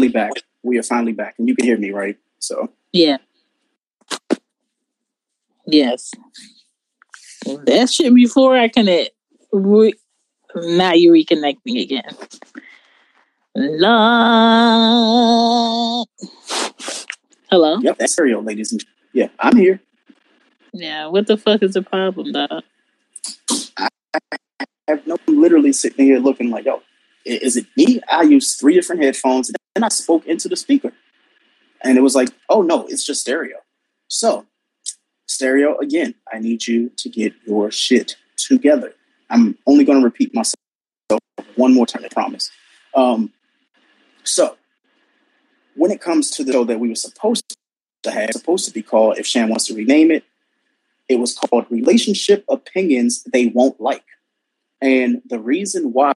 we 0.00 0.08
back. 0.08 0.32
We're 0.32 0.42
finally 0.42 0.42
back. 0.42 0.42
We 0.62 0.78
are 0.78 0.82
finally 0.82 1.12
back, 1.12 1.34
and 1.38 1.48
you 1.48 1.54
can 1.54 1.64
hear 1.64 1.78
me, 1.78 1.90
right? 1.90 2.16
So 2.38 2.70
yeah, 2.92 3.18
yes. 5.66 6.12
That 7.66 7.88
shit 7.90 8.14
before 8.14 8.56
I 8.56 8.68
connect. 8.68 9.10
Uh, 9.52 9.58
re- 9.58 9.94
now 10.54 10.92
you 10.92 11.12
reconnecting 11.12 11.80
again. 11.82 12.10
Love. 13.54 14.46
Hello. 17.50 17.78
Yep, 17.78 17.98
that's 17.98 18.12
stereo, 18.12 18.40
ladies 18.40 18.72
and 18.72 18.84
yeah, 19.12 19.28
I'm 19.38 19.56
here. 19.56 19.80
Yeah, 20.72 21.06
what 21.06 21.26
the 21.26 21.36
fuck 21.38 21.62
is 21.62 21.74
the 21.74 21.82
problem, 21.82 22.32
dog? 22.32 22.64
I, 23.78 23.88
I 24.60 24.66
have 24.88 25.06
no 25.06 25.16
literally 25.26 25.72
sitting 25.72 26.04
here 26.04 26.18
looking 26.18 26.50
like, 26.50 26.66
oh, 26.66 26.82
is 27.26 27.56
it 27.56 27.66
me? 27.76 28.00
I 28.10 28.22
used 28.22 28.58
three 28.58 28.74
different 28.74 29.02
headphones 29.02 29.50
and 29.74 29.84
I 29.84 29.88
spoke 29.88 30.26
into 30.26 30.48
the 30.48 30.56
speaker. 30.56 30.92
And 31.82 31.98
it 31.98 32.00
was 32.00 32.14
like, 32.14 32.30
oh 32.48 32.62
no, 32.62 32.86
it's 32.86 33.04
just 33.04 33.20
stereo. 33.20 33.56
So, 34.08 34.46
stereo, 35.26 35.76
again, 35.78 36.14
I 36.32 36.38
need 36.38 36.66
you 36.66 36.90
to 36.96 37.08
get 37.08 37.34
your 37.46 37.70
shit 37.70 38.16
together. 38.36 38.94
I'm 39.28 39.58
only 39.66 39.84
going 39.84 39.98
to 39.98 40.04
repeat 40.04 40.34
myself 40.34 40.54
one 41.56 41.74
more 41.74 41.86
time, 41.86 42.04
I 42.04 42.08
promise. 42.08 42.50
Um, 42.94 43.32
so, 44.24 44.56
when 45.74 45.90
it 45.90 46.00
comes 46.00 46.30
to 46.32 46.44
the 46.44 46.52
show 46.52 46.64
that 46.64 46.80
we 46.80 46.88
were 46.88 46.94
supposed 46.94 47.56
to 48.02 48.10
have, 48.10 48.30
supposed 48.32 48.66
to 48.66 48.72
be 48.72 48.82
called, 48.82 49.18
if 49.18 49.26
Shan 49.26 49.48
wants 49.48 49.66
to 49.66 49.74
rename 49.74 50.10
it, 50.10 50.24
it 51.08 51.16
was 51.16 51.34
called 51.34 51.66
Relationship 51.70 52.44
Opinions 52.48 53.22
They 53.24 53.46
Won't 53.48 53.80
Like. 53.80 54.04
And 54.80 55.22
the 55.28 55.38
reason 55.38 55.92
why 55.92 56.12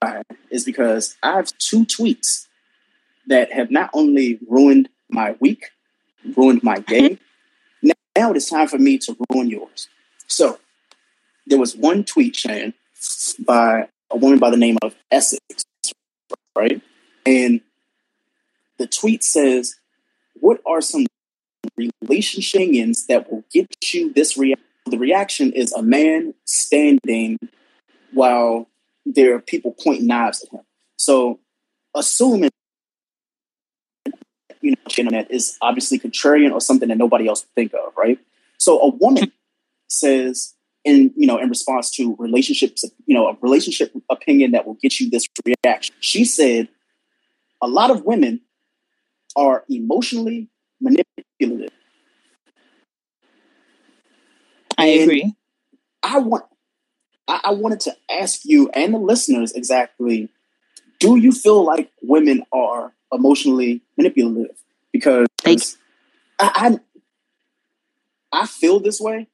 is 0.50 0.64
because 0.64 1.16
I 1.22 1.36
have 1.36 1.56
two 1.58 1.84
tweets 1.86 2.46
that 3.26 3.52
have 3.52 3.70
not 3.70 3.90
only 3.94 4.38
ruined 4.48 4.88
my 5.08 5.36
week, 5.40 5.70
ruined 6.36 6.62
my 6.62 6.76
mm-hmm. 6.76 6.92
day. 6.92 7.18
now, 7.82 7.94
now 8.16 8.30
it 8.30 8.36
is 8.36 8.48
time 8.48 8.68
for 8.68 8.78
me 8.78 8.98
to 8.98 9.16
ruin 9.30 9.48
yours. 9.48 9.88
So 10.26 10.58
there 11.46 11.58
was 11.58 11.76
one 11.76 12.04
tweet, 12.04 12.36
Shan, 12.36 12.74
by 13.40 13.88
a 14.10 14.16
woman 14.16 14.38
by 14.38 14.50
the 14.50 14.56
name 14.56 14.76
of 14.82 14.94
Essex, 15.10 15.64
right? 16.56 16.82
And 17.24 17.60
the 18.78 18.86
tweet 18.86 19.24
says, 19.24 19.76
What 20.34 20.60
are 20.66 20.80
some 20.80 21.06
relationship 21.76 22.60
that 23.08 23.26
will 23.30 23.44
get 23.52 23.94
you 23.94 24.12
this 24.12 24.36
reaction? 24.36 24.64
The 24.86 24.98
reaction 24.98 25.52
is 25.52 25.72
a 25.72 25.82
man 25.82 26.34
standing 26.44 27.38
while 28.12 28.68
there 29.06 29.34
are 29.34 29.40
people 29.40 29.74
pointing 29.82 30.06
knives 30.06 30.44
at 30.44 30.52
him. 30.52 30.64
So, 30.96 31.40
assuming 31.94 32.50
you 34.60 34.72
know, 34.72 34.76
internet 34.86 35.30
is 35.30 35.56
obviously 35.62 35.98
contrarian 35.98 36.52
or 36.52 36.60
something 36.60 36.88
that 36.88 36.98
nobody 36.98 37.26
else 37.26 37.44
would 37.44 37.54
think 37.54 37.72
of, 37.74 37.92
right? 37.96 38.18
So, 38.58 38.78
a 38.80 38.88
woman 38.88 39.32
says, 39.88 40.54
in 40.84 41.12
you 41.16 41.26
know, 41.26 41.38
in 41.38 41.48
response 41.48 41.90
to 41.92 42.16
relationships, 42.18 42.84
you 43.06 43.14
know, 43.14 43.28
a 43.28 43.36
relationship 43.40 43.92
opinion 44.10 44.52
that 44.52 44.66
will 44.66 44.78
get 44.80 45.00
you 45.00 45.10
this 45.10 45.26
reaction. 45.44 45.94
She 46.00 46.24
said, 46.24 46.68
a 47.60 47.68
lot 47.68 47.90
of 47.90 48.04
women 48.04 48.40
are 49.36 49.64
emotionally 49.68 50.48
manipulative. 50.80 51.70
I 54.78 54.86
and 54.86 55.02
agree. 55.02 55.34
I 56.02 56.18
want 56.18 56.44
I, 57.30 57.40
I 57.44 57.50
wanted 57.52 57.80
to 57.80 57.96
ask 58.10 58.40
you 58.44 58.68
and 58.70 58.92
the 58.92 58.98
listeners 58.98 59.52
exactly 59.52 60.28
do 60.98 61.16
you 61.16 61.32
feel 61.32 61.64
like 61.64 61.90
women 62.02 62.42
are 62.52 62.92
emotionally 63.12 63.80
manipulative? 63.96 64.54
Because 64.92 65.26
I, 66.38 66.78
I, 68.32 68.40
I 68.42 68.46
feel 68.46 68.80
this 68.80 69.00
way 69.00 69.26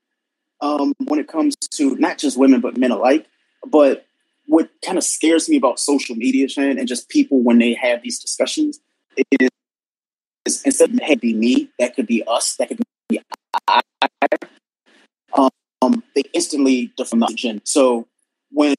um, 0.61 0.95
when 1.05 1.19
it 1.19 1.27
comes 1.27 1.57
to 1.57 1.97
not 1.97 2.19
just 2.19 2.39
women 2.39 2.61
but 2.61 2.77
men 2.77 2.93
alike. 2.93 3.27
But 3.67 4.07
what 4.47 4.71
kind 4.85 4.97
of 4.97 5.03
scares 5.03 5.49
me 5.49 5.57
about 5.57 5.81
social 5.81 6.15
media, 6.15 6.49
Shan, 6.49 6.79
and 6.79 6.87
just 6.87 7.09
people 7.09 7.43
when 7.43 7.59
they 7.59 7.75
have 7.75 8.03
these 8.03 8.21
discussions 8.21 8.79
is, 9.17 9.49
is 10.45 10.63
instead 10.63 10.91
of 10.91 11.01
it 11.03 11.21
be 11.21 11.35
me, 11.35 11.69
that 11.81 11.97
could 11.97 12.07
be 12.07 12.23
us, 12.29 12.55
that 12.57 12.69
could 12.69 12.81
be 13.09 13.21
I. 13.67 13.81
They 16.17 16.23
instantly 16.33 16.95
define 16.97 17.61
So 17.65 18.09
when 18.51 18.75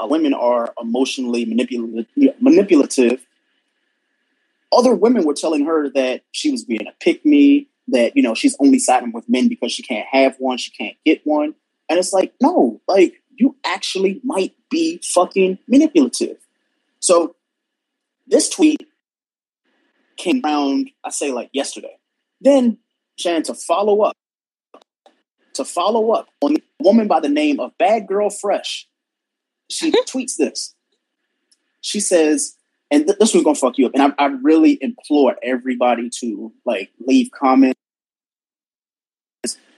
women 0.00 0.32
are 0.32 0.72
emotionally 0.80 1.44
manipulative, 1.44 2.06
manipulative, 2.40 3.26
other 4.72 4.94
women 4.94 5.24
were 5.24 5.34
telling 5.34 5.66
her 5.66 5.90
that 5.90 6.22
she 6.30 6.52
was 6.52 6.64
being 6.64 6.86
a 6.86 6.92
pick 7.00 7.26
me, 7.26 7.68
that 7.88 8.16
you 8.16 8.22
know 8.22 8.34
she's 8.34 8.56
only 8.60 8.78
siding 8.78 9.10
with 9.10 9.28
men 9.28 9.48
because 9.48 9.72
she 9.72 9.82
can't 9.82 10.06
have 10.12 10.36
one, 10.38 10.56
she 10.56 10.70
can't 10.70 10.96
get 11.04 11.20
one, 11.24 11.52
and 11.90 11.98
it's 11.98 12.12
like 12.12 12.32
no, 12.40 12.80
like 12.86 13.20
you 13.34 13.56
actually 13.64 14.20
might 14.22 14.54
be 14.70 15.00
fucking 15.02 15.58
manipulative. 15.66 16.36
So 17.00 17.34
this 18.28 18.48
tweet 18.48 18.86
came 20.16 20.40
around, 20.44 20.90
I 21.02 21.10
say 21.10 21.32
like 21.32 21.50
yesterday. 21.52 21.96
Then 22.40 22.78
Shan 23.16 23.42
to 23.44 23.54
follow 23.54 24.02
up 24.02 24.16
to 25.54 25.64
follow 25.64 26.10
up 26.12 26.28
on 26.40 26.56
a 26.56 26.60
woman 26.82 27.08
by 27.08 27.20
the 27.20 27.28
name 27.28 27.60
of 27.60 27.76
Bad 27.78 28.06
Girl 28.06 28.30
Fresh. 28.30 28.88
She 29.70 29.90
tweets 30.08 30.36
this. 30.36 30.74
She 31.80 32.00
says, 32.00 32.56
and 32.90 33.06
th- 33.06 33.18
this 33.18 33.34
one's 33.34 33.44
gonna 33.44 33.54
fuck 33.54 33.78
you 33.78 33.86
up. 33.86 33.92
And 33.94 34.14
I, 34.18 34.24
I 34.24 34.26
really 34.42 34.78
implore 34.80 35.36
everybody 35.42 36.10
to 36.20 36.52
like 36.64 36.90
leave 37.00 37.30
comments 37.30 37.80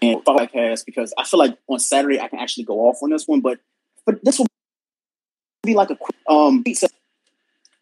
and 0.03 0.25
podcast 0.25 0.85
because 0.85 1.15
I 1.17 1.25
feel 1.25 1.39
like 1.39 1.57
on 1.69 1.79
Saturday 1.79 2.21
I 2.21 2.29
can 2.29 2.39
actually 2.39 2.65
go 2.65 2.81
off 2.81 2.99
on 3.03 3.11
this 3.11 3.27
one, 3.27 3.41
but 3.41 3.61
but 4.05 4.23
this 4.25 4.39
will 4.39 4.47
be 5.62 5.75
like 5.75 5.91
a 5.91 5.97
quick 5.97 6.17
um. 6.29 6.65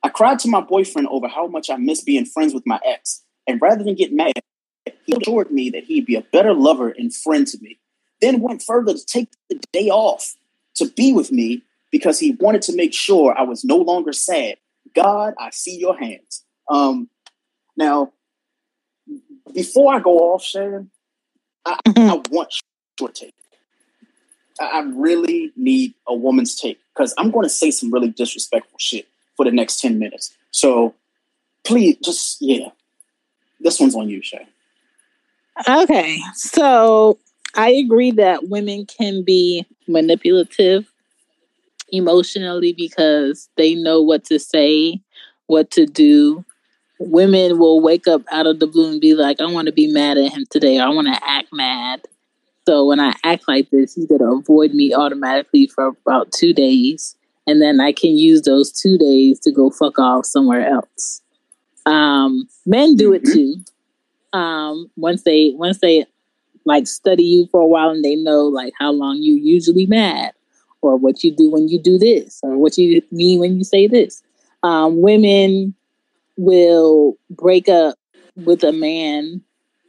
I 0.05 0.09
cried 0.09 0.41
to 0.41 0.49
my 0.49 0.61
boyfriend 0.61 1.07
over 1.09 1.29
how 1.29 1.47
much 1.47 1.71
I 1.71 1.77
miss 1.77 2.03
being 2.03 2.25
friends 2.25 2.53
with 2.53 2.67
my 2.67 2.81
ex, 2.85 3.23
and 3.47 3.61
rather 3.61 3.83
than 3.83 3.95
get 3.95 4.13
mad, 4.13 4.33
he 5.05 5.17
assured 5.21 5.51
me 5.51 5.71
that 5.71 5.85
he'd 5.85 6.07
be 6.07 6.17
a 6.17 6.23
better 6.33 6.55
lover 6.55 6.89
and 6.89 7.15
friend 7.15 7.47
to 7.47 7.59
me 7.61 7.79
then 8.22 8.41
went 8.41 8.62
further 8.62 8.94
to 8.94 9.05
take 9.05 9.28
the 9.50 9.60
day 9.72 9.91
off 9.91 10.34
to 10.77 10.88
be 10.88 11.12
with 11.12 11.31
me 11.31 11.62
because 11.91 12.19
he 12.19 12.33
wanted 12.41 12.62
to 12.62 12.75
make 12.75 12.94
sure 12.94 13.37
I 13.37 13.43
was 13.43 13.65
no 13.65 13.77
longer 13.77 14.12
sad. 14.12 14.56
God, 14.94 15.34
I 15.38 15.50
see 15.50 15.77
your 15.77 15.99
hands. 15.99 16.44
Um, 16.71 17.11
now, 17.77 18.12
before 19.53 19.94
I 19.94 20.00
go 20.00 20.32
off, 20.32 20.43
Sharon, 20.43 20.91
I, 21.66 21.78
mm-hmm. 21.87 22.11
I 22.11 22.22
want 22.31 22.55
your 22.99 23.11
take. 23.11 23.34
I, 24.61 24.78
I 24.78 24.81
really 24.81 25.53
need 25.56 25.94
a 26.06 26.15
woman's 26.15 26.55
take 26.55 26.78
because 26.94 27.15
I'm 27.19 27.31
going 27.31 27.44
to 27.44 27.50
say 27.50 27.71
some 27.71 27.93
really 27.93 28.11
disrespectful 28.11 28.78
shit 28.78 29.06
for 29.37 29.44
the 29.44 29.50
next 29.50 29.81
10 29.81 29.99
minutes. 29.99 30.34
So 30.50 30.94
please, 31.65 31.97
just, 32.03 32.38
yeah, 32.41 32.69
this 33.61 33.81
one's 33.81 33.94
on 33.94 34.09
you, 34.09 34.22
Shay. 34.22 34.47
Okay. 35.69 36.19
So 36.35 37.19
I 37.54 37.70
agree 37.70 38.10
that 38.12 38.49
women 38.49 38.87
can 38.87 39.22
be 39.25 39.66
manipulative 39.87 40.90
emotionally 41.90 42.72
because 42.72 43.49
they 43.56 43.75
know 43.75 44.00
what 44.00 44.25
to 44.25 44.38
say, 44.38 45.00
what 45.46 45.70
to 45.72 45.87
do. 45.87 46.44
Women 46.99 47.58
will 47.58 47.81
wake 47.81 48.06
up 48.06 48.22
out 48.31 48.46
of 48.46 48.60
the 48.60 48.66
blue 48.66 48.90
and 48.90 49.00
be 49.00 49.14
like, 49.14 49.40
I 49.40 49.46
want 49.46 49.66
to 49.66 49.72
be 49.72 49.87
mad 49.87 50.16
at 50.16 50.32
him 50.32 50.44
today. 50.50 50.78
I 50.78 50.88
want 50.88 51.08
to 51.08 51.28
act 51.28 51.49
mad. 51.52 52.02
So 52.66 52.87
when 52.87 53.00
I 53.00 53.12
act 53.25 53.44
like 53.49 53.70
this, 53.70 53.94
he's 53.94 54.06
going 54.06 54.20
to 54.20 54.26
avoid 54.26 54.72
me 54.72 54.94
automatically 54.94 55.66
for 55.66 55.87
about 55.88 56.32
two 56.32 56.54
days. 56.54 57.16
And 57.46 57.60
then 57.60 57.81
I 57.81 57.93
can 57.93 58.10
use 58.10 58.43
those 58.43 58.70
two 58.70 58.96
days 58.96 59.40
to 59.40 59.50
go 59.50 59.69
fuck 59.69 59.99
off 59.99 60.25
somewhere 60.25 60.66
else. 60.66 61.20
Um, 61.87 62.49
men 62.64 62.94
do 62.94 63.12
it 63.12 63.25
mm-hmm. 63.25 63.32
too. 63.32 64.38
Um, 64.38 64.90
once 64.96 65.25
they 65.25 65.52
once 65.56 65.81
they 65.81 66.06
like 66.64 66.87
study 66.87 67.25
you 67.25 67.49
for 67.50 67.61
a 67.61 67.67
while 67.67 67.91
and 67.91 68.05
they 68.05 68.17
know 68.17 68.43
like 68.43 68.73
how 68.79 68.93
long 68.93 69.17
you 69.17 69.35
usually 69.35 69.87
mad 69.87 70.32
or 70.81 70.97
what 70.97 71.23
you 71.23 71.35
do 71.35 71.50
when 71.50 71.69
you 71.69 71.81
do 71.81 71.99
this 71.99 72.41
or 72.43 72.56
what 72.56 72.76
you 72.76 73.03
mean 73.11 73.38
when 73.41 73.56
you 73.56 73.64
say 73.64 73.87
this. 73.87 74.23
Um, 74.62 75.00
women 75.00 75.75
will 76.37 77.17
break 77.31 77.69
up 77.69 77.97
with 78.37 78.64
a 78.64 78.73
man 78.73 79.43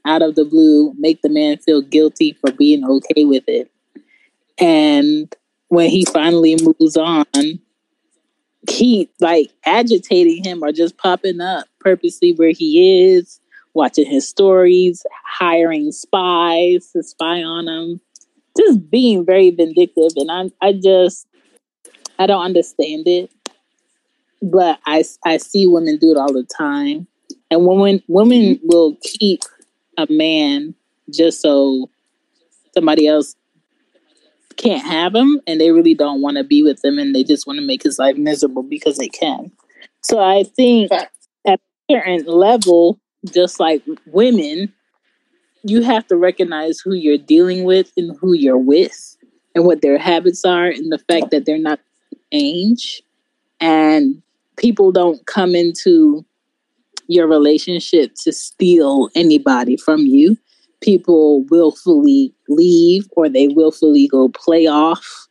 out 0.06 0.22
of 0.22 0.36
the 0.36 0.46
blue, 0.46 0.94
make 0.98 1.22
the 1.22 1.30
man 1.30 1.58
feel 1.58 1.82
guilty 1.82 2.34
for 2.34 2.52
being 2.52 2.84
okay 2.84 3.26
with 3.26 3.44
it. 3.48 3.72
And 4.60 5.34
when 5.70 5.90
he 5.90 6.06
finally 6.06 6.58
moves 6.62 6.98
on, 6.98 7.26
keep 8.68 9.12
like 9.20 9.52
agitating 9.66 10.44
him 10.44 10.64
or 10.64 10.72
just 10.72 10.98
popping 10.98 11.42
up 11.42 11.66
purposely 11.80 12.34
where 12.34 12.52
he 12.52 13.12
is 13.12 13.40
watching 13.74 14.06
his 14.10 14.28
stories, 14.28 15.06
hiring 15.26 15.92
spies 15.92 16.90
to 16.94 17.04
spy 17.04 17.44
on 17.44 17.68
him, 17.68 18.02
just 18.58 18.90
being 18.90 19.26
very 19.26 19.52
vindictive. 19.52 20.12
And 20.18 20.32
I, 20.32 20.68
I 20.68 20.74
just, 20.74 21.28
I 22.20 22.28
don't 22.28 22.44
understand 22.44 23.08
it. 23.08 23.32
but 24.42 24.80
I 24.86 25.04
I 25.26 25.38
see 25.38 25.68
women 25.68 25.98
do 25.98 26.12
it 26.12 26.18
all 26.18 26.34
the 26.34 26.44
time, 26.44 27.08
and 27.50 27.66
women 27.66 28.02
women 28.08 28.60
will 28.64 28.98
keep 29.02 29.42
a 29.98 30.08
man 30.10 30.76
just 31.12 31.42
so 31.42 31.90
somebody 32.74 33.08
else 33.08 33.36
can't 34.58 34.86
have 34.86 35.16
him, 35.16 35.42
and 35.48 35.60
they 35.60 35.72
really 35.72 35.96
don't 35.96 36.22
want 36.22 36.38
to 36.38 36.44
be 36.44 36.64
with 36.64 36.84
him, 36.84 37.00
and 37.00 37.16
they 37.16 37.24
just 37.24 37.48
want 37.48 37.60
to 37.60 37.66
make 37.66 37.84
his 37.84 37.98
life 38.00 38.18
miserable 38.18 38.64
because 38.64 38.98
they 38.98 39.08
can. 39.10 39.52
So 40.02 40.20
I 40.20 40.44
think 40.44 40.92
at 40.92 41.10
a 41.48 41.58
certain 41.90 42.26
level, 42.26 43.00
just 43.32 43.60
like 43.60 43.84
women, 44.08 44.74
you 45.64 45.82
have 45.82 46.06
to 46.08 46.18
recognize 46.18 46.80
who 46.80 46.94
you're 46.94 47.18
dealing 47.18 47.64
with 47.64 47.92
and 47.96 48.18
who 48.20 48.34
you're 48.34 48.58
with 48.58 49.18
and 49.56 49.66
what 49.66 49.82
their 49.82 49.98
habits 49.98 50.44
are 50.44 50.68
and 50.68 50.92
the 50.92 51.00
fact 51.00 51.32
that 51.32 51.46
they're 51.46 51.58
not 51.58 51.80
change 52.32 53.02
and 53.62 54.22
people 54.58 54.92
don't 54.92 55.26
come 55.26 55.56
into 55.56 56.26
your 57.08 57.28
relationship 57.28 58.14
to 58.24 58.32
steal 58.32 59.10
anybody 59.16 59.78
from 59.78 60.02
you. 60.02 60.38
People 60.82 61.44
willfully 61.44 62.34
leave 62.50 63.08
or 63.16 63.30
they 63.30 63.48
willfully 63.48 64.08
go 64.08 64.30
play 64.30 64.68
off 64.68 65.28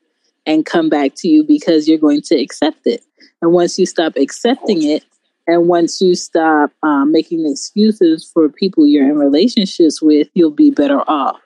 and 0.47 0.67
come 0.67 0.89
back 0.89 1.13
to 1.17 1.29
you 1.29 1.45
because 1.45 1.87
you're 1.87 1.99
going 1.99 2.23
to 2.23 2.41
accept 2.41 2.87
it. 2.87 3.05
And 3.43 3.53
once 3.53 3.79
you 3.79 3.87
stop 3.87 4.15
accepting 4.17 4.83
it 4.83 5.05
and 5.47 5.67
once 5.69 6.01
you 6.01 6.15
stop 6.15 6.71
um, 6.83 7.13
making 7.13 7.47
excuses 7.51 8.31
for 8.33 8.49
people 8.49 8.87
you're 8.87 9.09
in 9.09 9.17
relationships 9.17 10.01
with, 10.01 10.29
you'll 10.35 10.51
be 10.51 10.71
better 10.71 11.01
off. 11.09 11.41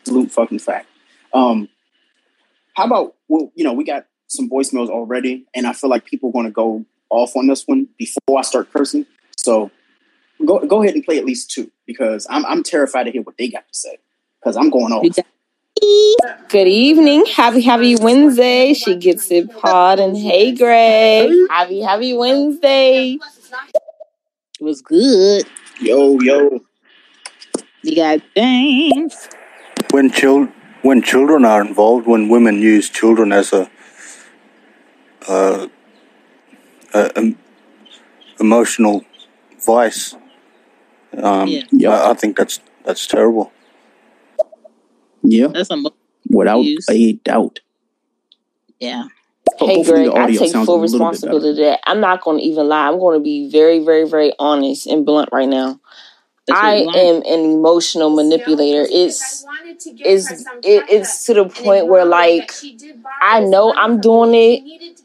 Absolute 0.00 0.30
fucking 0.30 0.58
fact. 0.58 0.86
Um, 1.32 1.68
how 2.74 2.84
about 2.84 3.14
well, 3.28 3.50
you 3.54 3.64
know, 3.64 3.72
we 3.72 3.84
got 3.84 4.06
some 4.28 4.48
voicemails 4.48 4.88
already, 4.88 5.46
and 5.54 5.66
I 5.66 5.72
feel 5.72 5.90
like 5.90 6.04
people 6.04 6.28
are 6.30 6.32
going 6.32 6.46
to 6.46 6.52
go 6.52 6.84
off 7.10 7.34
on 7.36 7.46
this 7.46 7.66
one 7.66 7.88
before 7.98 8.38
I 8.38 8.42
start 8.42 8.72
cursing. 8.72 9.06
So 9.36 9.70
go 10.44 10.60
go 10.66 10.82
ahead 10.82 10.94
and 10.94 11.04
play 11.04 11.18
at 11.18 11.24
least 11.24 11.50
two 11.50 11.70
because 11.86 12.26
I'm 12.30 12.44
I'm 12.46 12.62
terrified 12.62 13.04
to 13.04 13.10
hear 13.10 13.22
what 13.22 13.36
they 13.38 13.48
got 13.48 13.66
to 13.66 13.74
say 13.74 13.98
because 14.40 14.56
I'm 14.56 14.70
going 14.70 14.92
off. 14.92 15.02
Good 15.80 16.68
evening. 16.68 17.26
Happy, 17.26 17.60
happy 17.60 17.96
Wednesday. 17.96 18.74
She 18.74 18.96
gets 18.96 19.30
it 19.30 19.50
pod 19.58 19.98
and 19.98 20.16
hey, 20.16 20.54
Greg. 20.54 21.30
Happy, 21.50 21.80
happy 21.80 22.14
Wednesday. 22.14 23.18
It 24.60 24.62
was 24.62 24.80
good. 24.80 25.46
Yo, 25.80 26.18
yo. 26.20 26.60
You 27.82 27.96
got 27.96 28.20
James. 28.36 29.28
When 29.90 30.10
children 30.10 30.52
when 30.82 31.02
children 31.02 31.44
are 31.44 31.60
involved, 31.60 32.06
when 32.06 32.28
women 32.28 32.60
use 32.60 32.88
children 32.90 33.32
as 33.32 33.52
a, 33.52 33.70
uh, 35.26 35.66
a, 36.92 37.10
a 37.16 37.34
emotional 38.38 39.04
vice, 39.64 40.14
um, 41.16 41.48
yeah. 41.72 41.90
I, 41.90 42.10
I 42.10 42.14
think 42.14 42.36
that's 42.36 42.60
that's 42.84 43.06
terrible. 43.06 43.50
Yeah. 45.24 45.48
That's 45.48 45.70
a 45.70 45.82
without 46.28 46.60
use. 46.60 46.88
a 46.88 47.12
doubt. 47.12 47.60
Yeah. 48.78 49.08
Hey 49.58 49.84
Greg, 49.84 50.08
I 50.08 50.32
take 50.32 50.52
full 50.52 50.80
responsibility 50.80 51.62
that 51.62 51.80
I'm 51.86 52.00
not 52.00 52.22
going 52.22 52.38
to 52.38 52.44
even 52.44 52.68
lie. 52.68 52.88
I'm 52.88 52.98
going 52.98 53.18
to 53.18 53.22
be 53.22 53.50
very, 53.50 53.84
very, 53.84 54.08
very 54.08 54.32
honest 54.38 54.86
and 54.86 55.06
blunt 55.06 55.28
right 55.32 55.48
now. 55.48 55.80
I 56.50 56.74
am 56.74 57.22
an 57.22 57.52
emotional 57.52 58.10
manipulator. 58.10 58.86
It's 58.90 59.44
it's 59.84 60.30
it, 60.30 60.84
it's 60.90 61.24
to 61.26 61.34
the 61.34 61.48
point 61.48 61.86
where 61.86 62.04
like 62.04 62.52
I 63.22 63.40
know 63.40 63.72
I'm 63.74 64.00
doing 64.00 64.34
it, 64.34 65.00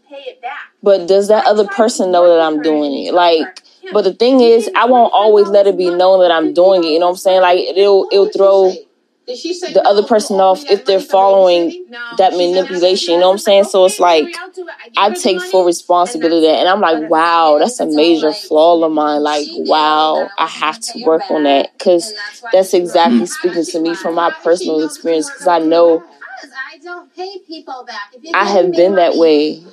but 0.83 1.07
does 1.07 1.29
that 1.29 1.45
other 1.45 1.67
person 1.67 2.11
know 2.11 2.27
that 2.27 2.41
I'm 2.41 2.61
doing 2.61 3.05
it? 3.05 3.13
Like, 3.13 3.63
but 3.93 4.01
the 4.01 4.13
thing 4.13 4.41
is, 4.41 4.69
I 4.75 4.85
won't 4.85 5.13
always 5.13 5.47
let 5.47 5.65
it 5.67 5.77
be 5.77 5.89
known 5.89 6.19
that 6.21 6.31
I'm 6.31 6.53
doing 6.53 6.83
it. 6.83 6.87
You 6.87 6.99
know 6.99 7.05
what 7.05 7.11
I'm 7.11 7.17
saying? 7.17 7.41
Like 7.41 7.59
it'll 7.59 8.09
it'll 8.11 8.29
throw 8.29 8.73
the 9.29 9.83
other 9.85 10.03
person 10.03 10.37
off 10.37 10.63
if 10.71 10.85
they're 10.85 10.99
following 10.99 11.85
that 12.17 12.31
manipulation. 12.33 13.13
You 13.13 13.19
know 13.19 13.27
what 13.27 13.33
I'm 13.33 13.39
saying? 13.39 13.65
So 13.65 13.85
it's 13.85 13.99
like 13.99 14.35
I 14.97 15.11
take 15.11 15.39
full 15.41 15.65
responsibility 15.65 16.47
and 16.47 16.67
I'm 16.67 16.81
like, 16.81 17.09
wow, 17.09 17.57
that's 17.59 17.79
a 17.79 17.85
major 17.85 18.33
flaw 18.33 18.83
of 18.83 18.91
mine. 18.91 19.21
Like, 19.21 19.47
wow, 19.51 20.29
I 20.39 20.47
have 20.47 20.79
to 20.79 21.03
work 21.05 21.29
on 21.29 21.43
that 21.43 21.77
because 21.77 22.11
that's 22.51 22.73
exactly 22.73 23.27
speaking 23.27 23.65
to 23.65 23.79
me 23.79 23.93
from 23.93 24.15
my 24.15 24.31
personal 24.43 24.83
experience. 24.83 25.29
Because 25.29 25.47
I 25.47 25.59
know 25.59 26.03
I 28.33 28.45
have 28.45 28.71
been 28.71 28.95
that 28.95 29.15
way, 29.15 29.63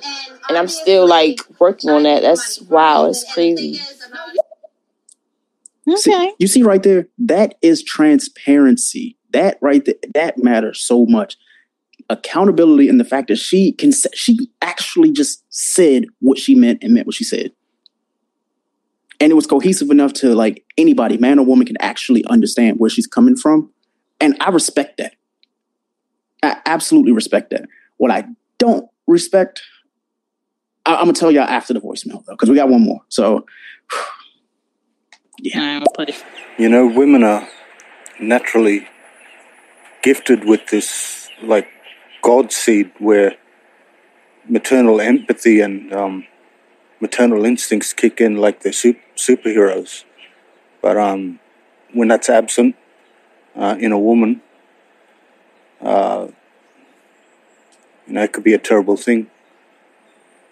and 0.49 0.57
I'm 0.57 0.67
still 0.67 1.07
like 1.07 1.39
working 1.59 1.89
on 1.89 2.03
that. 2.03 2.21
That's 2.21 2.61
wow, 2.61 3.05
it's 3.05 3.25
crazy. 3.33 3.79
Okay. 5.87 5.95
See, 5.95 6.33
you 6.37 6.47
see 6.47 6.63
right 6.63 6.83
there, 6.83 7.07
that 7.17 7.55
is 7.61 7.81
transparency 7.81 9.16
that 9.33 9.57
right 9.61 9.83
there, 9.85 9.95
that 10.13 10.37
matters 10.37 10.81
so 10.83 11.05
much. 11.05 11.37
Accountability 12.09 12.87
and 12.87 12.99
the 12.99 13.05
fact 13.05 13.27
that 13.27 13.37
she 13.37 13.73
can 13.73 13.91
she 14.13 14.49
actually 14.61 15.11
just 15.11 15.43
said 15.49 16.05
what 16.19 16.37
she 16.37 16.55
meant 16.55 16.83
and 16.83 16.93
meant 16.93 17.05
what 17.07 17.15
she 17.15 17.23
said. 17.23 17.51
And 19.19 19.31
it 19.31 19.35
was 19.35 19.47
cohesive 19.47 19.89
enough 19.89 20.13
to 20.13 20.35
like 20.35 20.63
anybody, 20.77 21.17
man 21.17 21.39
or 21.39 21.45
woman, 21.45 21.65
can 21.65 21.77
actually 21.79 22.23
understand 22.25 22.79
where 22.79 22.89
she's 22.89 23.07
coming 23.07 23.35
from. 23.35 23.71
And 24.21 24.37
I 24.39 24.49
respect 24.49 24.97
that. 24.97 25.15
I 26.43 26.57
absolutely 26.65 27.11
respect 27.11 27.49
that. 27.49 27.65
What 27.97 28.11
I 28.11 28.25
don't 28.59 28.87
respect, 29.07 29.61
I, 30.85 30.93
am 30.93 30.99
gonna 30.99 31.13
tell 31.13 31.31
y'all 31.31 31.43
after 31.43 31.73
the 31.73 31.81
voicemail 31.81 32.23
though, 32.25 32.33
because 32.33 32.49
we 32.49 32.55
got 32.55 32.69
one 32.69 32.81
more. 32.81 33.01
So 33.09 33.45
yeah. 35.39 35.83
You 36.57 36.69
know, 36.69 36.87
women 36.87 37.23
are 37.23 37.47
naturally 38.19 38.87
gifted 40.07 40.45
with 40.45 40.63
this 40.67 41.27
like 41.53 41.67
God 42.21 42.53
seed 42.53 42.87
where 42.97 43.35
maternal 44.47 45.01
empathy 45.01 45.59
and 45.59 45.91
um, 45.91 46.25
maternal 47.01 47.43
instincts 47.43 47.91
kick 47.91 48.21
in 48.21 48.37
like 48.37 48.61
they're 48.61 48.71
super, 48.71 49.01
superheroes. 49.17 50.05
But 50.81 50.95
um, 50.95 51.41
when 51.91 52.07
that's 52.07 52.29
absent 52.29 52.77
uh, 53.53 53.75
in 53.85 53.91
a 53.91 53.99
woman, 53.99 54.41
uh, 55.81 56.27
you 58.07 58.13
know, 58.13 58.23
it 58.23 58.31
could 58.31 58.45
be 58.45 58.53
a 58.53 58.63
terrible 58.69 58.95
thing. 58.95 59.29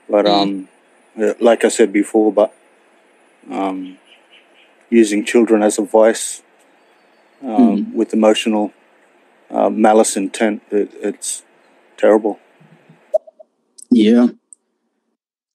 But 0.09 0.27
um, 0.27 0.67
mm. 1.17 1.39
like 1.39 1.63
I 1.63 1.69
said 1.69 1.93
before, 1.93 2.33
but 2.33 2.53
um, 3.49 3.97
using 4.89 5.23
children 5.23 5.63
as 5.63 5.79
a 5.79 5.83
vice 5.83 6.43
um, 7.41 7.49
mm. 7.49 7.93
with 7.93 8.13
emotional 8.13 8.73
uh, 9.49 9.69
malice 9.69 10.17
intent. 10.17 10.61
It, 10.71 10.91
it's 10.95 11.43
terrible. 11.97 12.39
Yeah. 13.91 14.27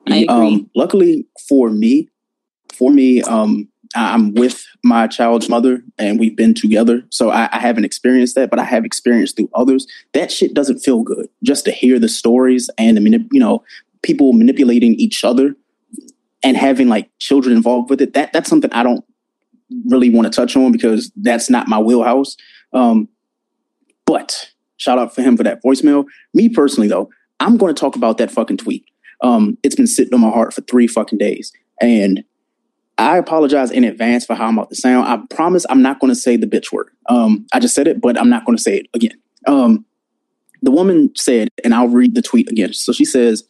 I 0.08 0.24
Um, 0.28 0.70
luckily 0.74 1.26
for 1.48 1.70
me, 1.70 2.08
for 2.72 2.90
me, 2.90 3.22
um, 3.22 3.68
I'm 3.94 4.34
with 4.34 4.64
my 4.84 5.06
child's 5.06 5.48
mother 5.48 5.82
and 5.98 6.18
we've 6.18 6.36
been 6.36 6.54
together. 6.54 7.04
So 7.10 7.30
I, 7.30 7.48
I, 7.52 7.58
haven't 7.58 7.84
experienced 7.84 8.36
that, 8.36 8.48
but 8.48 8.60
I 8.60 8.64
have 8.64 8.84
experienced 8.84 9.36
through 9.36 9.50
others. 9.52 9.86
That 10.14 10.30
shit 10.30 10.54
doesn't 10.54 10.78
feel 10.78 11.02
good. 11.02 11.28
Just 11.42 11.64
to 11.64 11.72
hear 11.72 11.98
the 11.98 12.08
stories 12.08 12.70
and 12.78 12.96
the 12.96 13.00
manip- 13.00 13.28
you 13.32 13.40
know, 13.40 13.64
people 14.02 14.32
manipulating 14.32 14.94
each 14.94 15.24
other 15.24 15.56
and 16.42 16.56
having 16.56 16.88
like 16.88 17.10
children 17.18 17.54
involved 17.54 17.90
with 17.90 18.00
it. 18.00 18.14
That 18.14 18.32
that's 18.32 18.48
something 18.48 18.72
I 18.72 18.82
don't 18.82 19.04
really 19.86 20.10
want 20.10 20.32
to 20.32 20.34
touch 20.34 20.56
on 20.56 20.72
because 20.72 21.10
that's 21.16 21.50
not 21.50 21.68
my 21.68 21.78
wheelhouse. 21.78 22.36
Um, 22.72 23.08
but 24.10 24.50
shout 24.76 24.98
out 24.98 25.14
for 25.14 25.22
him 25.22 25.36
for 25.36 25.44
that 25.44 25.62
voicemail. 25.62 26.04
Me 26.34 26.48
personally, 26.48 26.88
though, 26.88 27.08
I'm 27.38 27.56
going 27.56 27.72
to 27.72 27.80
talk 27.80 27.94
about 27.94 28.18
that 28.18 28.28
fucking 28.28 28.56
tweet. 28.56 28.84
Um, 29.22 29.56
it's 29.62 29.76
been 29.76 29.86
sitting 29.86 30.12
on 30.12 30.20
my 30.20 30.30
heart 30.30 30.52
for 30.52 30.62
three 30.62 30.88
fucking 30.88 31.18
days. 31.18 31.52
And 31.80 32.24
I 32.98 33.18
apologize 33.18 33.70
in 33.70 33.84
advance 33.84 34.26
for 34.26 34.34
how 34.34 34.48
I'm 34.48 34.58
about 34.58 34.70
to 34.70 34.74
sound. 34.74 35.06
I 35.06 35.20
promise 35.32 35.64
I'm 35.70 35.80
not 35.80 36.00
going 36.00 36.12
to 36.12 36.18
say 36.18 36.36
the 36.36 36.48
bitch 36.48 36.72
word. 36.72 36.88
Um, 37.08 37.46
I 37.52 37.60
just 37.60 37.72
said 37.72 37.86
it, 37.86 38.00
but 38.00 38.18
I'm 38.18 38.28
not 38.28 38.44
going 38.44 38.56
to 38.56 38.62
say 38.62 38.78
it 38.78 38.88
again. 38.92 39.16
Um, 39.46 39.84
the 40.60 40.72
woman 40.72 41.12
said, 41.14 41.50
and 41.62 41.72
I'll 41.72 41.86
read 41.86 42.16
the 42.16 42.22
tweet 42.22 42.50
again. 42.50 42.72
So 42.72 42.92
she 42.92 43.04
says, 43.04 43.44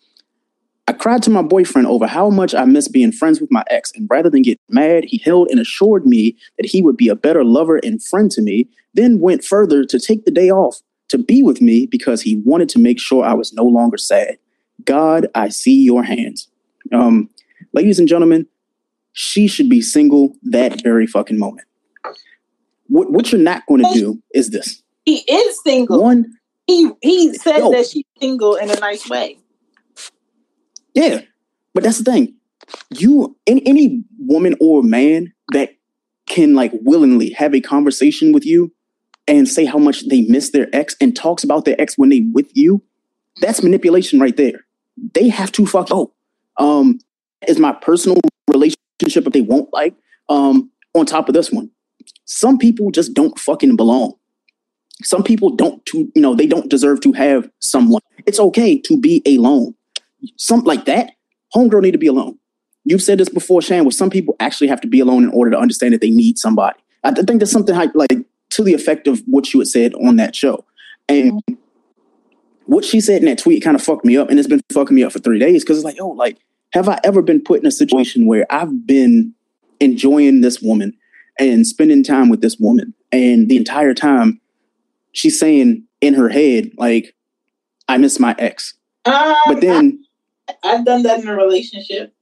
I 0.86 0.92
cried 0.92 1.22
to 1.22 1.30
my 1.30 1.42
boyfriend 1.42 1.86
over 1.86 2.06
how 2.06 2.28
much 2.28 2.54
I 2.54 2.66
miss 2.66 2.86
being 2.86 3.12
friends 3.12 3.40
with 3.40 3.50
my 3.50 3.64
ex, 3.70 3.92
and 3.94 4.08
rather 4.10 4.28
than 4.28 4.42
get 4.42 4.60
mad, 4.68 5.04
he 5.06 5.18
held 5.24 5.48
and 5.50 5.58
assured 5.58 6.04
me 6.04 6.36
that 6.58 6.66
he 6.66 6.82
would 6.82 6.98
be 6.98 7.08
a 7.08 7.16
better 7.16 7.44
lover 7.44 7.80
and 7.82 8.02
friend 8.02 8.30
to 8.32 8.42
me 8.42 8.68
then 8.94 9.20
went 9.20 9.44
further 9.44 9.84
to 9.84 9.98
take 9.98 10.24
the 10.24 10.30
day 10.30 10.50
off 10.50 10.80
to 11.08 11.18
be 11.18 11.42
with 11.42 11.60
me 11.60 11.86
because 11.86 12.22
he 12.22 12.36
wanted 12.44 12.68
to 12.70 12.78
make 12.78 13.00
sure 13.00 13.24
I 13.24 13.34
was 13.34 13.52
no 13.52 13.64
longer 13.64 13.96
sad. 13.96 14.38
God, 14.84 15.26
I 15.34 15.48
see 15.48 15.82
your 15.82 16.02
hands. 16.02 16.48
Um, 16.92 17.28
ladies 17.72 17.98
and 17.98 18.08
gentlemen, 18.08 18.46
she 19.12 19.48
should 19.48 19.68
be 19.68 19.82
single 19.82 20.34
that 20.44 20.82
very 20.82 21.06
fucking 21.06 21.38
moment. 21.38 21.66
What, 22.86 23.10
what 23.12 23.30
you're 23.30 23.40
not 23.40 23.66
going 23.66 23.82
to 23.82 23.90
do 23.92 24.22
is 24.34 24.50
this. 24.50 24.82
He 25.04 25.18
is 25.18 25.60
single. 25.64 26.02
One, 26.02 26.26
he 26.66 26.90
he 27.02 27.34
said 27.34 27.58
yo, 27.58 27.72
that 27.72 27.86
she's 27.86 28.04
single 28.20 28.56
in 28.56 28.70
a 28.70 28.78
nice 28.78 29.08
way. 29.08 29.38
Yeah, 30.94 31.20
but 31.74 31.82
that's 31.82 31.98
the 31.98 32.10
thing. 32.10 32.34
You, 32.90 33.36
any, 33.46 33.66
any 33.66 34.04
woman 34.18 34.56
or 34.60 34.82
man 34.82 35.32
that 35.52 35.70
can 36.26 36.54
like 36.54 36.72
willingly 36.82 37.30
have 37.30 37.54
a 37.54 37.60
conversation 37.60 38.32
with 38.32 38.46
you 38.46 38.72
and 39.30 39.48
say 39.48 39.64
how 39.64 39.78
much 39.78 40.08
they 40.08 40.22
miss 40.22 40.50
their 40.50 40.68
ex 40.72 40.96
and 41.00 41.16
talks 41.16 41.44
about 41.44 41.64
their 41.64 41.80
ex 41.80 41.96
when 41.96 42.08
they 42.08 42.20
with 42.32 42.50
you, 42.54 42.82
that's 43.40 43.62
manipulation 43.62 44.18
right 44.18 44.36
there. 44.36 44.66
They 45.14 45.28
have 45.28 45.52
to 45.52 45.64
fuck. 45.64 45.88
Oh, 45.90 46.12
um, 46.58 46.98
is 47.46 47.58
my 47.58 47.72
personal 47.72 48.18
relationship 48.48 49.26
if 49.26 49.32
they 49.32 49.40
won't 49.40 49.72
like. 49.72 49.94
Um, 50.28 50.70
on 50.94 51.06
top 51.06 51.28
of 51.28 51.34
this 51.34 51.52
one, 51.52 51.70
some 52.24 52.58
people 52.58 52.90
just 52.90 53.14
don't 53.14 53.38
fucking 53.38 53.76
belong. 53.76 54.14
Some 55.02 55.22
people 55.22 55.54
don't 55.54 55.84
to 55.86 56.10
you 56.14 56.20
know 56.20 56.34
they 56.34 56.48
don't 56.48 56.68
deserve 56.68 57.00
to 57.02 57.12
have 57.12 57.48
someone. 57.60 58.02
It's 58.26 58.40
okay 58.40 58.78
to 58.80 59.00
be 59.00 59.22
alone. 59.26 59.74
Something 60.36 60.66
like 60.66 60.84
that. 60.86 61.12
Homegirl 61.54 61.82
need 61.82 61.92
to 61.92 61.98
be 61.98 62.08
alone. 62.08 62.36
You've 62.84 63.02
said 63.02 63.18
this 63.18 63.28
before, 63.28 63.62
Shan, 63.62 63.84
where 63.84 63.92
some 63.92 64.10
people 64.10 64.34
actually 64.40 64.68
have 64.68 64.80
to 64.80 64.88
be 64.88 65.00
alone 65.00 65.22
in 65.22 65.30
order 65.30 65.52
to 65.52 65.58
understand 65.58 65.94
that 65.94 66.00
they 66.00 66.10
need 66.10 66.38
somebody. 66.38 66.78
I 67.04 67.12
think 67.12 67.40
there's 67.40 67.50
something 67.50 67.74
like 67.94 68.10
to 68.50 68.62
the 68.62 68.74
effect 68.74 69.06
of 69.06 69.22
what 69.26 69.52
you 69.52 69.60
had 69.60 69.68
said 69.68 69.94
on 69.94 70.16
that 70.16 70.34
show. 70.34 70.64
And 71.08 71.42
what 72.66 72.84
she 72.84 73.00
said 73.00 73.22
in 73.22 73.26
that 73.26 73.38
tweet 73.38 73.64
kind 73.64 73.74
of 73.74 73.82
fucked 73.82 74.04
me 74.04 74.16
up. 74.16 74.30
And 74.30 74.38
it's 74.38 74.48
been 74.48 74.62
fucking 74.72 74.94
me 74.94 75.02
up 75.02 75.12
for 75.12 75.18
three 75.18 75.38
days 75.38 75.64
because 75.64 75.78
it's 75.78 75.84
like, 75.84 75.96
oh, 76.00 76.10
like, 76.10 76.38
have 76.72 76.88
I 76.88 77.00
ever 77.02 77.22
been 77.22 77.42
put 77.42 77.60
in 77.60 77.66
a 77.66 77.72
situation 77.72 78.26
where 78.26 78.46
I've 78.50 78.86
been 78.86 79.34
enjoying 79.80 80.40
this 80.40 80.60
woman 80.62 80.96
and 81.38 81.66
spending 81.66 82.04
time 82.04 82.28
with 82.28 82.42
this 82.42 82.58
woman? 82.58 82.94
And 83.10 83.48
the 83.48 83.56
entire 83.56 83.94
time 83.94 84.40
she's 85.12 85.38
saying 85.38 85.84
in 86.00 86.14
her 86.14 86.28
head, 86.28 86.70
like, 86.76 87.14
I 87.88 87.98
miss 87.98 88.20
my 88.20 88.36
ex. 88.38 88.74
Um, 89.04 89.34
but 89.46 89.60
then 89.60 90.04
I, 90.62 90.68
have 90.68 90.84
done 90.84 91.02
that 91.02 91.20
in 91.20 91.28
a 91.28 91.34
relationship. 91.34 92.14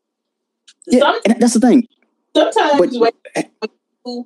Yeah, 0.86 1.00
Some, 1.00 1.36
that's 1.38 1.54
the 1.54 1.60
thing. 1.60 1.86
Sometimes 2.34 2.98
but, 2.98 3.12
when, 4.04 4.24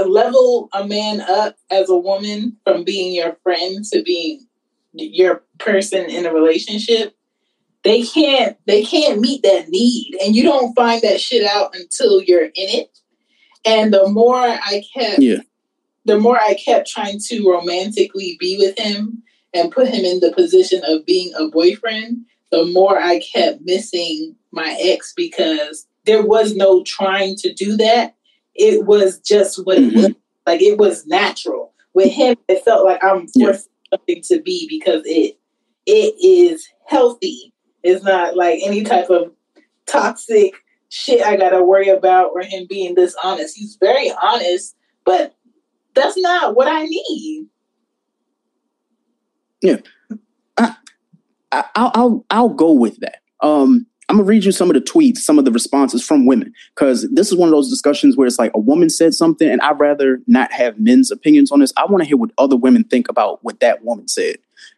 level 0.00 0.68
a 0.72 0.86
man 0.86 1.20
up 1.20 1.56
as 1.70 1.90
a 1.90 1.96
woman 1.96 2.56
from 2.64 2.84
being 2.84 3.14
your 3.14 3.36
friend 3.42 3.84
to 3.92 4.02
being 4.02 4.46
your 4.94 5.44
person 5.58 6.08
in 6.08 6.26
a 6.26 6.32
relationship, 6.32 7.14
they 7.84 8.02
can't 8.02 8.56
they 8.66 8.84
can't 8.84 9.20
meet 9.20 9.42
that 9.42 9.68
need, 9.68 10.16
and 10.24 10.34
you 10.34 10.42
don't 10.42 10.74
find 10.74 11.02
that 11.02 11.20
shit 11.20 11.44
out 11.44 11.74
until 11.74 12.22
you're 12.22 12.44
in 12.44 12.52
it. 12.54 12.98
And 13.64 13.92
the 13.92 14.08
more 14.08 14.38
I 14.38 14.84
kept, 14.96 15.20
yeah. 15.20 15.38
the 16.04 16.18
more 16.18 16.38
I 16.38 16.54
kept 16.54 16.88
trying 16.88 17.20
to 17.28 17.48
romantically 17.48 18.36
be 18.40 18.56
with 18.58 18.78
him 18.78 19.22
and 19.54 19.70
put 19.70 19.88
him 19.88 20.04
in 20.04 20.20
the 20.20 20.32
position 20.32 20.80
of 20.84 21.06
being 21.06 21.32
a 21.38 21.48
boyfriend, 21.48 22.18
the 22.50 22.64
more 22.66 23.00
I 23.00 23.20
kept 23.20 23.60
missing 23.62 24.36
my 24.52 24.76
ex 24.80 25.12
because 25.16 25.86
there 26.04 26.24
was 26.24 26.54
no 26.56 26.82
trying 26.84 27.36
to 27.36 27.52
do 27.52 27.76
that. 27.76 28.14
It 28.54 28.86
was 28.86 29.18
just 29.20 29.64
what 29.64 29.78
mm-hmm. 29.78 29.98
it 29.98 30.02
was. 30.02 30.14
Like 30.46 30.60
it 30.60 30.78
was 30.78 31.06
natural. 31.06 31.72
With 31.94 32.10
him, 32.10 32.36
it 32.48 32.64
felt 32.64 32.84
like 32.86 33.02
I'm 33.04 33.28
forced 33.28 33.68
yeah. 33.92 33.98
something 33.98 34.22
to 34.24 34.40
be 34.40 34.66
because 34.68 35.02
it 35.04 35.38
it 35.86 36.14
is 36.24 36.66
healthy. 36.86 37.52
It's 37.82 38.04
not 38.04 38.36
like 38.36 38.60
any 38.62 38.82
type 38.82 39.10
of 39.10 39.32
toxic 39.86 40.54
shit 40.88 41.22
I 41.22 41.36
gotta 41.36 41.62
worry 41.62 41.88
about 41.88 42.30
or 42.34 42.42
him 42.42 42.66
being 42.68 42.94
dishonest. 42.94 43.56
He's 43.56 43.76
very 43.80 44.12
honest, 44.22 44.74
but 45.04 45.34
that's 45.94 46.16
not 46.18 46.54
what 46.54 46.68
I 46.68 46.84
need. 46.84 47.46
Yeah. 49.60 49.76
I, 50.58 50.74
I, 51.52 51.64
I'll 51.74 52.24
I'll 52.30 52.48
go 52.48 52.72
with 52.72 52.98
that. 53.00 53.20
Um, 53.40 53.86
I'm 54.08 54.16
gonna 54.16 54.26
read 54.26 54.44
you 54.44 54.52
some 54.52 54.68
of 54.68 54.74
the 54.74 54.80
tweets, 54.80 55.18
some 55.18 55.38
of 55.38 55.44
the 55.44 55.52
responses 55.52 56.04
from 56.04 56.26
women, 56.26 56.52
because 56.74 57.08
this 57.12 57.28
is 57.28 57.36
one 57.36 57.48
of 57.48 57.52
those 57.52 57.70
discussions 57.70 58.16
where 58.16 58.26
it's 58.26 58.38
like 58.38 58.50
a 58.54 58.58
woman 58.58 58.90
said 58.90 59.14
something, 59.14 59.48
and 59.48 59.60
I'd 59.62 59.78
rather 59.78 60.20
not 60.26 60.52
have 60.52 60.78
men's 60.78 61.10
opinions 61.10 61.50
on 61.50 61.60
this. 61.60 61.72
I 61.76 61.86
want 61.86 62.02
to 62.02 62.08
hear 62.08 62.16
what 62.16 62.30
other 62.36 62.56
women 62.56 62.84
think 62.84 63.08
about 63.08 63.42
what 63.42 63.60
that 63.60 63.84
woman 63.84 64.08
said. 64.08 64.36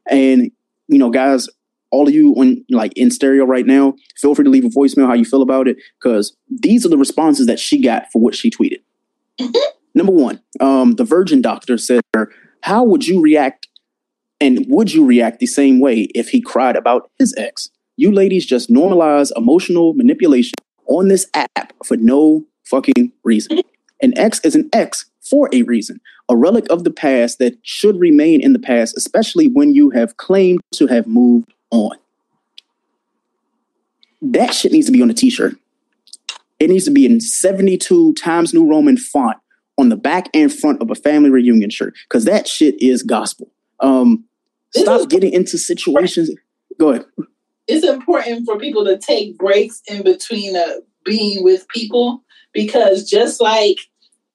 And 0.08 0.52
you 0.88 0.98
know, 0.98 1.10
guys, 1.10 1.48
all 1.90 2.06
of 2.06 2.14
you 2.14 2.32
on 2.34 2.64
like 2.68 2.92
in 2.96 3.10
stereo 3.10 3.44
right 3.44 3.66
now, 3.66 3.94
feel 4.16 4.34
free 4.34 4.44
to 4.44 4.50
leave 4.50 4.64
a 4.64 4.68
voicemail 4.68 5.06
how 5.06 5.14
you 5.14 5.24
feel 5.24 5.42
about 5.42 5.68
it, 5.68 5.78
because 5.98 6.36
these 6.48 6.84
are 6.84 6.90
the 6.90 6.98
responses 6.98 7.46
that 7.46 7.58
she 7.58 7.80
got 7.80 8.12
for 8.12 8.20
what 8.20 8.34
she 8.34 8.50
tweeted. 8.50 8.82
Number 9.94 10.12
one, 10.12 10.40
um, 10.60 10.96
the 10.96 11.04
Virgin 11.04 11.40
Doctor 11.40 11.78
said, 11.78 12.02
"How 12.60 12.84
would 12.84 13.06
you 13.06 13.20
react?" 13.20 13.68
And 14.40 14.66
would 14.68 14.92
you 14.92 15.04
react 15.06 15.38
the 15.38 15.46
same 15.46 15.80
way 15.80 16.08
if 16.14 16.28
he 16.28 16.40
cried 16.40 16.76
about 16.76 17.10
his 17.18 17.34
ex? 17.38 17.70
You 17.96 18.12
ladies 18.12 18.44
just 18.44 18.70
normalize 18.70 19.30
emotional 19.36 19.94
manipulation 19.94 20.54
on 20.86 21.08
this 21.08 21.26
app 21.34 21.72
for 21.84 21.96
no 21.96 22.44
fucking 22.64 23.12
reason. 23.22 23.60
An 24.02 24.16
X 24.18 24.40
is 24.40 24.54
an 24.54 24.68
X 24.72 25.06
for 25.20 25.48
a 25.52 25.62
reason, 25.62 26.00
a 26.28 26.36
relic 26.36 26.66
of 26.70 26.84
the 26.84 26.90
past 26.90 27.38
that 27.38 27.56
should 27.62 27.98
remain 27.98 28.42
in 28.42 28.52
the 28.52 28.58
past, 28.58 28.96
especially 28.96 29.48
when 29.48 29.74
you 29.74 29.90
have 29.90 30.16
claimed 30.16 30.60
to 30.74 30.86
have 30.86 31.06
moved 31.06 31.52
on. 31.70 31.96
That 34.20 34.54
shit 34.54 34.72
needs 34.72 34.86
to 34.86 34.92
be 34.92 35.02
on 35.02 35.10
a 35.10 35.14
t 35.14 35.30
shirt. 35.30 35.54
It 36.58 36.70
needs 36.70 36.84
to 36.84 36.90
be 36.90 37.06
in 37.06 37.20
72 37.20 38.14
Times 38.14 38.54
New 38.54 38.68
Roman 38.68 38.96
font 38.96 39.36
on 39.76 39.88
the 39.88 39.96
back 39.96 40.28
and 40.34 40.52
front 40.52 40.80
of 40.80 40.90
a 40.90 40.94
family 40.94 41.30
reunion 41.30 41.70
shirt 41.70 41.94
because 42.08 42.24
that 42.24 42.46
shit 42.46 42.80
is 42.80 43.02
gospel. 43.02 43.50
Um, 43.80 44.24
stop 44.74 45.08
getting 45.08 45.32
into 45.32 45.58
situations. 45.58 46.30
Go 46.78 46.90
ahead 46.90 47.04
it's 47.66 47.86
important 47.86 48.44
for 48.44 48.58
people 48.58 48.84
to 48.84 48.98
take 48.98 49.38
breaks 49.38 49.82
in 49.88 50.02
between 50.02 50.56
uh, 50.56 50.80
being 51.04 51.42
with 51.42 51.66
people 51.68 52.22
because 52.52 53.08
just 53.08 53.40
like 53.40 53.78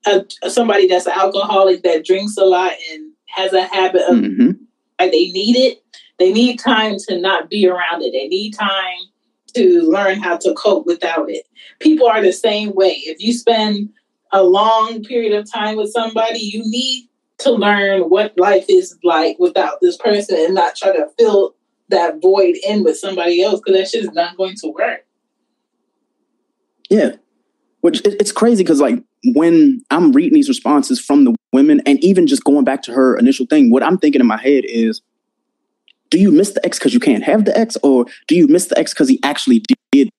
a, 0.06 0.26
somebody 0.50 0.88
that's 0.88 1.06
an 1.06 1.14
alcoholic 1.16 1.84
that 1.84 2.06
drinks 2.06 2.38
a 2.38 2.46
lot 2.46 2.72
and 2.92 3.12
has 3.28 3.54
a 3.54 3.64
habit 3.64 4.02
of 4.10 4.18
mm-hmm. 4.18 4.52
like 5.00 5.12
they 5.12 5.32
need 5.32 5.56
it 5.56 5.84
they 6.20 6.34
need 6.34 6.60
time 6.60 6.98
to 7.08 7.18
not 7.18 7.50
be 7.50 7.66
around 7.66 8.02
it. 8.02 8.12
They 8.12 8.28
need 8.28 8.52
time 8.52 8.98
to 9.56 9.82
learn 9.90 10.20
how 10.20 10.38
to 10.38 10.54
cope 10.54 10.86
without 10.86 11.30
it. 11.30 11.48
People 11.80 12.08
are 12.08 12.22
the 12.22 12.34
same 12.34 12.74
way. 12.76 13.02
If 13.06 13.22
you 13.22 13.34
spend 13.34 13.90
a 14.32 14.44
long 14.44 15.04
period 15.04 15.34
of 15.34 15.52
time 15.52 15.76
with 15.76 15.92
somebody 15.92 16.40
you 16.40 16.62
need 16.66 17.10
to 17.40 17.52
learn 17.52 18.02
what 18.04 18.38
life 18.38 18.66
is 18.70 18.98
like 19.04 19.38
without 19.40 19.80
this 19.82 19.98
person 19.98 20.38
and 20.38 20.54
not 20.54 20.76
try 20.76 20.92
to 20.92 21.08
fill 21.18 21.56
that 21.90 22.22
void 22.22 22.56
in 22.68 22.84
with 22.84 22.98
somebody 22.98 23.42
else 23.42 23.60
because 23.60 23.80
that 23.80 23.90
shit 23.90 24.04
is 24.04 24.12
not 24.12 24.38
going 24.38 24.56
to 24.58 24.68
work. 24.70 25.06
Yeah. 26.90 27.16
Which 27.82 28.02
it's 28.06 28.32
crazy 28.32 28.64
because 28.64 28.82
like 28.82 29.02
when 29.34 29.82
I'm 29.90 30.12
reading 30.12 30.34
these 30.34 30.50
responses 30.50 31.00
from 31.00 31.24
the 31.26 31.36
women 31.54 31.82
and 31.86 32.04
even 32.04 32.28
just 32.28 32.44
going 32.44 32.66
back 32.66 32.82
to 32.84 32.94
her 32.94 33.18
initial 33.18 33.46
thing, 33.46 33.72
what 33.72 33.84
I'm 33.84 33.98
thinking 33.98 34.22
in 34.22 34.28
my 34.28 34.42
head 34.42 34.64
is, 34.66 35.02
do 36.10 36.20
you 36.20 36.32
miss 36.32 36.52
the 36.52 36.66
ex 36.66 36.80
because 36.80 36.94
you 36.94 37.00
can't 37.00 37.24
have 37.24 37.46
the 37.46 37.58
ex, 37.58 37.78
or 37.84 38.06
do 38.28 38.36
you 38.36 38.48
miss 38.48 38.66
the 38.66 38.78
ex 38.80 38.94
because 38.94 39.08
he 39.08 39.20
actually 39.24 39.64
did 39.92 40.10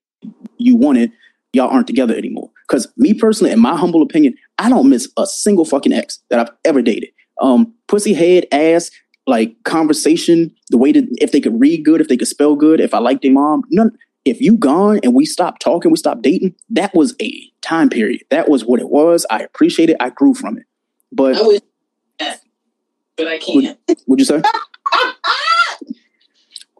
you 0.56 0.76
wanted? 0.76 1.10
Y'all 1.52 1.68
aren't 1.68 1.88
together 1.88 2.14
anymore. 2.14 2.48
Because 2.68 2.86
me 2.96 3.12
personally, 3.12 3.52
in 3.52 3.58
my 3.58 3.76
humble 3.76 4.02
opinion, 4.02 4.34
I 4.58 4.68
don't 4.68 4.88
miss 4.88 5.10
a 5.16 5.26
single 5.26 5.64
fucking 5.64 5.92
ex 5.92 6.20
that 6.30 6.38
I've 6.38 6.54
ever 6.64 6.80
dated. 6.80 7.10
Um, 7.40 7.74
pussy 7.88 8.14
head, 8.14 8.46
ass, 8.52 8.90
like 9.26 9.54
conversation, 9.64 10.54
the 10.70 10.78
way 10.78 10.92
that 10.92 11.06
if 11.20 11.32
they 11.32 11.40
could 11.40 11.58
read 11.58 11.84
good, 11.84 12.00
if 12.00 12.08
they 12.08 12.16
could 12.16 12.28
spell 12.28 12.56
good, 12.56 12.80
if 12.80 12.94
I 12.94 12.98
liked 12.98 13.22
their 13.22 13.32
mom, 13.32 13.62
none. 13.70 13.96
If 14.26 14.40
you 14.40 14.56
gone 14.58 15.00
and 15.02 15.14
we 15.14 15.24
stopped 15.24 15.62
talking, 15.62 15.90
we 15.90 15.96
stopped 15.96 16.20
dating, 16.20 16.54
that 16.68 16.94
was 16.94 17.14
a 17.22 17.50
time 17.62 17.88
period. 17.88 18.22
That 18.28 18.50
was 18.50 18.66
what 18.66 18.78
it 18.78 18.90
was. 18.90 19.24
I 19.30 19.38
appreciate 19.38 19.88
it. 19.88 19.96
I 19.98 20.10
grew 20.10 20.34
from 20.34 20.58
it. 20.58 20.64
But 21.10 21.36
I 21.36 21.42
wish, 21.42 21.60
but 23.16 23.26
I 23.26 23.38
can't. 23.38 23.78
Would, 23.88 23.98
would 24.06 24.18
you 24.18 24.26
say? 24.26 24.42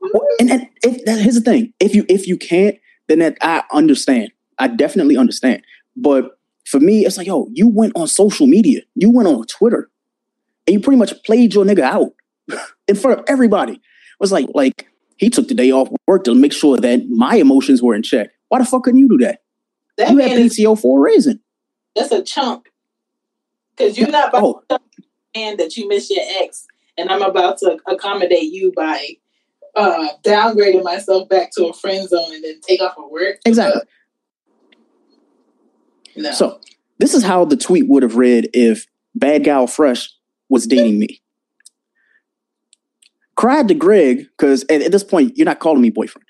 well, 0.01 0.27
and, 0.39 0.51
and 0.51 0.69
if, 0.83 1.03
that, 1.07 1.19
here's 1.19 1.37
the 1.37 1.41
thing: 1.41 1.73
if 1.81 1.95
you 1.95 2.05
if 2.09 2.29
you 2.29 2.37
can't, 2.37 2.77
then 3.09 3.21
that 3.21 3.39
I 3.41 3.63
understand. 3.73 4.33
I 4.59 4.69
definitely 4.69 5.17
understand. 5.17 5.63
But 5.97 6.39
for 6.67 6.79
me, 6.79 7.07
it's 7.07 7.17
like, 7.17 7.27
yo, 7.27 7.49
you 7.53 7.69
went 7.69 7.95
on 7.97 8.07
social 8.07 8.47
media, 8.47 8.83
you 8.95 9.11
went 9.11 9.29
on 9.29 9.47
Twitter, 9.47 9.91
and 10.67 10.75
you 10.75 10.81
pretty 10.81 10.99
much 10.99 11.15
played 11.25 11.55
your 11.55 11.65
nigga 11.65 11.81
out 11.81 12.13
in 12.89 12.97
front 12.97 13.21
of 13.21 13.25
everybody. 13.29 13.75
It 13.75 13.81
was 14.21 14.33
like, 14.33 14.49
like 14.55 14.89
he 15.17 15.31
took 15.31 15.49
the 15.49 15.55
day 15.55 15.71
off 15.71 15.89
work 16.07 16.25
to 16.25 16.35
make 16.35 16.53
sure 16.53 16.77
that 16.77 17.09
my 17.09 17.37
emotions 17.37 17.83
were 17.83 17.95
in 17.95 18.03
check. 18.03 18.31
Why 18.49 18.59
the 18.59 18.65
fuck 18.65 18.85
couldn't 18.85 19.01
you 19.01 19.09
do 19.09 19.19
that? 19.19 19.41
that 20.01 20.11
you 20.11 20.19
have 20.19 20.31
PTO 20.31 20.75
is, 20.75 20.81
for 20.81 20.99
a 20.99 21.03
reason. 21.03 21.41
That's 21.95 22.13
a 22.13 22.23
chunk. 22.23 22.69
Because 23.77 23.97
you're 23.97 24.11
not 24.11 24.31
about 24.31 24.43
oh. 24.43 24.63
to 24.71 24.81
that 25.35 25.77
you 25.77 25.89
miss 25.89 26.11
your 26.11 26.25
ex, 26.43 26.67
and 26.99 27.11
I'm 27.11 27.23
about 27.23 27.59
to 27.59 27.79
accommodate 27.87 28.51
you 28.53 28.73
by 28.75 29.11
uh, 29.77 30.09
downgrading 30.25 30.83
myself 30.83 31.29
back 31.29 31.51
to 31.53 31.67
a 31.67 31.73
friend 31.73 32.09
zone 32.09 32.35
and 32.35 32.43
then 32.43 32.61
take 32.61 32.81
off 32.81 32.99
of 32.99 33.11
work. 33.11 33.39
Exactly. 33.47 33.83
no. 36.17 36.33
So 36.33 36.61
this 36.99 37.15
is 37.15 37.23
how 37.23 37.45
the 37.45 37.57
tweet 37.57 37.89
would 37.89 38.03
have 38.03 38.17
read 38.17 38.51
if 38.53 38.87
Bad 39.15 39.45
Gal 39.45 39.67
Fresh 39.67 40.11
was 40.49 40.67
dating 40.67 40.99
me 40.99 41.23
cried 43.41 43.69
to 43.69 43.75
Greg 43.75 44.27
because 44.37 44.65
at, 44.65 44.83
at, 44.83 44.93
this 44.93 45.03
point 45.03 45.35
you're 45.35 45.47
not 45.47 45.61
calling 45.61 45.81
me 45.81 45.89
boyfriend. 45.89 46.27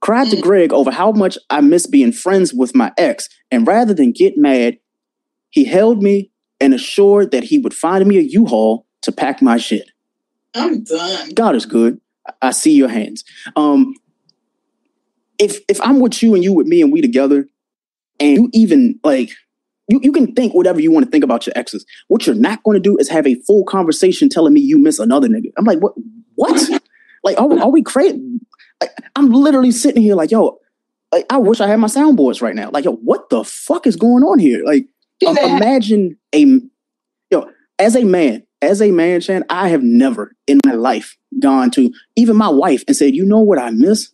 cried 0.00 0.30
to 0.30 0.36
mm. 0.36 0.42
Greg 0.42 0.72
over 0.72 0.90
how 0.90 1.12
much 1.12 1.36
I 1.50 1.60
miss 1.60 1.86
being 1.86 2.10
friends 2.10 2.54
with 2.54 2.74
my 2.74 2.90
ex. 2.96 3.28
And 3.50 3.66
rather 3.66 3.92
than 3.92 4.12
get 4.12 4.38
mad, 4.38 4.78
he 5.50 5.66
held 5.66 6.02
me 6.02 6.30
and 6.60 6.72
assured 6.72 7.32
that 7.32 7.44
he 7.44 7.58
would 7.58 7.74
find 7.74 8.06
me 8.06 8.16
a 8.16 8.22
U-Haul 8.22 8.86
to 9.02 9.12
pack 9.12 9.42
my 9.42 9.58
shit. 9.58 9.90
I'm 10.54 10.84
done. 10.84 11.34
God 11.34 11.54
is 11.54 11.66
good. 11.66 12.00
I 12.40 12.52
see 12.52 12.72
your 12.72 12.88
hands. 12.88 13.24
Um, 13.56 13.94
if 15.38 15.58
if 15.68 15.78
I'm 15.82 16.00
with 16.00 16.22
you 16.22 16.34
and 16.34 16.42
you 16.42 16.54
with 16.54 16.66
me 16.66 16.80
and 16.80 16.90
we 16.90 17.02
together, 17.02 17.46
and 18.18 18.36
you 18.36 18.50
even 18.54 18.98
like 19.04 19.32
you, 19.88 20.00
you 20.02 20.12
can 20.12 20.32
think 20.32 20.54
whatever 20.54 20.80
you 20.80 20.90
want 20.90 21.04
to 21.04 21.10
think 21.10 21.24
about 21.24 21.46
your 21.46 21.52
exes. 21.56 21.84
What 22.08 22.26
you're 22.26 22.34
not 22.34 22.62
going 22.62 22.76
to 22.76 22.80
do 22.80 22.96
is 22.96 23.10
have 23.10 23.26
a 23.26 23.34
full 23.46 23.64
conversation 23.66 24.30
telling 24.30 24.54
me 24.54 24.62
you 24.62 24.78
miss 24.78 24.98
another 24.98 25.28
nigga. 25.28 25.50
I'm 25.58 25.66
like, 25.66 25.80
what? 25.80 25.92
What? 26.34 26.82
like, 27.24 27.38
are, 27.40 27.58
are 27.58 27.70
we 27.70 27.82
crazy? 27.82 28.40
Like, 28.80 28.90
I'm 29.16 29.30
literally 29.30 29.70
sitting 29.70 30.02
here 30.02 30.14
like, 30.14 30.30
yo, 30.30 30.58
like, 31.12 31.26
I 31.30 31.38
wish 31.38 31.60
I 31.60 31.68
had 31.68 31.78
my 31.78 31.86
soundboards 31.86 32.42
right 32.42 32.54
now. 32.54 32.70
Like, 32.72 32.84
yo, 32.84 32.92
what 32.92 33.30
the 33.30 33.44
fuck 33.44 33.86
is 33.86 33.96
going 33.96 34.24
on 34.24 34.38
here? 34.38 34.62
Like, 34.64 34.86
um, 35.26 35.38
imagine 35.38 36.18
a, 36.34 36.60
yo, 37.30 37.48
as 37.78 37.96
a 37.96 38.04
man, 38.04 38.44
as 38.60 38.82
a 38.82 38.90
man, 38.90 39.20
Shan, 39.20 39.44
I 39.48 39.68
have 39.68 39.82
never 39.82 40.34
in 40.46 40.58
my 40.66 40.72
life 40.72 41.16
gone 41.38 41.70
to 41.72 41.92
even 42.16 42.36
my 42.36 42.48
wife 42.48 42.82
and 42.86 42.96
said, 42.96 43.14
you 43.14 43.24
know 43.24 43.40
what 43.40 43.58
I 43.58 43.70
miss? 43.70 44.12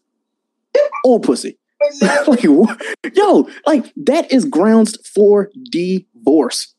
Old 1.04 1.22
pussy. 1.22 1.58
like, 2.26 2.42
yo, 2.42 3.48
like 3.66 3.92
that 3.96 4.30
is 4.30 4.44
grounds 4.44 4.98
for 5.08 5.50
divorce. 5.70 6.74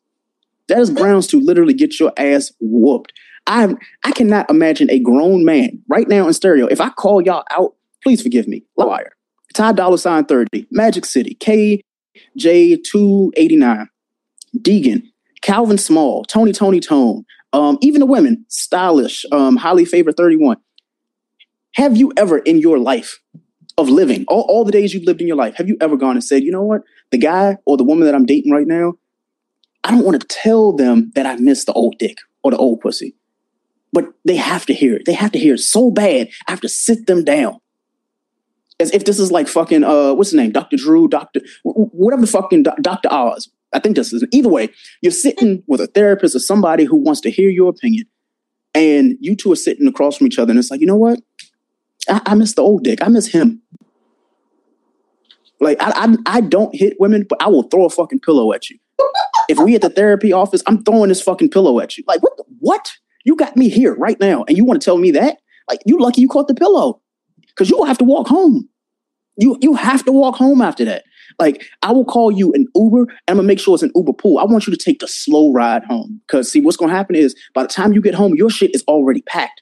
That 0.67 0.79
is 0.79 0.89
grounds 0.89 1.27
to 1.27 1.39
literally 1.39 1.73
get 1.73 1.99
your 1.99 2.13
ass 2.17 2.51
whooped. 2.59 3.11
I 3.47 3.73
I 4.03 4.11
cannot 4.11 4.49
imagine 4.49 4.89
a 4.89 4.99
grown 4.99 5.45
man 5.45 5.81
right 5.89 6.07
now 6.07 6.27
in 6.27 6.33
stereo. 6.33 6.67
If 6.67 6.81
I 6.81 6.89
call 6.89 7.21
y'all 7.21 7.43
out, 7.51 7.75
please 8.03 8.21
forgive 8.21 8.47
me. 8.47 8.63
Liar. 8.77 9.11
Ty 9.53 9.73
Dollar 9.73 9.97
Sign 9.97 10.25
30, 10.25 10.67
Magic 10.71 11.05
City, 11.05 11.35
KJ289, 12.37 13.87
Deegan, 14.57 15.03
Calvin 15.41 15.77
Small, 15.77 16.23
Tony 16.23 16.53
Tony 16.53 16.79
Tone, 16.79 17.25
um, 17.53 17.77
even 17.81 17.99
the 17.99 18.05
women, 18.05 18.45
stylish, 18.47 19.25
um, 19.31 19.57
highly 19.57 19.85
favored 19.85 20.15
31. 20.15 20.57
Have 21.75 21.97
you 21.97 22.13
ever 22.17 22.37
in 22.37 22.59
your 22.59 22.79
life 22.79 23.19
of 23.77 23.89
living, 23.89 24.25
all, 24.27 24.41
all 24.41 24.63
the 24.63 24.71
days 24.71 24.93
you've 24.93 25.03
lived 25.03 25.21
in 25.21 25.27
your 25.27 25.37
life, 25.37 25.55
have 25.55 25.67
you 25.67 25.77
ever 25.81 25.97
gone 25.97 26.15
and 26.15 26.23
said, 26.23 26.43
you 26.43 26.51
know 26.51 26.63
what, 26.63 26.81
the 27.11 27.17
guy 27.17 27.57
or 27.65 27.77
the 27.77 27.83
woman 27.83 28.05
that 28.05 28.15
I'm 28.15 28.25
dating 28.25 28.51
right 28.51 28.67
now, 28.67 28.93
I 29.83 29.91
don't 29.91 30.05
want 30.05 30.21
to 30.21 30.27
tell 30.27 30.73
them 30.73 31.11
that 31.15 31.25
I 31.25 31.35
miss 31.37 31.65
the 31.65 31.73
old 31.73 31.97
dick 31.97 32.17
or 32.43 32.51
the 32.51 32.57
old 32.57 32.81
pussy, 32.81 33.15
but 33.93 34.05
they 34.25 34.35
have 34.35 34.65
to 34.67 34.73
hear 34.73 34.95
it. 34.95 35.03
They 35.05 35.13
have 35.13 35.31
to 35.33 35.39
hear 35.39 35.55
it 35.55 35.59
so 35.59 35.91
bad. 35.91 36.29
I 36.47 36.51
have 36.51 36.61
to 36.61 36.69
sit 36.69 37.07
them 37.07 37.23
down. 37.23 37.57
As 38.79 38.91
if 38.91 39.05
this 39.05 39.19
is 39.19 39.31
like 39.31 39.47
fucking, 39.47 39.83
uh, 39.83 40.13
what's 40.13 40.31
his 40.31 40.37
name? 40.37 40.51
Dr. 40.51 40.77
Drew, 40.77 41.07
Dr. 41.07 41.41
Whatever 41.63 42.21
the 42.21 42.27
fucking 42.27 42.63
Dr. 42.63 43.09
Oz. 43.11 43.49
I 43.73 43.79
think 43.79 43.95
this 43.95 44.11
is 44.11 44.25
either 44.31 44.49
way. 44.49 44.69
You're 45.01 45.11
sitting 45.11 45.63
with 45.67 45.79
a 45.81 45.87
therapist 45.87 46.35
or 46.35 46.39
somebody 46.39 46.83
who 46.83 46.97
wants 46.97 47.21
to 47.21 47.31
hear 47.31 47.49
your 47.49 47.69
opinion, 47.69 48.05
and 48.73 49.17
you 49.21 49.35
two 49.35 49.51
are 49.51 49.57
sitting 49.57 49.87
across 49.87 50.17
from 50.17 50.27
each 50.27 50.39
other, 50.39 50.51
and 50.51 50.59
it's 50.59 50.71
like, 50.71 50.81
you 50.81 50.87
know 50.87 50.97
what? 50.97 51.19
I, 52.09 52.21
I 52.25 52.35
miss 52.35 52.53
the 52.53 52.63
old 52.63 52.83
dick. 52.83 53.01
I 53.01 53.07
miss 53.07 53.27
him. 53.27 53.61
Like 55.59 55.77
I, 55.79 55.91
I, 55.95 56.37
I 56.37 56.41
don't 56.41 56.75
hit 56.75 56.99
women, 56.99 57.25
but 57.29 57.41
I 57.41 57.47
will 57.47 57.63
throw 57.63 57.85
a 57.85 57.89
fucking 57.89 58.19
pillow 58.21 58.51
at 58.51 58.69
you. 58.69 58.77
if 59.47 59.59
we 59.59 59.75
at 59.75 59.81
the 59.81 59.89
therapy 59.89 60.33
office, 60.33 60.63
I'm 60.65 60.83
throwing 60.83 61.09
this 61.09 61.21
fucking 61.21 61.51
pillow 61.51 61.79
at 61.79 61.97
you. 61.97 62.03
Like 62.07 62.23
what? 62.23 62.35
The, 62.37 62.43
what? 62.59 62.91
You 63.23 63.35
got 63.35 63.55
me 63.55 63.69
here 63.69 63.95
right 63.95 64.19
now, 64.19 64.43
and 64.47 64.57
you 64.57 64.65
want 64.65 64.81
to 64.81 64.85
tell 64.85 64.97
me 64.97 65.11
that? 65.11 65.37
Like 65.69 65.79
you 65.85 65.99
lucky 65.99 66.21
you 66.21 66.27
caught 66.27 66.47
the 66.47 66.55
pillow, 66.55 67.01
because 67.47 67.69
you 67.69 67.77
will 67.77 67.85
have 67.85 67.97
to 67.99 68.03
walk 68.05 68.27
home. 68.27 68.67
You 69.37 69.57
you 69.61 69.73
have 69.75 70.03
to 70.05 70.11
walk 70.11 70.35
home 70.35 70.61
after 70.61 70.85
that. 70.85 71.03
Like 71.39 71.65
I 71.81 71.91
will 71.91 72.05
call 72.05 72.31
you 72.31 72.53
an 72.53 72.67
Uber, 72.75 73.01
and 73.01 73.11
I'm 73.27 73.35
gonna 73.37 73.47
make 73.47 73.59
sure 73.59 73.75
it's 73.75 73.83
an 73.83 73.91
Uber 73.95 74.13
pool. 74.13 74.37
I 74.37 74.43
want 74.43 74.67
you 74.67 74.75
to 74.75 74.83
take 74.83 74.99
the 74.99 75.07
slow 75.07 75.51
ride 75.51 75.83
home, 75.85 76.21
because 76.27 76.51
see 76.51 76.61
what's 76.61 76.77
gonna 76.77 76.93
happen 76.93 77.15
is 77.15 77.35
by 77.53 77.63
the 77.63 77.69
time 77.69 77.93
you 77.93 78.01
get 78.01 78.15
home, 78.15 78.35
your 78.35 78.49
shit 78.49 78.75
is 78.75 78.83
already 78.87 79.21
packed. 79.23 79.61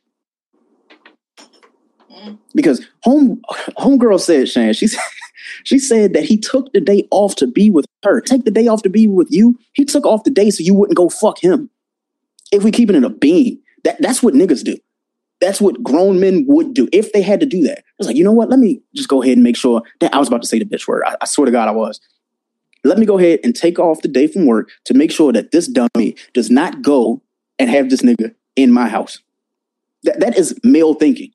Because 2.53 2.85
home 3.03 3.41
homegirl 3.77 4.19
said, 4.19 4.49
Shan, 4.49 4.73
she 4.73 4.87
said, 4.87 5.01
she 5.63 5.79
said 5.79 6.13
that 6.13 6.23
he 6.23 6.37
took 6.37 6.71
the 6.73 6.81
day 6.81 7.07
off 7.11 7.35
to 7.35 7.47
be 7.47 7.69
with 7.69 7.85
her. 8.03 8.21
Take 8.21 8.45
the 8.45 8.51
day 8.51 8.67
off 8.67 8.83
to 8.83 8.89
be 8.89 9.07
with 9.07 9.27
you. 9.31 9.57
He 9.73 9.85
took 9.85 10.05
off 10.05 10.23
the 10.23 10.31
day 10.31 10.49
so 10.49 10.63
you 10.63 10.73
wouldn't 10.73 10.97
go 10.97 11.09
fuck 11.09 11.39
him. 11.39 11.69
If 12.51 12.63
we 12.63 12.71
keep 12.71 12.89
it 12.89 12.95
in 12.95 13.03
a 13.03 13.09
bean, 13.09 13.61
that, 13.83 14.01
that's 14.01 14.23
what 14.23 14.33
niggas 14.33 14.63
do. 14.63 14.77
That's 15.41 15.61
what 15.61 15.81
grown 15.81 16.19
men 16.19 16.45
would 16.47 16.73
do 16.73 16.89
if 16.91 17.13
they 17.13 17.21
had 17.21 17.39
to 17.39 17.45
do 17.45 17.63
that. 17.63 17.83
It's 17.97 18.07
like, 18.07 18.17
you 18.17 18.23
know 18.23 18.31
what? 18.31 18.49
Let 18.49 18.59
me 18.59 18.81
just 18.93 19.07
go 19.07 19.21
ahead 19.23 19.37
and 19.37 19.43
make 19.43 19.55
sure 19.55 19.81
that 20.01 20.13
I 20.13 20.19
was 20.19 20.27
about 20.27 20.41
to 20.41 20.47
say 20.47 20.59
the 20.59 20.65
bitch 20.65 20.87
word. 20.87 21.03
I, 21.05 21.15
I 21.21 21.25
swear 21.25 21.45
to 21.45 21.51
God, 21.51 21.69
I 21.69 21.71
was. 21.71 21.99
Let 22.83 22.97
me 22.97 23.05
go 23.05 23.17
ahead 23.17 23.39
and 23.43 23.55
take 23.55 23.79
off 23.79 24.01
the 24.01 24.07
day 24.07 24.27
from 24.27 24.45
work 24.45 24.69
to 24.85 24.93
make 24.93 25.11
sure 25.11 25.31
that 25.33 25.51
this 25.51 25.67
dummy 25.67 26.15
does 26.33 26.49
not 26.49 26.81
go 26.81 27.21
and 27.57 27.69
have 27.69 27.89
this 27.89 28.01
nigga 28.01 28.33
in 28.55 28.71
my 28.71 28.89
house. 28.89 29.19
That, 30.03 30.19
that 30.19 30.37
is 30.37 30.57
male 30.63 30.93
thinking 30.93 31.31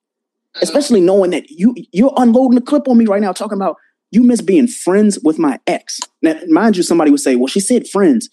especially 0.63 1.01
knowing 1.01 1.31
that 1.31 1.51
you 1.51 1.75
you're 1.93 2.15
unloading 2.17 2.59
a 2.59 2.63
clip 2.63 2.89
on 2.89 2.99
me 2.99 3.07
right 3.07 3.21
now 3.21 3.33
talking 3.33 3.59
about 3.59 3.77
you 4.11 4.23
miss 4.23 4.41
being 4.41 4.69
friends 4.69 5.19
with 5.25 5.39
my 5.39 5.59
ex. 5.67 6.01
Now, 6.23 6.39
mind 6.49 6.77
you, 6.77 6.85
somebody 6.85 7.11
would 7.11 7.21
say, 7.21 7.35
well, 7.35 7.49
she 7.49 7.61
said 7.61 7.89
friends. 7.89 8.29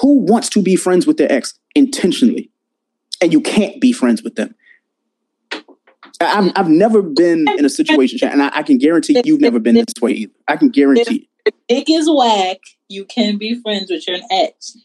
Who 0.00 0.18
wants 0.20 0.48
to 0.50 0.62
be 0.62 0.76
friends 0.76 1.06
with 1.06 1.16
their 1.16 1.30
ex 1.30 1.58
intentionally? 1.74 2.50
And 3.20 3.32
you 3.32 3.40
can't 3.40 3.80
be 3.80 3.92
friends 3.92 4.22
with 4.22 4.34
them. 4.34 4.54
I've, 6.20 6.52
I've 6.54 6.68
never 6.68 7.02
been 7.02 7.46
in 7.58 7.64
a 7.64 7.68
situation, 7.68 8.28
and 8.28 8.42
I, 8.42 8.50
I 8.58 8.62
can 8.62 8.78
guarantee 8.78 9.20
you've 9.24 9.40
never 9.40 9.58
been 9.58 9.74
this 9.74 9.86
way 10.00 10.12
either. 10.12 10.32
I 10.48 10.56
can 10.56 10.68
guarantee. 10.68 11.28
If 11.44 11.54
dick 11.68 11.90
is 11.90 12.08
whack, 12.10 12.58
you 12.88 13.04
can 13.04 13.36
be 13.36 13.60
friends 13.62 13.90
with 13.90 14.06
your 14.06 14.18
ex. 14.30 14.76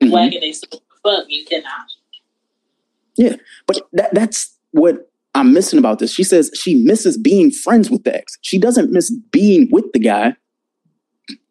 Mm-hmm. 0.00 0.12
Whack 0.12 0.32
and 0.32 0.42
they 0.42 0.52
fuck, 0.52 1.24
you 1.28 1.44
cannot. 1.44 1.86
Yeah, 3.16 3.36
but 3.66 3.80
that, 3.92 4.14
that's 4.14 4.56
what 4.70 5.10
I'm 5.34 5.52
missing 5.52 5.78
about 5.78 5.98
this. 5.98 6.12
She 6.12 6.24
says 6.24 6.50
she 6.54 6.74
misses 6.74 7.18
being 7.18 7.50
friends 7.50 7.90
with 7.90 8.04
the 8.04 8.16
ex. 8.16 8.38
She 8.42 8.58
doesn't 8.58 8.90
miss 8.90 9.10
being 9.10 9.68
with 9.70 9.92
the 9.92 9.98
guy. 9.98 10.36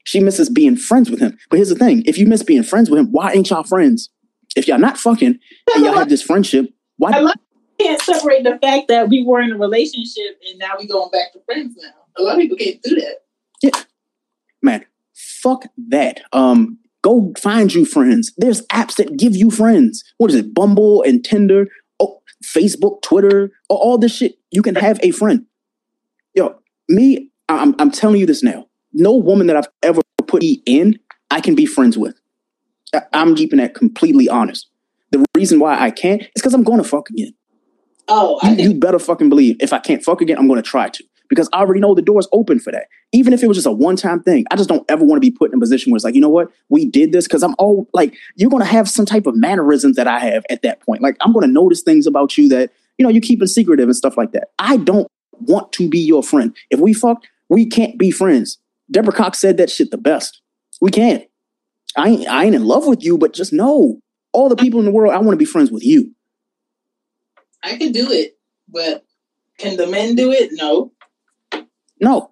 She 0.03 0.19
misses 0.19 0.49
being 0.49 0.75
friends 0.75 1.09
with 1.09 1.19
him. 1.19 1.37
But 1.49 1.57
here's 1.57 1.69
the 1.69 1.75
thing 1.75 2.03
if 2.05 2.17
you 2.17 2.25
miss 2.25 2.43
being 2.43 2.63
friends 2.63 2.89
with 2.89 2.99
him, 2.99 3.11
why 3.11 3.33
ain't 3.33 3.49
y'all 3.49 3.63
friends? 3.63 4.09
If 4.55 4.67
y'all 4.67 4.79
not 4.79 4.97
fucking 4.97 5.39
and 5.75 5.85
y'all 5.85 5.93
have 5.93 6.09
this 6.09 6.21
friendship, 6.21 6.73
why? 6.97 7.11
I 7.11 7.33
can't 7.79 8.01
separate 8.01 8.43
the 8.43 8.59
fact 8.61 8.87
that 8.89 9.09
we 9.09 9.23
were 9.23 9.41
in 9.41 9.51
a 9.51 9.57
relationship 9.57 10.39
and 10.49 10.59
now 10.59 10.73
we 10.77 10.87
going 10.87 11.09
back 11.11 11.33
to 11.33 11.39
friends 11.45 11.75
now. 11.81 11.89
A 12.17 12.23
lot 12.23 12.35
of 12.35 12.41
people 12.41 12.57
can't 12.57 12.81
do 12.83 12.95
that. 12.95 13.23
Yeah. 13.61 13.83
Man, 14.61 14.85
fuck 15.13 15.65
that. 15.89 16.21
Um, 16.33 16.77
go 17.01 17.33
find 17.37 17.73
you 17.73 17.85
friends. 17.85 18.33
There's 18.37 18.65
apps 18.67 18.95
that 18.97 19.17
give 19.17 19.35
you 19.35 19.49
friends. 19.49 20.03
What 20.17 20.31
is 20.31 20.35
it? 20.35 20.53
Bumble 20.53 21.01
and 21.03 21.23
Tinder. 21.23 21.67
Oh, 21.99 22.21
Facebook, 22.43 23.01
Twitter, 23.01 23.51
all 23.69 23.97
this 23.97 24.15
shit, 24.15 24.35
you 24.51 24.61
can 24.61 24.75
have 24.75 24.99
a 25.01 25.11
friend. 25.11 25.45
Yo, 26.35 26.59
me, 26.89 27.29
I'm, 27.49 27.75
I'm 27.79 27.91
telling 27.91 28.19
you 28.19 28.25
this 28.25 28.43
now. 28.43 28.67
No 28.93 29.15
woman 29.15 29.47
that 29.47 29.55
I've 29.55 29.69
ever 29.83 30.01
put 30.27 30.43
in, 30.65 30.99
I 31.29 31.41
can 31.41 31.55
be 31.55 31.65
friends 31.65 31.97
with. 31.97 32.15
I'm 33.13 33.35
keeping 33.35 33.59
that 33.59 33.73
completely 33.73 34.27
honest. 34.27 34.67
The 35.11 35.25
reason 35.35 35.59
why 35.59 35.79
I 35.79 35.91
can't 35.91 36.21
is 36.21 36.29
because 36.35 36.53
I'm 36.53 36.63
going 36.63 36.81
to 36.81 36.87
fuck 36.87 37.09
again. 37.09 37.33
Oh, 38.07 38.39
you, 38.43 38.69
you, 38.69 38.73
better 38.73 38.99
fucking 38.99 39.29
believe 39.29 39.55
if 39.59 39.71
I 39.71 39.79
can't 39.79 40.03
fuck 40.03 40.21
again, 40.21 40.37
I'm 40.37 40.47
going 40.47 40.61
to 40.61 40.67
try 40.67 40.89
to 40.89 41.03
because 41.31 41.47
I 41.53 41.59
already 41.59 41.79
know 41.79 41.95
the 41.95 42.01
door's 42.01 42.27
open 42.33 42.59
for 42.59 42.73
that. 42.73 42.87
Even 43.13 43.31
if 43.31 43.41
it 43.41 43.47
was 43.47 43.55
just 43.55 43.65
a 43.65 43.71
one 43.71 43.95
time 43.95 44.21
thing, 44.21 44.43
I 44.51 44.57
just 44.57 44.67
don't 44.67 44.83
ever 44.89 45.05
want 45.05 45.15
to 45.15 45.21
be 45.21 45.31
put 45.31 45.49
in 45.49 45.57
a 45.57 45.59
position 45.61 45.89
where 45.89 45.95
it's 45.95 46.03
like, 46.03 46.13
you 46.13 46.19
know 46.19 46.29
what, 46.29 46.51
we 46.67 46.85
did 46.85 47.13
this 47.13 47.25
because 47.25 47.41
I'm 47.41 47.55
all 47.57 47.87
like, 47.93 48.13
you're 48.35 48.49
going 48.49 48.63
to 48.63 48.69
have 48.69 48.89
some 48.89 49.05
type 49.05 49.25
of 49.25 49.35
mannerisms 49.37 49.95
that 49.95 50.07
I 50.07 50.19
have 50.19 50.43
at 50.49 50.61
that 50.63 50.81
point. 50.81 51.01
Like, 51.01 51.15
I'm 51.21 51.31
going 51.31 51.47
to 51.47 51.51
notice 51.51 51.83
things 51.83 52.05
about 52.05 52.37
you 52.37 52.49
that, 52.49 52.71
you 52.97 53.03
know, 53.05 53.09
you 53.09 53.21
keep 53.21 53.41
it 53.41 53.47
secretive 53.47 53.87
and 53.87 53.95
stuff 53.95 54.17
like 54.17 54.33
that. 54.33 54.49
I 54.59 54.75
don't 54.75 55.07
want 55.39 55.71
to 55.73 55.87
be 55.87 55.99
your 55.99 56.21
friend. 56.21 56.53
If 56.69 56.81
we 56.81 56.93
fuck, 56.93 57.23
we 57.47 57.65
can't 57.65 57.97
be 57.97 58.11
friends. 58.11 58.57
Deborah 58.91 59.13
Cox 59.13 59.39
said 59.39 59.57
that 59.57 59.69
shit 59.69 59.91
the 59.91 59.97
best. 59.97 60.41
We 60.81 60.91
can't. 60.91 61.23
I 61.95 62.09
ain't, 62.09 62.27
I 62.27 62.45
ain't 62.45 62.55
in 62.55 62.65
love 62.65 62.87
with 62.87 63.03
you, 63.03 63.17
but 63.17 63.33
just 63.33 63.53
know 63.53 63.99
all 64.33 64.49
the 64.49 64.55
people 64.55 64.79
in 64.79 64.85
the 64.85 64.91
world, 64.91 65.13
I 65.13 65.17
want 65.17 65.31
to 65.31 65.37
be 65.37 65.45
friends 65.45 65.71
with 65.71 65.83
you. 65.83 66.13
I 67.63 67.77
can 67.77 67.91
do 67.91 68.11
it, 68.11 68.37
but 68.67 69.05
can 69.57 69.77
the 69.77 69.87
men 69.87 70.15
do 70.15 70.31
it? 70.31 70.49
No. 70.53 70.91
No, 71.99 72.31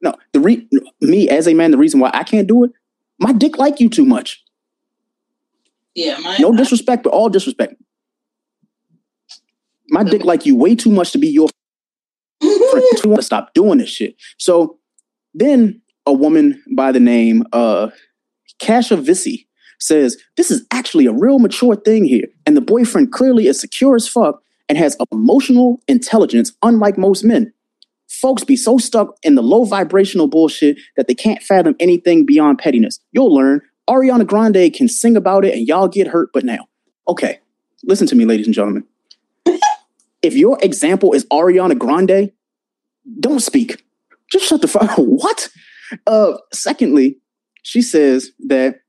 no. 0.00 0.14
The 0.32 0.40
re- 0.40 0.68
me 1.00 1.28
as 1.28 1.48
a 1.48 1.54
man, 1.54 1.70
the 1.70 1.78
reason 1.78 2.00
why 2.00 2.10
I 2.14 2.22
can't 2.22 2.46
do 2.46 2.64
it, 2.64 2.72
my 3.18 3.32
dick 3.32 3.58
like 3.58 3.80
you 3.80 3.88
too 3.88 4.04
much. 4.04 4.44
Yeah, 5.94 6.18
my, 6.18 6.36
no 6.38 6.52
disrespect, 6.52 7.02
but 7.02 7.12
all 7.12 7.28
disrespect. 7.28 7.74
My 9.88 10.04
dick 10.04 10.24
like 10.24 10.46
you 10.46 10.54
way 10.54 10.76
too 10.76 10.90
much 10.92 11.12
to 11.12 11.18
be 11.18 11.28
your 11.28 11.48
friend. 12.40 12.84
to 13.16 13.22
stop 13.22 13.52
doing 13.54 13.78
this 13.78 13.88
shit. 13.88 14.14
So 14.36 14.78
then 15.34 15.80
a 16.08 16.12
woman 16.12 16.62
by 16.74 16.90
the 16.92 17.00
name 17.00 17.44
uh 17.52 17.88
Kasha 18.60 18.96
Visi 18.96 19.46
says 19.78 20.16
this 20.36 20.50
is 20.50 20.66
actually 20.72 21.06
a 21.06 21.12
real 21.12 21.38
mature 21.38 21.76
thing 21.76 22.04
here, 22.04 22.26
and 22.46 22.56
the 22.56 22.60
boyfriend 22.60 23.12
clearly 23.12 23.46
is 23.46 23.60
secure 23.60 23.94
as 23.94 24.08
fuck 24.08 24.42
and 24.68 24.76
has 24.76 24.96
emotional 25.12 25.80
intelligence, 25.86 26.52
unlike 26.62 26.98
most 26.98 27.24
men 27.24 27.52
Folks 28.08 28.42
be 28.42 28.56
so 28.56 28.78
stuck 28.78 29.16
in 29.22 29.34
the 29.34 29.42
low 29.42 29.64
vibrational 29.64 30.28
bullshit 30.28 30.78
that 30.96 31.08
they 31.08 31.14
can't 31.14 31.42
fathom 31.42 31.76
anything 31.78 32.24
beyond 32.24 32.58
pettiness. 32.58 33.00
You'll 33.12 33.34
learn. 33.34 33.60
Ariana 33.88 34.26
Grande 34.26 34.72
can 34.74 34.88
sing 34.88 35.16
about 35.16 35.44
it 35.44 35.54
and 35.54 35.68
y'all 35.68 35.88
get 35.88 36.08
hurt, 36.08 36.30
but 36.32 36.44
now. 36.44 36.68
Okay, 37.06 37.38
listen 37.84 38.06
to 38.08 38.14
me, 38.14 38.24
ladies 38.24 38.46
and 38.46 38.54
gentlemen. 38.54 38.84
if 40.22 40.34
your 40.34 40.58
example 40.62 41.12
is 41.12 41.26
Ariana 41.26 41.78
Grande, 41.78 42.32
don't 43.20 43.40
speak. 43.40 43.84
Just 44.32 44.46
shut 44.46 44.62
the 44.62 44.68
fuck. 44.68 44.90
Up. 44.90 44.98
What? 44.98 45.48
Uh, 46.06 46.38
secondly, 46.52 47.18
she 47.62 47.82
says 47.82 48.30
that 48.46 48.80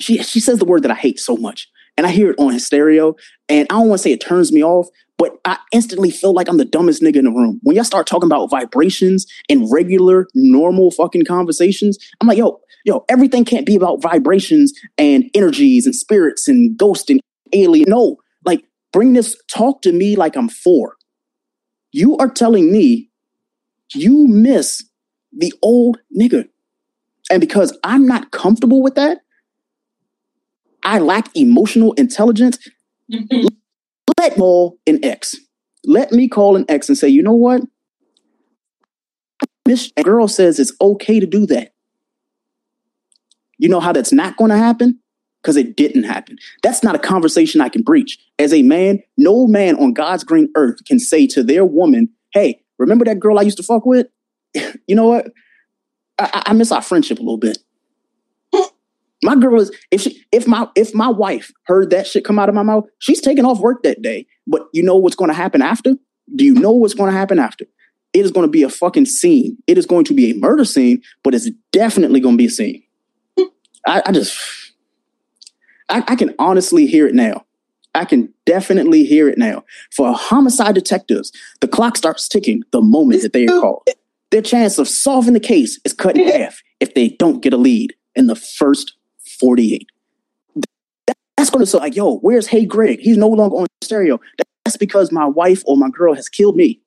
she 0.00 0.22
she 0.22 0.40
says 0.40 0.58
the 0.58 0.64
word 0.64 0.82
that 0.82 0.90
I 0.90 0.94
hate 0.94 1.18
so 1.18 1.36
much, 1.36 1.68
and 1.96 2.06
I 2.06 2.10
hear 2.10 2.30
it 2.30 2.38
on 2.38 2.52
his 2.52 2.66
stereo, 2.66 3.14
and 3.48 3.66
I 3.70 3.74
don't 3.74 3.88
want 3.88 3.98
to 3.98 4.02
say 4.02 4.12
it 4.12 4.20
turns 4.20 4.52
me 4.52 4.62
off, 4.62 4.88
but 5.18 5.38
I 5.44 5.58
instantly 5.72 6.10
feel 6.10 6.32
like 6.32 6.48
I'm 6.48 6.56
the 6.56 6.64
dumbest 6.64 7.02
nigga 7.02 7.16
in 7.16 7.24
the 7.24 7.30
room. 7.30 7.60
When 7.62 7.76
y'all 7.76 7.84
start 7.84 8.06
talking 8.06 8.28
about 8.28 8.50
vibrations 8.50 9.26
in 9.48 9.68
regular, 9.70 10.26
normal 10.34 10.90
fucking 10.90 11.24
conversations, 11.24 11.98
I'm 12.20 12.28
like, 12.28 12.38
yo, 12.38 12.60
yo, 12.84 13.04
everything 13.08 13.44
can't 13.44 13.66
be 13.66 13.74
about 13.74 14.00
vibrations 14.00 14.72
and 14.96 15.24
energies 15.34 15.86
and 15.86 15.94
spirits 15.94 16.48
and 16.48 16.76
ghosts 16.76 17.10
and 17.10 17.20
alien. 17.52 17.86
No, 17.88 18.16
like 18.44 18.64
bring 18.92 19.12
this 19.12 19.36
talk 19.52 19.82
to 19.82 19.92
me 19.92 20.16
like 20.16 20.36
I'm 20.36 20.48
four. 20.48 20.96
You 21.90 22.16
are 22.18 22.28
telling 22.28 22.70
me 22.70 23.10
you 23.94 24.28
miss 24.28 24.87
the 25.38 25.54
old 25.62 25.98
nigga. 26.16 26.48
And 27.30 27.40
because 27.40 27.76
I'm 27.84 28.06
not 28.06 28.30
comfortable 28.30 28.82
with 28.82 28.96
that, 28.96 29.18
I 30.82 30.98
lack 30.98 31.34
emotional 31.34 31.92
intelligence. 31.94 32.58
Let 34.18 34.36
call 34.36 34.78
an 34.86 35.04
ex. 35.04 35.36
Let 35.84 36.12
me 36.12 36.28
call 36.28 36.56
an 36.56 36.64
ex 36.68 36.88
and 36.88 36.98
say, 36.98 37.08
you 37.08 37.22
know 37.22 37.34
what? 37.34 37.62
This 39.64 39.92
girl 40.02 40.28
says 40.28 40.58
it's 40.58 40.72
okay 40.80 41.20
to 41.20 41.26
do 41.26 41.46
that. 41.46 41.74
You 43.58 43.68
know 43.68 43.80
how 43.80 43.92
that's 43.92 44.12
not 44.12 44.36
going 44.36 44.50
to 44.50 44.56
happen? 44.56 44.98
Because 45.42 45.56
it 45.56 45.76
didn't 45.76 46.04
happen. 46.04 46.38
That's 46.62 46.82
not 46.82 46.94
a 46.94 46.98
conversation 46.98 47.60
I 47.60 47.68
can 47.68 47.82
breach. 47.82 48.18
As 48.38 48.52
a 48.52 48.62
man, 48.62 49.00
no 49.16 49.46
man 49.46 49.76
on 49.76 49.92
God's 49.92 50.24
green 50.24 50.50
earth 50.56 50.84
can 50.84 50.98
say 50.98 51.26
to 51.28 51.42
their 51.42 51.64
woman, 51.64 52.08
hey, 52.32 52.62
remember 52.78 53.04
that 53.04 53.20
girl 53.20 53.38
I 53.38 53.42
used 53.42 53.58
to 53.58 53.62
fuck 53.62 53.84
with? 53.86 54.08
You 54.54 54.94
know 54.94 55.06
what? 55.06 55.28
I, 56.18 56.42
I 56.46 56.52
miss 56.52 56.72
our 56.72 56.82
friendship 56.82 57.18
a 57.18 57.22
little 57.22 57.38
bit. 57.38 57.58
My 59.22 59.34
girl 59.34 59.60
is 59.60 59.72
if 59.90 60.02
she 60.02 60.22
if 60.30 60.46
my 60.46 60.68
if 60.76 60.94
my 60.94 61.08
wife 61.08 61.50
heard 61.64 61.90
that 61.90 62.06
shit 62.06 62.24
come 62.24 62.38
out 62.38 62.48
of 62.48 62.54
my 62.54 62.62
mouth, 62.62 62.84
she's 62.98 63.20
taking 63.20 63.44
off 63.44 63.58
work 63.58 63.82
that 63.82 64.00
day. 64.00 64.26
But 64.46 64.68
you 64.72 64.82
know 64.82 64.96
what's 64.96 65.16
going 65.16 65.28
to 65.28 65.34
happen 65.34 65.60
after? 65.60 65.94
Do 66.36 66.44
you 66.44 66.54
know 66.54 66.70
what's 66.70 66.94
going 66.94 67.10
to 67.10 67.16
happen 67.16 67.38
after? 67.38 67.66
It 68.12 68.24
is 68.24 68.30
going 68.30 68.46
to 68.46 68.50
be 68.50 68.62
a 68.62 68.68
fucking 68.68 69.06
scene. 69.06 69.58
It 69.66 69.76
is 69.76 69.86
going 69.86 70.04
to 70.04 70.14
be 70.14 70.30
a 70.30 70.34
murder 70.34 70.64
scene, 70.64 71.02
but 71.24 71.34
it's 71.34 71.50
definitely 71.72 72.20
going 72.20 72.34
to 72.34 72.38
be 72.38 72.46
a 72.46 72.50
scene. 72.50 72.82
I, 73.86 74.02
I 74.06 74.12
just 74.12 74.38
I, 75.88 76.04
I 76.06 76.14
can 76.14 76.34
honestly 76.38 76.86
hear 76.86 77.06
it 77.06 77.14
now. 77.14 77.44
I 77.94 78.04
can 78.04 78.32
definitely 78.46 79.04
hear 79.04 79.28
it 79.28 79.38
now. 79.38 79.64
For 79.90 80.12
homicide 80.12 80.74
detectives, 80.74 81.32
the 81.60 81.68
clock 81.68 81.96
starts 81.96 82.28
ticking 82.28 82.62
the 82.70 82.80
moment 82.80 83.22
that 83.22 83.32
they 83.32 83.46
are 83.46 83.60
called. 83.60 83.88
Their 84.30 84.42
chance 84.42 84.78
of 84.78 84.88
solving 84.88 85.34
the 85.34 85.40
case 85.40 85.80
is 85.84 85.92
cut 85.92 86.16
in 86.16 86.28
half 86.28 86.60
if 86.80 86.94
they 86.94 87.08
don't 87.08 87.42
get 87.42 87.52
a 87.52 87.56
lead 87.56 87.94
in 88.14 88.26
the 88.26 88.36
first 88.36 88.94
48. 89.40 89.88
That's 91.36 91.50
going 91.50 91.64
to 91.64 91.66
say, 91.66 91.78
like, 91.78 91.96
yo, 91.96 92.18
where's 92.18 92.46
Hey 92.46 92.66
Greg? 92.66 92.98
He's 93.00 93.16
no 93.16 93.28
longer 93.28 93.56
on 93.56 93.66
stereo. 93.82 94.20
That's 94.64 94.76
because 94.76 95.12
my 95.12 95.24
wife 95.24 95.62
or 95.66 95.76
my 95.76 95.88
girl 95.88 96.14
has 96.14 96.28
killed 96.28 96.56
me. 96.56 96.80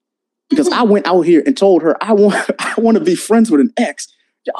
Because 0.49 0.67
I 0.67 0.84
went 0.84 1.08
out 1.08 1.21
here 1.21 1.41
and 1.45 1.58
told 1.58 1.82
her 1.82 1.95
I 2.04 2.12
want 2.12 2.36
I 2.60 2.73
want 2.77 2.97
to 2.97 3.04
be 3.04 3.15
friends 3.15 3.49
with 3.49 3.62
an 3.62 3.71
ex. 3.77 4.08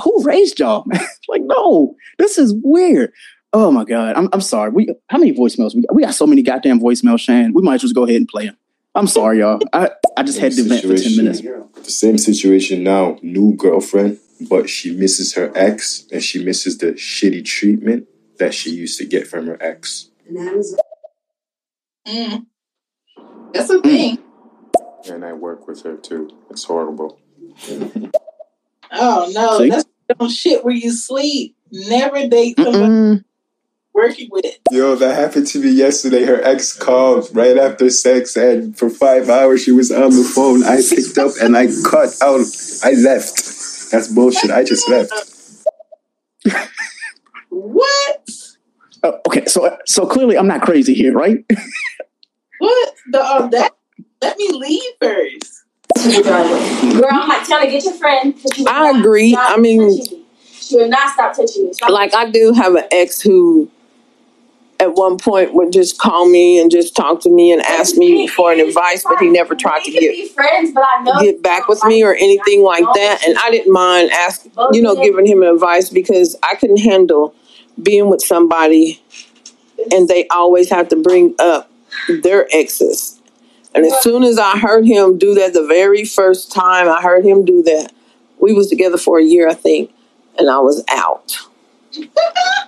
Who 0.04 0.24
raised 0.24 0.60
y'all? 0.60 0.84
Man? 0.88 1.02
Like, 1.30 1.44
no, 1.44 1.96
this 2.17 2.38
is 2.38 2.54
weird. 2.62 3.13
Oh 3.54 3.72
my 3.72 3.86
God. 3.86 4.15
I'm, 4.17 4.28
I'm 4.34 4.41
sorry. 4.41 4.70
We 4.70 4.94
how 5.08 5.17
many 5.17 5.34
voicemails 5.34 5.76
we 5.76 5.84
got? 5.84 5.96
We 5.96 6.04
got 6.04 6.15
so 6.15 6.26
many 6.26 6.41
goddamn 6.41 6.80
voicemails, 6.80 7.20
Shan. 7.20 7.54
We 7.54 7.62
might 7.62 7.76
as 7.76 7.84
well 7.84 7.94
go 7.94 8.04
ahead 8.04 8.17
and 8.17 8.28
play 8.28 8.48
them. 8.48 8.58
I'm 8.94 9.08
sorry, 9.08 9.40
y'all. 9.40 9.60
I, 9.72 9.92
I 10.18 10.24
just 10.24 10.40
had 10.40 10.52
to 10.54 10.64
vent 10.64 10.82
for 10.82 10.98
10 10.98 11.18
minutes. 11.18 11.42
The 11.42 11.92
same 11.92 12.18
situation 12.18 12.84
now, 12.84 13.18
new 13.22 13.56
girlfriend, 13.56 14.20
but 14.50 14.70
she 14.70 14.94
misses 14.96 15.34
her 15.36 15.52
ex 15.56 16.06
and 16.12 16.22
she 16.22 16.44
misses 16.44 16.78
the 16.78 16.94
shitty 16.94 17.46
treatment 17.46 18.08
that 18.38 18.54
she 18.54 18.72
used 18.72 18.98
to 19.00 19.06
get 19.06 19.28
from 19.28 19.48
her 19.48 19.58
ex. 19.62 20.10
And 20.28 20.38
that 20.38 20.56
was. 20.56 20.78
Mm. 22.08 22.46
That's 23.54 23.70
a 23.70 23.82
thing. 23.82 24.20
And 25.10 25.24
I 25.24 25.34
work 25.34 25.68
with 25.68 25.84
her 25.84 25.96
too. 25.96 26.30
It's 26.50 26.64
horrible. 26.66 27.20
oh 28.92 29.32
no, 29.34 29.58
See? 29.58 29.70
that's 29.70 29.86
some 30.20 30.30
shit 30.30 30.66
where 30.66 30.74
you 30.74 30.92
sleep. 30.92 31.56
Never 31.72 32.28
date 32.28 32.58
somebody 32.58 32.84
Mm-mm. 32.86 33.24
Working 33.94 34.30
with. 34.32 34.46
Yo, 34.72 34.96
that 34.96 35.16
happened 35.16 35.48
to 35.48 35.60
me 35.60 35.70
yesterday. 35.70 36.24
Her 36.24 36.42
ex 36.44 36.74
called 36.74 37.30
right 37.34 37.58
after 37.58 37.90
sex, 37.90 38.36
and 38.36 38.78
for 38.78 38.90
five 38.90 39.30
hours 39.30 39.64
she 39.64 39.72
was 39.72 39.92
on 39.92 40.12
the 40.12 40.24
phone. 40.24 40.64
I 40.64 40.82
picked 40.82 41.18
up 41.18 41.32
and 41.42 41.58
I 41.58 41.68
cut 41.84 42.22
out. 42.22 42.46
I 42.84 42.94
left. 42.94 43.92
That's 43.92 44.08
bullshit. 44.08 44.52
I 44.52 44.64
just 44.64 44.90
left. 44.90 45.12
what? 47.50 48.30
Oh, 49.04 49.20
okay, 49.28 49.46
so 49.46 49.78
so 49.86 50.06
clearly 50.06 50.38
I'm 50.38 50.48
not 50.48 50.62
crazy 50.62 50.94
here, 50.94 51.14
right? 51.14 51.44
what 52.60 52.96
the 53.12 53.24
um, 53.24 53.50
that? 53.52 53.76
Let 54.22 54.38
me 54.38 54.52
leave 54.52 54.84
first. 55.02 55.64
Girl, 55.98 57.08
I'm 57.12 57.28
like 57.28 57.46
trying 57.46 57.66
to 57.66 57.72
get 57.72 57.84
your 57.84 57.94
friend. 57.96 58.36
I 58.68 58.98
agree. 58.98 59.36
I 59.38 59.58
mean, 59.58 60.00
she 60.72 60.78
would 60.78 60.90
not 60.90 61.10
stop 61.10 61.36
touching 61.36 61.66
me. 61.66 61.74
Stop 61.74 61.90
like 61.90 62.16
I 62.16 62.30
do 62.30 62.54
have 62.54 62.76
an 62.76 62.86
ex 62.92 63.20
who 63.20 63.70
at 64.82 64.96
one 64.96 65.17
point 65.17 65.54
would 65.54 65.72
just 65.72 66.00
call 66.00 66.28
me 66.28 66.60
and 66.60 66.72
just 66.72 66.96
talk 66.96 67.22
to 67.22 67.30
me 67.30 67.52
and 67.52 67.62
ask 67.62 67.96
me 67.96 68.28
for 68.28 68.52
an 68.52 68.60
advice, 68.60 69.04
but 69.08 69.20
he 69.20 69.30
never 69.30 69.54
tried 69.54 69.84
to 69.84 69.91
get 69.91 70.32
friends, 70.32 70.72
get 71.22 71.44
back 71.44 71.67
with 71.67 71.84
me 71.84 72.04
or 72.04 72.15
anything 72.15 72.63
like 72.63 72.84
that. 72.96 73.22
And 73.26 73.38
I 73.38 73.52
didn't 73.52 73.72
mind 73.72 74.10
asking, 74.10 74.52
you 74.72 74.82
know, 74.82 74.96
giving 74.96 75.28
him 75.28 75.44
advice 75.44 75.89
because 75.89 76.36
I 76.41 76.56
couldn't 76.56 76.80
handle 76.80 77.36
being 77.82 78.10
with 78.10 78.22
somebody 78.22 79.00
and 79.91 80.08
they 80.08 80.28
always 80.30 80.72
have 80.72 80.89
to 80.89 80.96
bring 80.96 81.36
up 81.38 81.70
their 82.10 82.48
exes. 82.52 83.22
And 83.76 83.86
as 83.86 84.02
soon 84.02 84.24
as 84.24 84.39
I 84.39 84.58
heard 84.58 84.86
him 84.86 85.20
do 85.20 85.36
that, 85.36 85.54
the 85.54 85.65
very 85.65 86.06
first 86.06 86.52
time 86.52 86.89
I 86.89 87.02
heard 87.02 87.24
him 87.24 87.46
do 87.46 87.62
that, 87.63 87.94
we 88.39 88.52
was 88.52 88.67
together 88.67 88.98
for 88.98 89.20
a 89.20 89.24
year, 89.24 89.48
I 89.48 89.54
think, 89.54 89.94
and 90.39 90.50
I 90.50 90.58
was 90.58 90.84
out 90.89 91.38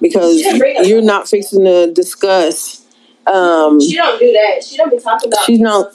because 0.02 0.42
you're 0.88 1.02
not 1.02 1.28
fixing 1.28 1.64
to 1.66 1.92
discuss. 1.92 2.86
Um, 3.26 3.80
she 3.80 3.96
don't 3.96 4.20
do 4.20 4.32
that. 4.32 4.64
She 4.64 4.78
don't 4.78 4.90
be 4.90 5.00
talking 5.00 5.32
about. 5.32 5.46
She's 5.46 5.60
not. 5.60 5.94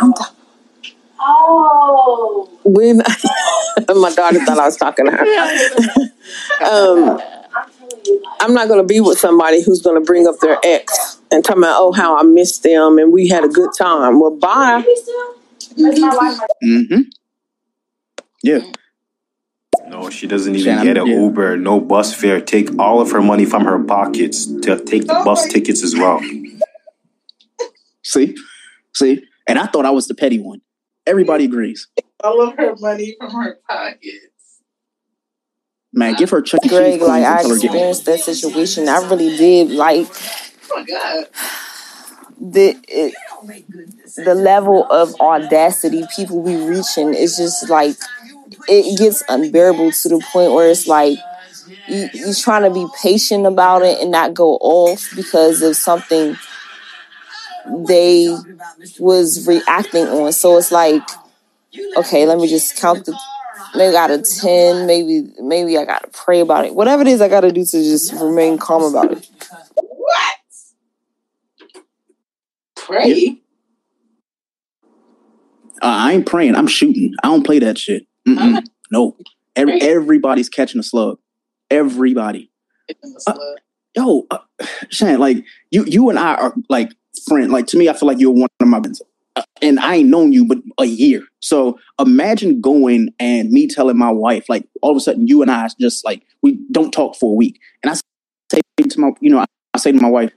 I'm 0.00 0.12
oh. 1.20 2.48
With 2.64 2.96
my 3.96 4.12
daughter 4.14 4.44
thought 4.44 4.58
I 4.58 4.66
was 4.66 4.76
talking 4.76 5.06
to 5.06 5.12
her. 5.12 5.24
um, 6.64 7.20
I'm 8.40 8.54
not 8.54 8.68
going 8.68 8.80
to 8.80 8.86
be 8.86 9.00
with 9.00 9.18
somebody 9.18 9.62
who's 9.62 9.82
going 9.82 10.00
to 10.00 10.04
bring 10.04 10.26
up 10.26 10.38
their 10.40 10.58
ex 10.62 11.20
and 11.30 11.44
tell 11.44 11.56
me, 11.56 11.66
oh, 11.68 11.92
how 11.92 12.18
I 12.18 12.22
missed 12.22 12.62
them 12.62 12.98
and 12.98 13.12
we 13.12 13.28
had 13.28 13.44
a 13.44 13.48
good 13.48 13.70
time. 13.76 14.20
Well, 14.20 14.36
bye. 14.36 14.84
Mm-hmm. 16.62 17.00
Yeah. 18.42 18.60
No, 19.86 20.10
she 20.10 20.26
doesn't 20.26 20.54
even 20.54 20.82
get 20.82 20.96
an 20.96 21.06
Uber, 21.06 21.56
no 21.56 21.80
bus 21.80 22.14
fare. 22.14 22.40
Take 22.40 22.78
all 22.78 23.00
of 23.00 23.10
her 23.10 23.20
money 23.20 23.44
from 23.44 23.64
her 23.64 23.82
pockets 23.82 24.46
to 24.46 24.82
take 24.82 25.06
the 25.06 25.20
bus 25.24 25.46
tickets 25.46 25.82
as 25.82 25.94
well. 25.94 26.20
See? 28.02 28.36
See? 28.94 29.24
And 29.46 29.58
I 29.58 29.66
thought 29.66 29.84
I 29.84 29.90
was 29.90 30.08
the 30.08 30.14
petty 30.14 30.38
one. 30.38 30.62
Everybody 31.06 31.44
agrees. 31.44 31.88
All 32.22 32.40
of 32.40 32.56
her 32.56 32.74
money 32.76 33.16
from 33.18 33.30
her 33.32 33.58
pockets. 33.68 34.60
Man, 35.92 36.14
give 36.14 36.30
her 36.30 36.42
Chuck 36.42 36.60
Greg, 36.66 37.00
like 37.00 37.22
I 37.22 37.40
experienced 37.42 38.06
that 38.06 38.20
situation. 38.20 38.88
I 38.88 38.98
really 39.08 39.36
did 39.36 39.70
like 39.70 40.08
oh 40.10 40.76
my 40.76 40.84
God. 40.84 41.26
the 42.40 42.76
it, 42.88 43.14
the 44.16 44.34
level 44.34 44.90
of 44.90 45.14
audacity 45.20 46.04
people 46.16 46.42
be 46.42 46.56
reaching 46.56 47.14
is 47.14 47.36
just 47.36 47.68
like 47.68 47.96
it 48.68 48.98
gets 48.98 49.22
unbearable 49.28 49.92
to 49.92 50.08
the 50.08 50.24
point 50.32 50.52
where 50.52 50.70
it's 50.70 50.86
like 50.86 51.18
you, 51.88 52.08
you're 52.12 52.34
trying 52.34 52.62
to 52.62 52.70
be 52.70 52.86
patient 53.02 53.46
about 53.46 53.82
it 53.82 54.00
and 54.00 54.10
not 54.10 54.34
go 54.34 54.54
off 54.56 55.08
because 55.14 55.62
of 55.62 55.76
something 55.76 56.36
they 57.86 58.36
was 58.98 59.46
reacting 59.46 60.06
on. 60.06 60.32
So 60.32 60.56
it's 60.58 60.72
like, 60.72 61.02
okay, 61.96 62.26
let 62.26 62.38
me 62.38 62.48
just 62.48 62.76
count 62.76 63.06
the 63.06 63.18
maybe 63.74 63.96
out 63.96 64.10
of 64.10 64.24
ten, 64.28 64.86
maybe 64.86 65.32
maybe 65.40 65.78
I 65.78 65.84
gotta 65.84 66.08
pray 66.08 66.40
about 66.40 66.66
it. 66.66 66.74
Whatever 66.74 67.02
it 67.02 67.08
is 67.08 67.20
I 67.20 67.28
gotta 67.28 67.52
do 67.52 67.64
to 67.64 67.82
just 67.82 68.12
remain 68.14 68.58
calm 68.58 68.82
about 68.82 69.12
it. 69.12 69.28
What? 69.76 70.36
Pray? 72.76 73.38
I 75.82 76.12
ain't 76.12 76.26
praying. 76.26 76.54
I'm 76.54 76.66
shooting. 76.66 77.14
I 77.22 77.28
don't 77.28 77.44
play 77.44 77.58
that 77.58 77.78
shit. 77.78 78.06
No. 78.90 79.16
Every, 79.56 79.80
everybody's 79.80 80.48
catching 80.48 80.78
a 80.78 80.82
slug. 80.82 81.18
Everybody. 81.70 82.50
Uh, 83.26 83.34
yo, 83.96 84.26
uh, 84.30 84.38
Shan, 84.90 85.18
like 85.18 85.44
you, 85.70 85.84
you 85.84 86.10
and 86.10 86.18
I 86.18 86.34
are 86.34 86.54
like 86.68 86.92
friend. 87.26 87.50
Like 87.50 87.66
to 87.68 87.78
me, 87.78 87.88
I 87.88 87.92
feel 87.94 88.06
like 88.06 88.20
you're 88.20 88.30
one 88.30 88.48
of 88.60 88.68
my 88.68 88.80
friends, 88.80 89.00
uh, 89.36 89.42
and 89.62 89.80
I 89.80 89.96
ain't 89.96 90.10
known 90.10 90.32
you 90.32 90.44
but 90.44 90.58
a 90.78 90.84
year. 90.84 91.24
So 91.40 91.78
imagine 91.98 92.60
going 92.60 93.14
and 93.18 93.50
me 93.50 93.66
telling 93.66 93.96
my 93.96 94.10
wife, 94.10 94.48
like 94.48 94.68
all 94.82 94.90
of 94.90 94.96
a 94.96 95.00
sudden, 95.00 95.26
you 95.26 95.42
and 95.42 95.50
I 95.50 95.68
just 95.80 96.04
like 96.04 96.22
we 96.42 96.58
don't 96.70 96.92
talk 96.92 97.16
for 97.16 97.32
a 97.32 97.36
week, 97.36 97.60
and 97.82 97.90
I 97.90 97.94
say 98.52 98.60
to 98.88 99.00
my, 99.00 99.10
you 99.20 99.30
know, 99.30 99.38
I, 99.38 99.46
I 99.72 99.78
say 99.78 99.92
to 99.92 100.00
my 100.00 100.10
wife, 100.10 100.32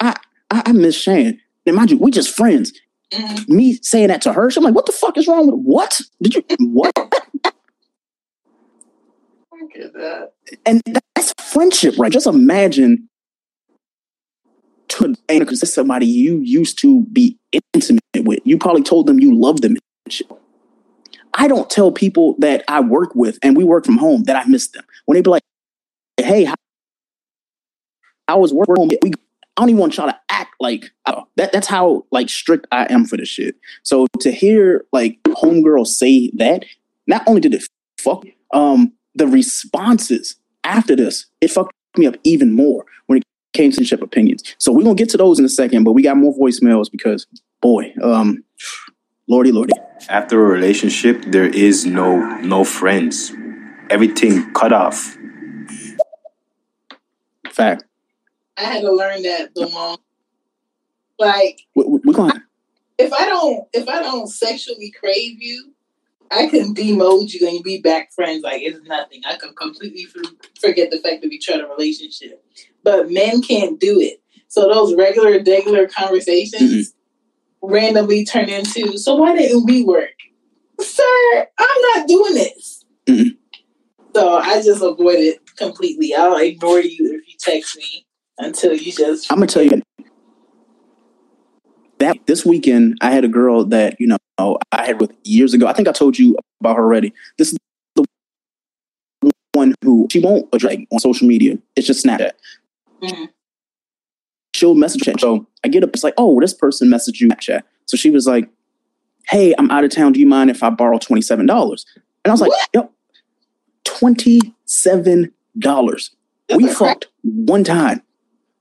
I, 0.00 0.14
I, 0.50 0.62
I 0.66 0.72
miss 0.72 0.96
Shan. 0.96 1.40
And 1.66 1.76
mind 1.76 1.90
you, 1.90 1.98
we 1.98 2.10
just 2.10 2.34
friends. 2.34 2.72
Mm-hmm. 3.12 3.56
Me 3.56 3.78
saying 3.82 4.08
that 4.08 4.22
to 4.22 4.32
her, 4.32 4.50
I'm 4.56 4.64
like, 4.64 4.74
what 4.74 4.86
the 4.86 4.92
fuck 4.92 5.16
is 5.16 5.26
wrong 5.26 5.46
with 5.46 5.60
what? 5.60 6.00
Did 6.22 6.34
you 6.34 6.44
what? 6.60 6.92
that. 9.94 10.32
And 10.66 10.82
that's 11.14 11.32
friendship, 11.40 11.94
right? 11.98 12.12
Just 12.12 12.26
imagine 12.26 13.08
to 14.88 15.14
because 15.28 15.60
this 15.60 15.72
somebody 15.72 16.06
you 16.06 16.38
used 16.40 16.78
to 16.80 17.04
be 17.12 17.38
intimate 17.52 18.02
with. 18.16 18.40
You 18.44 18.58
probably 18.58 18.82
told 18.82 19.06
them 19.06 19.20
you 19.20 19.34
love 19.34 19.60
them. 19.60 19.76
I 21.34 21.46
don't 21.46 21.68
tell 21.68 21.92
people 21.92 22.34
that 22.38 22.64
I 22.68 22.80
work 22.80 23.14
with 23.14 23.38
and 23.42 23.56
we 23.56 23.64
work 23.64 23.84
from 23.84 23.98
home 23.98 24.24
that 24.24 24.36
I 24.36 24.48
miss 24.48 24.68
them. 24.68 24.84
When 25.04 25.14
they 25.14 25.22
be 25.22 25.30
like, 25.30 25.42
"Hey, 26.16 26.44
how, 26.44 26.54
I 28.26 28.34
was 28.34 28.52
working," 28.52 28.90
we 29.02 29.12
I 29.58 29.62
don't 29.62 29.70
even 29.70 29.80
want 29.80 29.96
y'all 29.96 30.06
to 30.06 30.16
act 30.28 30.54
like 30.60 30.92
uh, 31.04 31.22
that. 31.34 31.50
That's 31.50 31.66
how 31.66 32.06
like 32.12 32.28
strict 32.28 32.68
I 32.70 32.86
am 32.90 33.04
for 33.04 33.16
this 33.16 33.28
shit. 33.28 33.56
So 33.82 34.06
to 34.20 34.30
hear 34.30 34.84
like 34.92 35.18
homegirl 35.24 35.84
say 35.84 36.30
that, 36.36 36.64
not 37.08 37.24
only 37.26 37.40
did 37.40 37.54
it 37.54 37.64
fuck, 37.98 38.24
um, 38.54 38.92
the 39.16 39.26
responses 39.26 40.36
after 40.62 40.94
this, 40.94 41.26
it 41.40 41.50
fucked 41.50 41.72
me 41.96 42.06
up 42.06 42.14
even 42.22 42.52
more 42.52 42.86
when 43.06 43.18
it 43.18 43.24
came 43.52 43.72
to 43.72 43.82
ship 43.82 44.00
opinions. 44.00 44.44
So 44.58 44.70
we're 44.70 44.84
gonna 44.84 44.94
get 44.94 45.08
to 45.08 45.16
those 45.16 45.40
in 45.40 45.44
a 45.44 45.48
second, 45.48 45.82
but 45.82 45.90
we 45.90 46.02
got 46.02 46.16
more 46.16 46.32
voicemails 46.36 46.88
because 46.88 47.26
boy, 47.60 47.92
um, 48.00 48.44
lordy, 49.26 49.50
lordy. 49.50 49.72
After 50.08 50.40
a 50.40 50.48
relationship, 50.48 51.24
there 51.26 51.48
is 51.48 51.84
no 51.84 52.20
no 52.42 52.62
friends. 52.62 53.32
Everything 53.90 54.52
cut 54.52 54.72
off. 54.72 55.18
Fact. 57.50 57.87
I 58.58 58.64
had 58.64 58.80
to 58.82 58.92
learn 58.92 59.22
that 59.22 59.54
the 59.54 59.68
long. 59.68 59.98
Like 61.18 61.60
we, 61.74 61.84
we're 61.86 62.12
gonna. 62.12 62.44
If 62.98 63.12
I 63.12 63.26
don't, 63.26 63.68
if 63.72 63.88
I 63.88 64.02
don't 64.02 64.26
sexually 64.26 64.92
crave 64.98 65.40
you, 65.40 65.72
I 66.30 66.48
can 66.48 66.74
demold 66.74 67.32
you 67.32 67.48
and 67.48 67.62
be 67.62 67.80
back 67.80 68.12
friends 68.12 68.42
like 68.42 68.62
it's 68.62 68.80
nothing. 68.86 69.22
I 69.24 69.36
can 69.36 69.54
completely 69.54 70.06
forget 70.60 70.90
the 70.90 70.98
fact 70.98 71.22
that 71.22 71.28
we 71.28 71.38
tried 71.38 71.60
a 71.60 71.66
relationship. 71.66 72.44
But 72.82 73.10
men 73.10 73.40
can't 73.42 73.78
do 73.78 74.00
it. 74.00 74.20
So 74.48 74.68
those 74.68 74.94
regular, 74.94 75.42
regular 75.42 75.86
conversations 75.86 76.90
mm-hmm. 76.90 77.72
randomly 77.72 78.24
turn 78.24 78.48
into, 78.48 78.98
so 78.98 79.14
why 79.16 79.36
didn't 79.36 79.66
we 79.66 79.84
work? 79.84 80.14
Sir, 80.80 81.46
I'm 81.58 81.82
not 81.94 82.08
doing 82.08 82.34
this. 82.34 82.84
Mm-hmm. 83.06 83.28
So 84.14 84.36
I 84.36 84.62
just 84.62 84.82
avoid 84.82 85.18
it 85.18 85.56
completely. 85.56 86.14
I'll 86.14 86.36
ignore 86.36 86.80
you 86.80 87.20
if 87.20 87.28
you 87.28 87.34
text 87.38 87.76
me 87.76 88.06
until 88.38 88.74
you 88.74 88.92
just. 88.92 89.30
I'm 89.30 89.38
gonna 89.38 89.46
tell 89.46 89.62
you 89.62 89.82
that 91.98 92.16
this 92.26 92.44
weekend 92.46 92.96
I 93.00 93.10
had 93.10 93.24
a 93.24 93.28
girl 93.28 93.64
that 93.66 93.96
you 94.00 94.06
know 94.06 94.18
I 94.72 94.86
had 94.86 95.00
with 95.00 95.12
years 95.24 95.54
ago. 95.54 95.66
I 95.66 95.72
think 95.72 95.88
I 95.88 95.92
told 95.92 96.18
you 96.18 96.36
about 96.60 96.76
her 96.76 96.82
already. 96.82 97.12
This 97.36 97.52
is 97.52 97.58
the 97.94 98.04
one 99.52 99.74
who 99.82 100.06
she 100.10 100.20
won't 100.20 100.48
address 100.52 100.76
on 100.90 100.98
social 101.00 101.26
media. 101.26 101.58
It's 101.76 101.86
just 101.86 102.04
Snapchat. 102.04 102.32
Mm-hmm. 103.02 103.24
She'll 104.54 104.74
message 104.74 105.02
chat. 105.02 105.20
So 105.20 105.46
I 105.64 105.68
get 105.68 105.84
up. 105.84 105.90
It's 105.90 106.04
like, 106.04 106.14
oh, 106.16 106.40
this 106.40 106.54
person 106.54 106.88
messaged 106.88 107.20
you 107.20 107.28
Snapchat. 107.28 107.62
So 107.86 107.96
she 107.96 108.10
was 108.10 108.26
like, 108.26 108.48
"Hey, 109.28 109.54
I'm 109.58 109.70
out 109.70 109.84
of 109.84 109.90
town. 109.90 110.12
Do 110.12 110.20
you 110.20 110.26
mind 110.26 110.50
if 110.50 110.62
I 110.62 110.70
borrow 110.70 110.98
twenty 110.98 111.22
seven 111.22 111.46
dollars?" 111.46 111.84
And 112.24 112.30
I 112.30 112.34
was 112.34 112.40
like, 112.40 112.50
what? 112.50 112.68
"Yep, 112.74 112.92
twenty 113.84 114.40
seven 114.64 115.32
dollars. 115.58 116.10
We 116.54 116.66
fucked 116.68 117.08
one 117.22 117.62
time. 117.62 118.02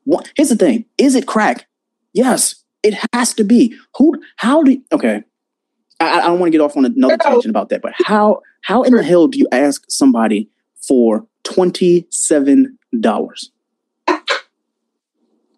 One, 0.07 0.23
here's 0.37 0.47
the 0.47 0.55
thing: 0.55 0.85
is 0.97 1.15
it 1.15 1.27
crack? 1.27 1.67
Yes, 2.13 2.63
it 2.81 2.95
has 3.11 3.33
to 3.33 3.43
be. 3.43 3.77
Who? 3.97 4.13
How 4.37 4.63
do? 4.63 4.81
Okay, 4.93 5.21
I, 5.99 6.21
I 6.21 6.27
don't 6.27 6.39
want 6.39 6.47
to 6.47 6.57
get 6.57 6.63
off 6.63 6.77
on 6.77 6.85
another 6.85 7.17
tangent 7.17 7.49
about 7.49 7.67
that, 7.69 7.81
but 7.81 7.91
how? 8.05 8.39
How 8.61 8.83
in 8.83 8.93
the 8.93 9.03
hell 9.03 9.27
do 9.27 9.37
you 9.37 9.49
ask 9.51 9.83
somebody 9.89 10.49
for 10.87 11.27
twenty 11.43 12.07
seven 12.09 12.79
dollars? 12.97 13.51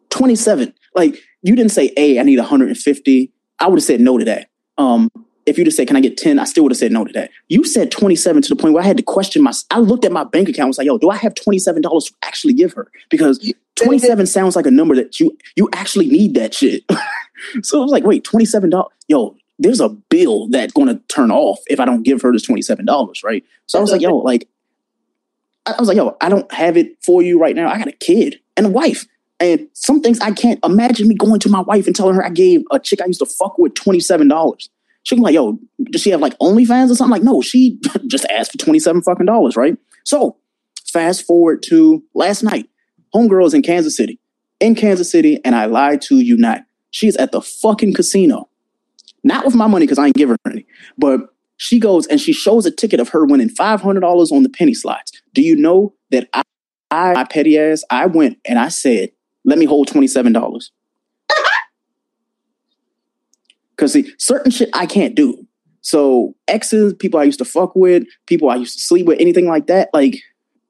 Twenty 0.09 0.35
seven. 0.35 0.73
Like 0.95 1.21
you 1.43 1.55
didn't 1.55 1.71
say, 1.71 1.93
"Hey, 1.95 2.19
I 2.19 2.23
need 2.23 2.39
one 2.39 2.47
hundred 2.47 2.69
and 2.69 2.77
150." 2.77 3.31
I 3.59 3.67
would 3.67 3.77
have 3.77 3.83
said 3.83 4.01
no 4.01 4.17
to 4.17 4.25
that. 4.25 4.49
Um, 4.79 5.11
if 5.49 5.57
you 5.57 5.65
just 5.65 5.77
said, 5.77 5.87
"Can 5.87 5.97
I 5.97 6.01
get 6.01 6.17
10?" 6.17 6.39
I 6.39 6.45
still 6.45 6.63
would 6.63 6.71
have 6.71 6.77
said 6.77 6.91
no 6.91 7.03
to 7.03 7.11
that. 7.13 7.31
You 7.47 7.63
said 7.63 7.91
27 7.91 8.43
to 8.43 8.49
the 8.49 8.55
point 8.55 8.73
where 8.73 8.83
I 8.83 8.85
had 8.85 8.97
to 8.97 9.03
question 9.03 9.41
my. 9.43 9.51
I 9.71 9.79
looked 9.79 10.05
at 10.05 10.11
my 10.11 10.23
bank 10.23 10.47
account. 10.47 10.59
and 10.65 10.67
was 10.69 10.77
like, 10.77 10.87
"Yo, 10.87 10.97
do 10.97 11.09
I 11.09 11.17
have 11.17 11.35
27 11.35 11.81
dollars 11.81 12.05
to 12.05 12.13
actually 12.23 12.53
give 12.53 12.73
her?" 12.73 12.91
Because 13.09 13.53
27 13.75 14.25
sounds 14.27 14.55
like 14.55 14.65
a 14.65 14.71
number 14.71 14.95
that 14.95 15.19
you 15.19 15.35
you 15.55 15.69
actually 15.73 16.07
need 16.07 16.35
that 16.35 16.53
shit. 16.53 16.83
so 17.63 17.79
I 17.79 17.83
was 17.83 17.91
like, 17.91 18.03
"Wait, 18.03 18.23
27 18.23 18.69
dollars? 18.69 18.93
Yo, 19.07 19.35
there's 19.57 19.81
a 19.81 19.89
bill 19.89 20.47
that's 20.49 20.73
going 20.73 20.87
to 20.87 20.95
turn 21.07 21.31
off 21.31 21.59
if 21.67 21.79
I 21.79 21.85
don't 21.85 22.03
give 22.03 22.21
her 22.21 22.31
this 22.31 22.43
27 22.43 22.85
dollars, 22.85 23.21
right?" 23.23 23.43
So 23.65 23.79
I 23.79 23.81
was 23.81 23.91
like, 23.91 24.01
"Yo, 24.01 24.17
like." 24.17 24.47
I 25.65 25.75
was 25.77 25.87
like, 25.87 25.97
yo, 25.97 26.17
I 26.19 26.29
don't 26.29 26.51
have 26.51 26.77
it 26.77 26.97
for 27.03 27.21
you 27.21 27.39
right 27.39 27.55
now. 27.55 27.69
I 27.69 27.77
got 27.77 27.87
a 27.87 27.91
kid 27.91 28.39
and 28.57 28.65
a 28.65 28.69
wife. 28.69 29.05
And 29.39 29.67
some 29.73 30.01
things 30.01 30.19
I 30.19 30.31
can't 30.31 30.59
imagine 30.65 31.07
me 31.07 31.15
going 31.15 31.39
to 31.41 31.49
my 31.49 31.61
wife 31.61 31.87
and 31.87 31.95
telling 31.95 32.15
her 32.15 32.25
I 32.25 32.29
gave 32.29 32.63
a 32.71 32.79
chick 32.79 33.01
I 33.01 33.05
used 33.05 33.19
to 33.19 33.25
fuck 33.25 33.57
with 33.57 33.73
$27. 33.73 34.69
She 35.03 35.15
was 35.15 35.21
like, 35.21 35.33
yo, 35.33 35.57
does 35.91 36.01
she 36.01 36.09
have 36.11 36.21
like 36.21 36.37
OnlyFans 36.39 36.91
or 36.91 36.95
something? 36.95 37.11
Like, 37.11 37.23
no, 37.23 37.41
she 37.41 37.79
just 38.07 38.25
asked 38.25 38.51
for 38.51 38.57
27 38.57 39.01
fucking 39.01 39.25
dollars, 39.25 39.55
right? 39.55 39.77
So 40.05 40.37
fast 40.91 41.25
forward 41.25 41.63
to 41.69 42.03
last 42.13 42.43
night. 42.43 42.69
Homegirl 43.13 43.47
is 43.47 43.53
in 43.53 43.61
Kansas 43.61 43.95
City. 43.95 44.19
In 44.59 44.75
Kansas 44.75 45.09
City, 45.09 45.39
and 45.45 45.55
I 45.55 45.65
lied 45.65 46.01
to 46.03 46.15
you 46.15 46.37
not. 46.37 46.61
She's 46.91 47.15
at 47.15 47.31
the 47.31 47.41
fucking 47.41 47.93
casino. 47.93 48.49
Not 49.23 49.45
with 49.45 49.55
my 49.55 49.67
money, 49.67 49.85
because 49.85 49.99
I 49.99 50.07
ain't 50.07 50.15
give 50.15 50.29
her 50.29 50.37
any. 50.45 50.65
But 50.97 51.21
she 51.57 51.79
goes 51.79 52.07
and 52.07 52.19
she 52.19 52.33
shows 52.33 52.65
a 52.65 52.71
ticket 52.71 52.99
of 52.99 53.09
her 53.09 53.25
winning 53.25 53.49
$500 53.49 54.31
on 54.31 54.43
the 54.43 54.49
penny 54.49 54.73
slots. 54.73 55.11
Do 55.33 55.41
you 55.41 55.55
know 55.55 55.93
that 56.11 56.27
I, 56.33 56.41
I 56.89 57.13
my 57.13 57.25
petty 57.25 57.57
ass, 57.57 57.83
I 57.89 58.05
went 58.05 58.37
and 58.45 58.57
I 58.57 58.69
said, 58.69 59.09
let 59.45 59.57
me 59.57 59.65
hold 59.65 59.89
$27. 59.89 60.69
Because 63.79 63.93
see, 63.93 64.13
certain 64.17 64.51
shit 64.51 64.69
I 64.73 64.85
can't 64.85 65.15
do. 65.15 65.47
So 65.79 66.35
exes, 66.49 66.93
people 66.93 67.17
I 67.17 67.23
used 67.23 67.39
to 67.39 67.45
fuck 67.45 67.73
with, 67.77 68.03
people 68.25 68.49
I 68.49 68.57
used 68.57 68.77
to 68.77 68.83
sleep 68.83 69.05
with, 69.05 69.21
anything 69.21 69.47
like 69.47 69.67
that, 69.67 69.89
like 69.93 70.17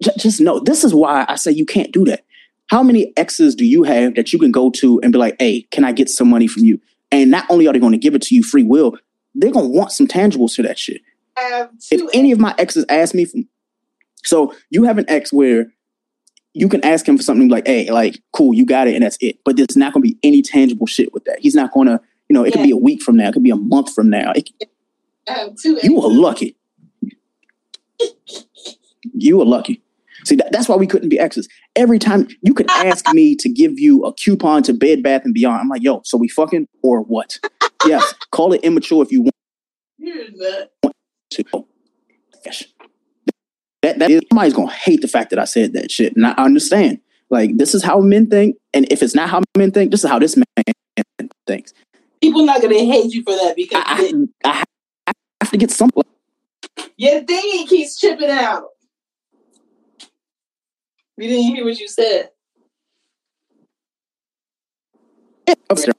j- 0.03 0.11
just 0.15 0.39
know 0.39 0.59
this 0.59 0.83
is 0.83 0.93
why 0.93 1.25
I 1.27 1.33
say 1.33 1.49
you 1.49 1.65
can't 1.65 1.91
do 1.91 2.05
that. 2.05 2.23
How 2.67 2.83
many 2.83 3.11
exes 3.17 3.55
do 3.55 3.65
you 3.65 3.81
have 3.81 4.13
that 4.13 4.31
you 4.31 4.37
can 4.37 4.51
go 4.51 4.69
to 4.69 4.99
and 5.01 5.11
be 5.11 5.17
like, 5.17 5.37
hey, 5.39 5.63
can 5.71 5.83
I 5.83 5.91
get 5.91 6.07
some 6.07 6.29
money 6.29 6.45
from 6.45 6.65
you? 6.65 6.79
And 7.11 7.31
not 7.31 7.45
only 7.49 7.67
are 7.67 7.73
they 7.73 7.79
going 7.79 7.93
to 7.93 7.97
give 7.97 8.13
it 8.13 8.21
to 8.23 8.35
you 8.35 8.43
free 8.43 8.61
will, 8.61 8.95
they're 9.33 9.51
going 9.51 9.71
to 9.71 9.75
want 9.75 9.91
some 9.91 10.05
tangibles 10.05 10.53
to 10.57 10.61
that 10.61 10.77
shit. 10.77 11.01
If 11.89 12.07
any 12.13 12.31
of 12.31 12.39
my 12.39 12.53
exes 12.59 12.85
ask 12.89 13.15
me, 13.15 13.25
from, 13.25 13.47
so 14.23 14.53
you 14.69 14.83
have 14.83 14.99
an 14.99 15.05
ex 15.07 15.33
where 15.33 15.73
you 16.53 16.69
can 16.69 16.85
ask 16.85 17.07
him 17.07 17.17
for 17.17 17.23
something 17.23 17.49
like, 17.49 17.65
hey, 17.65 17.89
like, 17.89 18.21
cool, 18.33 18.53
you 18.53 18.67
got 18.67 18.87
it, 18.87 18.93
and 18.93 19.03
that's 19.03 19.17
it. 19.19 19.39
But 19.43 19.57
there's 19.57 19.75
not 19.75 19.93
going 19.93 20.03
to 20.03 20.11
be 20.11 20.19
any 20.21 20.43
tangible 20.43 20.85
shit 20.85 21.11
with 21.11 21.25
that. 21.25 21.39
He's 21.39 21.55
not 21.55 21.71
going 21.71 21.87
to 21.87 21.99
you 22.29 22.35
know, 22.35 22.43
it 22.43 22.49
yeah. 22.49 22.61
could 22.61 22.67
be 22.67 22.71
a 22.71 22.77
week 22.77 23.01
from 23.01 23.17
now. 23.17 23.29
It 23.29 23.33
could 23.33 23.43
be 23.43 23.49
a 23.49 23.55
month 23.55 23.93
from 23.93 24.09
now. 24.09 24.31
It, 24.35 24.49
oh, 25.27 25.55
you 25.63 25.95
were 25.95 26.07
lucky. 26.07 26.55
you 29.13 29.37
were 29.37 29.45
lucky. 29.45 29.81
See, 30.25 30.35
that, 30.35 30.51
that's 30.51 30.69
why 30.69 30.75
we 30.75 30.85
couldn't 30.85 31.09
be 31.09 31.17
exes. 31.17 31.49
Every 31.75 31.97
time 31.97 32.27
you 32.43 32.53
could 32.53 32.69
ask 32.71 33.11
me 33.13 33.35
to 33.37 33.49
give 33.49 33.79
you 33.79 34.05
a 34.05 34.13
coupon 34.13 34.63
to 34.63 34.73
Bed 34.73 35.01
Bath 35.01 35.25
and 35.25 35.33
Beyond, 35.33 35.61
I'm 35.61 35.69
like, 35.69 35.81
yo, 35.81 36.01
so 36.05 36.17
we 36.17 36.27
fucking 36.27 36.67
or 36.83 37.01
what? 37.01 37.39
yes, 37.85 38.13
call 38.31 38.53
it 38.53 38.61
immature 38.63 39.01
if 39.01 39.11
you 39.11 39.23
want. 39.23 39.35
To. 41.31 41.65
Yes. 42.45 42.63
That, 43.81 43.99
that 43.99 44.11
is, 44.11 44.21
somebody's 44.29 44.53
gonna 44.53 44.71
hate 44.71 45.01
the 45.01 45.07
fact 45.07 45.29
that 45.29 45.39
I 45.39 45.45
said 45.45 45.73
that 45.73 45.89
shit, 45.89 46.15
and 46.15 46.27
I 46.27 46.31
understand. 46.33 46.99
Like, 47.29 47.57
this 47.57 47.73
is 47.73 47.83
how 47.83 47.99
men 47.99 48.27
think, 48.27 48.57
and 48.73 48.91
if 48.91 49.01
it's 49.01 49.15
not 49.15 49.29
how 49.29 49.41
men 49.57 49.71
think, 49.71 49.91
this 49.91 50.03
is 50.03 50.09
how 50.09 50.19
this 50.19 50.35
man 50.35 50.65
thinks 51.47 51.73
people 52.21 52.45
not 52.45 52.61
gonna 52.61 52.75
hate 52.75 53.13
you 53.13 53.23
for 53.23 53.33
that 53.33 53.55
because 53.55 53.83
I, 53.85 54.13
I, 54.43 54.63
I 55.07 55.13
have 55.41 55.51
to 55.51 55.57
get 55.57 55.71
some. 55.71 55.89
Your 56.97 57.21
thingy 57.21 57.67
keeps 57.67 57.99
chipping 57.99 58.29
out. 58.29 58.63
We 61.17 61.27
didn't 61.27 61.55
hear 61.55 61.65
what 61.65 61.77
you 61.77 61.87
said. 61.87 62.29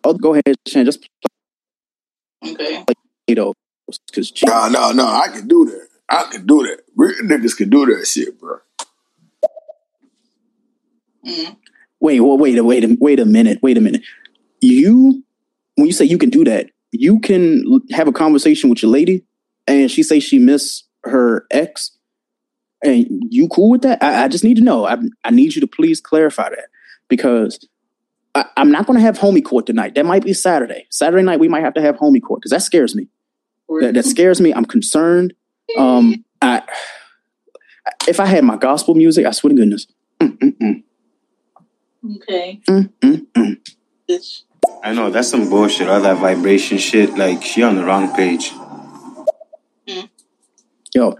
I'll 0.04 0.14
go 0.14 0.34
ahead, 0.34 0.56
Shan. 0.66 0.84
Just 0.84 1.08
okay. 2.44 2.84
though. 3.34 3.54
Cause 4.14 4.32
no, 4.46 4.68
no, 4.68 4.92
no, 4.92 5.06
I 5.06 5.28
can 5.28 5.48
do 5.48 5.66
that. 5.66 5.88
I 6.08 6.28
can 6.30 6.46
do 6.46 6.62
that. 6.62 6.82
Real 6.96 7.14
niggas 7.22 7.56
can 7.56 7.70
do 7.70 7.86
that 7.86 8.06
shit, 8.06 8.38
bro. 8.38 8.58
Mm. 11.26 11.56
Wait, 12.00 12.20
well, 12.20 12.38
wait, 12.38 12.62
wait, 12.64 12.84
wait 13.00 13.20
a 13.20 13.24
minute, 13.26 13.58
wait 13.62 13.76
a 13.76 13.80
minute. 13.80 14.02
You, 14.60 15.22
when 15.80 15.86
you 15.86 15.92
say 15.92 16.04
you 16.04 16.18
can 16.18 16.30
do 16.30 16.44
that, 16.44 16.70
you 16.92 17.20
can 17.20 17.80
have 17.90 18.08
a 18.08 18.12
conversation 18.12 18.70
with 18.70 18.82
your 18.82 18.90
lady, 18.90 19.24
and 19.66 19.90
she 19.90 20.02
say 20.02 20.20
she 20.20 20.38
miss 20.38 20.82
her 21.04 21.46
ex, 21.50 21.96
and 22.82 23.06
you 23.28 23.48
cool 23.48 23.70
with 23.70 23.82
that? 23.82 24.02
I, 24.02 24.24
I 24.24 24.28
just 24.28 24.44
need 24.44 24.56
to 24.56 24.62
know. 24.62 24.86
I, 24.86 24.96
I 25.24 25.30
need 25.30 25.54
you 25.54 25.60
to 25.60 25.66
please 25.66 26.00
clarify 26.00 26.50
that 26.50 26.68
because 27.08 27.66
I, 28.34 28.44
am 28.56 28.70
not 28.70 28.86
going 28.86 28.98
to 28.98 29.02
have 29.02 29.18
homie 29.18 29.44
court 29.44 29.66
tonight. 29.66 29.94
That 29.94 30.06
might 30.06 30.24
be 30.24 30.32
Saturday. 30.32 30.86
Saturday 30.90 31.22
night 31.22 31.40
we 31.40 31.48
might 31.48 31.62
have 31.62 31.74
to 31.74 31.82
have 31.82 31.96
homie 31.96 32.22
court 32.22 32.40
because 32.40 32.50
that 32.50 32.62
scares 32.62 32.94
me. 32.94 33.08
That, 33.80 33.94
that, 33.94 34.04
scares 34.04 34.40
me. 34.40 34.52
I'm 34.52 34.64
concerned. 34.64 35.34
Um, 35.78 36.24
I 36.42 36.62
if 38.08 38.18
I 38.18 38.26
had 38.26 38.44
my 38.44 38.56
gospel 38.56 38.94
music, 38.94 39.26
I 39.26 39.30
swear 39.30 39.50
to 39.50 39.56
goodness. 39.56 39.86
Mm-mm-mm. 40.20 40.82
Okay. 42.16 42.60
Mm-mm-mm. 42.68 43.56
I 44.82 44.92
know 44.94 45.10
that's 45.10 45.28
some 45.28 45.48
bullshit. 45.48 45.88
All 45.88 46.00
that 46.00 46.18
vibration 46.18 46.78
shit. 46.78 47.16
Like 47.16 47.42
she 47.42 47.62
on 47.62 47.76
the 47.76 47.84
wrong 47.84 48.14
page. 48.14 48.52
Mm. 49.86 50.08
Yo, 50.94 51.16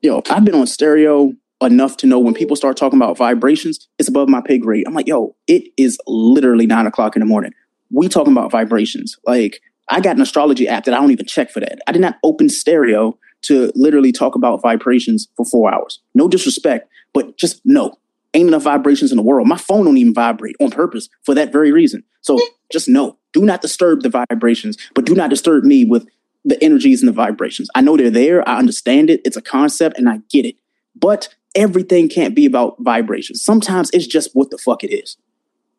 yo, 0.00 0.22
I've 0.30 0.44
been 0.44 0.54
on 0.54 0.66
stereo 0.66 1.32
enough 1.62 1.96
to 1.98 2.06
know 2.06 2.18
when 2.18 2.34
people 2.34 2.56
start 2.56 2.76
talking 2.76 2.98
about 2.98 3.16
vibrations, 3.16 3.88
it's 3.98 4.08
above 4.08 4.28
my 4.28 4.40
pay 4.40 4.58
grade. 4.58 4.84
I'm 4.86 4.94
like, 4.94 5.06
yo, 5.06 5.34
it 5.46 5.64
is 5.76 5.98
literally 6.06 6.66
nine 6.66 6.86
o'clock 6.86 7.16
in 7.16 7.20
the 7.20 7.26
morning. 7.26 7.52
We 7.90 8.08
talking 8.08 8.32
about 8.32 8.50
vibrations. 8.50 9.16
Like, 9.26 9.60
I 9.88 10.00
got 10.00 10.16
an 10.16 10.22
astrology 10.22 10.68
app 10.68 10.84
that 10.84 10.94
I 10.94 10.98
don't 10.98 11.12
even 11.12 11.26
check 11.26 11.50
for 11.50 11.60
that. 11.60 11.78
I 11.86 11.92
did 11.92 12.00
not 12.00 12.16
open 12.22 12.48
stereo 12.48 13.18
to 13.42 13.70
literally 13.74 14.12
talk 14.12 14.34
about 14.34 14.60
vibrations 14.60 15.28
for 15.36 15.46
four 15.46 15.72
hours. 15.72 16.00
No 16.14 16.28
disrespect, 16.28 16.88
but 17.12 17.36
just 17.38 17.60
no. 17.64 17.96
Ain't 18.36 18.48
enough 18.48 18.64
vibrations 18.64 19.10
in 19.10 19.16
the 19.16 19.22
world. 19.22 19.48
My 19.48 19.56
phone 19.56 19.86
don't 19.86 19.96
even 19.96 20.14
vibrate 20.14 20.56
on 20.60 20.70
purpose 20.70 21.08
for 21.24 21.34
that 21.34 21.50
very 21.50 21.72
reason. 21.72 22.04
So 22.20 22.38
just 22.70 22.86
no. 22.86 23.16
Do 23.32 23.40
not 23.42 23.62
disturb 23.62 24.02
the 24.02 24.10
vibrations, 24.10 24.76
but 24.94 25.06
do 25.06 25.14
not 25.14 25.30
disturb 25.30 25.64
me 25.64 25.84
with 25.84 26.06
the 26.44 26.62
energies 26.62 27.00
and 27.00 27.08
the 27.08 27.14
vibrations. 27.14 27.68
I 27.74 27.80
know 27.80 27.96
they're 27.96 28.10
there. 28.10 28.46
I 28.48 28.58
understand 28.58 29.10
it. 29.10 29.22
It's 29.24 29.36
a 29.36 29.42
concept 29.42 29.98
and 29.98 30.08
I 30.08 30.20
get 30.30 30.44
it. 30.44 30.56
But 30.94 31.34
everything 31.54 32.08
can't 32.08 32.34
be 32.34 32.46
about 32.46 32.76
vibrations. 32.80 33.42
Sometimes 33.42 33.90
it's 33.92 34.06
just 34.06 34.30
what 34.34 34.50
the 34.50 34.58
fuck 34.58 34.84
it 34.84 34.94
is. 34.94 35.16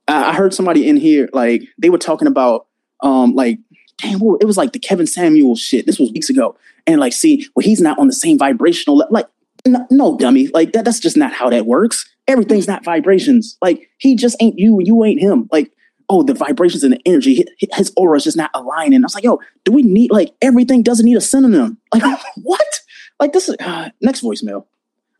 I, 0.08 0.32
I 0.32 0.34
heard 0.34 0.54
somebody 0.54 0.90
in 0.90 0.98
here, 0.98 1.30
like, 1.34 1.64
they 1.78 1.90
were 1.92 1.98
talking 2.00 2.28
about, 2.28 2.68
um, 3.02 3.36
like, 3.36 3.60
damn, 3.98 4.20
it 4.42 4.46
was 4.46 4.58
like 4.58 4.74
the 4.74 4.80
Kevin 4.80 5.08
Samuel 5.08 5.56
shit. 5.56 5.86
This 5.86 6.00
was 6.00 6.12
weeks 6.12 6.30
ago. 6.30 6.58
And 6.88 7.00
like, 7.00 7.14
see, 7.14 7.48
well, 7.56 7.64
he's 7.64 7.82
not 7.82 8.00
on 8.00 8.08
the 8.08 8.14
same 8.14 8.38
vibrational 8.38 8.98
level. 8.98 9.14
Like, 9.14 9.28
no, 9.66 9.88
no, 9.90 10.18
dummy. 10.18 10.48
Like, 10.48 10.74
that, 10.74 10.86
that's 10.86 11.00
just 11.00 11.18
not 11.18 11.34
how 11.34 11.50
that 11.50 11.66
works. 11.66 12.06
Everything's 12.28 12.68
not 12.68 12.84
vibrations. 12.84 13.58
Like, 13.62 13.90
he 13.98 14.16
just 14.16 14.36
ain't 14.40 14.60
you 14.60 14.78
and 14.78 14.88
you 14.88 15.04
ain't 15.04 15.22
him. 15.22 15.48
Like, 15.52 15.72
oh, 16.10 16.24
the 16.24 16.34
vibrations 16.34 16.84
and 16.84 16.94
the 16.94 17.02
energy, 17.06 17.44
his 17.74 17.92
aura 17.96 18.18
is 18.18 18.24
just 18.24 18.38
not 18.38 18.52
aligning. 18.54 19.02
I 19.02 19.06
was 19.06 19.16
like, 19.16 19.24
yo, 19.24 19.40
do 19.64 19.72
we 19.72 19.84
need, 19.84 20.12
like, 20.12 20.34
everything 20.42 20.84
doesn't 20.84 21.06
need 21.06 21.18
a 21.18 21.22
synonym? 21.22 21.78
Like, 21.94 22.04
what? 22.36 22.80
Like, 23.20 23.34
this 23.34 23.50
is, 23.50 23.56
uh, 23.60 23.90
next 24.02 24.22
voicemail. 24.22 24.66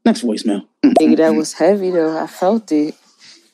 Next 0.06 0.22
voicemail. 0.22 0.66
Nigga, 0.86 1.18
that 1.18 1.36
was 1.36 1.54
heavy 1.54 1.90
though. 1.92 2.18
I 2.18 2.28
felt 2.28 2.72
it. 2.72 2.96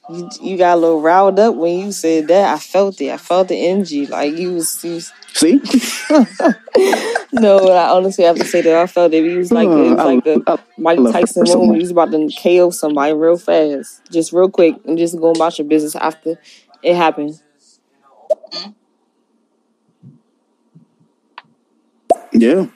You, 0.10 0.30
you 0.42 0.58
got 0.58 0.76
a 0.76 0.82
little 0.82 1.02
riled 1.02 1.39
up 1.39 1.56
when 1.56 1.80
you 1.80 1.92
said 1.92 2.28
that. 2.28 2.54
I 2.54 2.60
felt 2.60 3.00
it. 3.00 3.12
I 3.12 3.18
felt 3.18 3.48
the 3.48 3.68
energy. 3.68 4.06
Like 4.06 4.38
you 4.38 4.54
was, 4.54 4.84
you 4.84 4.96
was 4.96 5.13
See? 5.34 5.56
no, 7.34 7.68
I 7.70 7.89
honestly 7.89 8.24
have 8.24 8.36
to 8.36 8.46
say 8.46 8.62
that 8.62 8.76
I 8.76 8.86
felt 8.86 9.13
it. 9.13 9.24
He 9.24 9.36
was 9.36 9.52
like, 9.52 9.68
it 9.68 9.72
was 9.72 9.92
like 9.94 10.24
the 10.24 10.60
Mike 10.78 11.00
Tyson 11.12 11.44
moment 11.46 11.70
when 11.70 11.76
he 11.76 11.82
was 11.82 11.92
about 11.92 12.12
to 12.12 12.30
KO 12.42 12.70
somebody 12.70 13.13
real 13.13 13.38
fast, 13.38 14.02
just 14.12 14.32
real 14.32 14.50
quick, 14.50 14.76
and 14.86 14.96
just 14.96 15.18
go 15.18 15.32
about 15.32 15.58
your 15.58 15.68
business 15.68 15.96
after 15.96 16.39
it 16.84 16.96
happened. 16.96 17.42
Yeah 22.32 22.68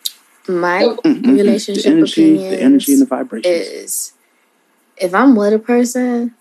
my 0.49 0.83
mm-hmm. 0.83 1.31
relationship 1.31 1.83
the 1.83 1.89
energy, 1.89 2.37
the 2.37 2.61
energy 2.61 2.93
and 2.93 3.01
the 3.01 3.05
vibration 3.05 3.51
is 3.51 4.13
if 4.97 5.13
I'm 5.13 5.35
with 5.35 5.53
a 5.53 5.59
person, 5.59 6.33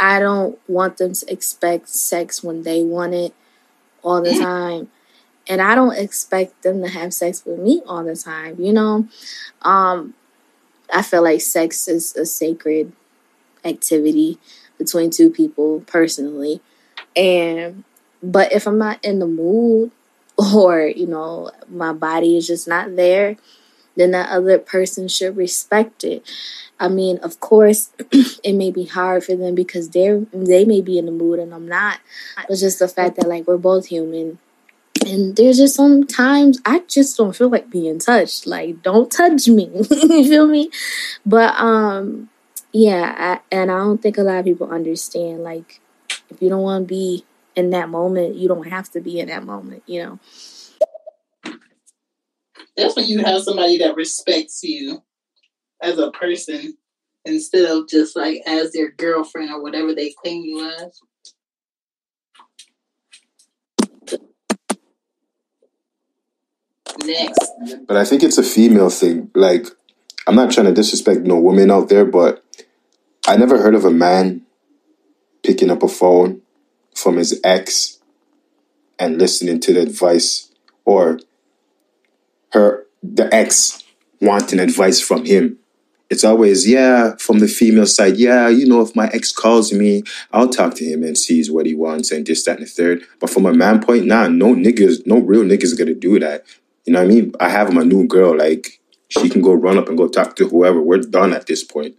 I 0.00 0.20
don't 0.20 0.58
want 0.68 0.98
them 0.98 1.12
to 1.12 1.32
expect 1.32 1.88
sex 1.88 2.42
when 2.42 2.62
they 2.62 2.82
want 2.82 3.14
it 3.14 3.34
all 4.02 4.22
the 4.22 4.34
time. 4.38 4.90
And 5.48 5.62
I 5.62 5.74
don't 5.74 5.96
expect 5.96 6.62
them 6.62 6.82
to 6.82 6.88
have 6.88 7.14
sex 7.14 7.44
with 7.44 7.58
me 7.58 7.82
all 7.86 8.04
the 8.04 8.16
time, 8.16 8.56
you 8.60 8.72
know? 8.72 9.08
Um, 9.62 10.14
I 10.92 11.02
feel 11.02 11.22
like 11.22 11.40
sex 11.40 11.88
is 11.88 12.16
a 12.16 12.26
sacred 12.26 12.92
activity 13.64 14.38
between 14.78 15.10
two 15.10 15.30
people 15.30 15.80
personally. 15.86 16.60
And 17.16 17.84
but 18.22 18.52
if 18.52 18.66
I'm 18.66 18.78
not 18.78 19.04
in 19.04 19.18
the 19.18 19.26
mood 19.26 19.90
or 20.54 20.82
you 20.82 21.06
know 21.06 21.50
my 21.68 21.92
body 21.92 22.36
is 22.36 22.46
just 22.46 22.68
not 22.68 22.96
there 22.96 23.36
then 23.98 24.12
that 24.12 24.30
other 24.30 24.58
person 24.58 25.08
should 25.08 25.36
respect 25.36 26.04
it 26.04 26.26
i 26.80 26.88
mean 26.88 27.18
of 27.18 27.40
course 27.40 27.90
it 28.42 28.54
may 28.54 28.70
be 28.70 28.86
hard 28.86 29.22
for 29.22 29.36
them 29.36 29.54
because 29.54 29.90
they're 29.90 30.20
they 30.32 30.64
may 30.64 30.80
be 30.80 30.98
in 30.98 31.06
the 31.06 31.12
mood 31.12 31.38
and 31.38 31.52
i'm 31.52 31.68
not 31.68 32.00
it's 32.48 32.60
just 32.60 32.78
the 32.78 32.88
fact 32.88 33.16
that 33.16 33.28
like 33.28 33.46
we're 33.46 33.58
both 33.58 33.86
human 33.86 34.38
and 35.06 35.36
there's 35.36 35.58
just 35.58 35.76
some 35.76 36.06
times 36.06 36.60
I 36.64 36.80
just 36.88 37.16
don't 37.16 37.34
feel 37.34 37.48
like 37.48 37.70
being 37.70 37.98
touched. 37.98 38.46
Like, 38.46 38.82
don't 38.82 39.10
touch 39.10 39.48
me. 39.48 39.70
you 39.90 40.24
feel 40.24 40.46
me? 40.46 40.70
But 41.24 41.54
um, 41.58 42.28
yeah, 42.72 43.14
I, 43.16 43.54
and 43.54 43.70
I 43.70 43.78
don't 43.78 44.02
think 44.02 44.18
a 44.18 44.22
lot 44.22 44.38
of 44.38 44.44
people 44.44 44.70
understand. 44.70 45.42
Like, 45.42 45.80
if 46.30 46.42
you 46.42 46.48
don't 46.48 46.62
want 46.62 46.88
to 46.88 46.94
be 46.94 47.24
in 47.54 47.70
that 47.70 47.88
moment, 47.88 48.36
you 48.36 48.48
don't 48.48 48.68
have 48.68 48.90
to 48.92 49.00
be 49.00 49.20
in 49.20 49.28
that 49.28 49.44
moment, 49.44 49.82
you 49.86 50.02
know. 50.02 50.18
That's 52.78 52.94
when 52.94 53.06
you 53.06 53.18
have 53.24 53.42
somebody 53.42 53.78
that 53.78 53.96
respects 53.96 54.62
you 54.62 55.02
as 55.82 55.98
a 55.98 56.12
person 56.12 56.78
instead 57.24 57.68
of 57.68 57.88
just 57.88 58.14
like 58.14 58.40
as 58.46 58.70
their 58.70 58.92
girlfriend 58.92 59.50
or 59.50 59.60
whatever 59.60 59.92
they 59.92 60.12
claim 60.12 60.44
you 60.44 60.64
as. 60.64 61.00
Next. 67.04 67.50
But 67.88 67.96
I 67.96 68.04
think 68.04 68.22
it's 68.22 68.38
a 68.38 68.44
female 68.44 68.90
thing. 68.90 69.32
Like, 69.34 69.66
I'm 70.28 70.36
not 70.36 70.52
trying 70.52 70.66
to 70.66 70.72
disrespect 70.72 71.22
no 71.22 71.34
women 71.34 71.72
out 71.72 71.88
there, 71.88 72.04
but 72.04 72.44
I 73.26 73.36
never 73.36 73.60
heard 73.60 73.74
of 73.74 73.84
a 73.84 73.90
man 73.90 74.42
picking 75.42 75.70
up 75.70 75.82
a 75.82 75.88
phone 75.88 76.42
from 76.94 77.16
his 77.16 77.40
ex 77.42 77.98
and 79.00 79.18
listening 79.18 79.58
to 79.60 79.74
the 79.74 79.80
advice 79.80 80.52
or 80.84 81.18
her 82.52 82.86
the 83.02 83.32
ex 83.34 83.84
wanting 84.20 84.58
advice 84.60 85.00
from 85.00 85.24
him. 85.24 85.58
It's 86.10 86.24
always 86.24 86.66
yeah 86.68 87.16
from 87.18 87.38
the 87.38 87.48
female 87.48 87.86
side 87.86 88.16
yeah 88.16 88.48
you 88.48 88.66
know 88.66 88.80
if 88.80 88.96
my 88.96 89.08
ex 89.12 89.30
calls 89.30 89.74
me 89.74 90.02
i'll 90.32 90.48
talk 90.48 90.74
to 90.76 90.84
him 90.84 91.02
and 91.02 91.18
sees 91.18 91.50
what 91.50 91.66
he 91.66 91.74
wants 91.74 92.10
and 92.10 92.26
this 92.26 92.44
that 92.44 92.58
and 92.58 92.66
the 92.66 92.70
third. 92.70 93.04
But 93.20 93.30
from 93.30 93.44
a 93.44 93.52
man 93.52 93.82
point 93.82 94.06
nah 94.06 94.28
no 94.28 94.54
niggas 94.54 95.06
no 95.06 95.18
real 95.18 95.42
niggas 95.42 95.76
gonna 95.78 95.94
do 95.94 96.18
that. 96.18 96.44
You 96.86 96.94
know 96.94 97.02
what 97.02 97.10
i 97.10 97.14
mean? 97.14 97.32
I 97.40 97.50
have 97.50 97.72
my 97.74 97.82
new 97.82 98.06
girl 98.06 98.36
like 98.36 98.80
she 99.08 99.28
can 99.28 99.42
go 99.42 99.52
run 99.52 99.78
up 99.78 99.88
and 99.88 99.98
go 99.98 100.08
talk 100.08 100.36
to 100.36 100.48
whoever. 100.48 100.80
We're 100.80 100.98
done 100.98 101.32
at 101.32 101.46
this 101.46 101.64
point. 101.64 101.96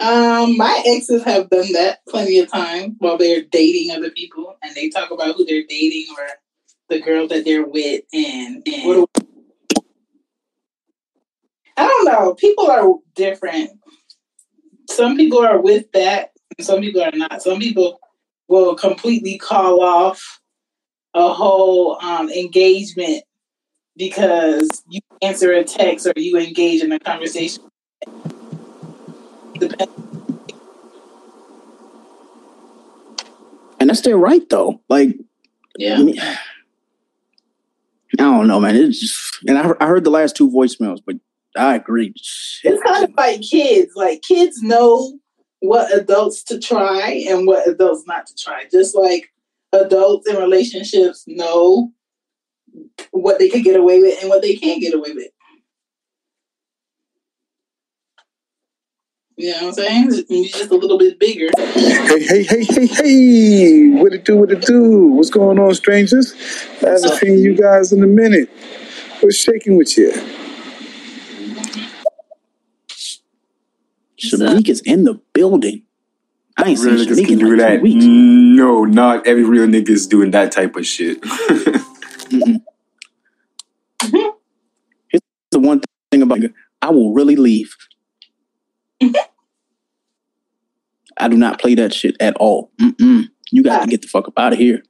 Um, 0.00 0.56
my 0.56 0.82
exes 0.84 1.22
have 1.24 1.48
done 1.50 1.72
that 1.72 2.00
plenty 2.08 2.40
of 2.40 2.50
times 2.50 2.96
while 2.98 3.16
they're 3.18 3.42
dating 3.42 3.94
other 3.94 4.10
people, 4.10 4.56
and 4.62 4.74
they 4.74 4.88
talk 4.88 5.10
about 5.12 5.36
who 5.36 5.44
they're 5.44 5.62
dating 5.68 6.06
or 6.18 6.26
the 6.92 7.00
girl 7.00 7.26
that 7.28 7.44
they're 7.44 7.66
with, 7.66 8.02
and, 8.12 8.62
and 8.66 9.06
I 11.76 11.86
don't 11.86 12.04
know. 12.04 12.34
People 12.34 12.70
are 12.70 12.94
different. 13.14 13.70
Some 14.90 15.16
people 15.16 15.38
are 15.38 15.60
with 15.60 15.90
that, 15.92 16.32
and 16.58 16.66
some 16.66 16.80
people 16.80 17.02
are 17.02 17.12
not. 17.12 17.42
Some 17.42 17.58
people 17.58 17.98
will 18.48 18.74
completely 18.74 19.38
call 19.38 19.82
off 19.82 20.40
a 21.14 21.32
whole 21.32 21.98
um, 22.02 22.30
engagement 22.30 23.24
because 23.96 24.82
you 24.88 25.00
answer 25.22 25.52
a 25.52 25.64
text 25.64 26.06
or 26.06 26.12
you 26.16 26.38
engage 26.38 26.82
in 26.82 26.92
a 26.92 26.98
conversation 26.98 27.64
and 33.80 33.90
that's 33.90 34.00
their 34.02 34.16
right, 34.16 34.48
though. 34.48 34.80
Like, 34.88 35.16
yeah. 35.76 35.98
I, 35.98 36.02
mean, 36.02 36.20
I 38.18 38.24
don't 38.24 38.46
know, 38.46 38.60
man. 38.60 38.76
It's 38.76 39.00
just, 39.00 39.38
and 39.46 39.58
I, 39.58 39.72
I 39.80 39.86
heard 39.86 40.04
the 40.04 40.10
last 40.10 40.36
two 40.36 40.50
voicemails, 40.50 41.00
but 41.04 41.16
I 41.56 41.74
agree. 41.74 42.12
It's 42.62 42.82
kind 42.82 43.04
of 43.04 43.10
like 43.16 43.40
kids. 43.42 43.92
Like 43.94 44.22
kids 44.22 44.62
know 44.62 45.18
what 45.60 45.94
adults 45.94 46.42
to 46.44 46.58
try 46.58 47.24
and 47.28 47.46
what 47.46 47.68
adults 47.68 48.04
not 48.06 48.26
to 48.26 48.34
try. 48.34 48.64
Just 48.70 48.96
like 48.96 49.32
adults 49.72 50.28
in 50.28 50.36
relationships 50.36 51.24
know 51.26 51.92
what 53.10 53.38
they 53.38 53.48
can 53.48 53.62
get 53.62 53.76
away 53.76 54.00
with 54.00 54.20
and 54.20 54.28
what 54.28 54.42
they 54.42 54.56
can't 54.56 54.80
get 54.80 54.94
away 54.94 55.12
with. 55.12 55.28
You 59.42 59.50
know 59.50 59.56
what 59.56 59.64
I'm 59.66 59.72
saying? 59.72 60.24
It's 60.28 60.56
just 60.56 60.70
a 60.70 60.76
little 60.76 60.96
bit 60.96 61.18
bigger. 61.18 61.50
Hey, 61.56 62.22
hey, 62.22 62.44
hey, 62.44 62.62
hey, 62.62 62.86
hey! 62.86 63.88
What 63.88 64.12
it 64.12 64.24
do? 64.24 64.36
What 64.36 64.52
it 64.52 64.60
do? 64.60 65.08
What's 65.08 65.30
going 65.30 65.58
on, 65.58 65.74
strangers? 65.74 66.32
I 66.80 66.90
haven't 66.90 67.16
seen 67.16 67.40
you 67.40 67.56
guys 67.56 67.92
in 67.92 68.04
a 68.04 68.06
minute. 68.06 68.48
What's 69.18 69.34
shaking 69.34 69.76
with 69.76 69.98
you? 69.98 70.12
Shanique 74.16 74.68
is 74.68 74.80
in 74.82 75.02
the 75.02 75.14
building. 75.32 75.82
I 76.56 76.68
ain't 76.68 76.78
real 76.78 76.96
seen 76.96 77.08
niggas 77.08 77.26
can 77.26 77.38
do 77.38 77.56
like 77.56 77.82
that. 77.82 77.82
No, 77.82 78.84
not 78.84 79.26
every 79.26 79.42
real 79.42 79.66
nigga 79.66 79.88
is 79.88 80.06
doing 80.06 80.30
that 80.30 80.52
type 80.52 80.76
of 80.76 80.86
shit. 80.86 81.18
Here's 82.30 82.62
the 85.50 85.58
one 85.58 85.80
thing 86.12 86.22
about 86.22 86.38
I 86.80 86.90
will 86.90 87.12
really 87.12 87.34
leave. 87.34 87.74
I 91.22 91.28
do 91.28 91.36
not 91.36 91.60
play 91.60 91.74
that 91.76 91.92
shit 91.94 92.16
at 92.20 92.36
all. 92.36 92.70
Mm-mm. 92.80 93.28
You 93.50 93.62
got 93.62 93.82
to 93.82 93.86
get 93.86 94.02
the 94.02 94.08
fuck 94.08 94.28
up 94.28 94.38
out 94.38 94.52
of 94.52 94.58
here. 94.58 94.82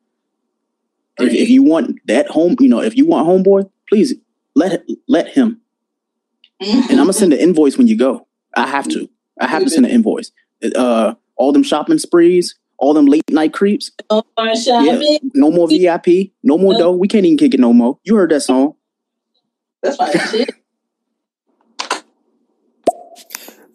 If, 1.18 1.32
if, 1.32 1.48
you 1.50 1.62
want 1.62 2.00
that 2.06 2.28
home, 2.28 2.56
you 2.58 2.68
know, 2.68 2.80
if 2.80 2.96
you 2.96 3.06
want 3.06 3.28
homeboy, 3.28 3.70
please 3.88 4.14
let 4.54 4.82
let 5.08 5.28
him. 5.28 5.60
And 6.60 6.90
I'm 6.90 6.96
gonna 6.96 7.12
send 7.12 7.32
an 7.32 7.38
invoice 7.38 7.76
when 7.76 7.86
you 7.86 7.98
go. 7.98 8.26
I 8.56 8.66
have 8.66 8.88
to. 8.88 9.10
I 9.40 9.46
have 9.46 9.62
to 9.62 9.70
send 9.70 9.84
an 9.84 9.92
invoice. 9.92 10.30
Uh, 10.74 11.14
all 11.36 11.52
them 11.52 11.62
shopping 11.62 11.98
sprees, 11.98 12.54
all 12.78 12.94
them 12.94 13.06
late 13.06 13.28
night 13.30 13.52
creeps. 13.52 13.90
No 14.10 14.22
more 14.38 14.56
shopping. 14.56 15.02
Yeah, 15.02 15.18
no 15.34 15.50
more 15.50 15.68
VIP. 15.68 16.32
No 16.42 16.56
more 16.56 16.74
dough. 16.78 16.92
We 16.92 17.08
can't 17.08 17.26
even 17.26 17.36
kick 17.36 17.54
it 17.54 17.60
no 17.60 17.72
more. 17.72 17.98
You 18.04 18.16
heard 18.16 18.30
that 18.30 18.40
song. 18.40 18.74
That's 19.82 19.96
fine. 19.96 20.46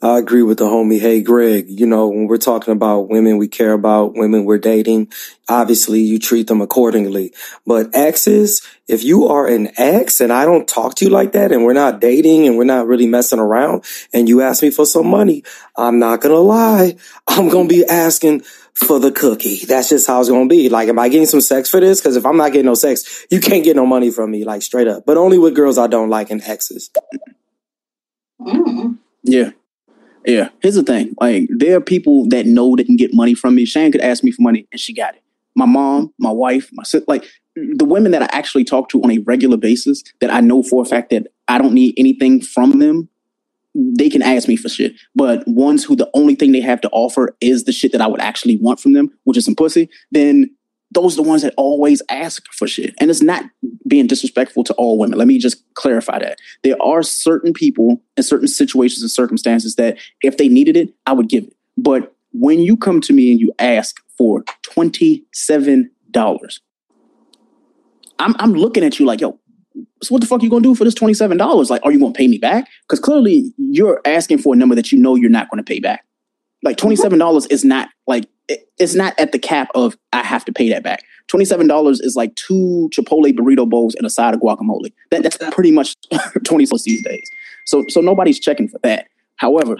I 0.02 0.20
agree 0.20 0.44
with 0.44 0.60
the 0.60 0.66
homie. 0.66 1.00
Hey, 1.00 1.22
Greg, 1.22 1.66
you 1.70 1.88
know, 1.88 2.08
when 2.08 2.28
we're 2.28 2.38
talking 2.38 2.72
about 2.72 3.10
women 3.10 3.38
we 3.38 3.48
care 3.48 3.74
about, 3.74 4.14
women 4.14 4.46
we're 4.46 4.60
dating, 4.60 5.12
obviously 5.50 6.02
you 6.02 6.20
treat 6.20 6.48
them 6.48 6.62
accordingly. 6.62 7.34
But 7.66 7.96
exes, 7.96 8.62
if 8.88 9.04
you 9.04 9.28
are 9.28 9.48
an 9.48 9.72
ex 9.78 10.22
and 10.22 10.32
I 10.32 10.46
don't 10.46 10.68
talk 10.68 10.96
to 10.96 11.06
you 11.06 11.12
like 11.12 11.32
that 11.32 11.52
and 11.52 11.64
we're 11.64 11.74
not 11.74 12.00
dating 12.00 12.46
and 12.46 12.58
we're 12.58 12.64
not 12.64 12.86
really 12.86 13.08
messing 13.08 13.40
around 13.40 13.86
and 14.14 14.30
you 14.30 14.42
ask 14.42 14.62
me 14.62 14.70
for 14.70 14.86
some 14.86 15.08
money, 15.08 15.44
I'm 15.76 15.98
not 15.98 16.22
going 16.22 16.36
to 16.36 16.42
lie. 16.42 16.96
I'm 17.28 17.50
going 17.50 17.68
to 17.68 17.74
be 17.74 17.84
asking 17.86 18.42
for 18.76 19.00
the 19.00 19.12
cookie. 19.12 19.66
That's 19.66 19.90
just 19.90 20.06
how 20.06 20.20
it's 20.20 20.30
going 20.30 20.48
to 20.48 20.56
be. 20.56 20.70
Like, 20.70 20.90
am 20.90 21.00
I 21.00 21.10
getting 21.10 21.26
some 21.26 21.42
sex 21.42 21.70
for 21.70 21.80
this? 21.80 22.00
Cause 22.02 22.16
if 22.16 22.26
I'm 22.26 22.38
not 22.38 22.52
getting 22.52 22.68
no 22.68 22.76
sex, 22.76 23.26
you 23.32 23.42
can't 23.42 23.64
get 23.64 23.76
no 23.76 23.88
money 23.88 24.12
from 24.12 24.30
me, 24.30 24.46
like 24.46 24.62
straight 24.62 24.88
up, 24.88 25.08
but 25.08 25.18
only 25.18 25.40
with 25.40 25.56
girls 25.56 25.80
I 25.80 25.88
don't 25.88 26.10
like 26.10 26.30
and 26.30 26.44
exes. 26.44 26.92
Mm. 28.40 29.00
Yeah. 29.24 29.52
Yeah, 30.28 30.50
here's 30.62 30.76
the 30.76 30.84
thing. 30.84 31.16
Like, 31.22 31.48
there 31.50 31.78
are 31.78 31.82
people 31.82 32.28
that 32.30 32.46
know 32.46 32.76
they 32.76 32.84
can 32.84 32.98
get 32.98 33.14
money 33.14 33.34
from 33.34 33.56
me. 33.56 33.66
Shan 33.66 33.94
could 33.94 34.02
ask 34.02 34.26
me 34.26 34.32
for 34.32 34.42
money 34.42 34.68
and 34.74 34.80
she 34.80 34.94
got 34.94 35.16
it. 35.16 35.24
My 35.56 35.66
mom, 35.66 36.14
my 36.20 36.30
wife, 36.30 36.70
my 36.74 36.84
sister, 36.84 37.06
like 37.08 37.26
the 37.56 37.86
women 37.86 38.12
that 38.12 38.22
I 38.22 38.28
actually 38.32 38.66
talk 38.66 38.90
to 38.90 39.02
on 39.02 39.10
a 39.10 39.20
regular 39.20 39.56
basis 39.56 40.04
that 40.20 40.32
I 40.32 40.42
know 40.42 40.62
for 40.62 40.84
a 40.84 40.86
fact 40.86 41.12
that 41.12 41.28
I 41.48 41.58
don't 41.58 41.74
need 41.74 41.94
anything 41.98 42.42
from 42.42 42.80
them, 42.80 43.08
they 43.74 44.10
can 44.10 44.22
ask 44.22 44.50
me 44.50 44.58
for 44.58 44.68
shit. 44.68 44.94
But 45.16 45.48
ones 45.48 45.86
who 45.86 45.96
the 45.96 46.10
only 46.14 46.36
thing 46.36 46.52
they 46.52 46.60
have 46.60 46.82
to 46.82 46.90
offer 46.92 47.36
is 47.40 47.64
the 47.64 47.72
shit 47.72 47.94
that 47.94 48.02
I 48.02 48.08
would 48.08 48.22
actually 48.22 48.58
want 48.58 48.82
from 48.82 48.94
them, 48.94 49.10
which 49.24 49.38
is 49.38 49.46
some 49.46 49.56
pussy, 49.56 49.90
then 50.12 50.50
those 50.98 51.14
are 51.14 51.22
the 51.22 51.30
ones 51.30 51.44
that 51.44 51.54
always 51.58 52.02
ask 52.10 52.52
for 52.52 52.68
shit. 52.68 52.96
And 53.00 53.12
it's 53.12 53.22
not 53.22 53.44
being 53.88 54.08
disrespectful 54.08 54.64
to 54.64 54.74
all 54.74 54.98
women. 54.98 55.20
Let 55.20 55.28
me 55.28 55.38
just 55.38 55.64
clarify 55.76 56.18
that. 56.18 56.40
There 56.64 56.76
are 56.82 57.04
certain 57.04 57.54
people 57.54 58.02
in 58.18 58.24
certain 58.24 58.48
situations 58.48 59.04
and 59.04 59.12
circumstances 59.12 59.76
that 59.76 60.00
if 60.24 60.38
they 60.38 60.50
needed 60.50 60.76
it, 60.76 60.90
I 61.06 61.14
would 61.14 61.30
give 61.30 61.44
it. 61.44 61.54
But 61.78 62.16
when 62.34 62.60
you 62.62 62.76
come 62.76 63.00
to 63.02 63.14
me 63.14 63.30
and 63.30 63.40
you 63.40 63.54
ask 63.60 64.02
for 64.18 64.44
$27, 64.76 65.90
I'm, 68.18 68.36
I'm 68.40 68.54
looking 68.54 68.84
at 68.84 68.98
you 68.98 69.06
like, 69.06 69.22
yo, 69.22 69.40
so 70.02 70.16
what 70.16 70.22
the 70.22 70.28
fuck 70.28 70.42
are 70.42 70.44
you 70.44 70.50
gonna 70.50 70.64
do 70.64 70.74
for 70.74 70.84
this 70.84 70.96
$27? 70.96 71.70
Like, 71.70 71.86
are 71.86 71.92
you 71.92 72.00
gonna 72.00 72.12
pay 72.12 72.28
me 72.28 72.40
back? 72.40 72.68
Because 72.82 73.00
clearly 73.00 73.54
you're 73.58 74.02
asking 74.04 74.40
for 74.40 74.56
a 74.56 74.58
number 74.58 74.74
that 74.74 74.92
you 74.92 74.98
know 74.98 75.14
you're 75.14 75.30
not 75.30 75.48
gonna 75.52 75.62
pay 75.62 75.80
back. 75.80 76.06
Like 76.64 76.78
$27 76.78 77.52
is 77.52 77.64
not 77.64 77.90
like 78.08 78.26
it's 78.50 78.96
not 78.96 79.14
at 79.20 79.32
the 79.32 79.40
cap 79.40 79.70
of 79.76 79.98
I 80.14 80.24
have 80.24 80.46
to 80.46 80.52
pay 80.52 80.70
that 80.70 80.84
back. 80.84 81.04
Twenty 81.28 81.46
seven 81.46 81.68
dollars 81.68 82.00
is 82.00 82.16
like 82.16 82.36
two 82.36 82.90
Chipotle 82.94 83.34
burrito 83.34 83.68
bowls 83.68 83.96
and 83.96 84.06
a 84.06 84.10
side 84.10 84.34
of 84.34 84.40
guacamole. 84.40 84.94
That 85.12 85.24
that's 85.24 85.38
pretty 85.52 85.72
much 85.72 85.96
twenty 86.46 86.66
dollars 86.66 86.84
these 86.84 87.04
days. 87.04 87.30
So 87.66 87.84
so 87.90 88.02
nobody's 88.02 88.40
checking 88.40 88.68
for 88.68 88.80
that. 88.84 89.08
However, 89.36 89.78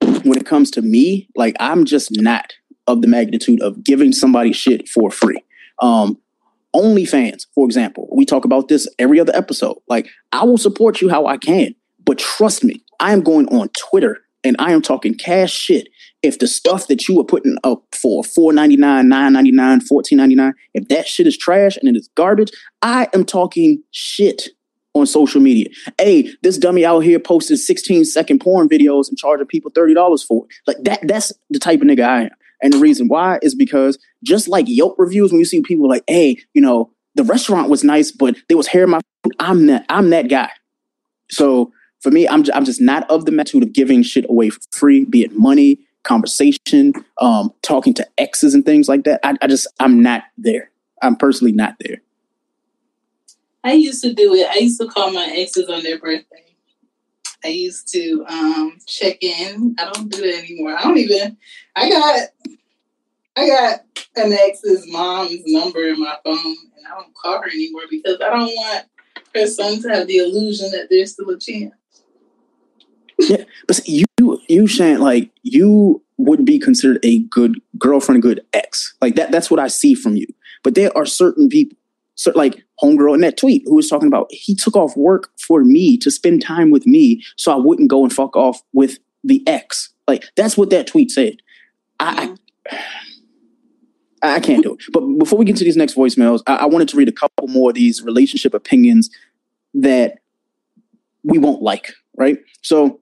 when 0.00 0.38
it 0.38 0.46
comes 0.46 0.70
to 0.72 0.82
me, 0.82 1.28
like 1.34 1.56
I'm 1.58 1.84
just 1.84 2.20
not 2.20 2.52
of 2.86 3.02
the 3.02 3.08
magnitude 3.08 3.60
of 3.62 3.82
giving 3.82 4.12
somebody 4.12 4.52
shit 4.52 4.88
for 4.88 5.10
free. 5.10 5.42
Um, 5.80 6.18
OnlyFans, 6.74 7.46
for 7.54 7.64
example, 7.64 8.08
we 8.12 8.24
talk 8.24 8.44
about 8.44 8.68
this 8.68 8.88
every 8.98 9.18
other 9.18 9.34
episode. 9.34 9.76
Like 9.88 10.08
I 10.32 10.44
will 10.44 10.58
support 10.58 11.00
you 11.00 11.08
how 11.08 11.26
I 11.26 11.36
can, 11.36 11.74
but 12.04 12.18
trust 12.18 12.62
me, 12.62 12.82
I 13.00 13.12
am 13.12 13.22
going 13.22 13.48
on 13.48 13.70
Twitter 13.76 14.18
and 14.44 14.56
I 14.58 14.72
am 14.72 14.82
talking 14.82 15.14
cash 15.14 15.52
shit 15.52 15.88
if 16.22 16.38
the 16.38 16.46
stuff 16.46 16.88
that 16.88 17.08
you 17.08 17.16
were 17.16 17.24
putting 17.24 17.56
up 17.64 17.84
for 17.94 18.24
four 18.24 18.52
ninety 18.52 18.76
nine, 18.76 19.08
nine 19.08 19.32
ninety 19.32 19.52
nine, 19.52 19.80
fourteen 19.80 20.18
ninety 20.18 20.34
nine, 20.34 20.54
if 20.74 20.88
that 20.88 21.06
shit 21.06 21.26
is 21.26 21.36
trash 21.36 21.76
and 21.76 21.88
it 21.88 21.98
is 21.98 22.08
garbage, 22.14 22.50
I 22.82 23.08
am 23.14 23.24
talking 23.24 23.82
shit 23.90 24.48
on 24.96 25.06
social 25.06 25.40
media. 25.40 25.68
Hey, 25.98 26.32
this 26.42 26.58
dummy 26.58 26.84
out 26.84 27.00
here 27.00 27.18
posted 27.18 27.58
16 27.58 28.04
second 28.06 28.40
porn 28.40 28.68
videos 28.68 29.08
and 29.08 29.18
charging 29.18 29.46
people 29.46 29.70
$30 29.70 30.26
for 30.26 30.46
it. 30.46 30.54
Like 30.66 30.76
that, 30.84 31.06
that's 31.06 31.32
the 31.50 31.58
type 31.58 31.80
of 31.80 31.86
nigga 31.86 32.04
I 32.04 32.22
am. 32.22 32.30
And 32.62 32.72
the 32.72 32.78
reason 32.78 33.08
why 33.08 33.38
is 33.42 33.54
because 33.54 33.98
just 34.24 34.48
like 34.48 34.64
Yelp 34.68 34.94
reviews, 34.98 35.30
when 35.30 35.38
you 35.38 35.44
see 35.44 35.60
people 35.60 35.88
like, 35.88 36.04
hey, 36.08 36.38
you 36.54 36.62
know, 36.62 36.90
the 37.14 37.24
restaurant 37.24 37.68
was 37.68 37.84
nice, 37.84 38.10
but 38.10 38.36
there 38.48 38.56
was 38.56 38.66
hair 38.66 38.86
my 38.86 39.00
food, 39.22 39.34
I'm 39.38 39.66
that, 39.66 39.84
I'm 39.88 40.10
that 40.10 40.28
guy. 40.28 40.50
So 41.30 41.72
for 42.00 42.10
me, 42.10 42.26
I'm, 42.26 42.44
I'm 42.54 42.64
just 42.64 42.80
not 42.80 43.08
of 43.10 43.26
the 43.26 43.32
method 43.32 43.62
of 43.62 43.72
giving 43.72 44.02
shit 44.02 44.24
away 44.28 44.50
for 44.50 44.60
free, 44.72 45.04
be 45.04 45.22
it 45.22 45.32
money, 45.32 45.78
conversation, 46.06 46.92
um, 47.20 47.52
talking 47.62 47.92
to 47.94 48.06
exes 48.16 48.54
and 48.54 48.64
things 48.64 48.88
like 48.88 49.04
that. 49.04 49.20
I, 49.24 49.34
I 49.42 49.46
just 49.46 49.66
I'm 49.80 50.02
not 50.02 50.22
there. 50.38 50.70
I'm 51.02 51.16
personally 51.16 51.52
not 51.52 51.76
there. 51.80 52.02
I 53.64 53.72
used 53.72 54.02
to 54.04 54.14
do 54.14 54.34
it. 54.34 54.48
I 54.48 54.58
used 54.58 54.80
to 54.80 54.86
call 54.86 55.12
my 55.12 55.28
exes 55.32 55.68
on 55.68 55.82
their 55.82 55.98
birthday. 55.98 56.44
I 57.44 57.48
used 57.48 57.92
to 57.92 58.24
um, 58.28 58.78
check 58.86 59.22
in. 59.22 59.74
I 59.78 59.90
don't 59.92 60.08
do 60.08 60.20
that 60.22 60.44
anymore. 60.44 60.76
I 60.76 60.82
don't 60.82 60.98
even. 60.98 61.36
I 61.74 61.90
got 61.90 62.28
I 63.36 63.46
got 63.48 63.80
an 64.16 64.32
ex's 64.32 64.90
mom's 64.90 65.42
number 65.44 65.86
in 65.88 66.00
my 66.00 66.16
phone, 66.24 66.36
and 66.38 66.86
I 66.86 66.94
don't 66.94 67.14
call 67.14 67.42
her 67.42 67.48
anymore 67.48 67.82
because 67.90 68.18
I 68.24 68.30
don't 68.30 68.46
want 68.46 68.86
her 69.34 69.46
son 69.46 69.82
to 69.82 69.88
have 69.88 70.06
the 70.06 70.18
illusion 70.18 70.70
that 70.70 70.86
there's 70.88 71.12
still 71.12 71.28
a 71.30 71.38
chance 71.38 71.74
yeah, 73.18 73.44
but 73.66 73.80
you 73.86 74.04
you 74.48 74.66
Shan 74.66 75.00
like 75.00 75.30
you 75.42 76.02
would 76.18 76.44
be 76.44 76.58
considered 76.58 76.98
a 77.02 77.20
good 77.20 77.60
girlfriend, 77.78 78.18
a 78.18 78.22
good 78.22 78.40
ex. 78.52 78.94
Like 79.00 79.16
that. 79.16 79.30
That's 79.30 79.50
what 79.50 79.60
I 79.60 79.68
see 79.68 79.94
from 79.94 80.16
you. 80.16 80.26
But 80.62 80.74
there 80.74 80.96
are 80.96 81.06
certain 81.06 81.48
people, 81.48 81.76
like 82.34 82.64
homegirl 82.82 83.14
in 83.14 83.20
that 83.20 83.36
tweet, 83.36 83.62
who 83.66 83.76
was 83.76 83.88
talking 83.88 84.08
about 84.08 84.26
he 84.30 84.54
took 84.54 84.76
off 84.76 84.96
work 84.96 85.30
for 85.38 85.62
me 85.62 85.96
to 85.98 86.10
spend 86.10 86.42
time 86.42 86.70
with 86.70 86.86
me, 86.86 87.22
so 87.36 87.52
I 87.52 87.56
wouldn't 87.56 87.90
go 87.90 88.02
and 88.02 88.12
fuck 88.12 88.36
off 88.36 88.62
with 88.72 88.98
the 89.22 89.46
ex. 89.46 89.92
Like 90.08 90.24
that's 90.36 90.56
what 90.56 90.70
that 90.70 90.86
tweet 90.86 91.10
said. 91.10 91.36
I. 92.00 92.34
I 94.22 94.40
can't 94.40 94.62
do 94.62 94.74
it. 94.74 94.80
But 94.92 95.02
before 95.18 95.38
we 95.38 95.44
get 95.44 95.56
to 95.58 95.64
these 95.64 95.76
next 95.76 95.94
voicemails, 95.94 96.42
I, 96.46 96.56
I 96.56 96.64
wanted 96.66 96.88
to 96.88 96.96
read 96.96 97.08
a 97.08 97.12
couple 97.12 97.46
more 97.48 97.70
of 97.70 97.74
these 97.74 98.02
relationship 98.02 98.54
opinions 98.54 99.10
that 99.74 100.18
we 101.22 101.38
won't 101.38 101.62
like, 101.62 101.92
right? 102.16 102.38
So 102.62 103.00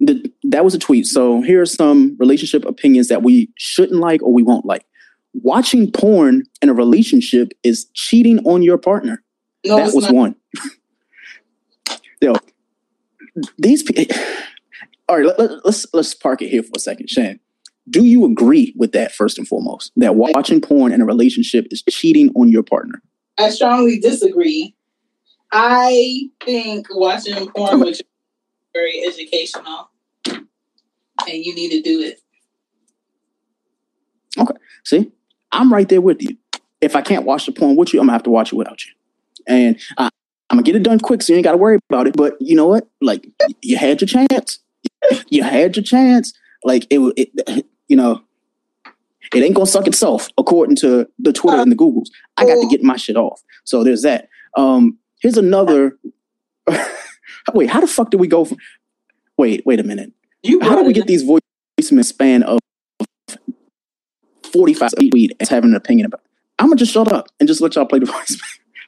the, 0.00 0.32
that 0.44 0.64
was 0.64 0.74
a 0.74 0.78
tweet. 0.78 1.06
So 1.06 1.42
here 1.42 1.60
are 1.60 1.66
some 1.66 2.16
relationship 2.18 2.64
opinions 2.64 3.08
that 3.08 3.22
we 3.22 3.50
shouldn't 3.56 4.00
like 4.00 4.22
or 4.22 4.32
we 4.32 4.42
won't 4.42 4.66
like. 4.66 4.84
Watching 5.34 5.90
porn 5.90 6.44
in 6.60 6.68
a 6.68 6.74
relationship 6.74 7.52
is 7.62 7.86
cheating 7.94 8.38
on 8.40 8.62
your 8.62 8.78
partner. 8.78 9.22
No, 9.64 9.76
that 9.76 9.94
was 9.94 10.04
not. 10.04 10.14
one. 10.14 10.36
Yo, 12.20 12.34
these 13.58 13.82
people. 13.82 14.14
All 15.08 15.16
right, 15.16 15.26
let, 15.26 15.38
let, 15.38 15.64
let's 15.64 15.86
let's 15.92 16.14
park 16.14 16.42
it 16.42 16.48
here 16.48 16.62
for 16.62 16.72
a 16.76 16.78
second, 16.78 17.10
Shane. 17.10 17.40
Do 17.90 18.04
you 18.04 18.24
agree 18.24 18.72
with 18.76 18.92
that 18.92 19.12
first 19.12 19.38
and 19.38 19.46
foremost? 19.46 19.92
That 19.96 20.14
watching 20.14 20.60
porn 20.60 20.92
in 20.92 21.00
a 21.00 21.04
relationship 21.04 21.66
is 21.70 21.82
cheating 21.90 22.30
on 22.36 22.48
your 22.48 22.62
partner? 22.62 23.02
I 23.38 23.50
strongly 23.50 23.98
disagree. 23.98 24.74
I 25.52 26.28
think 26.44 26.86
watching 26.90 27.50
porn 27.50 27.80
with 27.84 28.00
very 28.74 29.04
educational 29.04 29.90
and 31.28 31.44
you 31.44 31.54
need 31.54 31.70
to 31.70 31.82
do 31.82 32.00
it. 32.00 32.20
Okay. 34.38 34.54
See, 34.84 35.12
I'm 35.52 35.72
right 35.72 35.88
there 35.88 36.00
with 36.00 36.22
you. 36.22 36.36
If 36.80 36.96
I 36.96 37.02
can't 37.02 37.24
watch 37.24 37.46
the 37.46 37.52
porn 37.52 37.76
with 37.76 37.92
you, 37.92 38.00
I'm 38.00 38.06
gonna 38.06 38.14
have 38.14 38.22
to 38.24 38.30
watch 38.30 38.52
it 38.52 38.56
without 38.56 38.84
you. 38.84 38.92
and 39.46 39.78
I, 39.98 40.10
I'm 40.50 40.56
gonna 40.56 40.62
get 40.62 40.76
it 40.76 40.82
done 40.82 40.98
quick, 40.98 41.22
so 41.22 41.32
you 41.32 41.38
ain't 41.38 41.44
got 41.44 41.52
to 41.52 41.58
worry 41.58 41.78
about 41.88 42.06
it. 42.06 42.16
But 42.16 42.36
you 42.40 42.54
know 42.54 42.66
what? 42.66 42.88
Like 43.00 43.26
you 43.62 43.76
had 43.76 44.00
your 44.00 44.08
chance. 44.08 44.58
You 45.28 45.42
had 45.42 45.76
your 45.76 45.82
chance. 45.84 46.32
Like 46.64 46.86
it, 46.90 47.00
it 47.16 47.66
you 47.88 47.96
know, 47.96 48.22
it 49.34 49.42
ain't 49.42 49.54
gonna 49.54 49.66
suck 49.66 49.86
itself, 49.86 50.28
according 50.38 50.76
to 50.76 51.08
the 51.18 51.32
Twitter 51.32 51.60
and 51.60 51.72
the 51.72 51.76
Googles. 51.76 52.08
I 52.36 52.44
got 52.44 52.60
to 52.60 52.68
get 52.68 52.82
my 52.82 52.96
shit 52.96 53.16
off. 53.16 53.42
So 53.64 53.84
there's 53.84 54.02
that. 54.02 54.28
Um, 54.56 54.98
here's 55.20 55.36
another. 55.36 55.98
wait, 57.54 57.70
how 57.70 57.80
the 57.80 57.86
fuck 57.86 58.10
did 58.10 58.20
we 58.20 58.28
go 58.28 58.44
from? 58.44 58.58
Wait, 59.38 59.64
wait 59.66 59.80
a 59.80 59.82
minute. 59.82 60.12
You 60.42 60.60
how 60.60 60.76
did 60.76 60.86
we 60.86 60.92
get 60.92 61.06
these 61.06 61.24
voicemail 61.24 62.04
span 62.04 62.42
of 62.42 62.58
45 64.52 64.90
weed 65.12 65.34
and 65.40 65.48
having 65.48 65.70
an 65.70 65.76
opinion 65.76 66.06
about? 66.06 66.20
It? 66.20 66.30
I'm 66.58 66.66
gonna 66.66 66.76
just 66.76 66.92
shut 66.92 67.10
up 67.12 67.28
and 67.40 67.46
just 67.48 67.60
let 67.60 67.74
y'all 67.74 67.86
play 67.86 67.98
the 67.98 68.06
voicemail. 68.12 68.40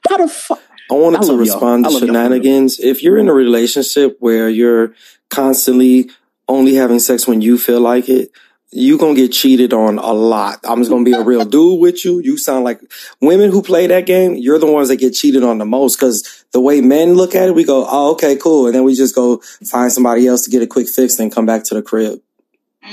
how 0.08 0.18
the 0.18 0.28
fuck? 0.28 0.60
I 0.90 0.94
wanted 0.94 1.22
I 1.22 1.26
to 1.26 1.36
respond 1.36 1.84
y'all. 1.84 1.98
to 1.98 2.06
shenanigans. 2.06 2.78
If 2.78 3.02
you're 3.02 3.18
in 3.18 3.28
a 3.28 3.32
relationship 3.32 4.16
where 4.20 4.48
you're 4.48 4.94
constantly 5.30 6.10
only 6.46 6.74
having 6.74 6.98
sex 6.98 7.26
when 7.26 7.40
you 7.40 7.56
feel 7.56 7.80
like 7.80 8.08
it, 8.08 8.30
you 8.76 8.98
gonna 8.98 9.14
get 9.14 9.30
cheated 9.30 9.72
on 9.72 9.98
a 9.98 10.12
lot. 10.12 10.58
I'm 10.64 10.80
just 10.80 10.90
gonna 10.90 11.04
be 11.04 11.12
a 11.12 11.22
real 11.22 11.44
dude 11.54 11.80
with 11.80 12.04
you. 12.04 12.18
You 12.18 12.36
sound 12.36 12.64
like 12.64 12.80
women 13.20 13.52
who 13.52 13.62
play 13.62 13.86
that 13.86 14.04
game. 14.04 14.34
You're 14.34 14.58
the 14.58 14.70
ones 14.70 14.88
that 14.88 14.96
get 14.96 15.12
cheated 15.12 15.44
on 15.44 15.58
the 15.58 15.64
most 15.64 15.96
because 15.96 16.44
the 16.50 16.60
way 16.60 16.80
men 16.80 17.14
look 17.14 17.36
at 17.36 17.48
it, 17.48 17.54
we 17.54 17.62
go, 17.62 17.86
"Oh, 17.88 18.10
okay, 18.12 18.34
cool," 18.34 18.66
and 18.66 18.74
then 18.74 18.82
we 18.82 18.96
just 18.96 19.14
go 19.14 19.38
find 19.64 19.92
somebody 19.92 20.26
else 20.26 20.42
to 20.42 20.50
get 20.50 20.60
a 20.60 20.66
quick 20.66 20.88
fix, 20.88 21.20
and 21.20 21.30
come 21.30 21.46
back 21.46 21.62
to 21.64 21.74
the 21.74 21.82
crib. 21.82 22.20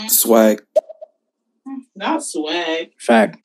Swag. 0.08 0.64
Not 1.96 2.24
swag. 2.24 2.92
Fact. 3.00 3.38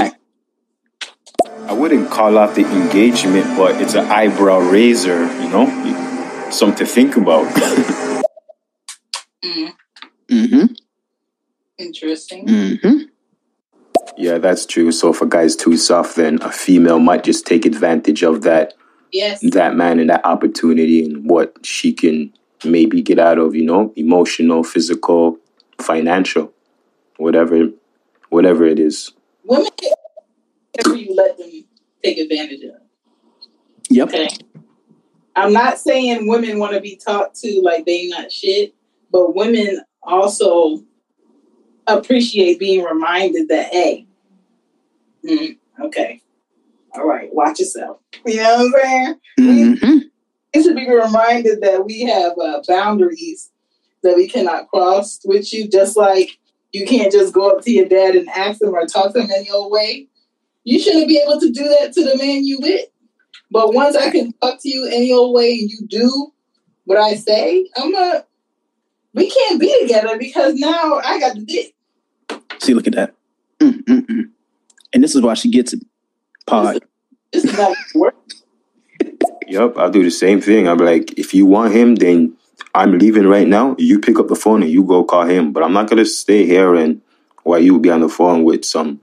I 0.00 1.72
wouldn't 1.72 2.10
call 2.10 2.38
out 2.38 2.54
the 2.54 2.64
engagement, 2.64 3.56
but 3.56 3.80
it's 3.80 3.94
an 3.94 4.06
eyebrow 4.06 4.58
raiser. 4.58 5.24
You 5.42 5.48
know, 5.50 6.48
something 6.50 6.78
to 6.78 6.86
think 6.86 7.16
about. 7.16 7.46
mm. 9.44 9.72
Hmm. 10.30 10.73
Interesting. 11.78 12.46
Mm-hmm. 12.46 12.98
Yeah, 14.16 14.38
that's 14.38 14.66
true. 14.66 14.92
So 14.92 15.10
if 15.10 15.22
a 15.22 15.26
guy's 15.26 15.56
too 15.56 15.76
soft, 15.76 16.16
then 16.16 16.40
a 16.42 16.52
female 16.52 16.98
might 16.98 17.24
just 17.24 17.46
take 17.46 17.66
advantage 17.66 18.22
of 18.22 18.42
that. 18.42 18.74
Yes. 19.12 19.40
That 19.52 19.76
man 19.76 20.00
and 20.00 20.10
that 20.10 20.24
opportunity 20.26 21.04
and 21.04 21.28
what 21.28 21.64
she 21.64 21.92
can 21.92 22.32
maybe 22.64 23.02
get 23.02 23.18
out 23.18 23.38
of, 23.38 23.54
you 23.54 23.64
know, 23.64 23.92
emotional, 23.96 24.64
physical, 24.64 25.38
financial, 25.80 26.52
whatever, 27.16 27.68
whatever 28.30 28.64
it 28.64 28.78
is. 28.78 29.12
Women, 29.44 29.68
whatever 30.72 30.96
you 30.96 31.14
let 31.14 31.38
them 31.38 31.50
take 32.02 32.18
advantage 32.18 32.62
of. 32.64 32.80
Yep. 33.90 34.08
Okay. 34.08 34.28
I'm 35.36 35.52
not 35.52 35.78
saying 35.78 36.28
women 36.28 36.58
want 36.58 36.74
to 36.74 36.80
be 36.80 36.96
talked 36.96 37.36
to 37.40 37.60
like 37.62 37.86
they 37.86 38.08
not 38.08 38.30
shit, 38.30 38.74
but 39.10 39.34
women 39.34 39.82
also 40.02 40.82
appreciate 41.86 42.58
being 42.58 42.84
reminded 42.84 43.48
that, 43.48 43.72
hey, 43.72 44.06
mm, 45.24 45.56
okay, 45.80 46.20
all 46.94 47.06
right, 47.06 47.32
watch 47.32 47.58
yourself. 47.58 47.98
You 48.24 48.36
know 48.36 48.56
what 48.56 48.60
I'm 48.60 48.82
saying? 48.82 49.14
Mm-hmm. 49.40 49.98
We 50.54 50.62
should 50.62 50.76
be 50.76 50.88
reminded 50.88 51.60
that 51.62 51.84
we 51.84 52.02
have 52.02 52.32
uh, 52.38 52.62
boundaries 52.66 53.50
that 54.02 54.16
we 54.16 54.28
cannot 54.28 54.68
cross 54.68 55.20
with 55.24 55.52
you, 55.52 55.68
just 55.68 55.96
like 55.96 56.38
you 56.72 56.86
can't 56.86 57.10
just 57.10 57.34
go 57.34 57.50
up 57.50 57.64
to 57.64 57.70
your 57.72 57.86
dad 57.86 58.14
and 58.14 58.28
ask 58.28 58.62
him 58.62 58.74
or 58.74 58.86
talk 58.86 59.12
to 59.14 59.22
him 59.22 59.30
any 59.34 59.50
old 59.50 59.72
way. 59.72 60.06
You 60.62 60.78
shouldn't 60.78 61.08
be 61.08 61.18
able 61.18 61.40
to 61.40 61.50
do 61.50 61.64
that 61.64 61.92
to 61.92 62.04
the 62.04 62.16
man 62.16 62.44
you 62.44 62.58
with. 62.60 62.86
But 63.50 63.74
once 63.74 63.96
I 63.96 64.10
can 64.10 64.32
talk 64.34 64.60
to 64.60 64.68
you 64.68 64.86
any 64.86 65.12
old 65.12 65.34
way 65.34 65.52
and 65.52 65.70
you 65.70 65.86
do 65.88 66.32
what 66.84 66.98
I 66.98 67.14
say, 67.14 67.68
I'm 67.76 67.90
not. 67.90 68.28
We 69.14 69.30
can't 69.30 69.60
be 69.60 69.80
together 69.80 70.18
because 70.18 70.54
now 70.54 71.00
I 71.04 71.20
got 71.20 71.36
the 71.36 71.44
dick. 71.44 71.74
See, 72.58 72.74
look 72.74 72.86
at 72.86 72.94
that. 72.94 73.14
Mm-mm-mm. 73.60 74.30
And 74.92 75.02
this 75.02 75.14
is 75.14 75.22
why 75.22 75.34
she 75.34 75.50
gets 75.50 75.72
it. 75.72 75.80
Pod. 76.46 76.84
This 77.32 77.44
is 77.44 77.56
not 77.56 77.76
work. 77.94 78.16
Yep, 79.46 79.74
I'll 79.76 79.90
do 79.90 80.02
the 80.02 80.10
same 80.10 80.40
thing. 80.40 80.68
I'm 80.68 80.78
like, 80.78 81.18
if 81.18 81.34
you 81.34 81.46
want 81.46 81.74
him, 81.74 81.94
then 81.96 82.36
I'm 82.74 82.98
leaving 82.98 83.26
right 83.26 83.46
now. 83.46 83.76
You 83.78 84.00
pick 84.00 84.18
up 84.18 84.28
the 84.28 84.34
phone 84.34 84.62
and 84.62 84.70
you 84.70 84.82
go 84.82 85.04
call 85.04 85.26
him. 85.26 85.52
But 85.52 85.62
I'm 85.62 85.72
not 85.72 85.88
gonna 85.88 86.04
stay 86.04 86.44
here 86.46 86.74
and 86.74 87.00
while 87.44 87.60
you 87.60 87.78
be 87.78 87.90
on 87.90 88.00
the 88.00 88.08
phone 88.08 88.42
with 88.42 88.64
some 88.64 89.00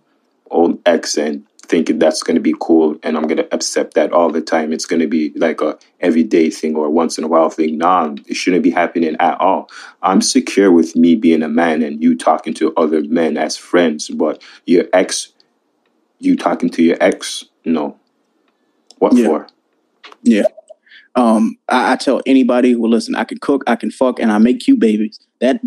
old 0.49 0.79
ex 0.85 1.17
and 1.17 1.45
thinking 1.71 1.99
that's 1.99 2.21
going 2.21 2.35
to 2.35 2.41
be 2.41 2.53
cool 2.59 2.97
and 3.01 3.15
I'm 3.15 3.23
going 3.23 3.37
to 3.37 3.55
accept 3.55 3.93
that 3.93 4.11
all 4.11 4.29
the 4.29 4.41
time. 4.41 4.73
It's 4.73 4.85
going 4.85 4.99
to 4.99 5.07
be 5.07 5.31
like 5.37 5.61
a 5.61 5.79
everyday 6.01 6.49
thing 6.49 6.75
or 6.75 6.89
once 6.89 7.17
in 7.17 7.23
a 7.23 7.29
while 7.29 7.49
thing. 7.49 7.77
Nah, 7.77 8.13
it 8.27 8.35
shouldn't 8.35 8.61
be 8.61 8.71
happening 8.71 9.15
at 9.21 9.39
all. 9.39 9.71
I'm 10.03 10.21
secure 10.21 10.69
with 10.69 10.97
me 10.97 11.15
being 11.15 11.41
a 11.41 11.47
man 11.47 11.81
and 11.81 12.03
you 12.03 12.17
talking 12.17 12.53
to 12.55 12.73
other 12.75 13.01
men 13.05 13.37
as 13.37 13.55
friends, 13.55 14.09
but 14.09 14.43
your 14.65 14.83
ex, 14.91 15.31
you 16.19 16.35
talking 16.35 16.69
to 16.71 16.83
your 16.83 16.97
ex, 16.99 17.45
no. 17.63 17.97
What 18.97 19.15
yeah. 19.15 19.25
for? 19.25 19.47
Yeah. 20.23 20.43
Um, 21.15 21.57
I, 21.69 21.93
I 21.93 21.95
tell 21.95 22.21
anybody 22.25 22.73
who 22.73 22.85
listen, 22.85 23.15
I 23.15 23.23
can 23.23 23.37
cook, 23.37 23.63
I 23.65 23.77
can 23.77 23.91
fuck, 23.91 24.19
and 24.19 24.29
I 24.29 24.39
make 24.39 24.59
cute 24.59 24.79
babies. 24.79 25.19
That 25.39 25.61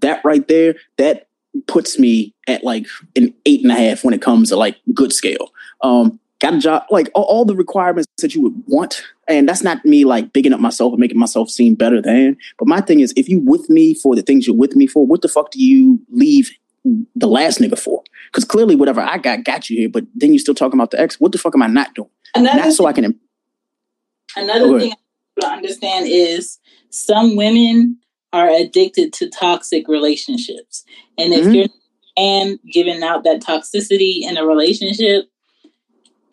that 0.00 0.24
right 0.24 0.46
there, 0.46 0.76
that 0.96 1.27
puts 1.66 1.98
me 1.98 2.34
at 2.46 2.64
like 2.64 2.86
an 3.16 3.34
eight 3.46 3.62
and 3.62 3.72
a 3.72 3.74
half 3.74 4.04
when 4.04 4.14
it 4.14 4.22
comes 4.22 4.48
to 4.48 4.56
like 4.56 4.76
good 4.94 5.12
scale. 5.12 5.52
Um, 5.82 6.18
got 6.40 6.54
a 6.54 6.58
job, 6.58 6.84
like 6.90 7.10
all, 7.14 7.24
all, 7.24 7.44
the 7.44 7.56
requirements 7.56 8.08
that 8.18 8.34
you 8.34 8.42
would 8.42 8.62
want. 8.66 9.02
And 9.26 9.48
that's 9.48 9.62
not 9.62 9.84
me 9.84 10.04
like 10.04 10.32
bigging 10.32 10.52
up 10.52 10.60
myself 10.60 10.92
and 10.92 11.00
making 11.00 11.18
myself 11.18 11.50
seem 11.50 11.74
better 11.74 12.00
than. 12.00 12.36
But 12.58 12.68
my 12.68 12.80
thing 12.80 13.00
is, 13.00 13.12
if 13.16 13.28
you 13.28 13.40
with 13.40 13.68
me 13.68 13.94
for 13.94 14.14
the 14.14 14.22
things 14.22 14.46
you're 14.46 14.56
with 14.56 14.76
me 14.76 14.86
for, 14.86 15.06
what 15.06 15.22
the 15.22 15.28
fuck 15.28 15.50
do 15.50 15.62
you 15.62 16.00
leave 16.10 16.50
the 16.84 17.26
last 17.26 17.58
nigga 17.58 17.78
for? 17.78 18.02
Because 18.30 18.44
clearly, 18.44 18.76
whatever 18.76 19.00
I 19.00 19.18
got 19.18 19.44
got 19.44 19.68
you 19.68 19.78
here. 19.78 19.88
But 19.88 20.04
then 20.14 20.32
you're 20.32 20.40
still 20.40 20.54
talking 20.54 20.78
about 20.78 20.90
the 20.90 21.00
ex. 21.00 21.20
What 21.20 21.32
the 21.32 21.38
fuck 21.38 21.54
am 21.54 21.62
I 21.62 21.66
not 21.66 21.94
doing? 21.94 22.10
Another 22.34 22.58
not 22.58 22.72
so 22.72 22.86
I 22.86 22.92
can. 22.92 23.18
Another 24.36 24.66
oh, 24.66 24.78
thing 24.78 24.92
I 25.42 25.56
understand 25.56 26.06
is 26.08 26.58
some 26.90 27.36
women 27.36 27.98
are 28.32 28.48
addicted 28.48 29.12
to 29.14 29.30
toxic 29.30 29.88
relationships. 29.88 30.84
And 31.16 31.32
if 31.32 31.44
mm-hmm. 31.44 31.52
you're 31.52 31.66
and 32.18 32.58
giving 32.72 33.02
out 33.02 33.22
that 33.24 33.40
toxicity 33.40 34.22
in 34.22 34.36
a 34.36 34.44
relationship 34.44 35.26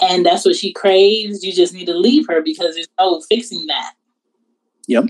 and 0.02 0.26
that's 0.26 0.43
what 0.43 0.56
she 0.56 0.74
craves, 0.74 1.43
you 1.43 1.54
just 1.54 1.74
need 1.74 1.86
to 1.86 1.93
leave 1.93 2.26
her 2.28 2.41
because 2.41 2.74
there's 2.74 2.89
no 3.00 3.22
fixing 3.30 3.68
that. 3.68 3.93
Yep. 4.88 5.06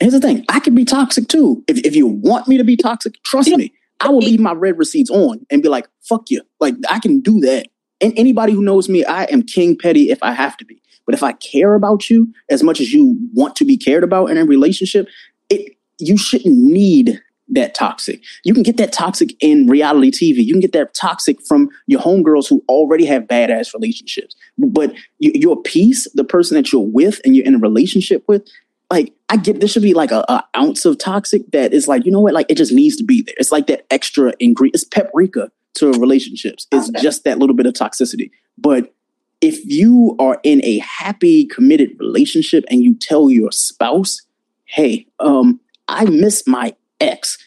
Here's 0.00 0.12
the 0.12 0.20
thing 0.20 0.44
I 0.48 0.60
can 0.60 0.74
be 0.74 0.84
toxic 0.84 1.28
too. 1.28 1.62
If, 1.68 1.78
if 1.78 1.94
you 1.94 2.06
want 2.06 2.48
me 2.48 2.58
to 2.58 2.64
be 2.64 2.76
toxic, 2.76 3.22
trust 3.22 3.50
me, 3.50 3.72
I 4.00 4.08
will 4.08 4.18
leave 4.18 4.40
my 4.40 4.52
red 4.52 4.78
receipts 4.78 5.10
on 5.10 5.46
and 5.50 5.62
be 5.62 5.68
like, 5.68 5.86
fuck 6.00 6.30
you. 6.30 6.42
Like, 6.58 6.74
I 6.90 6.98
can 6.98 7.20
do 7.20 7.38
that. 7.40 7.66
And 8.00 8.14
anybody 8.16 8.52
who 8.52 8.62
knows 8.62 8.88
me, 8.88 9.04
I 9.04 9.24
am 9.24 9.42
king 9.42 9.76
petty 9.78 10.10
if 10.10 10.18
I 10.22 10.32
have 10.32 10.56
to 10.56 10.64
be. 10.64 10.80
But 11.04 11.14
if 11.14 11.22
I 11.22 11.32
care 11.32 11.74
about 11.74 12.08
you 12.08 12.32
as 12.48 12.62
much 12.62 12.80
as 12.80 12.92
you 12.92 13.16
want 13.34 13.56
to 13.56 13.64
be 13.64 13.76
cared 13.76 14.04
about 14.04 14.26
in 14.30 14.38
a 14.38 14.44
relationship, 14.44 15.08
it 15.50 15.76
you 15.98 16.16
shouldn't 16.16 16.56
need 16.56 17.20
that 17.50 17.74
toxic. 17.74 18.22
You 18.44 18.54
can 18.54 18.62
get 18.62 18.76
that 18.76 18.92
toxic 18.92 19.34
in 19.40 19.66
reality 19.66 20.10
TV. 20.10 20.44
You 20.44 20.54
can 20.54 20.60
get 20.60 20.72
that 20.72 20.94
toxic 20.94 21.44
from 21.46 21.68
your 21.86 22.00
homegirls 22.00 22.48
who 22.48 22.64
already 22.68 23.04
have 23.06 23.24
badass 23.24 23.74
relationships. 23.74 24.36
But 24.56 24.94
your 25.18 25.60
piece, 25.60 26.10
the 26.14 26.24
person 26.24 26.56
that 26.56 26.72
you're 26.72 26.86
with 26.86 27.20
and 27.24 27.34
you're 27.34 27.44
in 27.44 27.56
a 27.56 27.58
relationship 27.58 28.24
with, 28.28 28.46
like 28.90 29.12
I 29.28 29.36
get 29.36 29.60
this 29.60 29.72
should 29.72 29.82
be 29.82 29.94
like 29.94 30.10
a, 30.10 30.24
a, 30.28 30.44
ounce 30.56 30.84
of 30.84 30.98
toxic 30.98 31.50
that 31.52 31.72
is 31.72 31.86
like, 31.88 32.04
you 32.04 32.12
know 32.12 32.20
what, 32.20 32.34
like 32.34 32.46
it 32.48 32.56
just 32.56 32.72
needs 32.72 32.96
to 32.96 33.04
be 33.04 33.22
there. 33.22 33.34
It's 33.38 33.52
like 33.52 33.66
that 33.68 33.86
extra 33.90 34.32
ingredient. 34.38 34.76
It's 34.76 34.84
paprika 34.84 35.50
to 35.74 35.92
relationships. 35.92 36.66
It's 36.72 36.88
okay. 36.88 37.00
just 37.00 37.24
that 37.24 37.38
little 37.38 37.54
bit 37.54 37.66
of 37.66 37.74
toxicity. 37.74 38.30
But 38.58 38.92
if 39.40 39.64
you 39.64 40.16
are 40.18 40.40
in 40.42 40.62
a 40.64 40.78
happy, 40.78 41.46
committed 41.46 41.90
relationship 41.98 42.64
and 42.68 42.82
you 42.82 42.94
tell 42.94 43.30
your 43.30 43.52
spouse, 43.52 44.22
hey, 44.70 45.06
um, 45.18 45.60
I 45.88 46.04
miss 46.04 46.46
my 46.46 46.74
ex. 47.00 47.38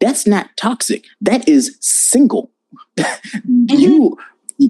That's 0.00 0.26
not 0.26 0.50
toxic. 0.56 1.04
That 1.20 1.48
is 1.48 1.76
single. 1.80 2.50
you 3.46 4.16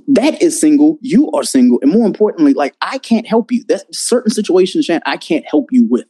that 0.07 0.43
is 0.43 0.59
single. 0.61 0.99
You 1.01 1.31
are 1.33 1.43
single, 1.43 1.79
and 1.83 1.91
more 1.91 2.07
importantly, 2.07 2.55
like 2.55 2.75
I 2.81 2.99
can't 2.99 3.27
help 3.27 3.51
you. 3.51 3.65
That 3.69 3.95
certain 3.95 4.31
situations, 4.31 4.85
Shan, 4.85 5.01
I 5.07 5.17
can't 5.17 5.45
help 5.47 5.69
you 5.71 5.87
with. 5.89 6.07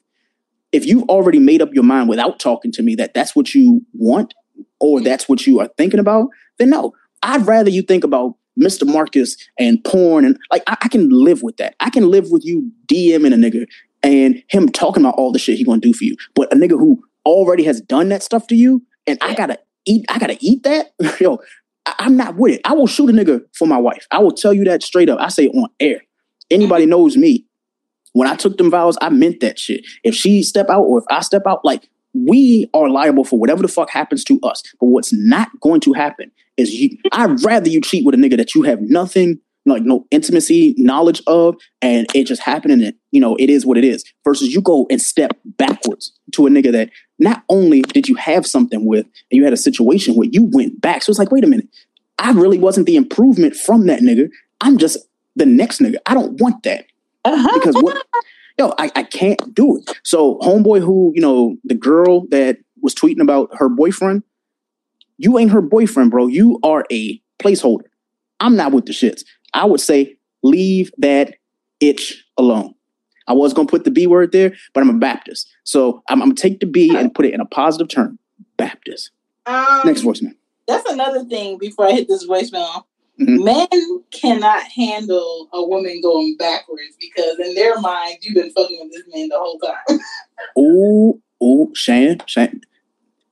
If 0.73 0.85
you've 0.85 1.05
already 1.05 1.39
made 1.39 1.63
up 1.63 1.73
your 1.73 1.85
mind 1.85 2.09
without 2.09 2.39
talking 2.39 2.73
to 2.73 2.83
me 2.83 2.95
that 2.97 3.15
that's 3.15 3.35
what 3.35 3.55
you 3.55 3.85
want 3.95 4.35
or 4.81 5.01
that's 5.01 5.29
what 5.29 5.47
you 5.47 5.61
are 5.61 5.69
thinking 5.79 6.01
about, 6.01 6.29
then 6.59 6.71
no. 6.71 6.93
I'd 7.23 7.47
rather 7.47 7.71
you 7.71 7.83
think 7.83 8.05
about 8.05 8.35
Mr. 8.61 8.87
Marcus 8.87 9.37
and 9.59 9.83
porn 9.85 10.25
and 10.25 10.39
like 10.53 10.63
I, 10.67 10.77
I, 10.83 10.89
can 10.89 11.09
live 11.09 11.43
with 11.43 11.57
that. 11.57 11.75
I 11.81 11.91
can 11.91 12.11
live 12.11 12.31
with 12.31 12.45
you 12.45 12.71
DMing 12.87 13.33
a 13.33 13.37
nigga 13.37 13.67
and 14.03 14.43
him 14.49 14.69
talking 14.69 15.03
about 15.03 15.15
all 15.17 15.33
the 15.33 15.39
shit 15.39 15.59
he 15.59 15.65
gonna 15.65 15.81
do 15.81 15.93
for 15.93 16.05
you. 16.05 16.17
But 16.35 16.53
a 16.53 16.57
nigga 16.57 16.79
who 16.79 17.03
already 17.25 17.65
has 17.65 17.81
done 17.81 18.09
that 18.11 18.23
stuff 18.23 18.47
to 18.49 18.55
you, 18.55 18.83
and 19.07 19.19
I 19.21 19.35
gotta 19.35 19.59
eat, 19.85 20.05
I 20.09 20.19
gotta 20.19 20.39
eat 20.41 20.63
that. 20.65 20.93
Yo, 21.21 21.39
I, 21.87 22.07
am 22.07 22.17
not 22.17 22.37
with 22.37 22.55
it. 22.55 22.61
I 22.65 22.75
will 22.75 22.87
shoot 22.87 23.11
a 23.11 23.13
nigga 23.13 23.43
for 23.55 23.67
my 23.67 23.79
wife. 23.79 24.07
I 24.11 24.19
will 24.19 24.33
tell 24.33 24.53
you 24.53 24.65
that 24.65 24.83
straight 24.83 25.09
up. 25.09 25.19
I 25.21 25.29
say 25.29 25.49
on 25.49 25.69
air. 25.81 26.03
Anybody 26.51 26.85
mm-hmm. 26.85 26.91
knows 26.91 27.17
me. 27.17 27.45
When 28.13 28.27
I 28.27 28.37
took 28.37 28.57
them 28.57 28.71
vows, 28.71 28.97
I 29.01 29.11
meant 29.11 29.41
that 29.41 29.59
shit. 29.59 29.85
If 30.03 30.15
she 30.15 30.43
step 30.43 30.71
out 30.71 30.83
or 30.83 30.99
if 30.99 31.05
I 31.11 31.21
step 31.21 31.43
out, 31.47 31.65
like 31.65 31.89
we 32.15 32.69
are 32.75 32.89
liable 32.89 33.25
for 33.25 33.39
whatever 33.39 33.63
the 33.63 33.69
fuck 33.69 33.91
happens 33.91 34.25
to 34.25 34.41
us. 34.43 34.63
But 34.81 34.87
what's 34.87 35.13
not 35.13 35.49
going 35.61 35.81
to 35.83 35.93
happen 35.93 36.31
is 36.57 36.73
you. 36.73 36.97
I'd 37.13 37.43
rather 37.45 37.69
you 37.69 37.81
cheat 37.81 38.05
with 38.05 38.15
a 38.15 38.19
nigga 38.19 38.37
that 38.39 38.55
you 38.55 38.63
have 38.63 38.81
nothing 38.81 39.39
like 39.69 39.83
no 39.83 40.07
intimacy 40.11 40.75
knowledge 40.77 41.23
of 41.27 41.57
and 41.83 42.07
it 42.15 42.25
just 42.25 42.43
happened 42.43 42.73
and 42.73 42.83
it 42.83 42.97
you 43.11 43.21
know 43.21 43.37
it 43.37 43.51
is 43.51 43.67
what 43.67 43.77
it 43.77 43.85
is 43.85 44.05
versus 44.25 44.53
you 44.53 44.61
go 44.61 44.87
and 44.91 45.01
step 45.01 45.37
backwards 45.45 46.13
to 46.33 46.47
a 46.47 46.51
nigga 46.51 46.73
that 46.73 46.91
not 47.19 47.43
only 47.49 47.83
did 47.83 48.09
you 48.09 48.15
have 48.15 48.47
something 48.47 48.87
with 48.87 49.07
and 49.07 49.39
you 49.39 49.45
had 49.45 49.53
a 49.53 49.59
situation 49.59 50.15
where 50.15 50.29
you 50.31 50.45
went 50.53 50.81
back. 50.81 51.03
So 51.03 51.11
it's 51.11 51.19
like 51.19 51.33
wait 51.33 51.45
a 51.45 51.49
minute. 51.49 51.69
I 52.19 52.33
really 52.33 52.59
wasn't 52.59 52.87
the 52.87 52.97
improvement 52.97 53.55
from 53.55 53.87
that 53.87 54.01
nigga. 54.01 54.31
I'm 54.61 54.79
just 54.79 54.99
the 55.37 55.47
next 55.47 55.81
nigga. 55.81 55.97
I 56.07 56.15
don't 56.15 56.41
want 56.41 56.63
that. 56.65 56.87
Uh-huh. 57.25 57.59
because 57.59 57.75
what 57.83 57.97
yo 58.59 58.75
I, 58.79 58.91
I 58.95 59.03
can't 59.03 59.55
do 59.55 59.79
it. 59.79 59.99
So 60.05 60.39
homeboy 60.39 60.81
who 60.81 61.13
you 61.15 61.21
know 61.21 61.57
the 61.65 61.75
girl 61.75 62.27
that 62.29 62.59
was 62.81 62.95
tweeting 62.95 63.21
about 63.21 63.51
her 63.57 63.69
boyfriend 63.69 64.23
you 65.19 65.37
ain't 65.37 65.51
her 65.51 65.61
boyfriend 65.61 66.11
bro. 66.11 66.29
You 66.29 66.59
are 66.63 66.87
a 66.91 67.21
placeholder. 67.41 67.85
I'm 68.41 68.57
not 68.57 68.73
with 68.73 68.87
the 68.87 68.93
shits 68.93 69.25
I 69.55 69.65
would 69.65 69.81
say 69.81 70.17
leave 70.43 70.93
that 70.99 71.35
itch 71.81 72.25
alone. 72.37 72.75
I 73.27 73.33
was 73.35 73.53
going 73.53 73.67
to 73.67 73.71
put 73.71 73.85
the 73.85 73.91
B 73.91 74.07
word 74.07 74.33
there, 74.33 74.55
but 74.73 74.81
I'm 74.81 74.89
a 74.89 74.95
Baptist. 74.95 75.49
So 75.65 76.03
I'm, 76.09 76.23
I'm 76.23 76.29
going 76.29 76.37
to 76.37 76.43
take 76.43 76.61
the 76.61 76.67
B 76.67 76.97
and 76.97 77.15
put 77.15 77.27
it 77.27 77.35
in 77.35 77.41
a 77.41 77.47
positive 77.47 77.89
term 77.89 78.19
Baptist. 78.57 79.11
Um, 79.47 79.83
Next 79.85 80.03
voicemail. 80.03 80.35
That's 80.67 80.89
another 80.91 81.25
thing 81.25 81.59
before 81.59 81.87
I 81.87 81.93
hit 81.93 82.09
this 82.09 82.27
voicemail. 82.27 82.85
Mm-hmm. 83.21 83.45
Men 83.45 84.05
cannot 84.13 84.63
handle 84.63 85.49
a 85.53 85.63
woman 85.65 86.01
going 86.01 86.37
backwards 86.39 86.97
because 87.01 87.39
in 87.39 87.55
their 87.55 87.79
mind, 87.81 88.19
you've 88.23 88.35
been 88.35 88.53
fucking 88.53 88.79
with 88.81 88.93
this 88.93 89.15
man 89.15 89.29
the 89.29 89.39
whole 89.39 89.59
time. 89.59 90.01
oh, 90.57 91.21
oh, 91.41 91.71
Shan, 91.75 92.21
Shan. 92.27 92.61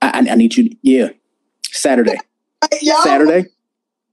I, 0.01 0.09
I, 0.09 0.31
I 0.31 0.35
need 0.35 0.57
you. 0.57 0.75
Yeah. 0.81 1.09
Saturday. 1.71 2.17
Saturday 3.03 3.45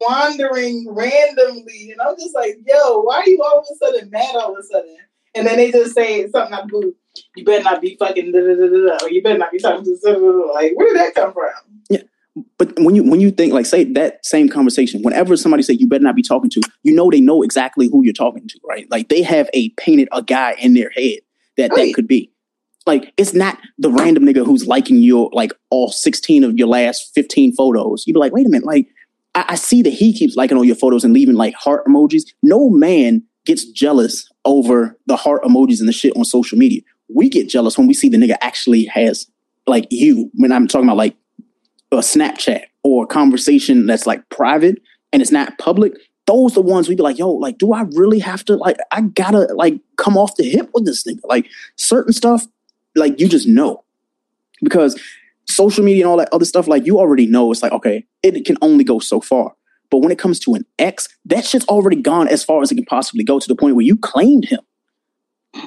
wandering 0.08 0.86
randomly, 0.90 1.90
and 1.90 2.00
I'm 2.00 2.16
just 2.16 2.34
like, 2.34 2.56
yo, 2.66 3.00
why 3.00 3.20
are 3.20 3.28
you 3.28 3.42
all 3.42 3.58
of 3.58 3.66
a 3.70 3.74
sudden 3.76 4.10
mad 4.10 4.36
all 4.36 4.52
of 4.52 4.58
a 4.58 4.62
sudden? 4.62 4.96
And 5.34 5.46
then 5.46 5.56
they 5.56 5.70
just 5.72 5.94
say 5.94 6.28
something 6.30 6.52
like, 6.52 6.68
"Boo, 6.68 6.94
you 7.34 7.44
better 7.44 7.64
not 7.64 7.82
be 7.82 7.96
fucking 7.96 8.32
da 8.32 8.40
da 8.40 8.54
da 8.54 8.66
da," 8.68 9.04
or 9.04 9.10
you 9.10 9.22
better 9.22 9.38
not 9.38 9.50
be 9.50 9.58
talking 9.58 9.84
to 9.84 9.98
da, 10.02 10.12
da, 10.12 10.18
da. 10.18 10.52
like, 10.52 10.72
where 10.76 10.86
did 10.88 10.96
that 10.96 11.14
come 11.14 11.32
from? 11.32 11.50
Yeah. 11.90 12.02
But 12.58 12.78
when 12.78 12.94
you 12.94 13.02
when 13.04 13.20
you 13.20 13.30
think 13.30 13.52
like 13.52 13.66
say 13.66 13.84
that 13.84 14.24
same 14.24 14.48
conversation, 14.48 15.02
whenever 15.02 15.36
somebody 15.36 15.62
say 15.62 15.74
you 15.74 15.88
better 15.88 16.04
not 16.04 16.16
be 16.16 16.22
talking 16.22 16.50
to, 16.50 16.60
you 16.82 16.94
know 16.94 17.10
they 17.10 17.20
know 17.20 17.42
exactly 17.42 17.88
who 17.88 18.04
you're 18.04 18.12
talking 18.12 18.46
to, 18.48 18.60
right? 18.68 18.86
Like 18.90 19.08
they 19.08 19.22
have 19.22 19.48
a 19.54 19.70
painted 19.70 20.08
a 20.12 20.22
guy 20.22 20.54
in 20.58 20.74
their 20.74 20.90
head 20.90 21.20
that 21.56 21.70
right. 21.70 21.86
that 21.86 21.94
could 21.94 22.08
be. 22.08 22.30
Like 22.86 23.12
it's 23.16 23.34
not 23.34 23.58
the 23.78 23.90
random 23.90 24.24
nigga 24.24 24.44
who's 24.44 24.66
liking 24.66 24.98
your 24.98 25.30
like 25.32 25.52
all 25.70 25.88
16 25.88 26.44
of 26.44 26.58
your 26.58 26.68
last 26.68 27.12
15 27.14 27.54
photos. 27.54 28.04
You'd 28.06 28.14
be 28.14 28.20
like, 28.20 28.32
wait 28.32 28.46
a 28.46 28.50
minute, 28.50 28.66
like 28.66 28.88
I, 29.34 29.44
I 29.50 29.54
see 29.54 29.82
that 29.82 29.92
he 29.92 30.12
keeps 30.12 30.36
liking 30.36 30.56
all 30.56 30.64
your 30.64 30.76
photos 30.76 31.04
and 31.04 31.12
leaving 31.12 31.34
like 31.34 31.54
heart 31.54 31.86
emojis. 31.86 32.22
No 32.42 32.70
man 32.70 33.22
gets 33.44 33.64
jealous 33.64 34.28
over 34.44 34.98
the 35.06 35.16
heart 35.16 35.42
emojis 35.44 35.80
and 35.80 35.88
the 35.88 35.92
shit 35.92 36.16
on 36.16 36.24
social 36.24 36.58
media. 36.58 36.80
We 37.08 37.28
get 37.28 37.48
jealous 37.48 37.76
when 37.76 37.86
we 37.86 37.94
see 37.94 38.08
the 38.08 38.16
nigga 38.16 38.36
actually 38.40 38.84
has 38.86 39.26
like 39.66 39.86
you. 39.90 40.30
When 40.34 40.52
I'm 40.52 40.66
talking 40.66 40.88
about 40.88 40.96
like 40.96 41.16
a 41.92 41.96
Snapchat 41.96 42.62
or 42.82 43.04
a 43.04 43.06
conversation 43.06 43.86
that's 43.86 44.06
like 44.06 44.28
private 44.28 44.80
and 45.12 45.22
it's 45.22 45.30
not 45.30 45.58
public. 45.58 45.94
Those 46.26 46.52
are 46.52 46.54
the 46.54 46.62
ones 46.62 46.88
we 46.88 46.96
be 46.96 47.02
like, 47.02 47.18
yo, 47.18 47.30
like, 47.30 47.58
do 47.58 47.72
I 47.72 47.82
really 47.92 48.18
have 48.18 48.44
to 48.46 48.56
like 48.56 48.76
I 48.92 49.02
gotta 49.02 49.52
like 49.54 49.78
come 49.96 50.16
off 50.16 50.36
the 50.36 50.48
hip 50.48 50.70
with 50.74 50.86
this 50.86 51.04
nigga? 51.04 51.20
Like 51.24 51.46
certain 51.76 52.12
stuff, 52.12 52.46
like 52.96 53.20
you 53.20 53.28
just 53.28 53.46
know. 53.46 53.84
Because 54.62 54.98
social 55.48 55.84
media 55.84 56.04
and 56.04 56.10
all 56.10 56.16
that 56.18 56.32
other 56.32 56.44
stuff, 56.44 56.68
like 56.68 56.86
you 56.86 56.98
already 56.98 57.26
know 57.26 57.50
it's 57.52 57.62
like, 57.62 57.72
okay, 57.72 58.04
it 58.22 58.44
can 58.44 58.56
only 58.62 58.84
go 58.84 58.98
so 58.98 59.20
far. 59.20 59.54
But 59.90 59.98
when 59.98 60.10
it 60.10 60.18
comes 60.18 60.40
to 60.40 60.54
an 60.54 60.64
ex, 60.78 61.08
that 61.26 61.44
shit's 61.44 61.66
already 61.66 61.96
gone 61.96 62.28
as 62.28 62.44
far 62.44 62.62
as 62.62 62.72
it 62.72 62.76
can 62.76 62.84
possibly 62.84 63.24
go 63.24 63.38
to 63.38 63.48
the 63.48 63.54
point 63.54 63.76
where 63.76 63.84
you 63.84 63.96
claimed 63.96 64.46
him. 64.46 64.60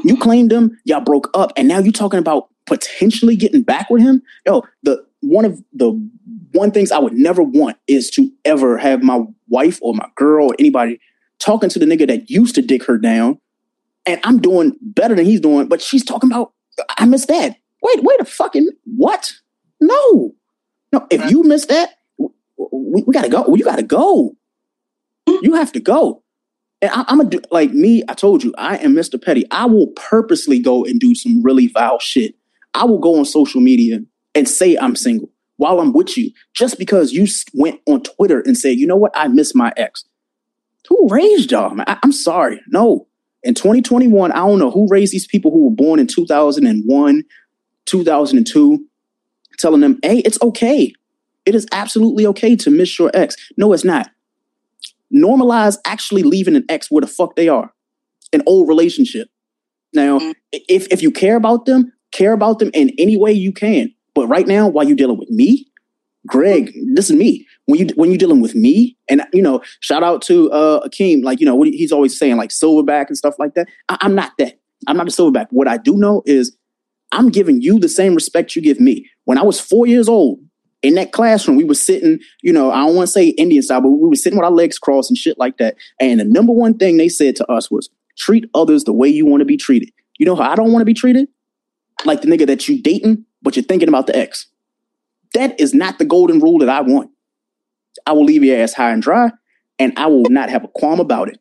You 0.04 0.18
claimed 0.18 0.52
him, 0.52 0.78
y'all 0.84 1.02
broke 1.02 1.30
up, 1.34 1.54
and 1.56 1.68
now 1.68 1.80
you're 1.80 1.94
talking 1.94 2.20
about 2.20 2.50
potentially 2.66 3.36
getting 3.36 3.62
back 3.62 3.90
with 3.90 4.02
him. 4.02 4.22
Yo, 4.46 4.64
the 4.84 5.06
one 5.22 5.46
of 5.46 5.64
the 5.72 5.92
one 6.52 6.72
things 6.72 6.92
I 6.92 7.00
would 7.00 7.14
never 7.14 7.42
want 7.42 7.78
is 7.88 8.10
to 8.12 8.30
ever 8.44 8.78
have 8.78 9.02
my 9.02 9.22
wife 9.48 9.80
or 9.82 9.94
my 9.94 10.10
girl 10.16 10.48
or 10.48 10.56
anybody 10.60 11.00
talking 11.40 11.70
to 11.70 11.80
the 11.80 11.86
nigga 11.86 12.08
that 12.08 12.30
used 12.30 12.56
to 12.56 12.62
dick 12.62 12.84
her 12.86 12.98
down, 12.98 13.40
and 14.06 14.20
I'm 14.24 14.40
doing 14.40 14.76
better 14.82 15.16
than 15.16 15.26
he's 15.26 15.40
doing, 15.40 15.68
but 15.68 15.82
she's 15.82 16.04
talking 16.04 16.30
about 16.30 16.52
I 16.98 17.06
miss 17.06 17.26
that. 17.28 17.56
Wait, 17.82 18.04
wait 18.04 18.20
a 18.20 18.26
fucking 18.26 18.70
what? 18.84 19.34
No, 19.80 20.34
no. 20.92 21.08
If 21.10 21.30
you 21.30 21.44
miss 21.44 21.66
that, 21.68 21.98
we, 22.18 23.04
we 23.06 23.14
gotta 23.14 23.30
go. 23.30 23.56
You 23.56 23.64
gotta 23.64 23.84
go. 23.84 24.36
Mm. 25.28 25.40
You 25.44 25.54
have 25.56 25.72
to 25.74 25.80
go. 25.80 26.24
And 26.82 26.92
I, 26.92 27.06
am 27.08 27.18
gonna 27.18 27.30
do 27.30 27.42
like 27.52 27.72
me. 27.72 28.04
I 28.08 28.14
told 28.14 28.44
you, 28.44 28.54
I 28.58 28.78
am 28.78 28.94
Mr. 28.94 29.22
Petty. 29.22 29.46
I 29.52 29.66
will 29.66 29.88
purposely 29.96 30.60
go 30.60 30.86
and 30.86 31.00
do 31.00 31.16
some 31.16 31.42
really 31.44 31.68
vile 31.68 32.00
shit. 32.00 32.36
I 32.74 32.86
will 32.86 33.00
go 33.00 33.18
on 33.18 33.26
social 33.26 33.62
media 33.62 34.00
and 34.36 34.48
say 34.48 34.78
I'm 34.78 34.96
single 34.96 35.30
while 35.58 35.80
I'm 35.80 35.92
with 35.92 36.18
you, 36.18 36.32
just 36.54 36.78
because 36.78 37.12
you 37.12 37.28
went 37.54 37.82
on 37.88 38.04
Twitter 38.04 38.42
and 38.42 38.58
said, 38.58 38.78
you 38.78 38.88
know 38.88 38.96
what, 38.96 39.12
I 39.16 39.28
miss 39.28 39.54
my 39.54 39.74
ex. 39.76 40.06
Who 40.88 41.08
raised 41.10 41.52
y'all? 41.52 41.74
Man? 41.74 41.86
I, 41.88 41.98
I'm 42.04 42.12
sorry. 42.12 42.62
No. 42.68 43.08
In 43.44 43.54
2021, 43.54 44.32
I 44.32 44.36
don't 44.36 44.60
know 44.60 44.72
who 44.72 44.88
raised 44.88 45.14
these 45.14 45.28
people 45.28 45.52
who 45.52 45.66
were 45.66 45.76
born 45.76 46.00
in 46.00 46.08
2001, 46.08 47.24
2002, 47.86 48.86
telling 49.58 49.82
them, 49.82 50.00
hey, 50.04 50.20
it's 50.20 50.42
okay. 50.42 50.94
It 51.46 51.56
is 51.56 51.66
absolutely 51.72 52.26
okay 52.28 52.56
to 52.58 52.70
miss 52.70 52.98
your 53.00 53.12
ex. 53.14 53.36
No, 53.58 53.74
it's 53.74 53.86
not. 53.86 54.10
Normalize 55.14 55.78
actually 55.86 56.24
leaving 56.24 56.56
an 56.56 56.66
ex 56.70 56.92
where 56.92 57.02
the 57.02 57.08
fuck 57.08 57.36
they 57.36 57.48
are. 57.48 57.72
An 58.34 58.44
old 58.46 58.68
relationship. 58.68 59.30
Now, 59.94 60.20
mm-hmm. 60.20 60.32
if 60.52 60.88
if 60.92 61.02
you 61.02 61.12
care 61.12 61.38
about 61.38 61.66
them, 61.66 61.94
care 62.12 62.34
about 62.34 62.60
them 62.60 62.72
in 62.74 62.92
any 62.98 63.16
way 63.16 63.32
you 63.32 63.54
can. 63.54 63.94
But 64.14 64.28
right 64.28 64.48
now, 64.48 64.68
while 64.68 64.86
you're 64.86 64.98
dealing 64.98 65.18
with 65.18 65.30
me, 65.30 65.68
Greg, 66.28 66.74
this 66.94 67.10
is 67.10 67.16
me. 67.16 67.48
When 67.66 67.80
you 67.80 67.88
when 67.96 68.12
you're 68.12 68.18
dealing 68.18 68.42
with 68.42 68.54
me, 68.54 68.98
and 69.10 69.26
you 69.32 69.42
know, 69.42 69.62
shout 69.80 70.04
out 70.04 70.22
to 70.24 70.52
uh 70.52 70.86
Akeem, 70.88 71.24
like 71.24 71.40
you 71.40 71.46
know, 71.46 71.56
what 71.56 71.70
he's 71.70 71.92
always 71.92 72.18
saying, 72.18 72.36
like 72.38 72.50
silverback 72.50 73.08
and 73.08 73.18
stuff 73.18 73.36
like 73.40 73.54
that. 73.56 73.68
I, 73.90 73.98
I'm 74.02 74.16
not 74.16 74.34
that. 74.40 74.60
I'm 74.88 74.98
not 74.98 75.08
a 75.08 75.12
silverback. 75.12 75.48
What 75.52 75.68
I 75.68 75.78
do 75.78 75.96
know 75.96 76.22
is 76.26 76.56
I'm 77.12 77.30
giving 77.30 77.62
you 77.62 77.80
the 77.80 77.90
same 77.90 78.16
respect 78.16 78.56
you 78.56 78.62
give 78.62 78.80
me. 78.80 79.10
When 79.26 79.38
I 79.38 79.44
was 79.44 79.60
four 79.60 79.88
years 79.88 80.10
old, 80.10 80.40
in 80.84 80.96
that 80.96 81.12
classroom, 81.12 81.58
we 81.58 81.64
were 81.64 81.74
sitting, 81.74 82.20
you 82.42 82.54
know, 82.54 82.72
I 82.72 82.86
don't 82.86 82.96
want 82.96 83.08
to 83.08 83.12
say 83.12 83.30
Indian 83.30 83.64
style, 83.64 83.82
but 83.82 83.90
we 83.90 84.10
were 84.10 84.16
sitting 84.16 84.38
with 84.38 84.46
our 84.46 84.52
legs 84.52 84.78
crossed 84.78 85.10
and 85.10 85.18
shit 85.18 85.38
like 85.40 85.58
that. 85.58 85.76
And 86.00 86.20
the 86.20 86.24
number 86.24 86.54
one 86.54 86.78
thing 86.78 86.98
they 86.98 87.10
said 87.10 87.36
to 87.38 87.52
us 87.52 87.72
was 87.72 87.90
treat 88.18 88.50
others 88.54 88.84
the 88.84 88.94
way 88.94 89.10
you 89.10 89.26
want 89.26 89.42
to 89.42 89.46
be 89.46 89.58
treated. 89.58 89.92
You 90.20 90.26
know 90.26 90.36
how 90.36 90.52
I 90.52 90.56
don't 90.56 90.72
want 90.72 90.82
to 90.82 90.86
be 90.86 90.94
treated? 90.94 91.28
Like 92.06 92.22
the 92.22 92.28
nigga 92.28 92.46
that 92.48 92.68
you 92.68 92.82
dating, 92.82 93.26
but 93.42 93.56
you're 93.56 93.64
thinking 93.64 93.90
about 93.90 94.08
the 94.08 94.16
ex. 94.16 94.48
That 95.34 95.60
is 95.60 95.74
not 95.74 96.00
the 96.00 96.06
golden 96.06 96.40
rule 96.40 96.60
that 96.60 96.70
I 96.70 96.82
want. 96.82 97.12
I 98.06 98.14
will 98.14 98.24
leave 98.24 98.44
your 98.44 98.60
ass 98.60 98.74
high 98.74 98.92
and 98.92 99.02
dry, 99.02 99.32
and 99.80 99.94
I 99.98 100.08
will 100.08 100.30
not 100.30 100.50
have 100.50 100.64
a 100.64 100.68
qualm 100.68 101.00
about 101.00 101.30
it. 101.30 101.40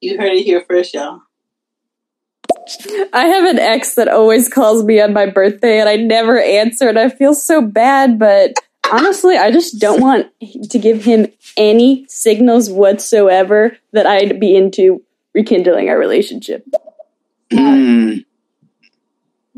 You 0.00 0.16
heard 0.16 0.32
it 0.32 0.44
here 0.44 0.64
first, 0.68 0.94
y'all. 0.94 1.20
I 3.12 3.26
have 3.26 3.44
an 3.44 3.58
ex 3.58 3.94
that 3.94 4.08
always 4.08 4.48
calls 4.48 4.84
me 4.84 5.00
on 5.00 5.12
my 5.12 5.26
birthday 5.26 5.80
and 5.80 5.88
I 5.88 5.96
never 5.96 6.40
answer 6.40 6.88
and 6.88 6.98
I 6.98 7.08
feel 7.08 7.34
so 7.34 7.62
bad, 7.62 8.18
but 8.18 8.54
honestly, 8.90 9.36
I 9.36 9.50
just 9.50 9.78
don't 9.78 10.00
want 10.00 10.28
to 10.70 10.78
give 10.78 11.04
him 11.04 11.28
any 11.56 12.06
signals 12.08 12.70
whatsoever 12.70 13.76
that 13.92 14.06
I'd 14.06 14.40
be 14.40 14.56
into 14.56 15.02
rekindling 15.34 15.88
our 15.88 15.98
relationship. 15.98 16.66
Mm. 17.50 18.24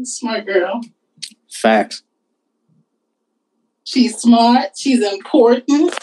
Smart 0.03 0.47
girl. 0.47 0.81
Facts. 1.51 2.03
She's 3.85 4.17
smart. 4.19 4.71
She's 4.77 5.03
important. 5.03 5.95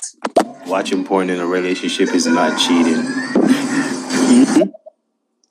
Watching 0.66 1.06
porn 1.06 1.30
in 1.30 1.40
a 1.40 1.46
relationship 1.46 2.10
is 2.14 2.28
not 2.28 2.60
cheating. 2.60 3.02
Mm-hmm. 4.28 4.70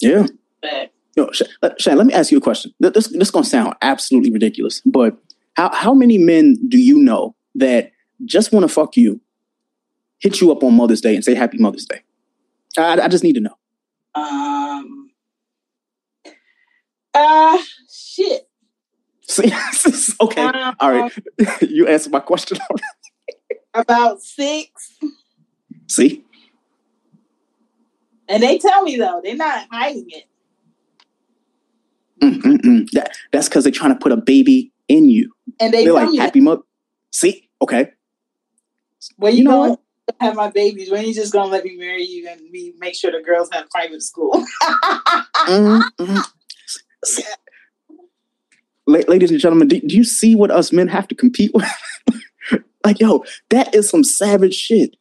Yeah. 0.01 0.27
Facts. 0.61 0.96
You 1.17 1.25
know, 1.25 1.71
Shane, 1.79 1.97
let 1.97 2.07
me 2.07 2.13
ask 2.13 2.31
you 2.31 2.39
a 2.39 2.43
question. 2.43 2.73
This, 2.79 3.09
this 3.09 3.29
is 3.29 3.31
going 3.31 3.45
to 3.45 3.49
sound 3.49 3.75
absolutely 3.83 4.31
ridiculous, 4.31 4.83
but 4.85 5.17
how, 5.55 5.75
how 5.75 5.95
many 5.95 6.19
men 6.19 6.57
do 6.69 6.79
you 6.79 6.99
know 6.99 7.35
that 7.55 7.93
just 8.25 8.53
want 8.53 8.65
to 8.65 8.69
fuck 8.69 8.97
you, 8.97 9.21
hit 10.19 10.41
you 10.41 10.53
up 10.53 10.63
on 10.63 10.75
Mother's 10.75 11.01
Day 11.01 11.15
and 11.15 11.25
say 11.25 11.35
Happy 11.35 11.59
Mother's 11.59 11.87
Day? 11.87 12.03
I, 12.79 13.01
I 13.01 13.09
just 13.09 13.25
need 13.25 13.35
to 13.35 13.41
know. 13.41 13.57
Um. 14.15 15.11
Uh, 17.15 17.59
shit. 17.91 18.47
okay. 20.21 20.43
Um, 20.43 20.77
All 20.81 20.93
right. 20.93 21.13
you 21.63 21.89
answered 21.89 22.13
my 22.13 22.21
question. 22.21 22.59
About 23.73 24.21
six. 24.21 24.99
See? 25.89 26.25
And 28.29 28.43
they 28.43 28.59
tell 28.59 28.83
me 28.83 28.97
though, 28.97 29.21
they're 29.23 29.37
not 29.37 29.67
hiding 29.71 30.11
it. 30.11 30.25
Mm-mm-mm. 32.23 32.89
That, 32.93 33.17
that's 33.33 33.49
because 33.49 33.65
they're 33.65 33.73
trying 33.73 33.93
to 33.93 33.99
put 33.99 34.13
a 34.13 34.17
baby 34.17 34.73
in 34.89 35.09
you. 35.09 35.33
And 35.61 35.73
they 35.73 35.87
are 35.87 35.93
like 35.93 36.19
happy 36.19 36.41
mother. 36.41 36.63
See, 37.13 37.49
okay. 37.63 37.91
Well, 39.19 39.33
you, 39.33 39.39
you 39.39 39.45
know 39.45 39.61
what? 39.61 39.81
Have 40.21 40.37
my 40.37 40.51
babies. 40.51 40.91
When 40.91 41.05
you 41.05 41.13
just 41.13 41.33
gonna 41.33 41.51
let 41.51 41.65
me 41.65 41.77
marry 41.77 42.05
you 42.05 42.29
and 42.29 42.41
me 42.51 42.73
make 42.79 42.95
sure 42.95 43.11
the 43.11 43.23
girls 43.25 43.49
have 43.53 43.69
private 43.71 44.03
school? 44.03 44.45
mm-hmm. 45.49 46.19
Ladies 49.09 49.33
and 49.33 49.41
gentlemen, 49.41 49.67
do, 49.67 49.81
do 49.81 49.97
you 49.97 50.05
see 50.05 50.37
what 50.37 50.53
us 50.53 50.73
men 50.73 50.87
have 50.87 51.09
to 51.09 51.15
compete 51.15 51.51
with? 51.53 51.69
like, 52.85 53.01
yo, 53.01 53.25
that 53.51 53.75
is 53.75 53.91
some 53.91 54.05
savage 54.05 54.55
shit 54.55 54.97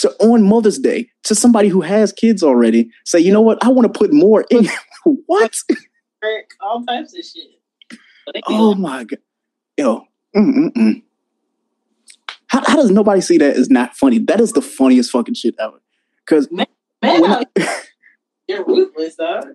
to 0.00 0.10
on 0.20 0.42
Mother's 0.42 0.78
Day 0.78 1.10
to 1.24 1.34
somebody 1.34 1.68
who 1.68 1.82
has 1.82 2.12
kids 2.12 2.42
already 2.42 2.90
say, 3.04 3.18
you 3.18 3.32
know 3.32 3.42
what, 3.42 3.62
I 3.62 3.68
want 3.68 3.92
to 3.92 3.98
put 3.98 4.12
more 4.12 4.46
in. 4.50 4.68
what? 5.26 5.54
All 6.60 6.84
types 6.84 7.16
of 7.16 7.24
shit. 7.24 7.98
Oh 8.46 8.74
my 8.74 9.04
god, 9.04 9.18
yo, 9.76 10.04
mm-mm-mm. 10.36 11.02
How, 12.50 12.62
how 12.66 12.76
does 12.76 12.90
nobody 12.90 13.20
see 13.20 13.38
that 13.38 13.56
as 13.56 13.70
not 13.70 13.96
funny? 13.96 14.18
That 14.18 14.40
is 14.40 14.52
the 14.52 14.62
funniest 14.62 15.12
fucking 15.12 15.34
shit 15.34 15.54
ever. 15.60 15.80
Because 16.26 16.50
man, 16.50 16.66
man 17.00 17.44
you're 18.48 18.64
ruthless, 18.64 19.14
dog. 19.14 19.54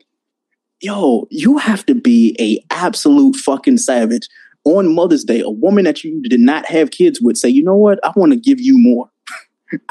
Yo, 0.81 1.27
you 1.29 1.57
have 1.57 1.85
to 1.87 1.95
be 1.95 2.35
a 2.39 2.63
absolute 2.73 3.35
fucking 3.35 3.77
savage 3.77 4.27
on 4.63 4.93
Mother's 4.93 5.23
Day. 5.23 5.41
A 5.41 5.49
woman 5.49 5.83
that 5.85 6.03
you 6.03 6.21
did 6.23 6.39
not 6.39 6.65
have 6.67 6.91
kids 6.91 7.21
with 7.21 7.37
say, 7.37 7.49
you 7.49 7.63
know 7.63 7.75
what, 7.75 7.99
I 8.03 8.11
want 8.15 8.31
to 8.31 8.39
give 8.39 8.59
you 8.59 8.77
more. 8.77 9.09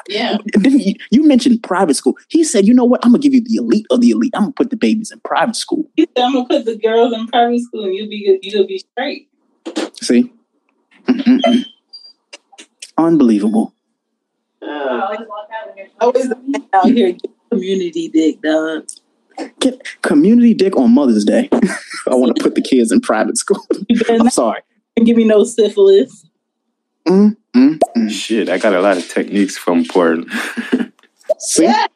Yeah. 0.09 0.39
you, 0.63 0.95
you, 1.11 1.27
mentioned 1.27 1.63
private 1.63 1.95
school. 1.95 2.17
He 2.29 2.45
said, 2.45 2.67
you 2.67 2.75
know 2.75 2.85
what? 2.85 3.05
I'm 3.05 3.13
gonna 3.13 3.23
give 3.23 3.35
you 3.35 3.43
the 3.43 3.57
elite 3.57 3.87
of 3.91 4.01
the 4.01 4.11
elite. 4.11 4.33
I'm 4.35 4.43
gonna 4.43 4.53
put 4.53 4.71
the 4.71 4.77
babies 4.77 5.11
in 5.11 5.21
private 5.21 5.57
school. 5.57 5.89
He 5.97 6.07
said, 6.17 6.25
I'm 6.25 6.33
gonna 6.33 6.47
put 6.47 6.65
the 6.65 6.77
girls 6.77 7.13
in 7.13 7.27
private 7.29 7.61
school 7.61 7.85
and 7.85 7.95
you'll 7.95 8.09
be 8.09 8.39
you'll 8.43 8.67
be 8.67 8.79
straight. 8.79 9.29
See? 10.01 10.33
Mm-mm-mm. 11.07 11.65
Unbelievable. 12.97 13.75
Uh, 14.63 15.17
always 16.01 16.33
out 16.73 16.87
here 16.87 17.17
community 17.51 18.09
dick, 18.09 18.41
dog. 18.43 18.87
Get 19.61 20.03
community 20.03 20.55
dick 20.55 20.77
on 20.77 20.95
Mother's 20.95 21.25
Day. 21.25 21.49
I 22.09 22.15
want 22.15 22.37
to 22.37 22.43
put 22.43 22.55
the 22.55 22.63
kids 22.63 22.93
in 22.93 23.01
private 23.01 23.37
school. 23.37 23.65
I'm 24.09 24.31
sorry. 24.31 24.61
And 24.97 25.07
give 25.07 25.17
me 25.17 25.25
no 25.25 25.45
syphilis. 25.45 26.25
Mm, 27.07 27.37
mm, 27.55 27.79
mm. 27.97 28.11
Shit, 28.11 28.49
I 28.49 28.59
got 28.59 28.75
a 28.75 28.81
lot 28.81 28.97
of 28.97 29.09
techniques 29.09 29.57
from 29.57 29.85
porn. 29.85 30.27
See? 31.39 31.65
Yeah. 31.65 31.87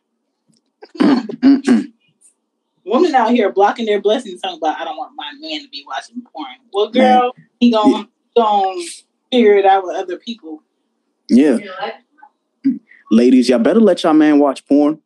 Mm, 1.00 1.26
mm, 1.26 1.62
mm, 1.62 1.92
Women 2.84 3.14
out 3.14 3.30
here 3.30 3.52
blocking 3.52 3.86
their 3.86 4.00
blessings 4.00 4.40
talking 4.40 4.58
about 4.58 4.80
I 4.80 4.84
don't 4.84 4.96
want 4.96 5.12
my 5.14 5.30
man 5.40 5.62
to 5.62 5.68
be 5.68 5.84
watching 5.86 6.22
porn. 6.32 6.48
Well, 6.72 6.90
girl, 6.90 7.32
man. 7.36 7.46
he 7.60 7.70
gonna, 7.70 7.98
yeah. 7.98 8.04
gonna 8.36 8.82
figure 9.30 9.56
it 9.56 9.64
out 9.64 9.84
with 9.84 9.96
other 9.96 10.16
people. 10.16 10.62
Yeah. 11.28 11.58
Ladies, 13.10 13.48
y'all 13.48 13.58
better 13.58 13.80
let 13.80 14.02
y'all 14.02 14.14
man 14.14 14.38
watch 14.38 14.66
porn. 14.66 15.00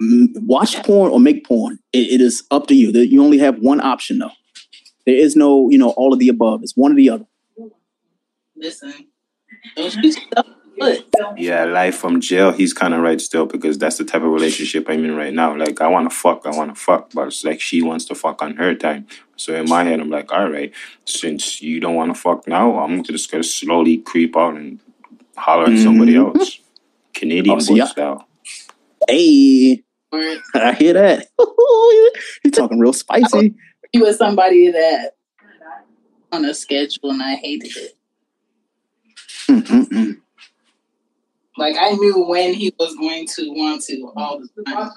Watch 0.00 0.82
porn 0.82 1.10
or 1.10 1.20
make 1.20 1.46
porn. 1.46 1.78
It, 1.92 2.12
it 2.12 2.20
is 2.20 2.42
up 2.50 2.66
to 2.68 2.74
you. 2.74 2.90
You 2.90 3.22
only 3.22 3.38
have 3.38 3.58
one 3.58 3.80
option 3.80 4.18
though. 4.18 4.30
There 5.06 5.14
is 5.14 5.36
no, 5.36 5.68
you 5.70 5.78
know, 5.78 5.90
all 5.90 6.12
of 6.12 6.18
the 6.18 6.28
above. 6.28 6.62
It's 6.62 6.76
one 6.76 6.92
or 6.92 6.96
the 6.96 7.10
other. 7.10 7.26
Listen, 8.56 8.92
yeah, 11.36 11.64
life 11.64 11.96
from 11.96 12.20
jail, 12.20 12.52
he's 12.52 12.72
kind 12.72 12.94
of 12.94 13.00
right 13.00 13.20
still 13.20 13.46
because 13.46 13.78
that's 13.78 13.98
the 13.98 14.04
type 14.04 14.22
of 14.22 14.30
relationship 14.30 14.86
I'm 14.88 15.04
in 15.04 15.16
right 15.16 15.32
now. 15.32 15.56
Like, 15.56 15.80
I 15.80 15.88
want 15.88 16.10
to 16.10 16.16
fuck, 16.16 16.46
I 16.46 16.50
want 16.50 16.74
to 16.74 16.80
fuck, 16.80 17.10
but 17.12 17.28
it's 17.28 17.44
like 17.44 17.60
she 17.60 17.82
wants 17.82 18.04
to 18.06 18.14
fuck 18.14 18.42
on 18.42 18.56
her 18.56 18.74
time. 18.74 19.06
So 19.36 19.54
in 19.54 19.68
my 19.68 19.84
head, 19.84 20.00
I'm 20.00 20.10
like, 20.10 20.32
all 20.32 20.50
right, 20.50 20.72
since 21.04 21.62
you 21.62 21.80
don't 21.80 21.94
want 21.94 22.14
to 22.14 22.20
fuck 22.20 22.46
now, 22.46 22.78
I'm 22.78 23.02
just 23.02 23.30
going 23.30 23.42
to 23.42 23.48
slowly 23.48 23.98
creep 23.98 24.36
out 24.36 24.56
and 24.56 24.80
holler 25.36 25.64
at 25.64 25.70
mm-hmm. 25.70 25.82
somebody 25.82 26.16
else. 26.16 26.60
Canadian 27.14 27.58
oh, 27.60 27.74
yeah. 27.74 27.86
style. 27.86 28.28
Hey, 29.08 29.82
I 30.54 30.72
hear 30.78 30.92
that. 30.94 31.28
He's 32.42 32.52
talking 32.52 32.78
real 32.78 32.92
spicy. 32.92 33.54
He 33.92 34.00
was 34.00 34.16
somebody 34.18 34.70
that 34.70 35.12
on 36.32 36.44
a 36.44 36.54
schedule, 36.54 37.10
and 37.10 37.22
I 37.22 37.36
hated 37.36 37.76
it. 37.76 37.96
Mm-mm-mm. 39.48 40.20
Like 41.56 41.76
I 41.78 41.90
knew 41.90 42.24
when 42.26 42.54
he 42.54 42.74
was 42.78 42.94
going 42.96 43.26
to 43.26 43.50
want 43.50 43.82
to 43.84 44.12
all 44.16 44.40
the 44.40 44.62
time. 44.64 44.90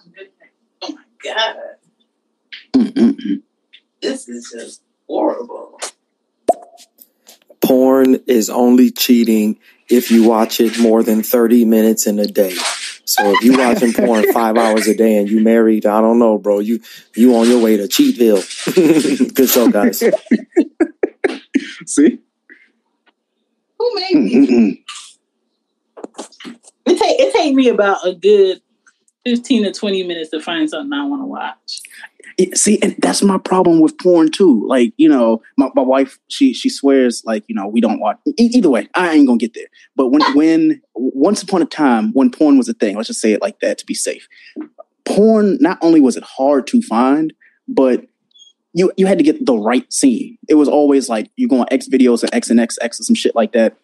Oh 0.82 0.92
my 0.92 1.04
god. 1.24 1.56
Mm-mm-mm. 2.74 3.42
This 4.02 4.28
is 4.28 4.54
just 4.56 4.82
horrible. 5.08 5.80
Porn 7.62 8.22
is 8.28 8.50
only 8.50 8.92
cheating 8.92 9.60
if 9.90 10.12
you 10.12 10.24
watch 10.24 10.60
it 10.60 10.80
more 10.80 11.04
than 11.04 11.24
30 11.24 11.66
minutes 11.66 12.08
in 12.08 12.20
a 12.20 12.28
day. 12.28 12.56
So 13.06 13.32
if 13.34 13.42
you 13.44 13.58
watching 13.58 13.94
porn 13.94 14.26
five 14.34 14.58
hours 14.58 14.88
a 14.88 14.96
day 14.96 15.18
and 15.18 15.30
you 15.30 15.40
married, 15.40 15.86
I 15.86 16.02
don't 16.02 16.20
know, 16.20 16.38
bro. 16.38 16.60
You 16.60 16.82
you 17.16 17.36
on 17.36 17.50
your 17.50 17.62
way 17.62 17.78
to 17.78 17.84
Cheatville. 17.84 18.44
Good 19.34 19.50
show, 19.50 19.70
guys. 19.70 20.04
See? 21.86 22.20
Who 23.88 23.96
made 23.96 24.32
me? 24.32 24.84
It 26.86 27.00
take 27.00 27.20
it 27.20 27.34
take 27.34 27.56
me 27.56 27.70
about 27.70 28.06
a 28.06 28.14
good 28.14 28.62
fifteen 29.26 29.64
to 29.64 29.72
twenty 29.72 30.04
minutes 30.04 30.30
to 30.32 30.40
find 30.40 30.70
something 30.70 30.94
I 30.94 31.06
want 31.06 31.22
to 31.22 31.26
watch. 31.26 31.82
See, 32.54 32.78
and 32.84 32.96
that's 33.00 33.24
my 33.24 33.40
problem 33.40 33.80
with 33.80 33.98
porn 33.98 34.30
too. 34.30 34.64
Like, 34.68 34.94
you 34.98 35.10
know, 35.10 35.42
my, 35.58 35.70
my 35.74 35.82
wife, 35.82 36.20
she 36.28 36.54
she 36.54 36.70
swears 36.70 37.24
like, 37.26 37.44
you 37.48 37.56
know, 37.56 37.68
we 37.68 37.82
don't 37.82 38.00
watch. 38.00 38.20
E- 38.28 38.52
either 38.54 38.70
way, 38.70 38.88
I 38.94 39.14
ain't 39.14 39.26
gonna 39.26 39.40
get 39.40 39.54
there. 39.54 39.68
But 39.96 40.10
when 40.10 40.22
when 40.36 40.82
once 40.94 41.42
upon 41.42 41.62
a 41.62 41.66
time, 41.66 42.12
when 42.14 42.30
porn 42.30 42.58
was 42.58 42.70
a 42.70 42.74
thing, 42.74 42.96
let's 42.96 43.08
just 43.08 43.22
say 43.22 43.32
it 43.32 43.42
like 43.42 43.60
that 43.62 43.80
to 43.80 43.86
be 43.86 43.94
safe. 43.96 44.28
Porn, 45.06 45.58
not 45.62 45.80
only 45.82 46.00
was 46.00 46.16
it 46.16 46.24
hard 46.24 46.68
to 46.68 46.82
find, 46.82 47.34
but 47.68 48.06
you 48.78 48.92
you 48.96 49.08
had 49.08 49.18
to 49.18 49.24
get 49.24 49.44
the 49.44 49.58
right 49.58 49.92
scene. 49.92 50.38
It 50.48 50.54
was 50.54 50.70
always 50.70 51.10
like 51.10 51.32
you 51.36 51.48
go 51.48 51.62
on 51.62 51.68
X 51.72 51.88
videos 51.88 52.22
and 52.22 52.34
X 52.34 52.52
and 52.52 52.60
X 52.60 52.78
X 52.80 53.00
or 53.00 53.04
some 53.04 53.16
shit 53.16 53.36
like 53.36 53.54
that. 53.54 53.76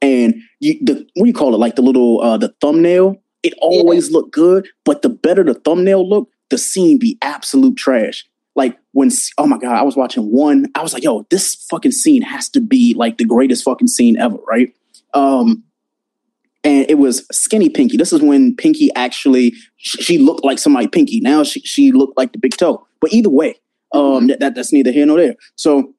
And 0.00 0.34
you 0.60 0.78
the 0.82 1.06
what 1.14 1.24
do 1.24 1.26
you 1.26 1.34
call 1.34 1.54
it? 1.54 1.58
Like 1.58 1.76
the 1.76 1.82
little 1.82 2.22
uh 2.22 2.38
the 2.38 2.54
thumbnail, 2.62 3.20
it 3.42 3.52
always 3.60 4.08
yeah. 4.08 4.14
looked 4.14 4.32
good, 4.32 4.66
but 4.84 5.02
the 5.02 5.10
better 5.10 5.44
the 5.44 5.54
thumbnail 5.54 6.08
looked, 6.08 6.32
the 6.48 6.56
scene 6.56 6.98
be 6.98 7.18
absolute 7.20 7.76
trash. 7.76 8.26
Like 8.56 8.78
when 8.92 9.10
oh 9.36 9.46
my 9.46 9.58
god, 9.58 9.76
I 9.76 9.82
was 9.82 9.94
watching 9.94 10.32
one, 10.32 10.66
I 10.74 10.82
was 10.82 10.94
like, 10.94 11.04
yo, 11.04 11.26
this 11.28 11.54
fucking 11.70 11.92
scene 11.92 12.22
has 12.22 12.48
to 12.50 12.62
be 12.62 12.94
like 12.94 13.18
the 13.18 13.26
greatest 13.26 13.62
fucking 13.62 13.88
scene 13.88 14.16
ever, 14.16 14.38
right? 14.48 14.74
Um 15.12 15.64
and 16.64 16.86
it 16.88 16.96
was 16.96 17.26
skinny 17.30 17.68
Pinky. 17.68 17.98
This 17.98 18.14
is 18.14 18.22
when 18.22 18.56
Pinky 18.56 18.88
actually 18.94 19.52
she 19.76 20.16
looked 20.16 20.46
like 20.46 20.58
somebody 20.58 20.88
Pinky. 20.88 21.20
Now 21.20 21.42
she 21.42 21.60
she 21.60 21.92
looked 21.92 22.16
like 22.16 22.32
the 22.32 22.38
big 22.38 22.56
toe. 22.56 22.86
But 23.00 23.12
either 23.12 23.30
way, 23.30 23.60
um, 23.92 24.00
mm-hmm. 24.00 24.26
that, 24.28 24.40
that 24.40 24.54
that's 24.54 24.72
neither 24.72 24.92
here 24.92 25.06
nor 25.06 25.18
there. 25.18 25.34
So 25.56 25.94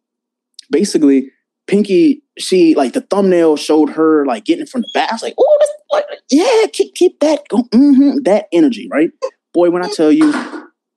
basically, 0.71 1.31
Pinky, 1.67 2.23
she 2.37 2.75
like 2.75 2.93
the 2.93 3.01
thumbnail 3.01 3.57
showed 3.57 3.89
her 3.91 4.25
like 4.25 4.45
getting 4.45 4.65
from 4.65 4.81
the 4.81 4.89
back. 4.93 5.11
I 5.11 5.15
was 5.15 5.23
like, 5.23 5.35
oh, 5.37 5.59
like, 5.91 6.05
yeah, 6.29 6.67
keep 6.71 6.95
keep 6.95 7.19
that 7.19 7.41
mm-hmm, 7.49 8.23
that 8.23 8.47
energy, 8.51 8.87
right? 8.91 9.11
Boy, 9.53 9.69
when 9.69 9.83
I 9.83 9.89
tell 9.89 10.11
you 10.11 10.31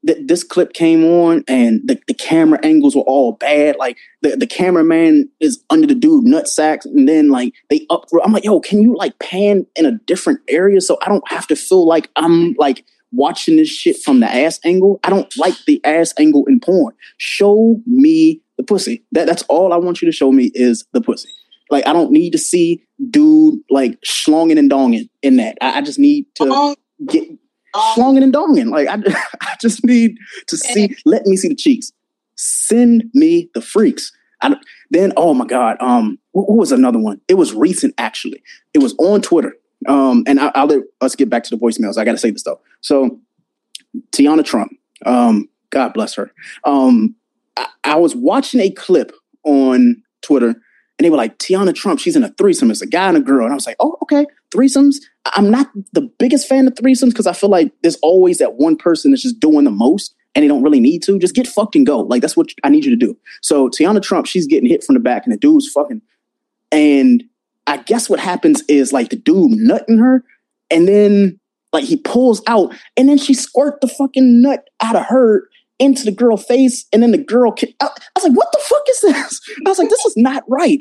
that 0.04 0.26
this 0.26 0.42
clip 0.42 0.72
came 0.72 1.04
on 1.04 1.44
and 1.46 1.80
the, 1.84 1.98
the 2.08 2.14
camera 2.14 2.58
angles 2.62 2.96
were 2.96 3.02
all 3.02 3.32
bad, 3.32 3.76
like 3.76 3.96
the, 4.20 4.36
the 4.36 4.46
cameraman 4.46 5.28
is 5.40 5.62
under 5.70 5.86
the 5.86 5.94
dude 5.94 6.24
nut 6.24 6.48
sacks, 6.48 6.84
and 6.84 7.08
then 7.08 7.28
like 7.28 7.54
they 7.70 7.86
up. 7.90 8.06
I'm 8.24 8.32
like, 8.32 8.44
yo, 8.44 8.60
can 8.60 8.82
you 8.82 8.96
like 8.96 9.18
pan 9.18 9.66
in 9.76 9.86
a 9.86 9.92
different 10.06 10.40
area 10.48 10.80
so 10.80 10.98
I 11.02 11.08
don't 11.08 11.28
have 11.30 11.46
to 11.48 11.56
feel 11.56 11.86
like 11.86 12.10
I'm 12.16 12.54
like 12.58 12.84
watching 13.12 13.56
this 13.56 13.68
shit 13.68 13.96
from 13.98 14.20
the 14.20 14.26
ass 14.26 14.58
angle. 14.64 14.98
I 15.04 15.10
don't 15.10 15.32
like 15.36 15.54
the 15.66 15.80
ass 15.84 16.12
angle 16.18 16.44
in 16.46 16.60
porn. 16.60 16.94
Show 17.18 17.80
me 17.86 18.40
the 18.56 18.62
pussy. 18.62 19.04
That 19.12 19.26
that's 19.26 19.42
all 19.44 19.72
I 19.72 19.76
want 19.76 20.02
you 20.02 20.06
to 20.06 20.12
show 20.12 20.32
me 20.32 20.50
is 20.54 20.84
the 20.92 21.00
pussy. 21.00 21.28
Like 21.70 21.86
I 21.86 21.92
don't 21.92 22.12
need 22.12 22.30
to 22.30 22.38
see 22.38 22.82
dude 23.10 23.60
like 23.70 24.00
schlonging 24.02 24.58
and 24.58 24.70
donging 24.70 25.08
in 25.22 25.36
that. 25.36 25.56
I, 25.60 25.78
I 25.78 25.82
just 25.82 25.98
need 25.98 26.26
to 26.36 26.76
get 27.06 27.28
schlonging 27.74 28.22
and 28.22 28.32
donging. 28.32 28.70
Like 28.70 28.88
I, 28.88 28.98
I 29.40 29.56
just 29.60 29.84
need 29.84 30.16
to 30.48 30.56
see. 30.56 30.96
Let 31.04 31.26
me 31.26 31.36
see 31.36 31.48
the 31.48 31.54
cheeks. 31.54 31.92
Send 32.36 33.04
me 33.14 33.48
the 33.54 33.62
freaks. 33.62 34.12
I, 34.42 34.56
then 34.90 35.12
oh 35.16 35.34
my 35.34 35.46
god, 35.46 35.76
um, 35.80 36.18
what, 36.32 36.48
what 36.48 36.58
was 36.58 36.72
another 36.72 36.98
one? 36.98 37.20
It 37.28 37.34
was 37.34 37.54
recent 37.54 37.94
actually. 37.98 38.42
It 38.74 38.78
was 38.78 38.94
on 38.98 39.22
Twitter. 39.22 39.54
Um, 39.88 40.22
and 40.26 40.38
I, 40.38 40.64
will 40.64 40.76
let 40.76 40.82
us 41.00 41.16
get 41.16 41.28
back 41.28 41.42
to 41.44 41.50
the 41.50 41.60
voicemails. 41.60 41.98
I 41.98 42.04
got 42.04 42.12
to 42.12 42.18
say 42.18 42.30
this 42.30 42.44
though. 42.44 42.60
So, 42.82 43.20
Teanna 44.10 44.44
Trump, 44.44 44.72
um, 45.06 45.48
God 45.70 45.94
bless 45.94 46.14
her. 46.14 46.32
Um, 46.64 47.16
I, 47.56 47.66
I 47.84 47.96
was 47.96 48.14
watching 48.14 48.60
a 48.60 48.70
clip 48.70 49.12
on 49.44 50.02
Twitter, 50.22 50.48
and 50.48 51.04
they 51.04 51.10
were 51.10 51.16
like, 51.16 51.38
Teanna 51.38 51.74
Trump, 51.74 51.98
she's 51.98 52.16
in 52.16 52.22
a 52.22 52.30
threesome. 52.30 52.70
It's 52.70 52.82
a 52.82 52.86
guy 52.86 53.08
and 53.08 53.16
a 53.16 53.20
girl. 53.20 53.44
And 53.44 53.52
I 53.52 53.56
was 53.56 53.66
like, 53.66 53.76
oh, 53.80 53.96
okay, 54.02 54.26
threesomes. 54.54 54.96
I'm 55.34 55.50
not 55.50 55.70
the 55.92 56.02
biggest 56.18 56.48
fan 56.48 56.66
of 56.66 56.74
threesomes 56.74 57.10
because 57.10 57.26
I 57.26 57.32
feel 57.32 57.50
like 57.50 57.72
there's 57.82 57.98
always 58.02 58.38
that 58.38 58.54
one 58.54 58.76
person 58.76 59.10
that's 59.10 59.22
just 59.22 59.40
doing 59.40 59.64
the 59.64 59.70
most 59.70 60.14
and 60.34 60.42
they 60.42 60.48
don't 60.48 60.62
really 60.62 60.80
need 60.80 61.02
to. 61.04 61.18
Just 61.18 61.34
get 61.34 61.46
fucked 61.46 61.76
and 61.76 61.86
go. 61.86 62.00
Like 62.00 62.20
that's 62.20 62.36
what 62.36 62.50
I 62.64 62.68
need 62.68 62.84
you 62.84 62.90
to 62.90 62.96
do. 62.96 63.16
So 63.40 63.68
Teanna 63.68 64.02
Trump, 64.02 64.26
she's 64.26 64.46
getting 64.46 64.68
hit 64.68 64.84
from 64.84 64.94
the 64.94 65.00
back 65.00 65.24
and 65.24 65.32
the 65.32 65.38
dude's 65.38 65.70
fucking. 65.70 66.02
And 66.70 67.24
I 67.66 67.78
guess 67.78 68.08
what 68.08 68.20
happens 68.20 68.62
is 68.68 68.92
like 68.92 69.10
the 69.10 69.16
dude 69.16 69.52
nutting 69.52 69.98
her 69.98 70.24
and 70.70 70.88
then 70.88 71.38
like 71.72 71.84
he 71.84 71.96
pulls 71.96 72.42
out 72.46 72.74
and 72.96 73.08
then 73.08 73.18
she 73.18 73.34
squirt 73.34 73.80
the 73.80 73.88
fucking 73.88 74.42
nut 74.42 74.68
out 74.80 74.96
of 74.96 75.06
her 75.06 75.48
into 75.78 76.04
the 76.04 76.12
girl 76.12 76.36
face, 76.36 76.86
and 76.92 77.02
then 77.02 77.10
the 77.10 77.18
girl. 77.18 77.54
I, 77.60 77.86
I 77.86 77.88
was 78.14 78.24
like, 78.24 78.36
"What 78.36 78.52
the 78.52 78.60
fuck 78.62 78.82
is 78.88 79.00
this?" 79.00 79.40
I 79.66 79.68
was 79.68 79.78
like, 79.78 79.88
"This 79.88 80.04
is 80.04 80.16
not 80.16 80.44
right." 80.48 80.80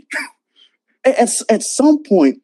at 1.05 1.29
at 1.49 1.63
some 1.63 2.03
point, 2.03 2.39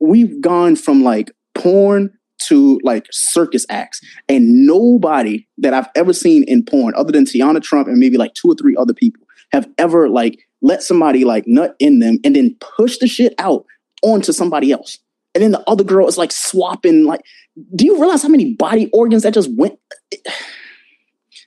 we've 0.00 0.40
gone 0.40 0.74
from 0.76 1.04
like 1.04 1.30
porn 1.54 2.10
to 2.48 2.80
like 2.82 3.06
circus 3.12 3.64
acts, 3.68 4.00
and 4.28 4.66
nobody 4.66 5.46
that 5.58 5.72
I've 5.72 5.88
ever 5.94 6.12
seen 6.12 6.42
in 6.44 6.64
porn, 6.64 6.94
other 6.96 7.12
than 7.12 7.26
Teanna 7.26 7.62
Trump 7.62 7.86
and 7.86 7.98
maybe 7.98 8.16
like 8.16 8.34
two 8.34 8.48
or 8.48 8.54
three 8.54 8.74
other 8.76 8.94
people, 8.94 9.22
have 9.52 9.68
ever 9.78 10.08
like 10.08 10.40
let 10.62 10.82
somebody 10.82 11.24
like 11.24 11.44
nut 11.46 11.76
in 11.78 12.00
them 12.00 12.18
and 12.24 12.34
then 12.34 12.56
push 12.76 12.98
the 12.98 13.06
shit 13.06 13.34
out 13.38 13.64
onto 14.02 14.32
somebody 14.32 14.72
else. 14.72 14.98
And 15.34 15.42
then 15.42 15.52
the 15.52 15.62
other 15.68 15.84
girl 15.84 16.08
is 16.08 16.18
like 16.18 16.32
swapping. 16.32 17.04
Like, 17.04 17.20
do 17.74 17.84
you 17.84 18.00
realize 18.00 18.22
how 18.22 18.28
many 18.28 18.54
body 18.54 18.88
organs 18.92 19.22
that 19.22 19.34
just 19.34 19.50
went? 19.56 19.78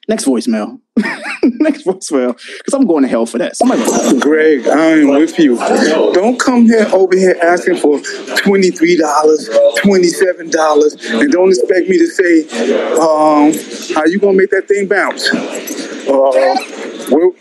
Next 0.10 0.26
voicemail. 0.26 0.80
Next 1.44 1.86
voicemail. 1.86 2.36
Because 2.58 2.74
I'm 2.74 2.86
going 2.86 3.04
to 3.04 3.10
hell 3.10 3.26
for 3.26 3.38
that. 3.38 3.56
Somebody 3.56 3.82
Greg, 4.20 4.68
I'm 4.68 5.08
with 5.10 5.40
you. 5.40 5.56
Don't 6.14 6.38
come 6.38 6.66
here 6.66 6.86
over 6.92 7.16
here 7.18 7.38
asking 7.42 7.78
for 7.78 8.00
$23, 8.00 8.98
$27, 9.00 11.22
and 11.22 11.32
don't 11.32 11.50
expect 11.50 11.88
me 11.88 11.98
to 11.98 12.08
say, 12.08 12.44
um, 12.96 13.54
how 13.96 14.04
you 14.06 14.20
going 14.20 14.34
to 14.34 14.38
make 14.38 14.50
that 14.50 14.68
thing 14.68 14.88
bounce? 14.88 15.34
Uh, 16.06 16.83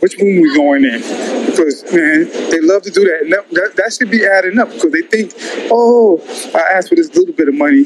which 0.00 0.16
room 0.18 0.42
we 0.42 0.54
going 0.54 0.84
in? 0.84 1.00
Because 1.46 1.82
man, 1.92 2.28
they 2.50 2.60
love 2.60 2.82
to 2.82 2.90
do 2.90 3.04
that, 3.04 3.22
and 3.22 3.32
that, 3.32 3.50
that, 3.50 3.76
that 3.76 3.92
should 3.92 4.10
be 4.10 4.26
adding 4.26 4.58
up 4.58 4.68
because 4.70 4.92
they 4.92 5.02
think, 5.02 5.32
oh, 5.70 6.20
I 6.54 6.76
asked 6.76 6.88
for 6.90 6.94
this 6.96 7.14
little 7.14 7.34
bit 7.34 7.48
of 7.48 7.54
money, 7.54 7.84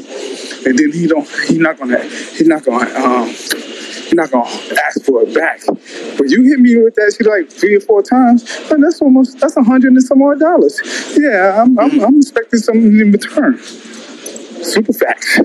and 0.67 0.79
then 0.79 0.93
he 0.93 1.07
don't, 1.07 1.29
he's 1.47 1.59
not 1.59 1.79
gonna, 1.79 2.03
he's 2.03 2.47
not 2.49 2.65
gonna, 2.65 2.91
um, 2.99 3.35
not 4.17 4.31
gonna 4.31 4.51
ask 4.87 5.03
for 5.05 5.23
it 5.23 5.35
back. 5.35 5.61
But 5.67 6.31
you 6.31 6.43
hit 6.43 6.59
me 6.59 6.77
with 6.77 6.95
that 6.97 7.15
shit 7.17 7.27
like 7.27 7.51
three 7.51 7.77
or 7.77 7.81
four 7.81 8.03
times, 8.03 8.45
and 8.71 8.83
that's 8.83 9.01
almost 9.01 9.39
that's 9.39 9.57
a 9.57 9.63
hundred 9.63 9.93
and 9.93 10.03
some 10.03 10.23
odd 10.23 10.41
dollars. 10.41 10.81
Yeah, 11.17 11.63
I'm, 11.63 11.79
I'm, 11.79 12.01
I'm 12.03 12.17
expecting 12.19 12.61
something 12.61 12.99
in 12.99 13.13
return. 13.13 13.59
Super 13.59 14.93
facts. 14.93 15.39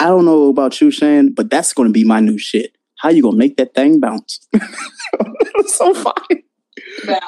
I 0.00 0.06
don't 0.06 0.24
know 0.24 0.48
about 0.48 0.80
you, 0.80 0.90
Shane, 0.90 1.32
but 1.32 1.50
that's 1.50 1.72
going 1.72 1.88
to 1.88 1.92
be 1.92 2.04
my 2.04 2.20
new 2.20 2.38
shit. 2.38 2.76
How 2.98 3.10
you 3.10 3.22
gonna 3.22 3.36
make 3.36 3.56
that 3.58 3.74
thing 3.74 4.00
bounce? 4.00 4.48
so 5.66 5.94
fine. 5.94 6.42
Yeah. 7.06 7.20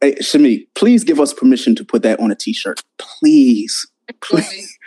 Hey, 0.00 0.14
Shami, 0.16 0.66
please 0.74 1.04
give 1.04 1.20
us 1.20 1.34
permission 1.34 1.74
to 1.74 1.84
put 1.84 2.02
that 2.02 2.18
on 2.18 2.30
a 2.30 2.34
t-shirt. 2.34 2.82
Please. 2.98 3.86
Please 4.22 4.78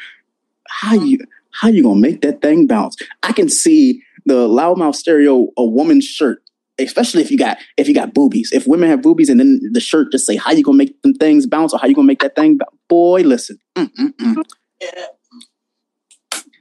how 0.70 0.94
you 0.94 1.20
how 1.52 1.70
you 1.70 1.84
gonna 1.84 2.00
make 2.00 2.22
that 2.22 2.42
thing 2.42 2.68
bounce? 2.68 2.96
I 3.24 3.32
can 3.32 3.50
see 3.50 4.02
the 4.26 4.48
loudmouth 4.48 4.96
stereo 4.96 5.48
a 5.58 5.66
woman's 5.66 6.06
shirt, 6.06 6.44
especially 6.78 7.22
if 7.22 7.32
you 7.32 7.38
got 7.38 7.58
if 7.78 7.88
you 7.88 7.94
got 7.94 8.14
boobies. 8.14 8.52
If 8.52 8.68
women 8.68 8.90
have 8.90 9.02
boobies 9.02 9.30
and 9.30 9.40
then 9.40 9.60
the 9.72 9.80
shirt 9.80 10.12
just 10.12 10.26
say 10.26 10.36
how 10.36 10.52
you 10.52 10.64
gonna 10.64 10.78
make 10.78 11.02
them 11.02 11.14
things 11.14 11.48
bounce 11.48 11.74
or 11.74 11.80
how 11.80 11.88
you 11.88 11.96
gonna 11.96 12.08
make 12.08 12.22
that 12.22 12.36
thing 12.36 12.58
bounce. 12.58 12.76
Boy, 12.88 13.22
listen. 13.22 13.58
Mm-mm-mm. 13.76 14.36
Yeah. 14.82 15.06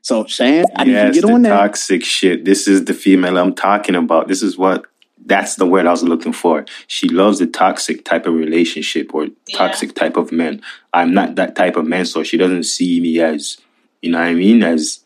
So 0.07 0.25
Shan, 0.25 0.67
I 0.77 0.85
yes, 0.85 1.15
need 1.15 1.21
to 1.21 1.27
get 1.27 1.35
on 1.35 1.43
that. 1.43 1.49
Toxic 1.49 2.05
shit. 2.05 2.45
This 2.45 2.69
is 2.69 2.85
the 2.85 2.95
female 2.95 3.37
I'm 3.37 3.53
talking 3.57 3.97
about. 3.97 4.29
This 4.29 4.41
is 4.41 4.57
what 4.57 4.87
that's 5.25 5.57
the 5.57 5.67
word 5.67 5.85
I 5.85 5.91
was 5.91 6.05
looking 6.05 6.33
for. 6.33 6.65
She 6.87 7.09
loves 7.09 7.41
the 7.41 7.49
toxic 7.49 8.05
type 8.05 8.25
of 8.27 8.35
relationship 8.35 9.13
or 9.13 9.25
yeah. 9.25 9.59
toxic 9.59 9.97
type 9.97 10.17
of 10.17 10.31
men. 10.31 10.63
I'm 10.93 11.13
not 11.13 11.35
that 11.35 11.57
type 11.57 11.75
of 11.75 11.87
man, 11.87 12.07
so 12.07 12.23
she 12.23 12.37
doesn't 12.37 12.63
see 12.63 13.01
me 13.01 13.19
as 13.19 13.59
you 14.01 14.13
know 14.13 14.19
what 14.19 14.29
I 14.29 14.35
mean? 14.35 14.63
As 14.63 15.01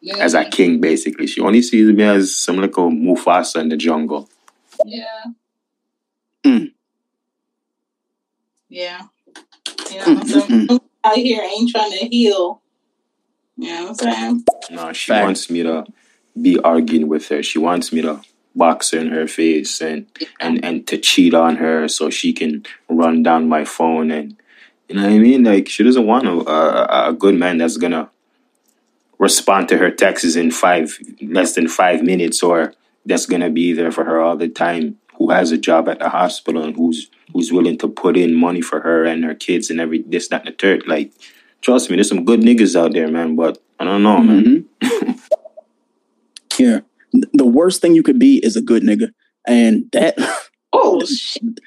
yeah. 0.00 0.18
as 0.18 0.34
a 0.34 0.44
king, 0.44 0.80
basically. 0.80 1.26
She 1.26 1.40
only 1.40 1.60
sees 1.60 1.92
me 1.92 2.04
as 2.04 2.36
some 2.36 2.58
like 2.58 2.76
a 2.76 2.82
Mufasa 2.82 3.60
in 3.60 3.68
the 3.68 3.76
jungle. 3.76 4.30
Yeah. 4.84 5.24
Mm. 6.44 6.72
Yeah. 8.68 9.06
You 9.90 9.96
know, 9.96 10.04
mm-hmm. 10.04 10.66
so 10.68 10.84
out 11.04 11.16
here 11.16 11.42
ain't 11.42 11.70
trying 11.70 11.90
to 11.98 12.06
heal. 12.06 12.62
You 13.56 13.68
know 13.68 13.92
saying? 13.94 14.44
No, 14.70 14.92
she 14.92 15.12
Fact. 15.12 15.24
wants 15.24 15.50
me 15.50 15.62
to 15.62 15.86
be 16.40 16.58
arguing 16.60 17.08
with 17.08 17.28
her. 17.28 17.42
She 17.42 17.58
wants 17.58 17.92
me 17.92 18.02
to 18.02 18.20
box 18.54 18.90
her 18.90 18.98
in 18.98 19.08
her 19.08 19.26
face 19.26 19.80
and 19.82 20.06
and 20.40 20.64
and 20.64 20.86
to 20.86 20.96
cheat 20.96 21.34
on 21.34 21.56
her 21.56 21.88
so 21.88 22.08
she 22.08 22.32
can 22.32 22.64
run 22.88 23.22
down 23.22 23.48
my 23.48 23.64
phone 23.64 24.10
and 24.10 24.36
you 24.88 24.94
know 24.94 25.02
what 25.02 25.12
I 25.12 25.18
mean? 25.18 25.44
Like 25.44 25.68
she 25.68 25.82
doesn't 25.82 26.06
want 26.06 26.26
a, 26.26 26.30
a, 26.30 27.10
a 27.10 27.12
good 27.12 27.34
man 27.34 27.58
that's 27.58 27.76
gonna 27.76 28.08
respond 29.18 29.68
to 29.68 29.78
her 29.78 29.90
texts 29.90 30.36
in 30.36 30.50
five 30.50 30.98
less 31.20 31.54
than 31.54 31.68
five 31.68 32.02
minutes 32.02 32.42
or 32.42 32.74
that's 33.04 33.26
gonna 33.26 33.50
be 33.50 33.72
there 33.72 33.92
for 33.92 34.04
her 34.04 34.20
all 34.20 34.36
the 34.36 34.48
time 34.48 34.98
who 35.16 35.30
has 35.30 35.50
a 35.50 35.58
job 35.58 35.88
at 35.88 35.98
the 35.98 36.08
hospital 36.08 36.62
and 36.62 36.76
who's 36.76 37.10
who's 37.32 37.52
willing 37.52 37.78
to 37.78 37.88
put 37.88 38.16
in 38.16 38.34
money 38.34 38.60
for 38.60 38.80
her 38.80 39.04
and 39.04 39.24
her 39.24 39.34
kids 39.34 39.70
and 39.70 39.80
every 39.80 40.02
this 40.02 40.28
that 40.28 40.46
and 40.46 40.54
the 40.54 40.56
third 40.56 40.86
like 40.86 41.12
trust 41.62 41.90
me 41.90 41.96
there's 41.96 42.08
some 42.08 42.24
good 42.24 42.40
niggas 42.40 42.78
out 42.78 42.92
there 42.92 43.08
man 43.08 43.36
but 43.36 43.58
i 43.80 43.84
don't 43.84 44.02
know 44.02 44.18
man 44.18 44.66
mm-hmm. 44.82 45.12
yeah 46.58 46.80
the 47.32 47.46
worst 47.46 47.80
thing 47.80 47.94
you 47.94 48.02
could 48.02 48.18
be 48.18 48.40
is 48.44 48.56
a 48.56 48.62
good 48.62 48.82
nigga 48.82 49.08
and 49.46 49.84
that 49.92 50.16
oh 50.72 51.04
shit 51.04 51.60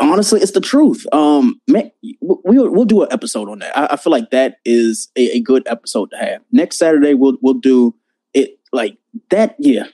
honestly, 0.00 0.40
it's 0.40 0.52
the 0.52 0.60
truth. 0.60 1.06
Um, 1.12 1.60
man, 1.68 1.90
we'll 2.20 2.70
we'll 2.70 2.84
do 2.84 3.02
an 3.02 3.08
episode 3.10 3.48
on 3.48 3.60
that. 3.60 3.76
I, 3.76 3.94
I 3.94 3.96
feel 3.96 4.10
like 4.10 4.30
that 4.30 4.58
is 4.64 5.08
a, 5.16 5.36
a, 5.36 5.40
good 5.40 5.62
episode 5.66 6.10
to 6.10 6.16
have. 6.16 6.42
Next 6.50 6.78
Saturday, 6.78 7.14
we'll 7.14 7.38
we'll 7.40 7.54
do 7.54 7.94
it 8.32 8.58
like 8.72 8.98
that. 9.30 9.56
Yeah, 9.58 9.84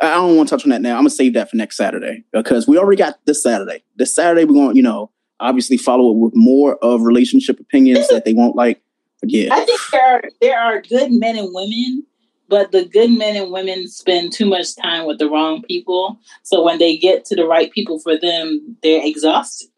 I 0.00 0.14
don't 0.14 0.36
want 0.36 0.48
to 0.48 0.56
touch 0.56 0.64
on 0.64 0.70
that 0.70 0.82
now. 0.82 0.92
I'm 0.92 1.00
gonna 1.00 1.10
save 1.10 1.34
that 1.34 1.50
for 1.50 1.56
next 1.56 1.76
Saturday 1.76 2.24
because 2.32 2.68
we 2.68 2.78
already 2.78 2.98
got 2.98 3.18
this 3.26 3.42
Saturday. 3.42 3.82
This 3.96 4.14
Saturday, 4.14 4.44
we're 4.44 4.54
going, 4.54 4.70
to 4.70 4.76
you 4.76 4.82
know, 4.82 5.10
obviously 5.40 5.76
follow 5.76 6.10
it 6.10 6.16
with 6.16 6.34
more 6.34 6.76
of 6.76 7.02
relationship 7.02 7.60
opinions 7.60 8.08
that 8.08 8.24
they 8.24 8.32
won't 8.32 8.56
like. 8.56 8.82
Yeah, 9.22 9.52
I 9.52 9.64
think 9.64 9.80
there 9.90 10.02
are 10.02 10.22
there 10.40 10.60
are 10.60 10.80
good 10.82 11.10
men 11.12 11.36
and 11.36 11.48
women 11.52 12.06
but 12.48 12.72
the 12.72 12.86
good 12.86 13.10
men 13.10 13.36
and 13.36 13.52
women 13.52 13.88
spend 13.88 14.32
too 14.32 14.46
much 14.46 14.74
time 14.74 15.06
with 15.06 15.18
the 15.18 15.28
wrong 15.28 15.62
people. 15.62 16.18
So 16.42 16.64
when 16.64 16.78
they 16.78 16.96
get 16.96 17.24
to 17.26 17.36
the 17.36 17.46
right 17.46 17.70
people 17.70 17.98
for 17.98 18.18
them, 18.18 18.76
they're 18.82 19.06
exhausted. 19.06 19.68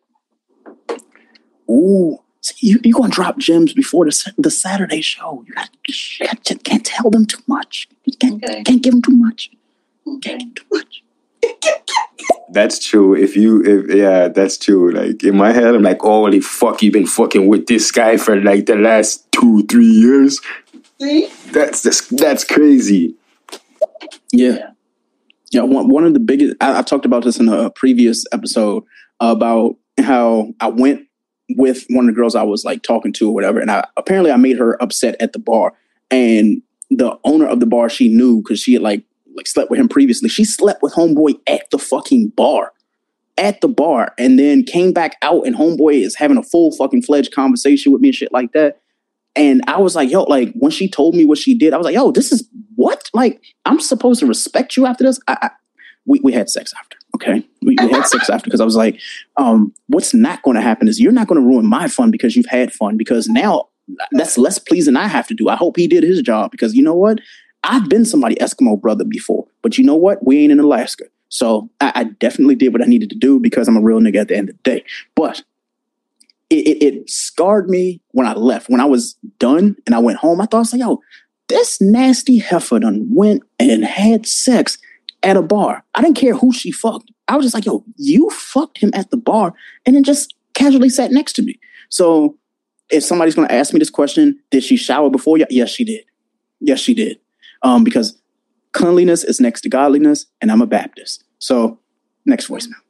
Ooh, 1.69 2.19
so 2.41 2.55
you, 2.61 2.79
you're 2.85 2.97
going 2.97 3.11
to 3.11 3.15
drop 3.15 3.39
gems 3.39 3.73
before 3.73 4.05
the, 4.05 4.33
the 4.39 4.51
Saturday 4.51 5.01
show. 5.01 5.45
You, 5.47 5.55
got, 5.55 5.71
you 5.89 6.27
got, 6.27 6.65
can't 6.65 6.87
tell 6.87 7.11
them 7.11 7.27
too 7.27 7.43
much. 7.47 7.89
You 8.05 8.17
can't, 8.17 8.43
okay. 8.43 8.63
can't 8.63 8.83
give 8.83 8.93
them 8.93 9.03
too 9.03 9.17
much. 9.17 9.51
Okay. 10.07 10.39
Can't 10.39 10.55
give 10.55 10.55
too 10.55 10.77
much. 10.77 11.03
That's 12.53 12.85
true. 12.85 13.15
If 13.15 13.37
you, 13.37 13.63
if 13.65 13.95
yeah, 13.95 14.29
that's 14.29 14.59
true. 14.59 14.91
Like 14.91 15.23
in 15.23 15.37
my 15.37 15.53
head, 15.53 15.75
I'm 15.75 15.83
like, 15.83 16.01
holy 16.01 16.41
fuck, 16.41 16.83
you've 16.83 16.93
been 16.93 17.07
fucking 17.07 17.47
with 17.47 17.67
this 17.67 17.93
guy 17.93 18.17
for 18.17 18.41
like 18.41 18.67
the 18.67 18.75
last 18.75 19.31
two, 19.31 19.65
three 19.67 19.87
years. 19.87 20.41
See? 21.01 21.29
That's 21.53 21.83
just, 21.85 22.17
that's 22.17 22.43
crazy. 22.43 23.15
Yeah. 24.33 24.71
Yeah. 25.53 25.63
One, 25.63 25.89
one 25.89 26.05
of 26.05 26.13
the 26.13 26.21
biggest, 26.21 26.57
I, 26.61 26.81
I 26.81 26.83
talked 26.83 27.07
about 27.07 27.23
this 27.23 27.39
in 27.39 27.49
a 27.49 27.71
previous 27.71 28.25
episode 28.33 28.85
about 29.21 29.77
how 29.99 30.53
I 30.61 30.69
went 30.69 31.07
with 31.51 31.85
one 31.89 32.09
of 32.09 32.15
the 32.15 32.21
girls 32.21 32.35
I 32.35 32.43
was 32.43 32.65
like 32.65 32.83
talking 32.83 33.13
to 33.15 33.29
or 33.29 33.35
whatever. 33.35 33.61
And 33.61 33.71
I 33.71 33.87
apparently 33.97 34.33
I 34.33 34.37
made 34.37 34.59
her 34.59 34.81
upset 34.83 35.15
at 35.21 35.33
the 35.33 35.39
bar. 35.39 35.75
And 36.11 36.63
the 36.91 37.17
owner 37.25 37.47
of 37.47 37.61
the 37.61 37.67
bar, 37.67 37.89
she 37.89 38.09
knew 38.09 38.43
because 38.43 38.59
she 38.61 38.73
had 38.73 38.83
like 38.83 39.05
like 39.35 39.47
slept 39.47 39.71
with 39.71 39.81
him 39.81 39.89
previously. 39.89 40.29
She 40.29 40.45
slept 40.45 40.83
with 40.83 40.95
homeboy 40.95 41.41
at 41.47 41.71
the 41.71 41.79
fucking 41.79 42.29
bar. 42.31 42.73
At 43.39 43.63
the 43.63 43.69
bar, 43.69 44.13
and 44.19 44.39
then 44.39 44.65
came 44.65 44.93
back 44.93 45.17
out, 45.23 45.47
and 45.47 45.57
homeboy 45.57 46.03
is 46.03 46.15
having 46.15 46.37
a 46.37 46.43
full 46.43 46.73
fucking 46.73 47.01
fledged 47.03 47.33
conversation 47.33 47.91
with 47.91 48.03
me 48.03 48.09
and 48.09 48.15
shit 48.15 48.33
like 48.33 48.53
that. 48.53 48.83
And 49.35 49.63
I 49.67 49.79
was 49.79 49.97
like, 49.97 50.11
yo, 50.11 50.25
like 50.25 50.53
when 50.55 50.71
she 50.71 50.91
told 50.91 51.15
me 51.15 51.25
what 51.25 51.39
she 51.39 51.57
did, 51.57 51.73
I 51.73 51.79
was 51.79 51.87
like, 51.87 51.95
yo, 51.95 52.11
this 52.11 52.33
is 52.33 52.47
what? 52.75 53.09
Like, 53.15 53.41
I'm 53.65 53.81
supposed 53.81 54.21
to 54.21 54.27
respect 54.27 54.77
you 54.77 54.85
after 54.85 55.05
this? 55.05 55.19
I, 55.27 55.39
I, 55.41 55.51
we, 56.05 56.21
we 56.23 56.33
had 56.33 56.51
sex 56.51 56.75
after. 56.79 56.99
Okay. 57.15 57.47
We, 57.63 57.77
we 57.81 57.91
had 57.91 58.07
sex 58.07 58.29
after 58.29 58.45
because 58.45 58.61
I 58.61 58.65
was 58.65 58.77
like, 58.77 59.01
um, 59.37 59.73
what's 59.87 60.13
not 60.13 60.43
going 60.43 60.57
to 60.57 60.63
happen 60.63 60.89
is 60.89 61.01
you're 61.01 61.13
not 61.13 61.29
going 61.29 61.41
to 61.41 61.47
ruin 61.47 61.67
my 61.67 61.89
fun 61.89 62.11
because 62.11 62.37
you've 62.37 62.47
had 62.47 62.73
fun 62.73 62.97
because 62.97 63.29
now 63.29 63.69
that's 64.13 64.39
less 64.39 64.59
pleasing 64.59 64.97
I 64.97 65.07
have 65.07 65.27
to 65.29 65.35
do. 65.35 65.49
I 65.49 65.57
hope 65.57 65.77
he 65.77 65.87
did 65.87 66.03
his 66.03 66.21
job 66.23 66.51
because 66.51 66.75
you 66.75 66.83
know 66.83 66.95
what? 66.95 67.21
I've 67.63 67.89
been 67.89 68.05
somebody 68.05 68.37
Eskimo 68.37 68.81
brother 68.81 69.05
before, 69.05 69.47
but 69.63 69.77
you 69.77 69.85
know 69.85 69.97
what? 69.97 70.25
We 70.27 70.39
ain't 70.43 70.53
in 70.53 70.61
Alaska. 70.61 71.05
So 71.29 71.71
I, 71.81 71.93
I, 71.95 72.05
definitely 72.05 72.57
did 72.57 72.73
what 72.73 72.83
I 72.83 72.87
needed 72.87 73.09
to 73.11 73.17
do 73.17 73.39
because 73.39 73.69
I'm 73.69 73.77
a 73.77 73.81
real 73.81 74.01
nigga 74.01 74.17
at 74.17 74.29
the 74.29 74.37
end 74.37 74.49
of 74.49 74.57
the 74.57 74.63
day. 74.63 74.85
But 75.15 75.43
it, 76.51 76.67
it, 76.67 76.83
it 76.83 77.11
scarred 77.11 77.71
me 77.71 78.01
when 78.11 78.27
I 78.27 78.33
left. 78.33 78.69
When 78.69 78.81
I 78.81 78.85
was 78.85 79.15
done 79.39 79.77
and 79.87 79.95
I 79.95 80.01
went 80.01 80.19
home, 80.19 80.41
I 80.41 80.47
thought, 80.47 80.57
I 80.57 80.61
was 80.61 80.73
like, 80.73 80.81
yo, 80.81 81.01
this 81.49 81.81
nasty 81.81 82.39
heifer 82.39 82.81
done 82.81 83.09
went 83.13 83.45
and 83.61 83.85
had 83.85 84.27
sex 84.27 84.79
at 85.23 85.37
a 85.37 85.43
bar. 85.43 85.85
I 85.95 86.03
didn't 86.03 86.17
care 86.17 86.35
who 86.35 86.53
she 86.53 86.73
fucked. 86.73 87.13
I 87.29 87.37
was 87.37 87.47
just 87.47 87.55
like, 87.55 87.67
yo, 87.67 87.85
you 87.97 88.29
fucked 88.31 88.79
him 88.79 88.91
at 88.93 89.11
the 89.11 89.17
bar 89.17 89.55
and 89.87 89.95
then 89.95 90.03
just 90.03 90.35
casually 90.55 90.89
sat 90.89 91.13
next 91.13 91.35
to 91.35 91.43
me. 91.43 91.61
So 91.91 92.37
if 92.91 93.05
somebody's 93.05 93.37
going 93.37 93.47
to 93.47 93.55
ask 93.55 93.73
me 93.73 93.79
this 93.79 93.91
question, 93.91 94.37
did 94.51 94.65
she 94.65 94.77
shower 94.77 95.11
before? 95.11 95.39
Yes, 95.49 95.71
she 95.71 95.85
did. 95.85 96.05
Yes, 96.59 96.81
she 96.81 96.93
did. 96.93 97.20
Um, 97.63 97.85
because 97.85 98.21
cleanliness 98.73 99.25
is 99.25 99.41
next 99.41 99.63
to 99.63 99.69
godliness, 99.69 100.27
and 100.41 100.51
I'm 100.51 100.63
a 100.63 100.67
Baptist. 100.67 101.25
So, 101.39 101.79
next 102.25 102.49
voicemail. 102.49 102.81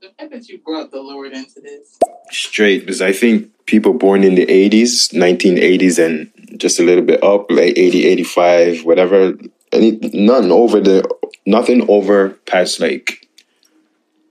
The 0.00 0.10
fact 0.18 0.30
that 0.30 0.48
you 0.48 0.58
brought 0.58 0.90
the 0.90 1.00
Lord 1.00 1.32
into 1.32 1.60
this. 1.60 1.98
Straight, 2.30 2.80
because 2.80 3.02
I 3.02 3.12
think 3.12 3.50
people 3.66 3.92
born 3.92 4.24
in 4.24 4.34
the 4.34 4.46
80s, 4.46 5.12
1980s, 5.12 6.04
and 6.04 6.60
just 6.60 6.80
a 6.80 6.82
little 6.82 7.04
bit 7.04 7.22
up, 7.22 7.50
like 7.50 7.76
80, 7.76 8.06
85, 8.06 8.84
whatever, 8.84 9.34
any, 9.72 9.98
none 10.12 10.50
over 10.50 10.80
the, 10.80 11.08
nothing 11.44 11.88
over 11.88 12.30
past 12.46 12.80
like 12.80 13.28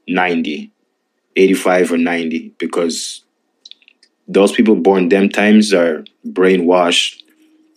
90, 0.07 0.71
85 1.35 1.91
or 1.91 1.97
90, 1.97 2.53
because 2.57 3.23
those 4.27 4.51
people 4.51 4.75
born 4.75 5.09
them 5.09 5.29
times 5.29 5.73
are 5.73 6.03
brainwashed 6.27 7.21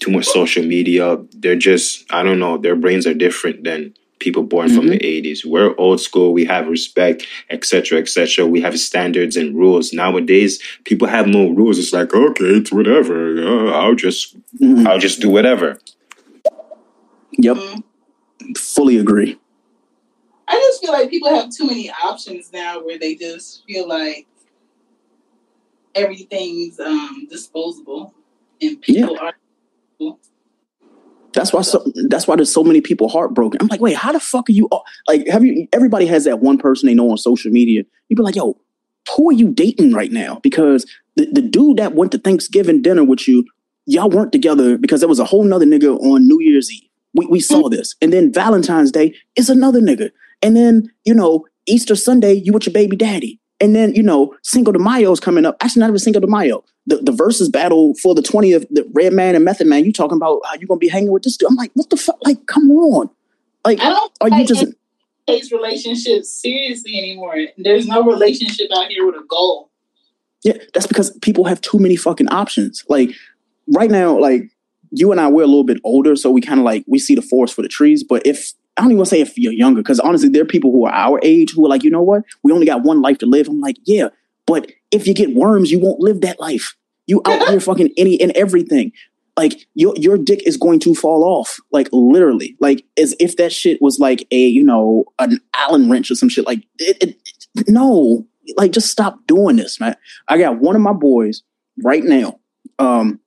too 0.01 0.11
much 0.11 0.27
social 0.27 0.65
media. 0.65 1.19
They're 1.33 1.57
just, 1.57 2.05
I 2.13 2.23
don't 2.23 2.39
know, 2.39 2.59
their 2.59 2.77
brains 2.77 3.07
are 3.07 3.15
different 3.15 3.65
than 3.65 3.95
people 4.19 4.43
born 4.43 4.69
mm-hmm. 4.69 4.77
from 4.77 4.89
the 4.89 4.99
80s. 4.99 5.45
We're 5.45 5.75
old 5.77 6.01
school, 6.01 6.33
we 6.33 6.45
have 6.45 6.69
respect, 6.69 7.27
etc., 7.51 7.99
etc. 7.99 8.47
We 8.47 8.61
have 8.61 8.79
standards 8.79 9.37
and 9.37 9.57
rules. 9.57 9.93
Nowadays, 9.93 10.61
people 10.85 11.09
have 11.09 11.27
no 11.27 11.49
rules. 11.51 11.79
It's 11.79 11.93
like, 11.93 12.15
okay, 12.15 12.45
it's 12.45 12.73
whatever. 12.73 13.39
Uh, 13.39 13.71
I'll 13.73 13.95
just 13.95 14.37
mm-hmm. 14.59 14.87
I'll 14.87 14.99
just 14.99 15.21
do 15.21 15.31
whatever. 15.31 15.79
Yep. 17.33 17.57
Mm-hmm. 17.57 18.53
Fully 18.55 18.99
agree. 18.99 19.39
I 20.47 20.55
just 20.55 20.81
feel 20.81 20.93
like 20.93 21.11
people 21.11 21.29
have 21.29 21.51
too 21.51 21.67
many 21.67 21.91
options 21.91 22.53
now 22.53 22.83
where 22.83 22.99
they 22.99 23.15
just 23.15 23.65
feel 23.67 23.87
like 23.87 24.27
everything's 25.95 26.79
um 26.81 27.27
disposable 27.29 28.15
and 28.63 28.81
people 28.81 29.15
yeah. 29.15 29.21
are 29.21 29.35
that's 31.35 31.53
why 31.53 31.63
so, 31.63 31.85
that's 32.09 32.27
why 32.27 32.37
there's 32.37 32.53
so 32.53 32.65
many 32.65 32.81
people 32.81 33.09
heartbroken. 33.09 33.61
I'm 33.61 33.69
like, 33.69 33.81
wait, 33.81 33.97
how 33.97 34.13
the 34.13 34.21
fuck 34.21 34.49
are 34.49 34.53
you? 34.53 34.69
Like, 35.07 35.27
have 35.29 35.45
you? 35.45 35.69
Everybody 35.73 36.07
has 36.07 36.25
that 36.25 36.41
one 36.41 36.59
person 36.59 36.87
they 36.87 36.95
know 36.95 37.11
on 37.11 37.19
social 37.19 37.51
media. 37.51 37.85
You 38.09 38.17
be 38.17 38.23
like, 38.23 38.37
yo, 38.37 38.59
who 39.17 39.31
are 39.31 39.35
you 39.35 39.53
dating 39.53 39.93
right 39.93 40.11
now? 40.11 40.41
Because 40.43 40.87
the, 41.17 41.27
the 41.27 41.43
dude 41.43 41.77
that 41.79 41.95
went 41.95 42.13
to 42.13 42.19
Thanksgiving 42.19 42.83
dinner 42.83 43.05
with 43.05 43.29
you, 43.29 43.45
y'all 43.87 44.11
weren't 44.11 44.33
together 44.33 44.79
because 44.79 45.01
there 45.01 45.09
was 45.09 45.19
a 45.19 45.25
whole 45.25 45.45
nother 45.45 45.67
nigga 45.67 45.99
on 46.01 46.27
New 46.27 46.41
Year's 46.41 46.71
Eve. 46.73 46.89
We 47.15 47.27
we 47.27 47.41
saw 47.41 47.63
mm-hmm. 47.63 47.77
this, 47.77 47.95
and 48.01 48.13
then 48.13 48.33
Valentine's 48.33 48.91
Day 48.91 49.15
is 49.37 49.51
another 49.51 49.81
nigga, 49.81 50.11
and 50.43 50.57
then 50.57 50.91
you 51.05 51.15
know 51.15 51.47
Easter 51.67 51.95
Sunday 51.95 52.35
you 52.35 52.53
with 52.53 52.67
your 52.67 52.73
baby 52.73 52.97
daddy, 52.97 53.39
and 53.61 53.75
then 53.75 53.95
you 53.95 54.03
know 54.03 54.35
Cinco 54.43 54.73
de 54.73 54.79
Mayo 54.79 55.13
is 55.13 55.21
coming 55.21 55.45
up. 55.45 55.57
Actually, 55.61 55.81
not 55.81 55.89
even 55.89 55.99
Cinco 55.99 56.21
de 56.21 56.27
Mayo 56.27 56.65
the, 56.89 56.97
the 56.97 57.13
Verzuz 57.13 57.53
battle 57.53 57.95
for 57.95 58.15
the 58.15 58.23
20th, 58.23 58.67
the 58.71 58.89
Redman 58.95 59.35
and 59.35 59.45
Method 59.45 59.67
Man, 59.67 59.85
you 59.85 59.93
talking 59.93 60.17
about 60.17 60.41
how 60.47 60.55
you 60.55 60.67
gonna 60.67 60.79
be 60.79 60.89
hanging 60.89 61.13
with 61.13 61.23
this 61.23 61.37
dude. 61.37 61.51
I'm 61.51 61.57
like, 61.57 61.71
what 61.75 61.91
the 61.91 61.97
fuck? 61.97 62.19
Like, 62.25 62.47
come 62.47 62.71
on. 62.71 63.11
Like, 63.65 63.79
are 63.81 64.29
you 64.31 64.47
just 64.47 64.65
takes 65.27 65.53
relationships 65.53 66.31
seriously 66.31 66.99
anymore? 66.99 67.35
There's 67.59 67.87
no 67.87 68.03
relationship 68.03 68.69
out 68.75 68.89
here 68.89 69.05
with 69.05 69.17
a 69.17 69.25
goal. 69.29 69.71
Yeah, 70.43 70.55
that's 70.73 70.87
because 70.87 71.11
people 71.19 71.45
have 71.45 71.61
too 71.61 71.79
many 71.79 71.97
fucking 71.97 72.29
options. 72.29 72.85
Like 72.89 73.11
right 73.67 73.91
now, 73.91 74.19
like 74.19 74.45
you 74.91 75.13
and 75.13 75.21
I, 75.21 75.29
we're 75.29 75.43
a 75.43 75.47
little 75.47 75.65
bit 75.65 75.81
older, 75.85 76.17
so 76.17 76.31
we 76.31 76.41
kind 76.41 76.59
of 76.59 76.65
like 76.65 76.85
we 76.87 76.99
see 76.99 77.15
the 77.15 77.23
forest 77.23 77.55
for 77.55 77.61
the 77.61 77.69
trees. 77.69 78.03
But 78.03 78.27
if 78.27 78.55
I 78.79 78.83
don't 78.83 78.93
even 78.93 79.05
say 79.05 79.21
if 79.21 79.37
you're 79.37 79.53
younger, 79.53 79.83
because 79.83 80.01
honestly, 80.01 80.31
there 80.31 80.43
are 80.43 80.47
people 80.47 80.73
who 80.73 80.87
are 80.87 80.93
our 80.93 81.21
age 81.23 81.53
who 81.53 81.67
are 81.67 81.69
like, 81.69 81.85
you 81.85 81.91
know 81.91 82.03
what, 82.03 82.23
we 82.43 82.53
only 82.53 82.65
got 82.65 82.83
one 82.83 83.03
life 83.03 83.19
to 83.19 83.27
live. 83.27 83.49
I'm 83.49 83.61
like, 83.61 83.77
yeah, 83.85 84.09
but 84.49 84.73
if 84.91 85.07
you 85.07 85.15
get 85.15 85.35
worms, 85.35 85.71
you 85.71 85.79
won't 85.79 86.01
live 86.01 86.23
that 86.23 86.41
life. 86.41 86.75
You 87.07 87.21
out 87.25 87.49
here 87.49 87.61
fucking 87.61 87.93
any 87.97 88.21
and 88.21 88.33
everything. 88.33 88.93
Like 89.37 89.67
your 89.75 89.95
your 89.97 90.19
dick 90.19 90.45
is 90.47 90.57
going 90.57 90.81
to 90.81 90.95
fall 90.95 91.23
off. 91.23 91.59
Like 91.71 91.89
literally. 91.93 92.57
Like 92.59 92.85
as 92.97 93.15
if 93.21 93.37
that 93.37 93.53
shit 93.53 93.81
was 93.81 93.99
like 93.99 94.27
a, 94.31 94.47
you 94.49 94.65
know, 94.65 95.05
an 95.19 95.41
Allen 95.55 95.89
wrench 95.91 96.11
or 96.11 96.17
some 96.17 96.29
shit. 96.29 96.47
Like 96.47 96.65
it, 96.79 97.17
it, 97.55 97.69
no. 97.69 98.27
Like 98.57 98.73
just 98.73 98.89
stop 98.89 99.19
doing 99.27 99.57
this, 99.57 99.79
man. 99.79 99.95
I 100.27 100.39
got 100.39 100.59
one 100.59 100.75
of 100.75 100.83
my 100.83 100.93
boys 100.93 101.43
right 101.85 102.03
now. 102.03 102.41
Um 102.79 103.21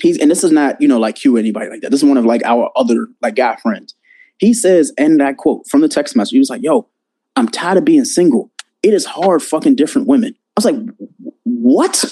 he's 0.00 0.18
and 0.18 0.30
this 0.30 0.44
is 0.44 0.52
not, 0.52 0.80
you 0.82 0.88
know, 0.88 0.98
like 0.98 1.14
cue 1.14 1.36
anybody 1.36 1.70
like 1.70 1.80
that. 1.80 1.90
This 1.90 2.02
is 2.02 2.08
one 2.08 2.18
of 2.18 2.26
like 2.26 2.42
our 2.44 2.70
other 2.76 3.08
like 3.22 3.36
guy 3.36 3.56
friends. 3.56 3.94
He 4.38 4.52
says, 4.54 4.92
and 4.98 5.22
I 5.22 5.32
quote 5.32 5.66
from 5.68 5.80
the 5.80 5.88
text 5.88 6.14
message, 6.14 6.32
he 6.32 6.38
was 6.38 6.50
like, 6.50 6.62
yo, 6.62 6.88
I'm 7.36 7.48
tired 7.48 7.78
of 7.78 7.84
being 7.84 8.04
single. 8.04 8.50
It 8.82 8.94
is 8.94 9.04
hard 9.04 9.42
fucking 9.42 9.76
different 9.76 10.08
women. 10.08 10.36
I 10.58 10.60
was 10.60 10.64
like, 10.64 10.96
what? 11.44 12.04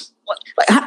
Like, 0.57 0.69
how, 0.69 0.87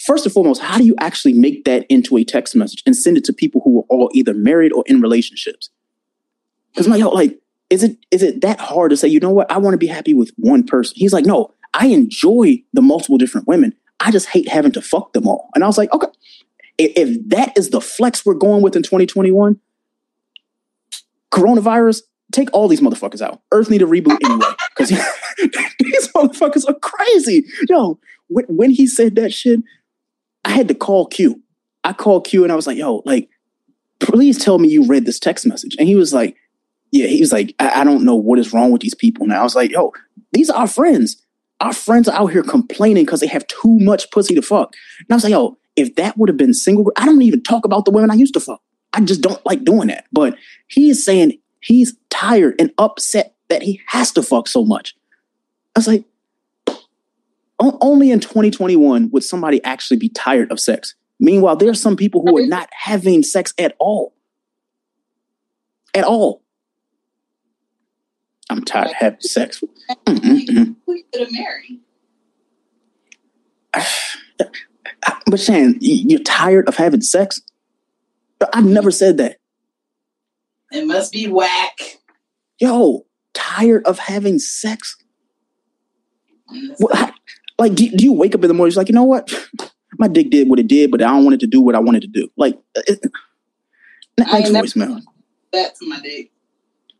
first 0.00 0.26
and 0.26 0.32
foremost, 0.32 0.60
how 0.60 0.78
do 0.78 0.84
you 0.84 0.96
actually 0.98 1.32
make 1.32 1.64
that 1.64 1.86
into 1.88 2.16
a 2.16 2.24
text 2.24 2.56
message 2.56 2.82
and 2.84 2.96
send 2.96 3.16
it 3.16 3.24
to 3.26 3.32
people 3.32 3.60
who 3.64 3.78
are 3.78 3.84
all 3.88 4.10
either 4.14 4.34
married 4.34 4.72
or 4.72 4.82
in 4.86 5.00
relationships? 5.00 5.70
Because 6.72 6.88
my 6.88 6.96
yo, 6.96 7.10
like, 7.10 7.38
is 7.70 7.84
it 7.84 7.98
is 8.10 8.24
it 8.24 8.40
that 8.40 8.58
hard 8.58 8.90
to 8.90 8.96
say, 8.96 9.06
you 9.06 9.20
know 9.20 9.30
what, 9.30 9.48
I 9.48 9.58
want 9.58 9.74
to 9.74 9.78
be 9.78 9.86
happy 9.86 10.12
with 10.12 10.32
one 10.38 10.64
person? 10.64 10.94
He's 10.96 11.12
like, 11.12 11.24
no, 11.24 11.54
I 11.72 11.86
enjoy 11.86 12.60
the 12.72 12.82
multiple 12.82 13.16
different 13.16 13.46
women. 13.46 13.76
I 14.00 14.10
just 14.10 14.26
hate 14.26 14.48
having 14.48 14.72
to 14.72 14.82
fuck 14.82 15.12
them 15.12 15.28
all. 15.28 15.50
And 15.54 15.62
I 15.62 15.68
was 15.68 15.78
like, 15.78 15.92
okay, 15.92 16.08
if, 16.78 16.92
if 16.96 17.28
that 17.28 17.56
is 17.56 17.70
the 17.70 17.80
flex 17.80 18.26
we're 18.26 18.34
going 18.34 18.60
with 18.60 18.74
in 18.74 18.82
2021, 18.82 19.60
coronavirus, 21.30 22.02
take 22.32 22.52
all 22.52 22.66
these 22.66 22.80
motherfuckers 22.80 23.22
out. 23.22 23.40
Earth 23.52 23.70
need 23.70 23.82
a 23.82 23.86
reboot 23.86 24.18
anyway 24.24 24.52
because 24.90 25.74
these 25.78 26.08
motherfuckers 26.08 26.68
are 26.68 26.78
crazy. 26.78 27.44
Yo, 27.68 27.98
when, 28.28 28.44
when 28.46 28.70
he 28.70 28.86
said 28.86 29.16
that 29.16 29.32
shit, 29.32 29.60
I 30.44 30.50
had 30.50 30.68
to 30.68 30.74
call 30.74 31.06
Q. 31.06 31.40
I 31.84 31.92
called 31.92 32.26
Q 32.26 32.42
and 32.44 32.52
I 32.52 32.56
was 32.56 32.66
like, 32.66 32.78
yo, 32.78 33.02
like, 33.04 33.28
please 34.00 34.42
tell 34.42 34.58
me 34.58 34.68
you 34.68 34.86
read 34.86 35.04
this 35.04 35.18
text 35.18 35.46
message. 35.46 35.76
And 35.78 35.88
he 35.88 35.94
was 35.94 36.12
like, 36.12 36.36
yeah, 36.90 37.06
he 37.06 37.20
was 37.20 37.32
like, 37.32 37.54
I, 37.58 37.80
I 37.80 37.84
don't 37.84 38.04
know 38.04 38.16
what 38.16 38.38
is 38.38 38.52
wrong 38.52 38.70
with 38.70 38.82
these 38.82 38.94
people 38.94 39.26
now. 39.26 39.40
I 39.40 39.42
was 39.42 39.56
like, 39.56 39.70
yo, 39.70 39.92
these 40.32 40.50
are 40.50 40.60
our 40.60 40.66
friends. 40.66 41.22
Our 41.60 41.72
friends 41.72 42.08
are 42.08 42.16
out 42.16 42.32
here 42.32 42.42
complaining 42.42 43.04
because 43.04 43.20
they 43.20 43.26
have 43.28 43.46
too 43.46 43.78
much 43.78 44.10
pussy 44.10 44.34
to 44.34 44.42
fuck. 44.42 44.74
And 44.98 45.06
I 45.10 45.14
was 45.14 45.24
like, 45.24 45.30
yo, 45.30 45.56
if 45.76 45.94
that 45.96 46.18
would 46.18 46.28
have 46.28 46.36
been 46.36 46.54
single, 46.54 46.90
I 46.96 47.06
don't 47.06 47.22
even 47.22 47.42
talk 47.42 47.64
about 47.64 47.84
the 47.84 47.90
women 47.90 48.10
I 48.10 48.14
used 48.14 48.34
to 48.34 48.40
fuck. 48.40 48.60
I 48.92 49.00
just 49.00 49.22
don't 49.22 49.44
like 49.46 49.64
doing 49.64 49.88
that. 49.88 50.04
But 50.12 50.36
he 50.68 50.90
is 50.90 51.04
saying 51.04 51.38
he's 51.60 51.96
tired 52.10 52.56
and 52.58 52.72
upset 52.78 53.34
that 53.52 53.62
he 53.62 53.82
has 53.86 54.10
to 54.12 54.22
fuck 54.22 54.48
so 54.48 54.64
much. 54.64 54.96
I 55.76 55.78
was 55.78 55.86
like, 55.86 56.04
only 57.60 58.10
in 58.10 58.18
2021 58.18 59.10
would 59.10 59.22
somebody 59.22 59.62
actually 59.62 59.98
be 59.98 60.08
tired 60.08 60.50
of 60.50 60.58
sex. 60.58 60.94
Meanwhile, 61.20 61.56
there 61.56 61.68
are 61.68 61.74
some 61.74 61.94
people 61.94 62.22
who 62.22 62.38
are 62.38 62.46
not 62.46 62.70
having 62.72 63.22
sex 63.22 63.52
at 63.58 63.76
all. 63.78 64.14
At 65.94 66.04
all. 66.04 66.42
I'm 68.48 68.64
tired 68.64 68.88
of 68.88 68.94
having 68.94 69.20
sex. 69.20 69.58
Who 69.60 69.68
you 70.06 70.74
gonna 71.14 71.30
marry? 71.30 71.80
But 75.26 75.40
Shan, 75.40 75.78
you're 75.80 76.20
tired 76.20 76.68
of 76.68 76.76
having 76.76 77.00
sex? 77.00 77.40
I've 78.52 78.66
never 78.66 78.90
said 78.90 79.16
that. 79.16 79.38
It 80.70 80.86
must 80.86 81.12
be 81.12 81.26
whack. 81.26 81.98
Yo, 82.60 83.06
tired 83.34 83.84
of 83.86 83.98
having 83.98 84.38
sex? 84.38 84.96
What, 86.78 87.14
like, 87.58 87.74
do, 87.74 87.88
do 87.90 88.04
you 88.04 88.12
wake 88.12 88.34
up 88.34 88.42
in 88.42 88.48
the 88.48 88.54
morning? 88.54 88.68
It's 88.68 88.76
like, 88.76 88.88
you 88.88 88.94
know 88.94 89.04
what? 89.04 89.32
My 89.98 90.08
dick 90.08 90.30
did 90.30 90.48
what 90.48 90.58
it 90.58 90.68
did, 90.68 90.90
but 90.90 91.02
I 91.02 91.08
don't 91.08 91.24
want 91.24 91.34
it 91.34 91.40
to 91.40 91.46
do 91.46 91.60
what 91.60 91.74
I 91.74 91.78
wanted 91.78 92.02
to 92.02 92.08
do. 92.08 92.28
Like, 92.36 92.58
uh, 92.76 92.82
it, 92.86 93.00
next 94.18 94.50
voicemail. 94.50 95.02
That 95.52 95.74
to 95.76 95.88
my 95.88 96.00
dick. 96.00 96.30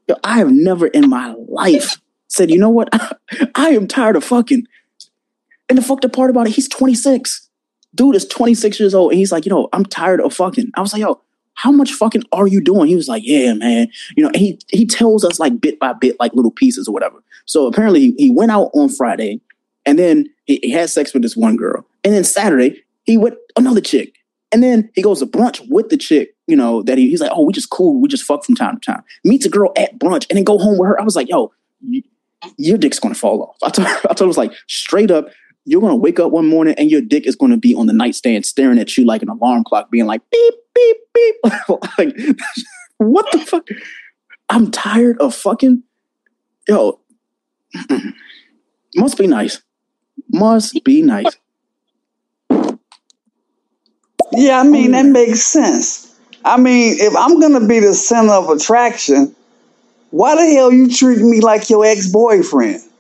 Yo, 0.09 0.17
I 0.23 0.39
have 0.39 0.51
never 0.51 0.87
in 0.87 1.09
my 1.09 1.35
life 1.49 1.99
said, 2.29 2.51
you 2.51 2.59
know 2.59 2.71
what? 2.71 2.91
I 3.55 3.71
am 3.71 3.87
tired 3.87 4.17
of 4.17 4.25
fucking. 4.25 4.67
And 5.69 5.79
the 5.79 5.83
fucked 5.83 6.05
up 6.05 6.13
part 6.13 6.31
about 6.31 6.47
it, 6.47 6.55
he's 6.55 6.69
26. 6.69 7.49
Dude 7.95 8.15
is 8.15 8.27
26 8.27 8.79
years 8.79 8.95
old. 8.95 9.13
And 9.13 9.19
he's 9.19 9.33
like, 9.33 9.47
you 9.47 9.51
know, 9.51 9.69
I'm 9.73 9.87
tired 9.87 10.21
of 10.21 10.35
fucking. 10.35 10.71
I 10.75 10.81
was 10.81 10.93
like, 10.93 11.01
yo, 11.01 11.23
how 11.63 11.71
much 11.71 11.93
fucking 11.93 12.25
are 12.33 12.49
you 12.49 12.61
doing? 12.61 12.89
He 12.89 12.97
was 12.97 13.07
like, 13.07 13.23
yeah, 13.25 13.55
man. 13.55 13.87
You 14.17 14.25
know, 14.25 14.33
he 14.35 14.59
he 14.67 14.85
tells 14.85 15.25
us 15.25 15.39
like 15.39 15.61
bit 15.61 15.79
by 15.79 15.93
bit, 15.93 16.17
like 16.19 16.35
little 16.35 16.51
pieces 16.51 16.89
or 16.89 16.93
whatever. 16.93 17.23
So 17.47 17.69
apparently 17.69 18.15
he, 18.19 18.33
went 18.33 18.51
out 18.51 18.71
on 18.75 18.89
Friday 18.89 19.41
and 19.87 19.97
then 19.97 20.29
he, 20.45 20.59
he, 20.61 20.71
had 20.73 20.91
sex 20.91 21.15
with 21.15 21.23
this 21.23 21.37
one 21.37 21.57
girl. 21.57 21.87
And 22.03 22.13
then 22.13 22.25
Saturday 22.25 22.83
he 23.05 23.17
went 23.17 23.37
another 23.57 23.81
chick. 23.81 24.15
And 24.51 24.61
then 24.61 24.91
he 24.97 25.03
goes 25.03 25.21
to 25.21 25.27
brunch 25.27 25.65
with 25.71 25.89
the 25.89 25.97
chick, 25.97 26.35
you 26.49 26.57
know, 26.57 26.83
that 26.83 26.99
he, 26.99 27.11
he's 27.11 27.21
like, 27.21 27.31
oh, 27.33 27.45
we 27.45 27.53
just 27.53 27.71
cool. 27.71 28.01
We 28.01 28.09
just 28.09 28.25
fuck 28.25 28.45
from 28.45 28.57
time 28.57 28.81
to 28.81 28.93
time. 28.93 29.05
Meets 29.25 29.47
a 29.47 29.49
girl 29.49 29.73
at 29.77 29.97
brunch 30.01 30.27
and 30.31 30.37
then 30.37 30.45
go 30.45 30.59
home 30.59 30.79
with 30.79 30.89
her. 30.89 31.01
I 31.01 31.05
was 31.05 31.15
like, 31.15 31.29
yo, 31.29 31.53
you, 31.81 32.03
your 32.57 32.77
dick's 32.77 32.99
to 32.99 33.15
fall 33.15 33.41
off. 33.41 33.57
I 33.63 33.71
told, 33.71 33.87
her, 33.87 33.95
I 34.11 34.15
told 34.15 34.23
him, 34.23 34.29
was 34.29 34.37
like, 34.37 34.53
straight 34.67 35.13
up, 35.13 35.29
you're 35.65 35.81
going 35.81 35.93
to 35.93 35.97
wake 35.97 36.19
up 36.19 36.33
one 36.33 36.47
morning 36.47 36.75
and 36.77 36.91
your 36.91 37.01
dick 37.01 37.27
is 37.27 37.37
going 37.37 37.53
to 37.53 37.57
be 37.57 37.75
on 37.75 37.87
the 37.87 37.93
nightstand 37.93 38.45
staring 38.45 38.79
at 38.79 38.97
you 38.97 39.05
like 39.05 39.23
an 39.23 39.29
alarm 39.29 39.65
clock, 39.65 39.91
being 39.91 40.07
like, 40.07 40.23
beep, 40.31 40.55
beep, 40.75 40.97
beep. 41.15 41.37
like, 41.99 42.17
what 42.99 43.31
the 43.33 43.39
fuck? 43.39 43.67
I'm 44.49 44.71
tired 44.71 45.19
of 45.21 45.35
fucking, 45.35 45.83
yo, 46.69 47.01
must 48.97 49.19
be 49.19 49.27
nice. 49.27 49.63
Must 50.31 50.83
be 50.85 51.03
nice. 51.03 51.37
Yeah, 54.33 54.61
I 54.61 54.65
mean, 54.65 54.93
that 54.93 55.07
makes 55.07 55.43
sense. 55.43 56.19
I 56.45 56.57
mean, 56.57 56.97
if 56.99 57.15
I'm 57.17 57.39
going 57.39 57.61
to 57.61 57.67
be 57.67 57.81
the 57.81 57.95
center 57.95 58.33
of 58.33 58.49
attraction, 58.49 59.35
why 60.11 60.35
the 60.35 60.53
hell 60.55 60.73
you 60.73 60.91
treat 60.91 61.19
me 61.19 61.41
like 61.41 61.71
your 61.71 61.85
ex-boyfriend? 61.85 62.81
Oh. 62.83 62.92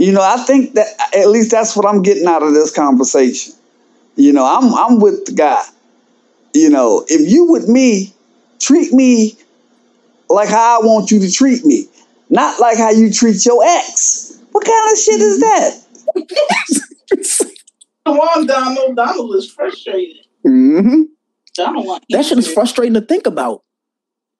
You 0.00 0.12
know, 0.12 0.22
I 0.22 0.36
think 0.44 0.74
that 0.74 0.86
at 1.14 1.28
least 1.28 1.50
that's 1.50 1.76
what 1.76 1.86
I'm 1.86 2.02
getting 2.02 2.26
out 2.26 2.42
of 2.42 2.54
this 2.54 2.74
conversation. 2.74 3.54
You 4.16 4.32
know, 4.32 4.44
I'm 4.44 4.74
I'm 4.74 5.00
with 5.00 5.26
the 5.26 5.32
guy. 5.32 5.62
You 6.54 6.70
know, 6.70 7.04
if 7.08 7.30
you 7.30 7.50
with 7.50 7.68
me, 7.68 8.14
treat 8.58 8.92
me 8.92 9.36
like 10.28 10.48
how 10.48 10.80
I 10.80 10.84
want 10.84 11.10
you 11.10 11.20
to 11.20 11.30
treat 11.30 11.64
me, 11.64 11.86
not 12.28 12.60
like 12.60 12.78
how 12.78 12.90
you 12.90 13.12
treat 13.12 13.44
your 13.44 13.62
ex. 13.64 14.38
What 14.52 14.64
kind 14.64 14.92
of 14.92 14.98
shit 14.98 15.20
is 15.20 15.40
that? 15.40 15.80
Come 18.06 18.18
on, 18.18 18.46
Donald. 18.46 18.96
Donald 18.96 19.36
is 19.36 19.50
frustrated. 19.50 20.24
Mm-hmm. 20.46 21.02
Donald 21.54 21.86
want 21.86 22.04
that 22.10 22.24
shit 22.24 22.38
is 22.38 22.52
frustrating 22.52 22.94
to 22.94 23.00
think 23.00 23.26
about. 23.26 23.62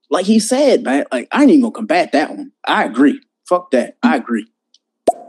Like 0.09 0.27
he 0.27 0.41
said, 0.41 0.83
man, 0.83 1.05
like 1.13 1.29
I 1.31 1.43
ain't 1.43 1.51
even 1.51 1.63
gonna 1.63 1.73
combat 1.73 2.13
that 2.13 2.31
one. 2.31 2.53
I 2.67 2.85
agree. 2.85 3.21
Fuck 3.49 3.71
that. 3.73 3.97
I 4.03 4.17
agree. 4.17 4.47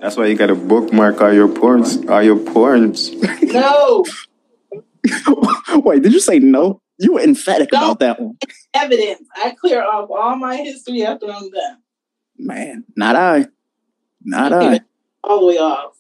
That's 0.02 0.18
why 0.18 0.28
you 0.28 0.36
got 0.36 0.48
to 0.48 0.56
bookmark 0.56 1.22
all 1.22 1.34
your 1.34 1.48
porns. 1.48 2.10
All 2.10 2.24
your 2.24 2.38
porns. 2.38 3.12
No. 3.52 4.06
Wait, 5.82 6.04
did 6.04 6.14
you 6.14 6.20
say 6.20 6.40
no? 6.40 6.82
You 6.98 7.14
were 7.14 7.22
emphatic 7.22 7.70
about 7.70 8.00
that 8.00 8.20
one. 8.20 8.38
Evidence. 8.74 9.28
I 9.36 9.52
clear 9.52 9.84
off 9.84 10.10
all 10.10 10.36
my 10.36 10.56
history 10.58 11.04
after 11.04 11.26
I'm 11.26 11.50
done. 11.50 11.78
Man, 12.38 12.84
not 12.96 13.16
I. 13.16 13.48
Not 14.24 14.54
I. 14.54 14.82
All 15.24 15.40
the 15.40 15.46
way 15.48 15.58
off. 15.58 15.96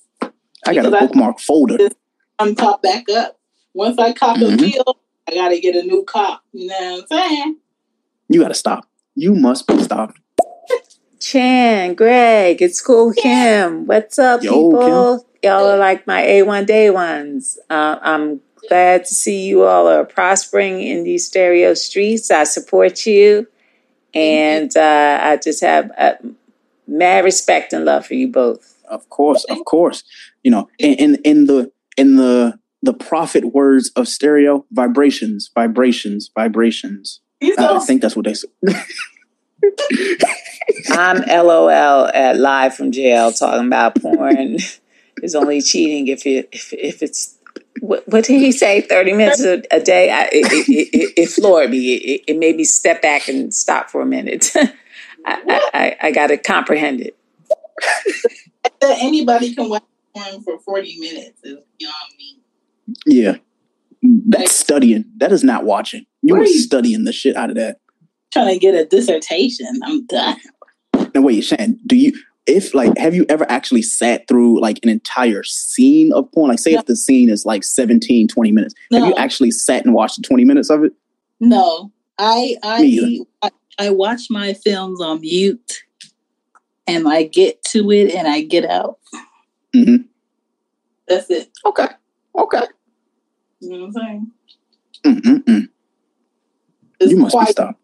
I 0.66 0.76
got 0.76 0.86
a 0.86 0.92
bookmark 0.92 1.38
I, 1.40 1.42
folder. 1.42 1.90
I'm 2.38 2.56
top 2.56 2.84
back 2.84 3.10
up. 3.10 3.40
Once 3.74 3.98
I 3.98 4.14
cop 4.14 4.38
mm-hmm. 4.38 4.54
a 4.54 4.58
deal, 4.58 4.98
I 5.28 5.34
got 5.34 5.50
to 5.50 5.60
get 5.60 5.76
a 5.76 5.82
new 5.82 6.04
cop. 6.04 6.44
You 6.52 6.68
know 6.68 6.76
what 7.10 7.12
I'm 7.12 7.30
saying? 7.30 7.58
You 8.30 8.42
got 8.42 8.50
to 8.50 8.54
stop. 8.54 8.88
You 9.16 9.34
must 9.34 9.68
be 9.68 9.82
stopped. 9.82 10.21
Shan, 11.22 11.94
Greg, 11.94 12.62
it's 12.62 12.82
Cool 12.82 13.14
Kim. 13.14 13.86
What's 13.86 14.18
up, 14.18 14.42
Yo, 14.42 14.52
people? 14.52 15.20
Kim. 15.20 15.28
Y'all 15.44 15.68
are 15.68 15.78
like 15.78 16.08
my 16.08 16.24
A1 16.24 16.66
day 16.66 16.90
ones. 16.90 17.60
Uh, 17.70 17.98
I'm 18.02 18.42
glad 18.68 19.06
to 19.06 19.14
see 19.14 19.46
you 19.46 19.64
all 19.64 19.88
are 19.88 20.04
prospering 20.04 20.82
in 20.82 21.04
these 21.04 21.28
stereo 21.28 21.74
streets. 21.76 22.32
I 22.32 22.44
support 22.44 23.06
you. 23.06 23.48
And 24.14 24.76
uh, 24.76 25.20
I 25.22 25.38
just 25.38 25.62
have 25.62 25.92
uh, 25.98 26.14
mad 26.88 27.24
respect 27.24 27.72
and 27.72 27.86
love 27.86 28.06
for 28.06 28.16
you 28.16 28.28
both. 28.28 28.76
Of 28.90 29.10
course, 29.10 29.46
of 29.46 29.64
course. 29.66 30.04
You 30.44 30.52
know, 30.52 30.70
in, 30.80 30.94
in, 30.96 31.16
in 31.24 31.46
the 31.46 31.72
in 31.98 32.18
the 32.18 32.60
the 32.82 32.94
prophet 32.94 33.54
words 33.54 33.90
of 33.96 34.08
stereo, 34.08 34.66
vibrations, 34.72 35.50
vibrations, 35.54 36.30
vibrations. 36.36 37.22
I, 37.42 37.76
I 37.76 37.80
think 37.80 38.02
that's 38.02 38.16
what 38.16 38.26
they 38.26 38.34
say. 38.34 38.48
I'm 40.92 41.22
LOL 41.28 42.08
at 42.08 42.38
live 42.38 42.76
from 42.76 42.92
jail 42.92 43.32
talking 43.32 43.68
about 43.68 43.96
porn 44.02 44.58
is 45.22 45.36
only 45.36 45.62
cheating 45.62 46.08
if 46.08 46.26
it 46.26 46.50
if, 46.52 46.74
if 46.74 47.04
it's 47.04 47.38
what, 47.80 48.08
what, 48.08 48.26
did 48.26 48.40
he 48.40 48.52
say? 48.52 48.82
Thirty 48.82 49.14
minutes 49.14 49.44
a, 49.44 49.62
a 49.72 49.80
day. 49.80 50.12
I, 50.12 50.24
it, 50.26 50.32
it, 50.34 50.90
it, 50.94 51.14
it, 51.18 51.30
floored 51.30 51.72
me. 51.72 51.96
It, 51.96 52.24
it, 52.28 52.38
made 52.38 52.56
me 52.58 52.64
step 52.64 53.02
back 53.02 53.28
and 53.28 53.54
stop 53.54 53.90
for 53.90 54.02
a 54.02 54.06
minute. 54.06 54.52
I, 55.26 55.70
I, 55.74 55.98
I 56.02 56.12
got 56.12 56.28
to 56.28 56.38
comprehend 56.38 57.02
it. 57.02 57.18
Anybody 58.82 59.56
can 59.56 59.70
watch 59.70 59.84
porn 60.14 60.44
for 60.44 60.60
forty 60.60 61.00
minutes 61.00 61.40
is 61.44 61.60
beyond 61.80 61.96
me. 62.18 62.40
Yeah, 63.06 63.38
that's 64.02 64.56
studying. 64.56 65.06
That 65.18 65.32
is 65.32 65.44
not 65.44 65.64
watching. 65.64 66.06
You 66.22 66.36
were 66.36 66.46
studying 66.46 67.06
the 67.06 67.14
shit 67.14 67.36
out 67.36 67.50
of 67.50 67.56
that 67.56 67.80
trying 68.32 68.54
to 68.54 68.60
get 68.60 68.76
a 68.76 68.86
dissertation. 68.86 69.80
I'm 69.84 70.06
done. 70.06 70.38
Now 71.14 71.22
wait, 71.22 71.42
Shan, 71.42 71.80
do 71.86 71.96
you 71.96 72.14
if 72.48 72.74
like 72.74 72.98
have 72.98 73.14
you 73.14 73.26
ever 73.30 73.50
actually 73.50 73.82
sat 73.82 74.28
through 74.28 74.60
like 74.62 74.80
an 74.84 74.90
entire 74.90 75.44
scene 75.44 76.12
of 76.14 76.32
porn? 76.32 76.50
Like 76.50 76.60
say 76.60 76.74
no. 76.74 76.80
if 76.80 76.86
the 76.86 76.96
scene 76.96 77.30
is 77.30 77.46
like 77.46 77.64
17, 77.64 78.28
20 78.28 78.52
minutes. 78.52 78.74
No. 78.90 79.00
Have 79.00 79.08
you 79.10 79.16
actually 79.16 79.52
sat 79.52 79.86
and 79.86 79.94
watched 79.94 80.24
20 80.24 80.46
minutes 80.46 80.70
of 80.70 80.84
it? 80.84 80.94
No. 81.40 81.92
I 82.18 82.56
I 82.64 83.20
I, 83.42 83.52
I 83.80 83.90
watch 83.90 84.24
my 84.30 84.54
films 84.54 85.02
on 85.02 85.22
mute 85.22 85.84
and 86.88 87.08
I 87.08 87.24
get 87.24 87.64
to 87.66 87.92
it 87.92 88.14
and 88.14 88.28
I 88.28 88.42
get 88.42 88.66
out. 88.66 89.00
Mm-hmm. 89.74 90.04
That's 91.08 91.30
it. 91.30 91.50
Okay. 91.66 91.88
Okay. 92.36 92.64
You 93.60 93.70
know 93.70 93.80
what 93.80 93.86
I'm 93.86 93.92
saying? 93.94 94.32
Mm-mm-mm. 95.04 95.70
You 97.02 97.18
must 97.18 97.40
be 97.40 97.46
stopped. 97.48 97.81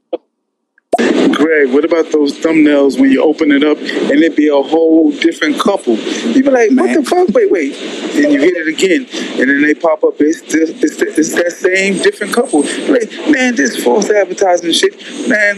Greg, 0.97 1.71
what 1.71 1.85
about 1.85 2.11
those 2.11 2.33
thumbnails 2.33 2.99
when 2.99 3.11
you 3.11 3.23
open 3.23 3.51
it 3.51 3.63
up 3.63 3.77
and 3.77 4.23
it 4.23 4.35
be 4.35 4.47
a 4.47 4.61
whole 4.61 5.11
different 5.11 5.59
couple? 5.59 5.95
You 5.95 6.43
be 6.43 6.49
like, 6.49 6.71
what 6.71 6.93
the 6.93 7.03
fuck? 7.03 7.29
Wait, 7.29 7.51
wait. 7.51 7.73
Then 8.13 8.31
you 8.31 8.39
hit 8.39 8.55
it 8.55 8.67
again, 8.67 9.07
and 9.39 9.49
then 9.49 9.61
they 9.61 9.75
pop 9.75 10.03
up. 10.03 10.15
It's 10.19 10.41
this, 10.41 10.71
it's, 10.83 11.01
it's 11.01 11.35
that 11.35 11.51
same 11.51 12.01
different 12.01 12.33
couple. 12.33 12.61
Like, 12.61 13.11
man, 13.29 13.55
this 13.55 13.83
false 13.83 14.09
advertising 14.09 14.71
shit, 14.71 14.95
man. 15.29 15.57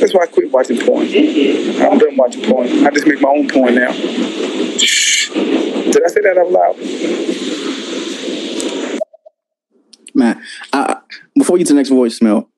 That's 0.00 0.14
why 0.14 0.22
I 0.22 0.26
quit 0.26 0.50
watching 0.50 0.78
porn. 0.78 1.06
I'm 1.06 1.98
done 1.98 2.16
watching 2.16 2.44
porn. 2.50 2.86
I 2.86 2.90
just 2.90 3.06
make 3.06 3.20
my 3.20 3.28
own 3.28 3.48
porn 3.48 3.74
now. 3.74 3.92
Shh. 3.92 5.32
Did 5.32 6.02
I 6.02 6.08
say 6.08 6.20
that 6.22 6.38
out 6.38 6.50
loud? 6.50 6.76
Man, 10.14 10.42
uh, 10.72 10.94
before 11.36 11.58
you 11.58 11.64
to 11.64 11.72
the 11.72 11.76
next 11.76 11.90
voicemail, 11.90 12.48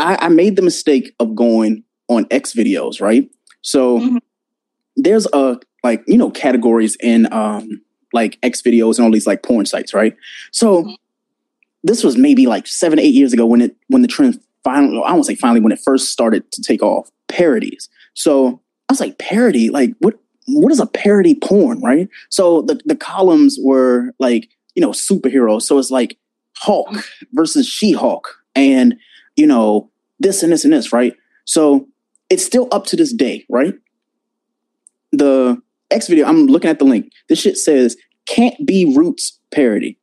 I, 0.00 0.26
I 0.26 0.28
made 0.28 0.56
the 0.56 0.62
mistake 0.62 1.14
of 1.20 1.34
going 1.34 1.84
on 2.08 2.26
X 2.30 2.52
videos, 2.52 3.00
right? 3.00 3.30
So 3.62 3.98
mm-hmm. 3.98 4.16
there's 4.96 5.26
a 5.32 5.58
like 5.82 6.02
you 6.06 6.18
know 6.18 6.30
categories 6.30 6.96
in 7.00 7.32
um 7.32 7.82
like 8.12 8.38
X 8.42 8.62
videos 8.62 8.96
and 8.96 9.04
all 9.04 9.12
these 9.12 9.26
like 9.26 9.42
porn 9.42 9.66
sites, 9.66 9.94
right? 9.94 10.16
So 10.50 10.82
mm-hmm. 10.82 10.94
this 11.84 12.02
was 12.02 12.16
maybe 12.16 12.46
like 12.46 12.66
seven, 12.66 12.98
eight 12.98 13.14
years 13.14 13.32
ago 13.32 13.46
when 13.46 13.60
it 13.60 13.76
when 13.88 14.02
the 14.02 14.08
trend 14.08 14.40
finally 14.64 15.00
I 15.04 15.12
won't 15.12 15.26
say 15.26 15.34
finally 15.34 15.60
when 15.60 15.72
it 15.72 15.80
first 15.84 16.10
started 16.10 16.50
to 16.52 16.62
take 16.62 16.82
off 16.82 17.10
parodies. 17.28 17.88
So 18.14 18.60
I 18.88 18.92
was 18.92 19.00
like, 19.00 19.18
parody, 19.18 19.70
like 19.70 19.94
what 20.00 20.18
what 20.46 20.72
is 20.72 20.80
a 20.80 20.86
parody 20.86 21.36
porn, 21.36 21.80
right? 21.80 22.08
So 22.28 22.62
the, 22.62 22.80
the 22.84 22.96
columns 22.96 23.56
were 23.62 24.12
like, 24.18 24.48
you 24.74 24.80
know, 24.80 24.90
superheroes. 24.90 25.62
So 25.62 25.78
it's 25.78 25.90
like 25.92 26.18
Hulk 26.56 26.88
mm-hmm. 26.88 27.26
versus 27.32 27.68
She-Hulk 27.68 28.36
and 28.56 28.96
you 29.36 29.46
know, 29.46 29.89
this 30.20 30.42
and 30.42 30.52
this 30.52 30.64
and 30.64 30.72
this, 30.72 30.92
right? 30.92 31.14
So 31.44 31.88
it's 32.28 32.44
still 32.44 32.68
up 32.70 32.86
to 32.86 32.96
this 32.96 33.12
day, 33.12 33.44
right? 33.48 33.74
The 35.10 35.60
X 35.90 36.06
video, 36.06 36.26
I'm 36.26 36.46
looking 36.46 36.70
at 36.70 36.78
the 36.78 36.84
link. 36.84 37.10
This 37.28 37.40
shit 37.40 37.58
says 37.58 37.96
can't 38.26 38.64
be 38.64 38.94
roots 38.96 39.40
parody. 39.50 39.98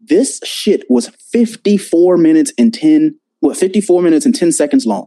This 0.00 0.40
shit 0.44 0.84
was 0.90 1.08
54 1.30 2.16
minutes 2.16 2.52
and 2.58 2.74
10, 2.74 3.18
what, 3.40 3.56
54 3.56 4.02
minutes 4.02 4.26
and 4.26 4.34
10 4.34 4.50
seconds 4.52 4.84
long. 4.86 5.06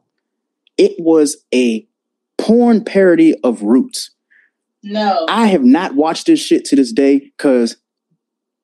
It 0.77 0.95
was 0.97 1.43
a 1.53 1.85
porn 2.37 2.83
parody 2.83 3.35
of 3.43 3.63
roots. 3.63 4.11
No. 4.81 5.25
I 5.27 5.47
have 5.47 5.63
not 5.63 5.95
watched 5.95 6.27
this 6.27 6.39
shit 6.39 6.63
to 6.65 6.75
this 6.75 6.93
day 6.93 7.19
because 7.19 7.77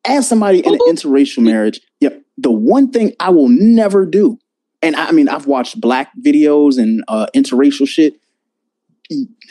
as 0.05 0.27
somebody 0.27 0.59
in 0.59 0.73
an 0.73 0.79
interracial 0.87 1.43
marriage, 1.43 1.81
yep, 1.99 2.21
the 2.37 2.51
one 2.51 2.91
thing 2.91 3.13
I 3.19 3.29
will 3.29 3.49
never 3.49 4.05
do 4.05 4.39
and 4.83 4.95
I, 4.95 5.11
mean, 5.11 5.29
I've 5.29 5.47
watched 5.47 5.79
black 5.79 6.11
videos 6.23 6.77
and 6.77 7.03
uh, 7.07 7.27
interracial 7.33 7.87
shit. 7.87 8.15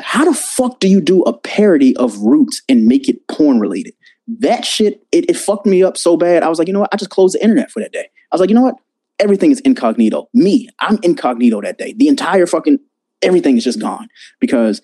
How 0.01 0.25
the 0.25 0.35
fuck 0.35 0.79
do 0.79 0.89
you 0.89 1.01
do 1.01 1.23
a 1.23 1.33
parody 1.33 1.97
of 1.97 2.19
Roots 2.19 2.63
and 2.69 2.87
make 2.87 3.09
it 3.09 3.27
porn 3.29 3.59
related? 3.59 3.95
That 4.29 4.65
shit, 4.65 5.05
it, 5.11 5.29
it 5.29 5.37
fucked 5.37 5.67
me 5.67 5.83
up 5.83 5.97
so 5.97 6.17
bad. 6.17 6.43
I 6.43 6.49
was 6.49 6.59
like, 6.59 6.69
you 6.69 6.75
know 6.75 6.81
what? 6.81 6.91
I 6.93 6.97
just 6.97 7.11
closed 7.11 7.35
the 7.35 7.43
internet 7.43 7.71
for 7.71 7.81
that 7.81 7.93
day. 7.93 8.09
I 8.31 8.35
was 8.35 8.41
like, 8.41 8.51
you 8.51 8.55
know 8.55 8.63
what? 8.63 8.77
Everything 9.19 9.51
is 9.51 9.61
incognito. 9.61 10.29
Me, 10.35 10.69
I'm 10.81 10.99
incognito 11.03 11.61
that 11.63 11.79
day. 11.79 11.95
The 11.97 12.09
entire 12.09 12.47
fucking 12.47 12.79
everything 13.23 13.57
is 13.57 13.65
just 13.65 13.81
gone 13.81 14.09
because 14.41 14.83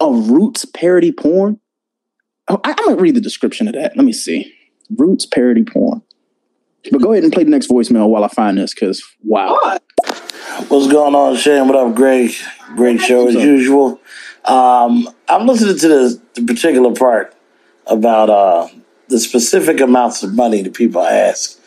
a 0.00 0.10
Roots 0.10 0.64
parody 0.64 1.12
porn. 1.12 1.60
Oh, 2.48 2.60
I, 2.64 2.70
I'm 2.70 2.84
gonna 2.84 2.96
read 2.96 3.14
the 3.14 3.20
description 3.20 3.68
of 3.68 3.74
that. 3.74 3.96
Let 3.96 4.04
me 4.04 4.12
see. 4.12 4.52
Roots 4.96 5.26
parody 5.26 5.64
porn. 5.64 6.02
But 6.90 7.02
go 7.02 7.12
ahead 7.12 7.24
and 7.24 7.32
play 7.32 7.44
the 7.44 7.50
next 7.50 7.68
voicemail 7.68 8.08
while 8.08 8.24
I 8.24 8.28
find 8.28 8.58
this, 8.58 8.74
because 8.74 9.04
wow. 9.24 9.58
What's 10.68 10.90
going 10.90 11.14
on, 11.14 11.36
Shane? 11.36 11.68
What 11.68 11.76
up, 11.76 11.94
Greg? 11.94 12.32
Great 12.76 13.00
show 13.00 13.28
as 13.28 13.34
usual. 13.34 14.00
Um, 14.44 15.08
I'm 15.28 15.46
listening 15.46 15.78
to 15.78 15.88
the, 15.88 16.22
the 16.34 16.42
particular 16.42 16.92
part 16.94 17.34
about 17.86 18.30
uh, 18.30 18.68
the 19.08 19.18
specific 19.18 19.80
amounts 19.80 20.22
of 20.22 20.34
money 20.34 20.62
that 20.62 20.74
people 20.74 21.02
ask. 21.02 21.58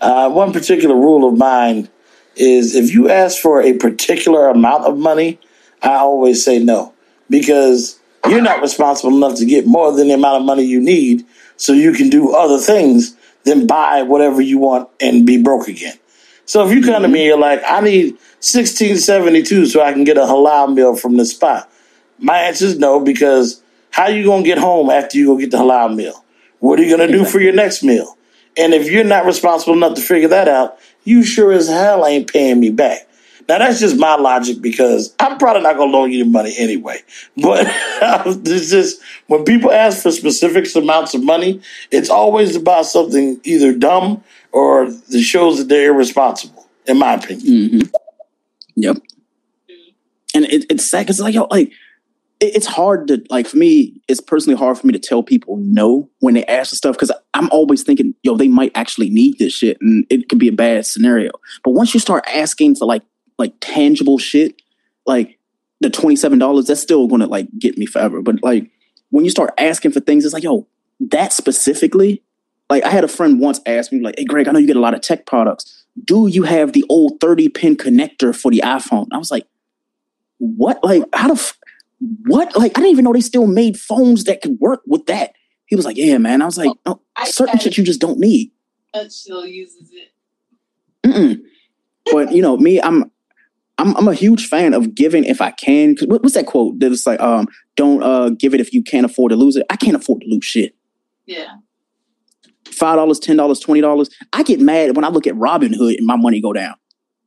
Uh, 0.00 0.28
one 0.30 0.52
particular 0.52 0.94
rule 0.94 1.28
of 1.28 1.38
mine 1.38 1.88
is 2.36 2.74
if 2.74 2.92
you 2.92 3.08
ask 3.08 3.40
for 3.40 3.62
a 3.62 3.72
particular 3.74 4.48
amount 4.48 4.84
of 4.84 4.98
money, 4.98 5.38
I 5.82 5.94
always 5.96 6.44
say 6.44 6.58
no 6.58 6.92
because 7.30 7.98
you're 8.28 8.42
not 8.42 8.60
responsible 8.60 9.16
enough 9.16 9.38
to 9.38 9.44
get 9.44 9.66
more 9.66 9.92
than 9.92 10.08
the 10.08 10.14
amount 10.14 10.40
of 10.40 10.46
money 10.46 10.64
you 10.64 10.80
need 10.80 11.24
so 11.56 11.72
you 11.72 11.92
can 11.92 12.08
do 12.10 12.34
other 12.34 12.58
things 12.58 13.13
than 13.44 13.66
buy 13.66 14.02
whatever 14.02 14.40
you 14.40 14.58
want 14.58 14.88
and 15.00 15.26
be 15.26 15.42
broke 15.42 15.68
again. 15.68 15.96
So 16.46 16.66
if 16.66 16.74
you 16.74 16.82
come 16.82 17.02
to 17.02 17.06
mm-hmm. 17.06 17.12
me, 17.12 17.26
you're 17.26 17.38
like, 17.38 17.62
I 17.66 17.80
need 17.80 18.12
1672 18.40 19.66
so 19.66 19.82
I 19.82 19.92
can 19.92 20.04
get 20.04 20.18
a 20.18 20.22
halal 20.22 20.74
meal 20.74 20.96
from 20.96 21.16
the 21.16 21.24
spot. 21.24 21.70
My 22.18 22.38
answer 22.38 22.66
is 22.66 22.78
no, 22.78 23.00
because 23.00 23.62
how 23.90 24.08
you 24.08 24.24
gonna 24.24 24.42
get 24.42 24.58
home 24.58 24.90
after 24.90 25.18
you 25.18 25.26
go 25.26 25.38
get 25.38 25.50
the 25.50 25.58
halal 25.58 25.94
meal? 25.94 26.24
What 26.58 26.78
are 26.78 26.82
you 26.82 26.96
gonna 26.96 27.10
do 27.10 27.24
for 27.24 27.40
your 27.40 27.52
next 27.52 27.82
meal? 27.82 28.16
And 28.56 28.72
if 28.72 28.90
you're 28.90 29.04
not 29.04 29.26
responsible 29.26 29.74
enough 29.74 29.94
to 29.94 30.00
figure 30.00 30.28
that 30.28 30.48
out, 30.48 30.78
you 31.02 31.22
sure 31.22 31.52
as 31.52 31.68
hell 31.68 32.06
ain't 32.06 32.32
paying 32.32 32.60
me 32.60 32.70
back. 32.70 33.08
Now 33.48 33.58
that's 33.58 33.80
just 33.80 33.98
my 33.98 34.14
logic 34.16 34.60
because 34.60 35.14
I'm 35.20 35.38
probably 35.38 35.62
not 35.62 35.76
gonna 35.76 35.90
loan 35.90 36.12
you 36.12 36.24
the 36.24 36.30
money 36.30 36.54
anyway. 36.58 37.00
But 37.36 37.66
it's 38.26 38.70
just 38.70 39.00
when 39.26 39.44
people 39.44 39.70
ask 39.70 40.02
for 40.02 40.10
specific 40.10 40.66
amounts 40.74 41.14
of 41.14 41.22
money, 41.22 41.60
it's 41.90 42.10
always 42.10 42.56
about 42.56 42.86
something 42.86 43.40
either 43.44 43.74
dumb 43.76 44.22
or 44.52 44.90
that 44.90 45.22
shows 45.22 45.58
that 45.58 45.68
they're 45.68 45.92
irresponsible, 45.92 46.66
in 46.86 46.98
my 46.98 47.14
opinion. 47.14 47.46
Mm-hmm. 47.46 47.80
Yep. 48.76 48.96
And 50.34 50.44
it, 50.46 50.66
it's 50.70 50.88
sad 50.88 51.00
because 51.00 51.20
like 51.20 51.34
yo, 51.34 51.46
like 51.50 51.72
it's 52.40 52.66
hard 52.66 53.08
to 53.08 53.22
like 53.30 53.46
for 53.46 53.56
me 53.56 54.00
it's 54.08 54.20
personally 54.20 54.58
hard 54.58 54.76
for 54.78 54.86
me 54.86 54.92
to 54.92 54.98
tell 54.98 55.22
people 55.22 55.56
no 55.58 56.08
when 56.20 56.34
they 56.34 56.44
ask 56.46 56.70
for 56.70 56.76
stuff 56.76 56.94
because 56.94 57.12
i'm 57.32 57.48
always 57.50 57.82
thinking 57.82 58.14
yo 58.22 58.36
they 58.36 58.48
might 58.48 58.72
actually 58.74 59.08
need 59.08 59.38
this 59.38 59.52
shit 59.52 59.78
and 59.80 60.04
it 60.10 60.28
could 60.28 60.38
be 60.38 60.48
a 60.48 60.52
bad 60.52 60.84
scenario 60.84 61.30
but 61.62 61.70
once 61.70 61.94
you 61.94 62.00
start 62.00 62.24
asking 62.26 62.74
for 62.74 62.86
like 62.86 63.02
like 63.38 63.54
tangible 63.60 64.18
shit 64.18 64.60
like 65.06 65.38
the 65.80 65.88
$27 65.88 66.66
that's 66.66 66.80
still 66.80 67.06
gonna 67.06 67.26
like 67.26 67.48
get 67.58 67.76
me 67.76 67.86
forever 67.86 68.22
but 68.22 68.42
like 68.42 68.70
when 69.10 69.24
you 69.24 69.30
start 69.30 69.52
asking 69.58 69.92
for 69.92 70.00
things 70.00 70.24
it's 70.24 70.34
like 70.34 70.42
yo 70.42 70.66
that 71.00 71.32
specifically 71.32 72.22
like 72.70 72.84
i 72.84 72.88
had 72.88 73.04
a 73.04 73.08
friend 73.08 73.40
once 73.40 73.60
ask 73.66 73.92
me 73.92 74.00
like 74.00 74.14
hey 74.18 74.24
greg 74.24 74.48
i 74.48 74.52
know 74.52 74.58
you 74.58 74.66
get 74.66 74.76
a 74.76 74.80
lot 74.80 74.94
of 74.94 75.00
tech 75.00 75.26
products 75.26 75.84
do 76.04 76.26
you 76.26 76.42
have 76.44 76.72
the 76.72 76.84
old 76.88 77.20
30 77.20 77.48
pin 77.50 77.76
connector 77.76 78.34
for 78.34 78.50
the 78.50 78.62
iphone 78.64 79.06
i 79.12 79.18
was 79.18 79.30
like 79.30 79.46
what 80.38 80.82
like 80.82 81.02
how 81.12 81.28
the 81.28 81.34
f- 81.34 81.58
what? 82.24 82.56
Like, 82.56 82.72
I 82.72 82.80
didn't 82.80 82.90
even 82.90 83.04
know 83.04 83.12
they 83.12 83.20
still 83.20 83.46
made 83.46 83.78
phones 83.78 84.24
that 84.24 84.42
could 84.42 84.58
work 84.60 84.82
with 84.86 85.06
that. 85.06 85.32
He 85.66 85.76
was 85.76 85.84
like, 85.84 85.96
yeah, 85.96 86.18
man. 86.18 86.42
I 86.42 86.44
was 86.44 86.58
like, 86.58 86.70
oh, 86.86 87.00
no, 87.18 87.24
certain 87.24 87.58
shit 87.58 87.78
you 87.78 87.84
just 87.84 88.00
don't 88.00 88.18
need. 88.18 88.50
That 88.92 89.10
still 89.12 89.46
uses 89.46 89.90
it. 89.92 90.12
Mm-mm. 91.06 91.40
But 92.12 92.32
you 92.32 92.42
know, 92.42 92.56
me, 92.56 92.80
I'm, 92.80 93.10
I'm, 93.78 93.96
I'm 93.96 94.08
a 94.08 94.14
huge 94.14 94.46
fan 94.46 94.72
of 94.72 94.94
giving 94.94 95.24
if 95.24 95.40
I 95.40 95.50
can. 95.50 95.96
Cause 95.96 96.06
what's 96.08 96.34
that 96.34 96.46
quote? 96.46 96.78
That 96.80 96.92
it's 96.92 97.06
like, 97.06 97.20
um, 97.20 97.48
don't 97.76 98.02
uh 98.02 98.30
give 98.30 98.54
it 98.54 98.60
if 98.60 98.72
you 98.72 98.82
can't 98.82 99.04
afford 99.04 99.30
to 99.30 99.36
lose 99.36 99.56
it. 99.56 99.66
I 99.70 99.76
can't 99.76 99.96
afford 99.96 100.20
to 100.22 100.28
lose 100.28 100.44
shit. 100.44 100.76
Yeah. 101.26 101.54
Five 102.70 102.96
dollars, 102.96 103.18
ten 103.18 103.36
dollars, 103.36 103.60
twenty 103.60 103.80
dollars. 103.80 104.10
I 104.32 104.42
get 104.42 104.60
mad 104.60 104.96
when 104.96 105.04
I 105.04 105.08
look 105.08 105.26
at 105.26 105.34
Robinhood 105.34 105.96
and 105.98 106.06
my 106.06 106.16
money 106.16 106.40
go 106.40 106.52
down. 106.52 106.74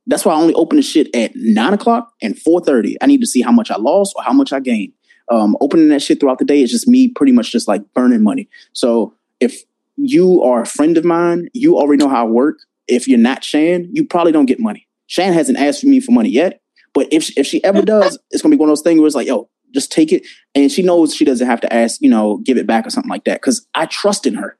That's 0.06 0.24
why 0.24 0.32
I 0.32 0.36
only 0.36 0.54
open 0.54 0.76
the 0.76 0.82
shit 0.82 1.14
at 1.14 1.32
nine 1.34 1.74
o'clock 1.74 2.12
and 2.22 2.38
four 2.38 2.60
thirty. 2.60 2.96
I 3.02 3.06
need 3.06 3.20
to 3.20 3.26
see 3.26 3.42
how 3.42 3.52
much 3.52 3.70
I 3.70 3.76
lost 3.76 4.14
or 4.16 4.22
how 4.22 4.32
much 4.32 4.52
I 4.52 4.60
gained. 4.60 4.94
Um, 5.30 5.56
opening 5.60 5.88
that 5.90 6.00
shit 6.00 6.20
throughout 6.20 6.38
the 6.38 6.46
day 6.46 6.62
is 6.62 6.70
just 6.70 6.88
me 6.88 7.08
pretty 7.08 7.32
much 7.32 7.52
just 7.52 7.68
like 7.68 7.82
burning 7.92 8.22
money. 8.22 8.48
So 8.72 9.14
if 9.40 9.62
you 9.96 10.42
are 10.42 10.62
a 10.62 10.66
friend 10.66 10.96
of 10.96 11.04
mine, 11.04 11.48
you 11.52 11.76
already 11.76 12.02
know 12.02 12.08
how 12.08 12.26
I 12.26 12.28
work. 12.28 12.58
If 12.86 13.06
you're 13.06 13.18
not 13.18 13.44
Shan, 13.44 13.90
you 13.92 14.06
probably 14.06 14.32
don't 14.32 14.46
get 14.46 14.58
money. 14.58 14.87
Shan 15.08 15.32
hasn't 15.32 15.58
asked 15.58 15.84
me 15.84 15.98
for 15.98 16.12
money 16.12 16.30
yet, 16.30 16.60
but 16.94 17.08
if 17.10 17.24
she, 17.24 17.34
if 17.36 17.46
she 17.46 17.62
ever 17.64 17.82
does, 17.96 18.18
it's 18.30 18.42
gonna 18.42 18.54
be 18.54 18.60
one 18.60 18.68
of 18.68 18.70
those 18.70 18.82
things 18.82 19.00
where 19.00 19.06
it's 19.06 19.16
like, 19.16 19.26
yo, 19.26 19.50
just 19.74 19.90
take 19.90 20.12
it, 20.12 20.24
and 20.54 20.70
she 20.70 20.82
knows 20.82 21.14
she 21.14 21.24
doesn't 21.24 21.46
have 21.46 21.60
to 21.62 21.72
ask, 21.72 22.00
you 22.00 22.08
know, 22.08 22.38
give 22.38 22.56
it 22.56 22.66
back 22.66 22.86
or 22.86 22.90
something 22.90 23.10
like 23.10 23.24
that. 23.24 23.40
Because 23.40 23.66
I 23.74 23.86
trust 23.86 24.26
in 24.26 24.34
her, 24.34 24.56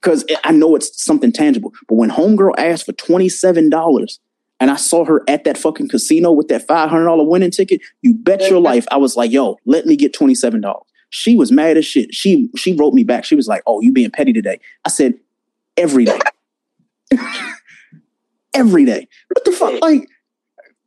because 0.00 0.24
I 0.44 0.52
know 0.52 0.76
it's 0.76 1.02
something 1.02 1.32
tangible. 1.32 1.72
But 1.88 1.94
when 1.94 2.10
homegirl 2.10 2.54
asked 2.58 2.84
for 2.84 2.92
twenty 2.92 3.28
seven 3.28 3.70
dollars 3.70 4.20
and 4.60 4.70
I 4.70 4.76
saw 4.76 5.04
her 5.04 5.22
at 5.28 5.44
that 5.44 5.58
fucking 5.58 5.88
casino 5.88 6.32
with 6.32 6.48
that 6.48 6.66
$500 6.66 7.26
winning 7.26 7.50
ticket, 7.50 7.82
you 8.02 8.14
bet 8.14 8.48
your 8.48 8.60
life 8.60 8.86
I 8.90 8.96
was 8.96 9.16
like, 9.16 9.30
yo, 9.30 9.58
let 9.66 9.86
me 9.86 9.96
get 9.96 10.14
$27. 10.14 10.82
She 11.10 11.36
was 11.36 11.52
mad 11.52 11.76
as 11.76 11.84
shit. 11.84 12.14
She 12.14 12.48
she 12.56 12.74
wrote 12.74 12.94
me 12.94 13.04
back. 13.04 13.24
She 13.24 13.36
was 13.36 13.46
like, 13.46 13.62
oh, 13.66 13.80
you 13.80 13.92
being 13.92 14.10
petty 14.10 14.32
today. 14.32 14.58
I 14.84 14.88
said, 14.88 15.14
every 15.76 16.06
day. 16.06 16.18
every 18.56 18.84
day. 18.84 19.06
What 19.28 19.44
the 19.44 19.52
fuck? 19.52 19.80
Like, 19.80 20.08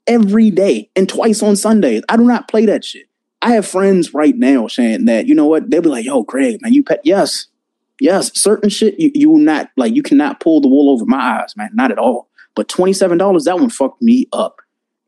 every 0.07 0.49
day 0.49 0.89
and 0.95 1.07
twice 1.07 1.41
on 1.43 1.55
Sundays. 1.55 2.01
I 2.09 2.17
do 2.17 2.23
not 2.23 2.47
play 2.47 2.65
that 2.65 2.83
shit. 2.83 3.07
I 3.41 3.53
have 3.53 3.65
friends 3.65 4.13
right 4.13 4.35
now 4.35 4.67
saying 4.67 5.05
that, 5.05 5.27
you 5.27 5.35
know 5.35 5.45
what? 5.45 5.69
They'll 5.69 5.81
be 5.81 5.89
like, 5.89 6.05
yo, 6.05 6.23
Greg, 6.23 6.61
man, 6.61 6.73
you 6.73 6.83
pet. 6.83 6.99
Yes. 7.03 7.45
Yes. 8.01 8.31
Certain 8.33 8.69
shit, 8.69 8.99
you, 8.99 9.11
you 9.13 9.29
will 9.29 9.37
not, 9.37 9.69
like, 9.77 9.95
you 9.95 10.01
cannot 10.01 10.39
pull 10.39 10.59
the 10.61 10.67
wool 10.67 10.89
over 10.89 11.05
my 11.05 11.39
eyes, 11.39 11.55
man. 11.55 11.69
Not 11.73 11.91
at 11.91 11.99
all. 11.99 12.29
But 12.55 12.67
$27, 12.67 13.45
that 13.45 13.59
one 13.59 13.69
fucked 13.69 14.01
me 14.01 14.27
up. 14.33 14.61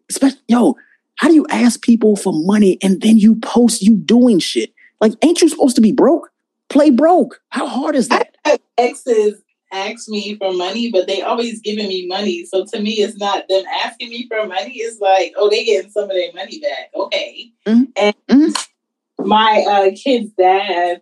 Especially, 0.09 0.39
yo, 0.47 0.75
how 1.15 1.27
do 1.27 1.33
you 1.33 1.45
ask 1.49 1.81
people 1.81 2.15
for 2.15 2.31
money 2.33 2.77
and 2.81 3.01
then 3.01 3.17
you 3.17 3.35
post 3.35 3.81
you 3.81 3.95
doing 3.97 4.39
shit? 4.39 4.73
Like, 5.01 5.13
ain't 5.23 5.41
you 5.41 5.49
supposed 5.49 5.75
to 5.75 5.81
be 5.81 5.91
broke? 5.91 6.31
Play 6.69 6.91
broke. 6.91 7.41
How 7.49 7.67
hard 7.67 7.95
is 7.95 8.07
that? 8.09 8.35
Exes 8.77 9.41
ask 9.71 10.09
me 10.09 10.35
for 10.35 10.53
money, 10.53 10.91
but 10.91 11.07
they 11.07 11.21
always 11.21 11.61
giving 11.61 11.87
me 11.87 12.07
money. 12.07 12.45
So 12.45 12.65
to 12.65 12.81
me, 12.81 12.93
it's 12.93 13.17
not 13.17 13.47
them 13.49 13.63
asking 13.83 14.09
me 14.09 14.27
for 14.27 14.45
money. 14.45 14.73
It's 14.75 14.99
like, 14.99 15.33
oh, 15.37 15.49
they 15.49 15.65
getting 15.65 15.91
some 15.91 16.03
of 16.03 16.09
their 16.09 16.33
money 16.33 16.59
back. 16.59 16.91
Okay. 16.95 17.51
Mm-hmm. 17.65 17.83
And 17.95 18.15
mm-hmm. 18.27 19.27
my 19.27 19.65
uh, 19.69 19.91
kid's 19.95 20.31
dad, 20.33 21.01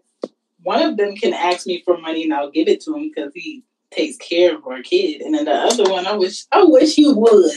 one 0.64 0.82
of 0.82 0.98
them 0.98 1.16
can 1.16 1.34
ask 1.34 1.66
me 1.66 1.82
for 1.86 1.98
money 1.98 2.24
and 2.24 2.34
I'll 2.34 2.52
give 2.52 2.68
it 2.68 2.82
to 2.82 2.96
him 2.96 3.12
because 3.14 3.32
he 3.34 3.64
takes 3.91 4.18
care 4.18 4.56
of 4.56 4.66
our 4.68 4.82
kid. 4.82 5.22
And 5.22 5.34
then 5.34 5.46
the 5.46 5.54
other 5.54 5.90
one, 5.90 6.06
I 6.06 6.14
wish 6.14 6.46
I 6.52 6.64
wish 6.64 6.98
you 6.98 7.14
would. 7.16 7.52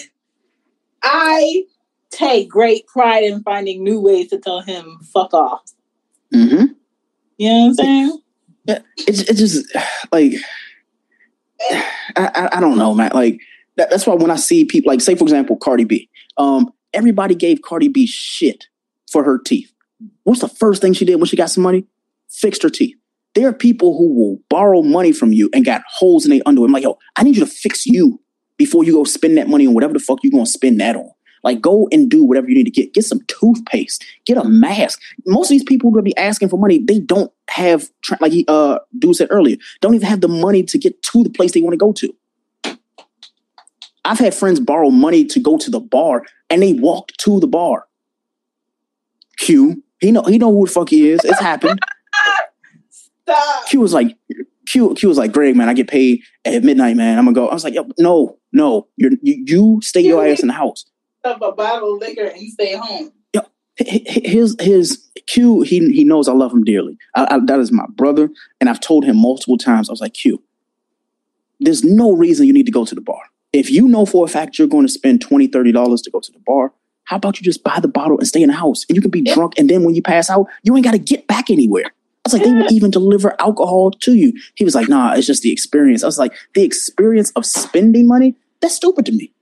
I 1.02 1.64
take 2.10 2.48
great 2.48 2.86
pride 2.86 3.24
in 3.24 3.42
finding 3.42 3.82
new 3.82 4.00
ways 4.00 4.28
to 4.30 4.38
tell 4.38 4.60
him 4.60 5.00
fuck 5.12 5.34
off. 5.34 5.62
Mm-hmm. 6.32 6.72
You 7.38 7.48
know 7.48 7.58
what 7.58 7.66
I'm 7.66 7.74
saying? 7.74 8.18
It's 9.08 9.20
it's 9.22 9.38
just 9.38 9.76
like 10.12 10.34
I, 12.16 12.48
I, 12.52 12.60
don't 12.60 12.78
know, 12.78 12.94
man. 12.94 13.10
Like 13.14 13.40
that, 13.76 13.90
that's 13.90 14.06
why 14.06 14.14
when 14.14 14.30
I 14.30 14.36
see 14.36 14.64
people 14.64 14.92
like 14.92 15.00
say 15.00 15.14
for 15.14 15.24
example 15.24 15.56
Cardi 15.56 15.84
B, 15.84 16.08
um, 16.36 16.72
everybody 16.92 17.34
gave 17.34 17.62
Cardi 17.62 17.88
B 17.88 18.06
shit 18.06 18.66
for 19.10 19.24
her 19.24 19.38
teeth. 19.38 19.72
What's 20.24 20.40
the 20.40 20.48
first 20.48 20.82
thing 20.82 20.92
she 20.92 21.04
did 21.04 21.16
when 21.16 21.26
she 21.26 21.36
got 21.36 21.50
some 21.50 21.62
money? 21.62 21.86
Fixed 22.30 22.62
her 22.62 22.70
teeth. 22.70 22.96
There 23.34 23.48
are 23.48 23.52
people 23.52 23.96
who 23.96 24.12
will 24.12 24.38
borrow 24.50 24.82
money 24.82 25.12
from 25.12 25.32
you 25.32 25.48
and 25.54 25.64
got 25.64 25.82
holes 25.88 26.24
in 26.24 26.30
their 26.30 26.42
underwear. 26.44 26.66
I'm 26.66 26.72
like, 26.72 26.82
yo, 26.82 26.98
I 27.16 27.22
need 27.22 27.36
you 27.36 27.44
to 27.44 27.50
fix 27.50 27.86
you 27.86 28.20
before 28.58 28.84
you 28.84 28.92
go 28.92 29.04
spend 29.04 29.38
that 29.38 29.48
money 29.48 29.66
on 29.66 29.74
whatever 29.74 29.92
the 29.92 29.98
fuck 30.00 30.18
you're 30.22 30.30
gonna 30.30 30.46
spend 30.46 30.80
that 30.80 30.96
on. 30.96 31.10
Like, 31.42 31.60
go 31.60 31.88
and 31.90 32.10
do 32.10 32.24
whatever 32.24 32.48
you 32.48 32.54
need 32.54 32.64
to 32.64 32.70
get. 32.70 32.94
Get 32.94 33.04
some 33.04 33.20
toothpaste. 33.26 34.04
Get 34.26 34.36
a 34.36 34.44
mask. 34.44 35.00
Most 35.26 35.46
of 35.46 35.50
these 35.50 35.64
people 35.64 35.90
who 35.90 35.98
are 35.98 36.02
be 36.02 36.16
asking 36.16 36.48
for 36.48 36.58
money, 36.58 36.78
they 36.78 37.00
don't 37.00 37.32
have, 37.50 37.90
like 38.20 38.32
he, 38.32 38.44
uh, 38.48 38.78
dude 38.98 39.16
said 39.16 39.28
earlier, 39.30 39.56
don't 39.80 39.94
even 39.94 40.06
have 40.06 40.20
the 40.20 40.28
money 40.28 40.62
to 40.62 40.78
get 40.78 41.02
to 41.02 41.22
the 41.24 41.30
place 41.30 41.52
they 41.52 41.62
want 41.62 41.72
to 41.72 41.78
go 41.78 41.92
to. 41.92 42.14
I've 44.04 44.18
had 44.18 44.34
friends 44.34 44.60
borrow 44.60 44.90
money 44.90 45.24
to 45.26 45.40
go 45.40 45.56
to 45.58 45.70
the 45.70 45.80
bar, 45.80 46.24
and 46.50 46.62
they 46.62 46.72
walked 46.72 47.18
to 47.20 47.40
the 47.40 47.46
bar. 47.46 47.86
Q, 49.38 49.82
he 50.00 50.10
know 50.10 50.22
he 50.22 50.38
know 50.38 50.52
who 50.52 50.66
the 50.66 50.72
fuck 50.72 50.88
he 50.88 51.10
is. 51.10 51.20
It's 51.24 51.40
happened. 51.40 51.78
Stop. 52.90 53.66
Q 53.66 53.80
was 53.80 53.92
like, 53.92 54.16
Q, 54.66 54.94
Q 54.94 55.08
was 55.08 55.18
like, 55.18 55.32
Greg, 55.32 55.56
man, 55.56 55.68
I 55.68 55.74
get 55.74 55.88
paid 55.88 56.22
at 56.44 56.64
midnight, 56.64 56.96
man. 56.96 57.18
I'm 57.18 57.24
gonna 57.24 57.34
go. 57.34 57.48
I 57.48 57.54
was 57.54 57.64
like, 57.64 57.74
Yo, 57.74 57.86
no, 57.98 58.38
no, 58.52 58.88
you're, 58.96 59.12
you, 59.22 59.44
you 59.46 59.80
stay 59.82 60.00
you 60.00 60.08
your 60.08 60.26
ass 60.26 60.40
in 60.40 60.48
the 60.48 60.54
house. 60.54 60.84
Up 61.24 61.40
a 61.40 61.52
bottle 61.52 61.94
of 61.94 62.00
liquor 62.00 62.24
and 62.24 62.48
stay 62.50 62.74
home. 62.74 63.12
Yo, 63.32 63.42
his 63.76 64.56
his 64.60 65.08
Q, 65.26 65.62
he 65.62 65.92
he 65.92 66.04
knows 66.04 66.28
I 66.28 66.32
love 66.32 66.52
him 66.52 66.64
dearly. 66.64 66.98
I, 67.14 67.36
I, 67.36 67.38
that 67.46 67.60
is 67.60 67.70
my 67.70 67.86
brother, 67.90 68.28
and 68.60 68.68
I've 68.68 68.80
told 68.80 69.04
him 69.04 69.16
multiple 69.16 69.56
times. 69.56 69.88
I 69.88 69.92
was 69.92 70.00
like, 70.00 70.14
Q, 70.14 70.42
there's 71.60 71.84
no 71.84 72.12
reason 72.12 72.46
you 72.46 72.52
need 72.52 72.66
to 72.66 72.72
go 72.72 72.84
to 72.84 72.94
the 72.94 73.00
bar. 73.00 73.22
If 73.52 73.70
you 73.70 73.86
know 73.86 74.06
for 74.06 74.24
a 74.24 74.28
fact 74.28 74.58
you're 74.58 74.68
going 74.68 74.86
to 74.86 74.92
spend 74.92 75.20
20 75.20 75.48
$30 75.48 76.02
to 76.02 76.10
go 76.10 76.20
to 76.20 76.32
the 76.32 76.38
bar, 76.40 76.72
how 77.04 77.16
about 77.16 77.38
you 77.38 77.44
just 77.44 77.62
buy 77.62 77.78
the 77.80 77.88
bottle 77.88 78.18
and 78.18 78.26
stay 78.26 78.42
in 78.42 78.48
the 78.48 78.54
house 78.54 78.84
and 78.88 78.96
you 78.96 79.02
can 79.02 79.10
be 79.10 79.22
drunk 79.22 79.54
and 79.58 79.68
then 79.68 79.84
when 79.84 79.94
you 79.94 80.02
pass 80.02 80.30
out, 80.30 80.46
you 80.62 80.74
ain't 80.74 80.84
got 80.84 80.92
to 80.92 80.98
get 80.98 81.26
back 81.26 81.50
anywhere. 81.50 81.86
I 81.86 82.28
was 82.28 82.32
like, 82.32 82.44
they 82.44 82.52
will 82.52 82.66
even 82.72 82.90
deliver 82.90 83.40
alcohol 83.40 83.90
to 83.90 84.14
you. 84.14 84.32
He 84.54 84.64
was 84.64 84.74
like, 84.74 84.88
nah, 84.88 85.14
it's 85.14 85.26
just 85.26 85.42
the 85.42 85.52
experience. 85.52 86.02
I 86.02 86.06
was 86.06 86.18
like, 86.18 86.32
the 86.54 86.62
experience 86.62 87.30
of 87.32 87.44
spending 87.44 88.08
money, 88.08 88.34
that's 88.60 88.74
stupid 88.74 89.06
to 89.06 89.12
me. 89.12 89.32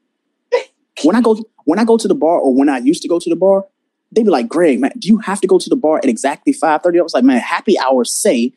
When 1.02 1.16
I 1.16 1.20
go 1.20 1.38
when 1.70 1.78
I 1.78 1.84
go 1.84 1.96
to 1.96 2.08
the 2.08 2.16
bar 2.16 2.40
or 2.40 2.52
when 2.52 2.68
I 2.68 2.78
used 2.78 3.00
to 3.02 3.08
go 3.08 3.20
to 3.20 3.30
the 3.30 3.36
bar, 3.36 3.64
they'd 4.10 4.24
be 4.24 4.30
like, 4.30 4.48
Greg, 4.48 4.80
man, 4.80 4.90
do 4.98 5.06
you 5.06 5.18
have 5.18 5.40
to 5.40 5.46
go 5.46 5.56
to 5.56 5.70
the 5.70 5.76
bar 5.76 5.98
at 5.98 6.06
exactly 6.06 6.52
5:30? 6.52 6.98
I 6.98 7.02
was 7.02 7.14
like, 7.14 7.22
man, 7.22 7.38
happy 7.38 7.78
hour 7.78 8.04
say 8.04 8.52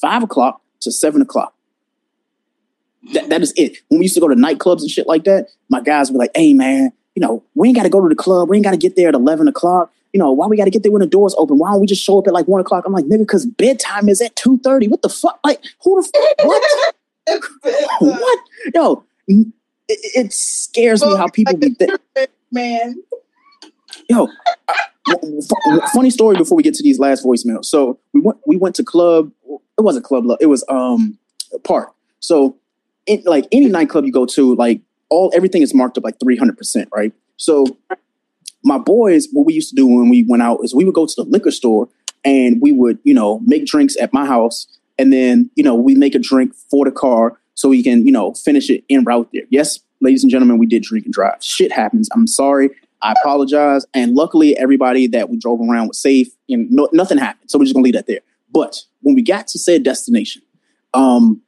five 0.00 0.22
o'clock 0.22 0.62
to 0.80 0.90
seven 0.90 1.20
o'clock. 1.20 1.54
That, 3.12 3.28
that 3.28 3.42
is 3.42 3.52
it. 3.54 3.76
When 3.88 3.98
we 3.98 4.06
used 4.06 4.14
to 4.14 4.20
go 4.22 4.28
to 4.28 4.34
nightclubs 4.34 4.80
and 4.80 4.90
shit 4.90 5.06
like 5.06 5.24
that, 5.24 5.48
my 5.68 5.82
guys 5.82 6.10
were 6.10 6.16
like, 6.16 6.30
hey 6.34 6.54
man, 6.54 6.90
you 7.14 7.20
know, 7.20 7.44
we 7.54 7.68
ain't 7.68 7.76
gotta 7.76 7.90
go 7.90 8.00
to 8.00 8.08
the 8.08 8.14
club, 8.14 8.48
we 8.48 8.56
ain't 8.56 8.64
gotta 8.64 8.78
get 8.78 8.96
there 8.96 9.08
at 9.08 9.14
11 9.14 9.46
o'clock. 9.46 9.92
You 10.14 10.18
know, 10.18 10.32
why 10.32 10.46
we 10.46 10.56
gotta 10.56 10.70
get 10.70 10.82
there 10.84 10.92
when 10.92 11.00
the 11.00 11.06
doors 11.06 11.34
open? 11.36 11.58
Why 11.58 11.70
don't 11.70 11.82
we 11.82 11.86
just 11.86 12.02
show 12.02 12.18
up 12.18 12.26
at 12.26 12.32
like 12.32 12.48
one 12.48 12.62
o'clock? 12.62 12.84
I'm 12.86 12.94
like, 12.94 13.04
nigga, 13.04 13.18
because 13.18 13.44
bedtime 13.44 14.08
is 14.08 14.22
at 14.22 14.36
2:30. 14.36 14.88
What 14.88 15.02
the 15.02 15.10
fuck? 15.10 15.38
Like, 15.44 15.62
who 15.82 16.00
the 16.00 16.08
fuck? 16.08 16.94
What? 17.26 18.20
what? 18.20 18.38
Yo, 18.74 19.04
it, 19.26 19.48
it 19.88 20.32
scares 20.32 21.02
me 21.02 21.16
how 21.16 21.28
people 21.28 21.56
be 21.56 21.74
th- 21.74 21.90
man. 22.54 23.02
Yo, 24.08 24.28
funny 25.92 26.10
story 26.10 26.36
before 26.36 26.56
we 26.56 26.62
get 26.62 26.74
to 26.74 26.82
these 26.82 26.98
last 26.98 27.24
voicemails. 27.24 27.66
So 27.66 27.98
we 28.12 28.20
went 28.20 28.38
we 28.46 28.56
went 28.56 28.74
to 28.76 28.84
club. 28.84 29.30
It 29.78 29.82
wasn't 29.82 30.04
club. 30.04 30.24
It 30.40 30.46
was 30.46 30.64
um 30.68 31.18
park. 31.64 31.92
So 32.20 32.56
in, 33.06 33.22
like 33.26 33.46
any 33.52 33.66
nightclub 33.66 34.06
you 34.06 34.12
go 34.12 34.24
to, 34.26 34.54
like 34.54 34.80
all 35.10 35.30
everything 35.34 35.62
is 35.62 35.74
marked 35.74 35.98
up 35.98 36.04
like 36.04 36.18
three 36.18 36.36
hundred 36.36 36.56
percent, 36.56 36.88
right? 36.94 37.12
So 37.36 37.76
my 38.62 38.78
boys, 38.78 39.28
what 39.32 39.44
we 39.44 39.52
used 39.52 39.68
to 39.70 39.76
do 39.76 39.86
when 39.86 40.08
we 40.08 40.24
went 40.26 40.42
out 40.42 40.60
is 40.62 40.74
we 40.74 40.84
would 40.84 40.94
go 40.94 41.06
to 41.06 41.14
the 41.16 41.24
liquor 41.24 41.50
store 41.50 41.88
and 42.24 42.60
we 42.62 42.72
would 42.72 42.98
you 43.04 43.14
know 43.14 43.40
make 43.44 43.66
drinks 43.66 43.96
at 44.00 44.12
my 44.12 44.24
house, 44.24 44.66
and 44.98 45.12
then 45.12 45.50
you 45.56 45.64
know 45.64 45.74
we 45.74 45.94
make 45.94 46.14
a 46.14 46.18
drink 46.18 46.54
for 46.70 46.84
the 46.84 46.92
car 46.92 47.38
so 47.54 47.68
we 47.68 47.82
can 47.82 48.06
you 48.06 48.12
know 48.12 48.32
finish 48.32 48.70
it 48.70 48.84
en 48.88 49.04
route 49.04 49.28
there. 49.32 49.42
Yes, 49.50 49.80
ladies 50.04 50.22
and 50.22 50.30
gentlemen, 50.30 50.58
we 50.58 50.66
did 50.66 50.82
drink 50.82 51.06
and 51.06 51.14
drive. 51.14 51.42
Shit 51.42 51.72
happens. 51.72 52.08
I'm 52.14 52.26
sorry. 52.26 52.70
I 53.02 53.12
apologize. 53.12 53.84
And 53.92 54.14
luckily, 54.14 54.56
everybody 54.56 55.06
that 55.08 55.28
we 55.28 55.36
drove 55.38 55.60
around 55.60 55.88
was 55.88 55.98
safe 55.98 56.28
and 56.48 56.70
no, 56.70 56.88
nothing 56.92 57.18
happened. 57.18 57.50
So 57.50 57.58
we're 57.58 57.64
just 57.64 57.74
gonna 57.74 57.84
leave 57.84 57.94
that 57.94 58.06
there. 58.06 58.20
But 58.52 58.82
when 59.02 59.14
we 59.14 59.22
got 59.22 59.48
to 59.48 59.58
said 59.58 59.82
destination, 59.82 60.42
um, 60.94 61.42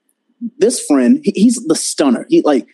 this 0.58 0.84
friend, 0.84 1.20
he, 1.22 1.32
he's 1.34 1.64
the 1.66 1.76
stunner. 1.76 2.26
He 2.28 2.42
like 2.42 2.66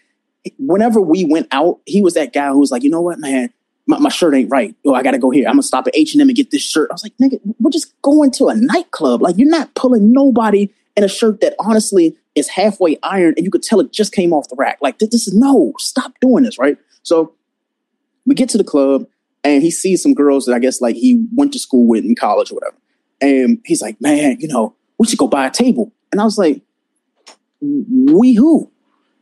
whenever 0.59 1.01
we 1.01 1.25
went 1.25 1.49
out, 1.53 1.81
he 1.87 2.01
was 2.01 2.15
that 2.15 2.33
guy 2.33 2.49
who 2.49 2.59
was 2.59 2.71
like, 2.71 2.83
you 2.83 2.91
know 2.91 3.01
what, 3.01 3.19
man, 3.19 3.53
my, 3.87 3.99
my 3.99 4.09
shirt 4.09 4.35
ain't 4.35 4.51
right. 4.51 4.75
Oh, 4.87 4.95
I 4.95 5.03
gotta 5.03 5.19
go 5.19 5.31
here. 5.31 5.47
I'm 5.47 5.55
gonna 5.55 5.63
stop 5.63 5.87
at 5.87 5.97
H 5.97 6.15
and 6.15 6.21
M 6.21 6.29
and 6.29 6.37
get 6.37 6.51
this 6.51 6.63
shirt. 6.63 6.91
I 6.91 6.95
was 6.95 7.05
like, 7.05 7.17
nigga, 7.19 7.41
we're 7.61 7.71
just 7.71 8.01
going 8.03 8.31
to 8.33 8.49
a 8.49 8.55
nightclub. 8.55 9.23
Like 9.23 9.37
you're 9.39 9.49
not 9.49 9.75
pulling 9.75 10.13
nobody 10.13 10.69
in 10.97 11.05
a 11.05 11.09
shirt 11.09 11.41
that 11.41 11.55
honestly 11.59 12.17
is 12.35 12.49
halfway 12.49 12.99
ironed 13.03 13.35
and 13.37 13.45
you 13.45 13.51
could 13.51 13.63
tell 13.63 13.81
it 13.81 13.93
just 13.93 14.13
came 14.13 14.33
off 14.33 14.49
the 14.49 14.57
rack. 14.57 14.79
Like 14.81 14.99
this 14.99 15.27
is 15.27 15.35
no, 15.35 15.73
stop 15.79 16.13
doing 16.21 16.45
this, 16.45 16.59
right? 16.59 16.79
So 17.03 17.35
we 18.27 18.35
get 18.35 18.49
to 18.51 18.59
the 18.59 18.65
club 18.65 19.07
and 19.45 19.63
he 19.63 19.71
sees 19.71 20.03
some 20.03 20.15
girls 20.15 20.47
that 20.47 20.55
I 20.55 20.59
guess 20.59 20.81
like 20.81 20.97
he 20.97 21.27
went 21.35 21.53
to 21.53 21.59
school 21.59 21.87
with 21.87 22.05
in 22.05 22.15
college 22.15 22.51
or 22.51 22.57
whatever. 22.57 22.77
And 23.21 23.61
he's 23.65 23.83
like, 23.83 24.01
man, 24.01 24.39
you 24.41 24.49
know, 24.49 24.75
we 24.99 25.07
should 25.07 25.19
go 25.19 25.29
buy 25.29 25.47
a 25.47 25.51
table. 25.51 25.93
And 26.11 26.21
I 26.21 26.25
was 26.25 26.39
like, 26.39 26.63
we 27.61 28.35
who? 28.35 28.71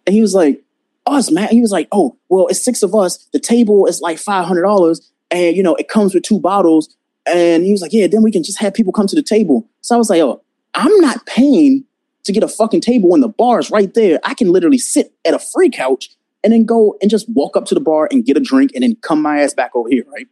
And 0.06 0.14
he 0.14 0.20
was 0.20 0.34
like, 0.34 0.62
us, 1.06 1.30
man. 1.30 1.48
He 1.48 1.60
was 1.60 1.72
like, 1.72 1.88
oh, 1.92 2.16
well, 2.28 2.46
it's 2.48 2.64
six 2.64 2.82
of 2.82 2.94
us. 2.94 3.28
The 3.32 3.40
table 3.40 3.86
is 3.86 4.00
like 4.00 4.18
$500 4.18 5.00
and, 5.30 5.56
you 5.56 5.62
know, 5.62 5.74
it 5.74 5.88
comes 5.88 6.14
with 6.14 6.22
two 6.22 6.38
bottles. 6.38 6.96
And 7.26 7.64
he 7.64 7.72
was 7.72 7.82
like, 7.82 7.92
yeah, 7.92 8.06
then 8.06 8.22
we 8.22 8.32
can 8.32 8.42
just 8.42 8.60
have 8.60 8.74
people 8.74 8.92
come 8.92 9.06
to 9.06 9.16
the 9.16 9.22
table. 9.22 9.68
So 9.82 9.94
I 9.94 9.98
was 9.98 10.10
like, 10.10 10.20
oh, 10.20 10.42
I'm 10.74 11.00
not 11.00 11.26
paying 11.26 11.84
to 12.24 12.32
get 12.32 12.42
a 12.42 12.48
fucking 12.48 12.80
table 12.80 13.10
when 13.10 13.20
the 13.20 13.28
bar 13.28 13.58
is 13.58 13.70
right 13.70 13.92
there. 13.94 14.18
I 14.24 14.34
can 14.34 14.52
literally 14.52 14.78
sit 14.78 15.12
at 15.24 15.34
a 15.34 15.38
free 15.38 15.70
couch 15.70 16.10
and 16.42 16.52
then 16.52 16.64
go 16.64 16.96
and 17.00 17.10
just 17.10 17.28
walk 17.30 17.56
up 17.56 17.64
to 17.66 17.74
the 17.74 17.80
bar 17.80 18.08
and 18.10 18.24
get 18.24 18.36
a 18.36 18.40
drink 18.40 18.72
and 18.74 18.82
then 18.82 18.96
come 18.96 19.22
my 19.22 19.40
ass 19.40 19.54
back 19.54 19.74
over 19.74 19.88
here, 19.88 20.04
right? 20.12 20.26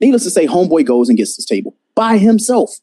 Needless 0.00 0.24
to 0.24 0.30
say, 0.30 0.46
homeboy 0.46 0.84
goes 0.84 1.08
and 1.08 1.16
gets 1.16 1.36
this 1.36 1.46
table 1.46 1.74
by 1.94 2.18
himself. 2.18 2.78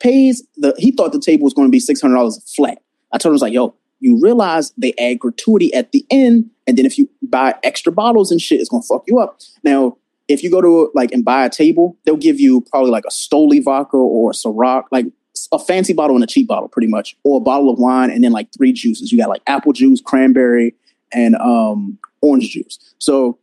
Pays 0.00 0.46
the 0.56 0.74
he 0.78 0.92
thought 0.92 1.12
the 1.12 1.20
table 1.20 1.44
was 1.44 1.54
going 1.54 1.66
to 1.66 1.72
be 1.72 1.80
six 1.80 2.00
hundred 2.00 2.16
dollars 2.16 2.40
flat. 2.54 2.78
I 3.12 3.18
told 3.18 3.30
him 3.30 3.32
I 3.32 3.36
was 3.36 3.42
like, 3.42 3.52
yo, 3.52 3.74
you 4.00 4.20
realize 4.20 4.72
they 4.76 4.92
add 4.98 5.18
gratuity 5.18 5.72
at 5.74 5.92
the 5.92 6.04
end, 6.10 6.50
and 6.66 6.76
then 6.76 6.86
if 6.86 6.98
you 6.98 7.08
buy 7.22 7.54
extra 7.64 7.90
bottles 7.90 8.30
and 8.30 8.40
shit, 8.40 8.60
it's 8.60 8.68
gonna 8.68 8.82
fuck 8.82 9.04
you 9.08 9.18
up. 9.18 9.40
Now, 9.64 9.96
if 10.28 10.42
you 10.42 10.50
go 10.50 10.60
to 10.60 10.90
like 10.94 11.10
and 11.10 11.24
buy 11.24 11.44
a 11.44 11.50
table, 11.50 11.96
they'll 12.04 12.16
give 12.16 12.38
you 12.38 12.60
probably 12.70 12.90
like 12.90 13.04
a 13.06 13.10
Stoli 13.10 13.62
vodka 13.62 13.96
or 13.96 14.30
a 14.30 14.34
Ciroc, 14.34 14.84
like 14.92 15.06
a 15.52 15.58
fancy 15.58 15.92
bottle 15.92 16.16
and 16.16 16.24
a 16.24 16.26
cheap 16.26 16.48
bottle, 16.48 16.68
pretty 16.68 16.88
much, 16.88 17.16
or 17.24 17.38
a 17.38 17.40
bottle 17.40 17.70
of 17.70 17.78
wine 17.78 18.10
and 18.10 18.24
then 18.24 18.32
like 18.32 18.48
three 18.56 18.72
juices. 18.72 19.12
You 19.12 19.18
got 19.18 19.28
like 19.28 19.42
apple 19.46 19.72
juice, 19.72 20.00
cranberry, 20.00 20.74
and 21.12 21.36
um, 21.36 21.98
orange 22.22 22.50
juice. 22.50 22.78
So 22.98 23.38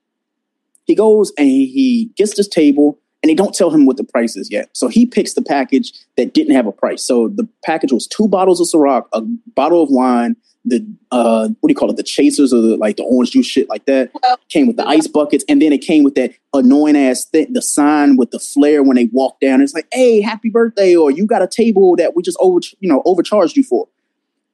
he 0.86 0.96
goes 0.96 1.32
and 1.38 1.48
he 1.48 2.12
gets 2.16 2.36
this 2.36 2.48
table 2.48 3.00
and 3.24 3.30
they 3.30 3.34
don't 3.34 3.56
tell 3.56 3.72
him 3.72 3.86
what 3.86 3.98
the 3.98 4.04
price 4.04 4.36
is 4.36 4.52
yet. 4.52 4.70
So 4.74 4.88
he 4.88 5.06
picks 5.06 5.34
the 5.34 5.42
package 5.42 5.94
that 6.16 6.34
didn't 6.34 6.56
have 6.56 6.68
a 6.68 6.72
price. 6.72 7.04
So 7.04 7.30
the 7.30 7.48
package 7.64 7.92
was 7.92 8.08
two 8.08 8.28
bottles 8.28 8.62
of 8.62 8.68
Ciroc, 8.68 9.06
a 9.14 9.22
bottle 9.56 9.82
of 9.82 9.90
wine, 9.90 10.36
the 10.66 10.86
uh, 11.12 11.48
what 11.60 11.68
do 11.68 11.72
you 11.72 11.76
call 11.76 11.90
it? 11.90 11.98
The 11.98 12.04
chasers 12.04 12.54
or 12.54 12.62
the 12.62 12.78
like 12.78 12.98
the 12.98 13.04
orange 13.04 13.32
juice 13.32 13.46
shit 13.46 13.70
like 13.70 13.86
that. 13.86 14.12
Came 14.50 14.68
with 14.68 14.78
the 14.78 14.88
ice 14.88 15.08
buckets, 15.08 15.46
and 15.48 15.62
then 15.62 15.72
it 15.72 15.80
came 15.80 16.04
with 16.04 16.16
that 16.16 16.34
annoying 16.54 16.98
ass 16.98 17.26
thing, 17.26 17.54
the 17.54 17.62
sign 17.62 18.18
with 18.18 18.32
the 18.32 18.40
flare 18.40 18.84
when 18.84 18.96
they 18.96 19.06
walk 19.12 19.40
down. 19.40 19.62
It's 19.62 19.74
like, 19.74 19.88
hey, 19.94 20.22
happy 20.22 20.50
birthday, 20.50 20.96
or 20.96 21.12
you 21.12 21.26
got 21.26 21.42
a 21.42 21.48
table 21.48 21.96
that 21.96 22.16
we 22.16 22.24
just 22.24 22.38
over 22.40 22.60
you 22.80 22.90
know 22.90 23.02
overcharged 23.06 23.56
you 23.56 23.64
for. 23.64 23.88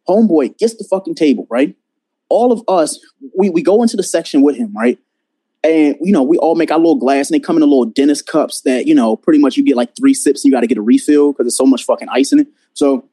Homeboy 0.08 0.58
gets 0.58 0.76
the 0.76 0.84
fucking 0.84 1.16
table, 1.16 1.48
right? 1.50 1.76
all 2.32 2.52
of 2.52 2.64
us, 2.68 2.98
we, 3.38 3.50
we 3.50 3.62
go 3.62 3.82
into 3.84 3.98
the 3.98 4.04
section 4.04 4.42
with 4.42 4.56
him, 4.56 4.74
right? 4.74 4.98
And 5.64 5.96
you 6.02 6.12
know, 6.12 6.24
we 6.24 6.38
all 6.38 6.56
make 6.56 6.72
our 6.72 6.78
little 6.78 6.96
glass 6.96 7.30
and 7.30 7.36
they 7.36 7.40
come 7.40 7.58
in 7.58 7.62
a 7.62 7.68
little 7.68 7.86
dentist 7.86 8.26
cups 8.26 8.62
that, 8.62 8.88
you 8.88 8.96
know, 8.96 9.16
pretty 9.16 9.38
much 9.38 9.58
you 9.58 9.64
get 9.64 9.76
like 9.76 9.96
three 9.96 10.16
sips 10.16 10.44
and 10.44 10.50
you 10.50 10.56
gotta 10.56 10.66
get 10.66 10.78
a 10.78 10.82
refill 10.82 11.34
because 11.34 11.46
there's 11.46 11.58
so 11.58 11.66
much 11.66 11.84
fucking 11.84 12.10
ice 12.10 12.32
in 12.32 12.40
it. 12.40 12.48
So 12.74 13.08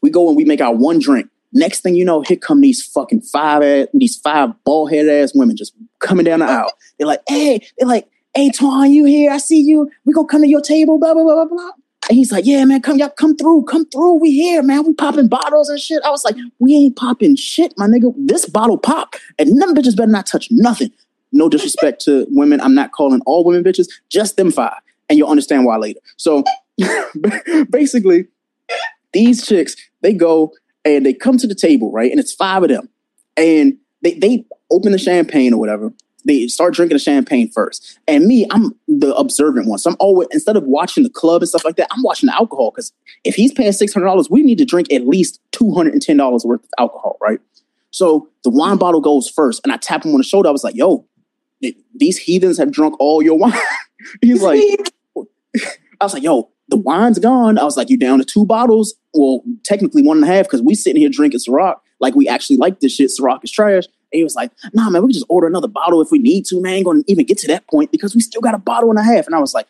we 0.00 0.10
go 0.10 0.26
and 0.26 0.36
we 0.36 0.44
make 0.44 0.60
our 0.60 0.74
one 0.74 0.98
drink. 0.98 1.28
Next 1.52 1.80
thing 1.80 1.94
you 1.94 2.04
know, 2.04 2.22
here 2.22 2.36
come 2.36 2.60
these 2.60 2.84
fucking 2.84 3.22
five 3.22 3.88
these 3.94 4.16
five 4.16 4.50
bald 4.64 4.90
headed 4.90 5.10
ass 5.10 5.32
women 5.34 5.56
just 5.56 5.74
coming 5.98 6.24
down 6.24 6.40
the 6.40 6.46
aisle. 6.46 6.72
They're 6.98 7.06
like, 7.06 7.22
hey, 7.28 7.66
they're 7.78 7.88
like, 7.88 8.08
hey, 8.34 8.50
Twan, 8.50 8.90
you 8.90 9.04
here? 9.04 9.32
I 9.32 9.38
see 9.38 9.60
you. 9.60 9.90
We 10.04 10.12
gonna 10.12 10.28
come 10.28 10.42
to 10.42 10.48
your 10.48 10.60
table, 10.60 10.98
blah, 10.98 11.14
blah, 11.14 11.24
blah, 11.24 11.34
blah, 11.34 11.46
blah. 11.46 11.70
And 12.08 12.16
he's 12.16 12.32
like, 12.32 12.46
yeah, 12.46 12.64
man, 12.64 12.82
come, 12.82 12.98
y'all 12.98 13.10
come 13.10 13.36
through, 13.36 13.64
come 13.64 13.86
through. 13.86 14.14
We 14.14 14.32
here, 14.32 14.62
man. 14.62 14.84
We 14.84 14.94
popping 14.94 15.28
bottles 15.28 15.68
and 15.68 15.78
shit. 15.78 16.02
I 16.04 16.10
was 16.10 16.24
like, 16.24 16.34
we 16.58 16.74
ain't 16.74 16.96
popping 16.96 17.36
shit, 17.36 17.72
my 17.76 17.86
nigga. 17.86 18.12
This 18.16 18.46
bottle 18.46 18.78
pop. 18.78 19.14
And 19.38 19.52
none 19.52 19.74
bitches 19.74 19.96
better 19.96 20.10
not 20.10 20.26
touch 20.26 20.48
nothing. 20.50 20.90
No 21.32 21.48
disrespect 21.48 22.00
to 22.06 22.26
women. 22.30 22.60
I'm 22.60 22.74
not 22.74 22.92
calling 22.92 23.20
all 23.26 23.44
women 23.44 23.62
bitches, 23.62 23.86
just 24.08 24.36
them 24.36 24.50
five. 24.50 24.74
And 25.08 25.18
you'll 25.18 25.28
understand 25.28 25.64
why 25.64 25.76
later. 25.76 26.00
So 26.16 26.42
basically, 27.70 28.26
these 29.12 29.46
chicks, 29.46 29.76
they 30.02 30.12
go 30.12 30.52
and 30.84 31.04
they 31.04 31.12
come 31.12 31.36
to 31.38 31.46
the 31.46 31.54
table, 31.54 31.90
right? 31.92 32.10
And 32.10 32.20
it's 32.20 32.32
five 32.32 32.62
of 32.62 32.68
them. 32.68 32.88
And 33.36 33.76
they, 34.02 34.14
they 34.14 34.44
open 34.70 34.92
the 34.92 34.98
champagne 34.98 35.52
or 35.52 35.60
whatever 35.60 35.92
they 36.24 36.46
start 36.48 36.74
drinking 36.74 36.96
the 36.96 37.00
champagne 37.00 37.50
first. 37.50 37.98
And 38.06 38.26
me, 38.26 38.46
I'm 38.50 38.74
the 38.88 39.14
observant 39.14 39.66
one. 39.66 39.78
So 39.78 39.90
I'm 39.90 39.96
always 40.00 40.28
instead 40.32 40.56
of 40.56 40.64
watching 40.64 41.04
the 41.04 41.10
club 41.10 41.42
and 41.42 41.48
stuff 41.48 41.64
like 41.64 41.76
that, 41.76 41.88
I'm 41.90 42.02
watching 42.02 42.26
the 42.26 42.34
alcohol 42.34 42.70
because 42.70 42.92
if 43.24 43.34
he's 43.34 43.52
paying 43.52 43.72
six 43.72 43.92
hundred 43.92 44.06
dollars, 44.06 44.28
we 44.30 44.42
need 44.42 44.58
to 44.58 44.64
drink 44.64 44.92
at 44.92 45.06
least 45.06 45.40
two 45.52 45.72
hundred 45.72 45.94
and 45.94 46.02
ten 46.02 46.16
dollars 46.16 46.44
worth 46.44 46.62
of 46.62 46.70
alcohol, 46.78 47.16
right? 47.20 47.40
So 47.90 48.28
the 48.44 48.50
wine 48.50 48.76
bottle 48.76 49.00
goes 49.00 49.28
first, 49.28 49.60
and 49.64 49.72
I 49.72 49.76
tap 49.76 50.04
him 50.04 50.12
on 50.12 50.18
the 50.18 50.24
shoulder. 50.24 50.48
I 50.48 50.52
was 50.52 50.64
like, 50.64 50.76
"Yo, 50.76 51.06
these 51.94 52.18
heathens 52.18 52.58
have 52.58 52.70
drunk 52.70 52.96
all 53.00 53.22
your 53.22 53.38
wine." 53.38 53.52
He's 54.22 54.42
like, 54.42 54.60
"I 56.00 56.04
was 56.04 56.14
like, 56.14 56.22
yo." 56.22 56.50
The 56.68 56.76
wine's 56.76 57.18
gone. 57.18 57.58
I 57.58 57.64
was 57.64 57.76
like, 57.76 57.90
you 57.90 57.96
down 57.96 58.20
to 58.20 58.24
two 58.24 58.46
bottles? 58.46 58.94
Well, 59.12 59.42
technically 59.64 60.02
one 60.02 60.18
and 60.18 60.24
a 60.24 60.28
half 60.28 60.46
because 60.46 60.62
we 60.62 60.74
sitting 60.74 61.00
here 61.00 61.10
drinking 61.10 61.40
Ciroc 61.40 61.76
like 62.00 62.14
we 62.14 62.26
actually 62.28 62.56
like 62.56 62.80
this 62.80 62.94
shit. 62.94 63.10
Ciroc 63.10 63.44
is 63.44 63.50
trash. 63.50 63.84
And 64.12 64.18
he 64.18 64.24
was 64.24 64.34
like, 64.34 64.50
nah, 64.72 64.90
man, 64.90 65.02
we 65.02 65.08
can 65.08 65.14
just 65.14 65.26
order 65.28 65.46
another 65.46 65.68
bottle 65.68 66.00
if 66.00 66.10
we 66.10 66.18
need 66.18 66.44
to, 66.46 66.60
man. 66.60 66.74
Ain't 66.74 66.86
gonna 66.86 67.02
even 67.06 67.26
get 67.26 67.38
to 67.38 67.46
that 67.48 67.66
point 67.68 67.92
because 67.92 68.14
we 68.14 68.20
still 68.20 68.40
got 68.40 68.54
a 68.54 68.58
bottle 68.58 68.90
and 68.90 68.98
a 68.98 69.04
half. 69.04 69.26
And 69.26 69.34
I 69.34 69.38
was 69.38 69.54
like, 69.54 69.66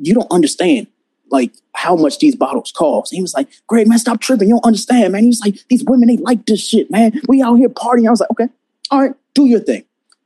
you 0.00 0.14
don't 0.14 0.30
understand 0.32 0.88
like 1.30 1.52
how 1.74 1.94
much 1.96 2.18
these 2.18 2.34
bottles 2.34 2.72
cost. 2.72 3.12
And 3.12 3.18
he 3.18 3.22
was 3.22 3.34
like, 3.34 3.48
Greg, 3.66 3.86
man, 3.86 3.98
stop 3.98 4.20
tripping. 4.20 4.48
You 4.48 4.54
don't 4.54 4.66
understand, 4.66 5.12
man. 5.12 5.22
He 5.22 5.28
was 5.28 5.40
like, 5.40 5.56
these 5.68 5.84
women, 5.84 6.08
they 6.08 6.16
like 6.16 6.46
this 6.46 6.66
shit, 6.66 6.90
man. 6.90 7.20
We 7.28 7.42
out 7.42 7.54
here 7.56 7.68
partying. 7.68 8.06
I 8.06 8.10
was 8.10 8.20
like, 8.20 8.30
okay, 8.30 8.48
all 8.90 9.00
right, 9.00 9.14
do 9.34 9.46
your 9.46 9.60
thing. 9.60 9.84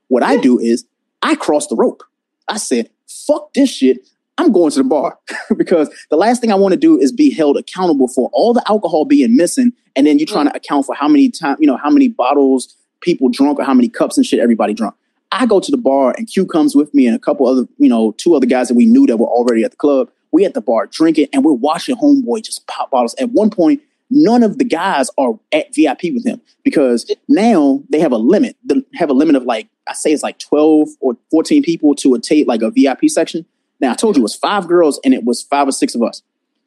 What 0.09 0.23
I 0.23 0.37
do 0.37 0.59
is 0.59 0.85
I 1.23 1.35
cross 1.35 1.67
the 1.67 1.77
rope. 1.77 2.03
I 2.49 2.59
said, 2.59 2.91
fuck 3.07 3.53
this 3.55 3.71
shit. 3.71 4.07
I'm 4.39 4.53
going 4.53 4.71
to 4.71 4.79
the 4.79 4.85
bar 4.85 5.19
because 5.57 5.89
the 6.11 6.17
last 6.17 6.41
thing 6.41 6.53
I 6.53 6.57
want 6.57 6.73
to 6.73 6.79
do 6.79 6.99
is 7.01 7.11
be 7.11 7.31
held 7.31 7.57
accountable 7.57 8.09
for 8.09 8.31
all 8.33 8.53
the 8.53 8.63
alcohol 8.69 9.05
being 9.05 9.37
missing. 9.37 9.73
And 9.95 10.07
then 10.07 10.19
you're 10.19 10.27
trying 10.27 10.47
to 10.47 10.57
account 10.57 10.85
for 10.85 10.95
how 10.95 11.09
many 11.09 11.31
times, 11.31 11.59
you 11.61 11.67
know, 11.67 11.79
how 11.79 11.91
many 11.91 12.09
bottles 12.09 12.77
people 13.01 13.29
drunk 13.29 13.59
or 13.59 13.65
how 13.65 13.75
many 13.75 13.89
cups 13.89 14.17
and 14.17 14.27
shit 14.27 14.41
everybody 14.41 14.75
drunk. 14.75 14.95
I 15.33 15.47
go 15.47 15.61
to 15.61 15.71
the 15.71 15.77
bar 15.77 16.15
and 16.17 16.27
Q 16.27 16.47
comes 16.47 16.75
with 16.75 16.93
me 16.95 17.07
and 17.07 17.17
a 17.17 17.19
couple 17.19 17.47
other, 17.47 17.67
you 17.79 17.89
know, 17.89 18.13
two 18.13 18.35
other 18.35 18.47
guys 18.47 18.69
that 18.69 18.75
we 18.75 18.87
knew 18.87 19.07
that 19.07 19.17
were 19.17 19.27
already 19.27 19.65
at 19.65 19.73
the 19.73 19.77
club. 19.77 20.11
We 20.33 20.45
at 20.45 20.55
the 20.55 20.61
bar 20.61 20.87
drinking, 20.87 21.29
and 21.33 21.45
we're 21.45 21.53
watching 21.53 21.97
homeboy 21.97 22.45
just 22.45 22.67
pop 22.67 22.91
bottles. 22.91 23.15
At 23.19 23.31
one 23.31 23.49
point, 23.49 23.81
none 24.11 24.43
of 24.43 24.59
the 24.59 24.65
guys 24.65 25.09
are 25.17 25.39
at 25.53 25.75
VIP 25.75 26.13
with 26.13 26.27
him 26.27 26.41
because 26.63 27.11
now 27.29 27.83
they 27.91 28.01
have 28.01 28.13
a 28.13 28.19
limit. 28.19 28.57
They 28.65 28.83
have 28.95 29.09
a 29.09 29.15
limit 29.15 29.37
of 29.37 29.45
like 29.45 29.69
I 29.87 29.95
say 29.95 30.13
it's 30.13 30.23
like 30.23 30.39
twelve 30.39 30.89
or 31.01 31.17
fourteen 31.31 31.63
people 31.63 31.95
to 31.97 32.15
a 32.15 32.21
tape 32.21 32.49
like 32.49 32.63
a 32.63 32.71
VIP 32.71 33.09
section. 33.09 33.47
Now 33.81 33.93
I 33.93 33.94
told 33.94 34.16
you 34.16 34.20
it 34.20 34.24
was 34.24 34.35
five 34.35 34.69
girls 34.69 35.01
and 35.05 35.12
it 35.12 35.24
was 35.24 35.43
five 35.43 35.69
or 35.69 35.73
six 35.73 35.94
of 35.94 36.03
us, 36.03 36.23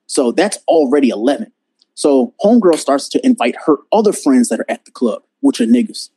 so 0.07 0.31
that's 0.31 0.57
already 0.67 1.09
eleven. 1.09 1.51
So 1.95 2.33
homegirl 2.43 2.77
starts 2.77 3.09
to 3.09 3.25
invite 3.25 3.55
her 3.65 3.77
other 3.91 4.13
friends 4.13 4.49
that 4.49 4.59
are 4.59 4.65
at 4.69 4.85
the 4.85 4.91
club, 4.91 5.23
which 5.41 5.59
are 5.59 5.65
niggas. 5.65 6.09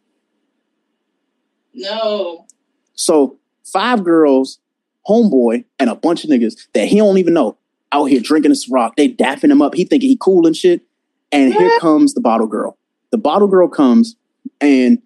No. 1.75 2.47
So 2.95 3.39
five 3.65 4.05
girls, 4.05 4.61
homeboy, 5.09 5.65
and 5.79 5.91
a 5.91 5.95
bunch 5.95 6.25
of 6.25 6.31
niggas 6.31 6.55
that 6.75 6.87
he 6.87 6.99
don't 6.99 7.19
even 7.19 7.35
know 7.35 7.57
out 7.91 8.07
here 8.07 8.21
drinking 8.21 8.51
this 8.51 8.69
rock. 8.69 8.97
They 8.97 9.09
dapping 9.09 9.51
him 9.51 9.61
up. 9.61 9.75
He 9.75 9.85
thinking 9.85 10.09
he 10.09 10.17
cool 10.17 10.47
and 10.47 10.57
shit. 10.57 10.83
And 11.31 11.53
here 11.53 11.79
comes 11.81 12.15
the 12.15 12.21
bottle 12.21 12.47
girl. 12.47 12.79
The 13.11 13.19
bottle 13.19 13.49
girl 13.49 13.69
comes 13.69 14.17
and 14.61 15.01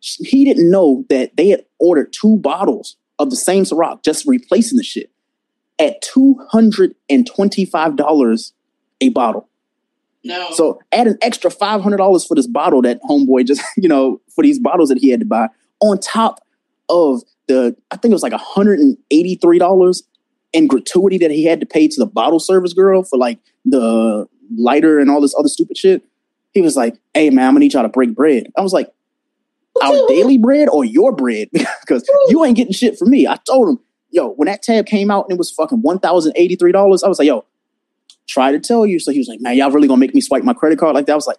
he 0.00 0.44
didn't 0.44 0.70
know 0.70 1.04
that 1.08 1.36
they 1.36 1.48
had 1.48 1.64
ordered 1.78 2.12
two 2.12 2.36
bottles 2.38 2.96
of 3.18 3.30
the 3.30 3.36
same 3.36 3.64
Ciroc, 3.64 4.04
just 4.04 4.26
replacing 4.26 4.78
the 4.78 4.84
shit 4.84 5.10
at 5.78 6.02
$225 6.02 8.52
a 9.00 9.08
bottle. 9.10 9.48
No. 10.24 10.50
So 10.52 10.80
add 10.92 11.08
an 11.08 11.18
extra 11.20 11.50
$500 11.50 12.28
for 12.28 12.34
this 12.34 12.46
bottle 12.46 12.80
that 12.82 13.02
homeboy 13.02 13.46
just, 13.46 13.60
you 13.76 13.88
know, 13.88 14.20
for 14.34 14.42
these 14.42 14.58
bottles 14.58 14.88
that 14.88 14.98
he 14.98 15.10
had 15.10 15.20
to 15.20 15.26
buy 15.26 15.48
on 15.80 15.98
top 15.98 16.40
of 16.88 17.22
the, 17.48 17.76
I 17.90 17.96
think 17.96 18.12
it 18.12 18.14
was 18.14 18.22
like 18.22 18.32
$183 18.32 20.02
in 20.52 20.66
gratuity 20.66 21.18
that 21.18 21.30
he 21.30 21.44
had 21.44 21.60
to 21.60 21.66
pay 21.66 21.88
to 21.88 21.98
the 21.98 22.06
bottle 22.06 22.38
service 22.38 22.72
girl 22.72 23.02
for 23.02 23.18
like 23.18 23.38
the 23.64 24.26
lighter 24.56 24.98
and 24.98 25.10
all 25.10 25.20
this 25.20 25.34
other 25.38 25.48
stupid 25.48 25.76
shit. 25.76 26.02
He 26.52 26.60
was 26.60 26.76
like, 26.76 26.98
"Hey 27.14 27.30
man, 27.30 27.46
I'm 27.46 27.54
gonna 27.54 27.60
need 27.60 27.72
y'all 27.72 27.82
to 27.82 27.88
break 27.88 28.14
bread." 28.14 28.52
I 28.56 28.60
was 28.60 28.74
like, 28.74 28.88
"Our 29.82 29.94
daily 30.08 30.38
bread 30.38 30.68
or 30.68 30.84
your 30.84 31.12
bread? 31.12 31.48
because 31.52 32.08
you 32.28 32.44
ain't 32.44 32.56
getting 32.56 32.72
shit 32.72 32.98
from 32.98 33.10
me." 33.10 33.26
I 33.26 33.36
told 33.46 33.68
him, 33.68 33.78
"Yo, 34.10 34.30
when 34.30 34.46
that 34.46 34.62
tab 34.62 34.86
came 34.86 35.10
out 35.10 35.26
and 35.26 35.32
it 35.32 35.38
was 35.38 35.50
fucking 35.50 35.82
one 35.82 35.98
thousand 35.98 36.32
eighty 36.36 36.56
three 36.56 36.72
dollars, 36.72 37.02
I 37.02 37.08
was 37.08 37.18
like, 37.18 37.26
yo." 37.26 37.44
Try 38.28 38.52
to 38.52 38.60
tell 38.60 38.86
you. 38.86 39.00
So 39.00 39.10
he 39.10 39.18
was 39.18 39.26
like, 39.26 39.40
man, 39.40 39.56
y'all 39.56 39.72
really 39.72 39.88
gonna 39.88 39.98
make 39.98 40.14
me 40.14 40.20
swipe 40.20 40.44
my 40.44 40.54
credit 40.54 40.78
card 40.78 40.94
like 40.94 41.06
that? 41.06 41.12
I 41.12 41.16
was 41.16 41.26
like, 41.26 41.38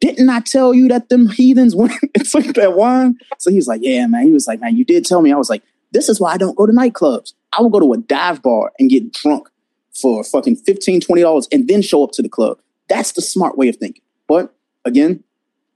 didn't 0.00 0.28
I 0.28 0.40
tell 0.40 0.74
you 0.74 0.88
that 0.88 1.08
them 1.08 1.28
heathens 1.28 1.74
went 1.76 1.92
and 2.14 2.24
took 2.24 2.54
that 2.54 2.74
wine? 2.74 3.18
So 3.38 3.50
he 3.50 3.56
was 3.56 3.66
like, 3.66 3.80
yeah, 3.82 4.06
man. 4.06 4.26
He 4.26 4.32
was 4.32 4.46
like, 4.46 4.60
man, 4.60 4.76
you 4.76 4.84
did 4.84 5.04
tell 5.04 5.22
me. 5.22 5.32
I 5.32 5.36
was 5.36 5.50
like, 5.50 5.62
this 5.92 6.08
is 6.08 6.20
why 6.20 6.32
I 6.32 6.36
don't 6.36 6.56
go 6.56 6.66
to 6.66 6.72
nightclubs. 6.72 7.34
I 7.52 7.62
will 7.62 7.70
go 7.70 7.80
to 7.80 7.92
a 7.92 7.98
dive 7.98 8.42
bar 8.42 8.72
and 8.78 8.90
get 8.90 9.12
drunk 9.12 9.48
for 9.94 10.24
fucking 10.24 10.56
$15, 10.56 11.00
$20 11.00 11.48
and 11.52 11.68
then 11.68 11.82
show 11.82 12.02
up 12.02 12.10
to 12.12 12.22
the 12.22 12.28
club. 12.28 12.58
That's 12.88 13.12
the 13.12 13.22
smart 13.22 13.56
way 13.56 13.68
of 13.68 13.76
thinking. 13.76 14.02
But 14.26 14.52
again, 14.84 15.22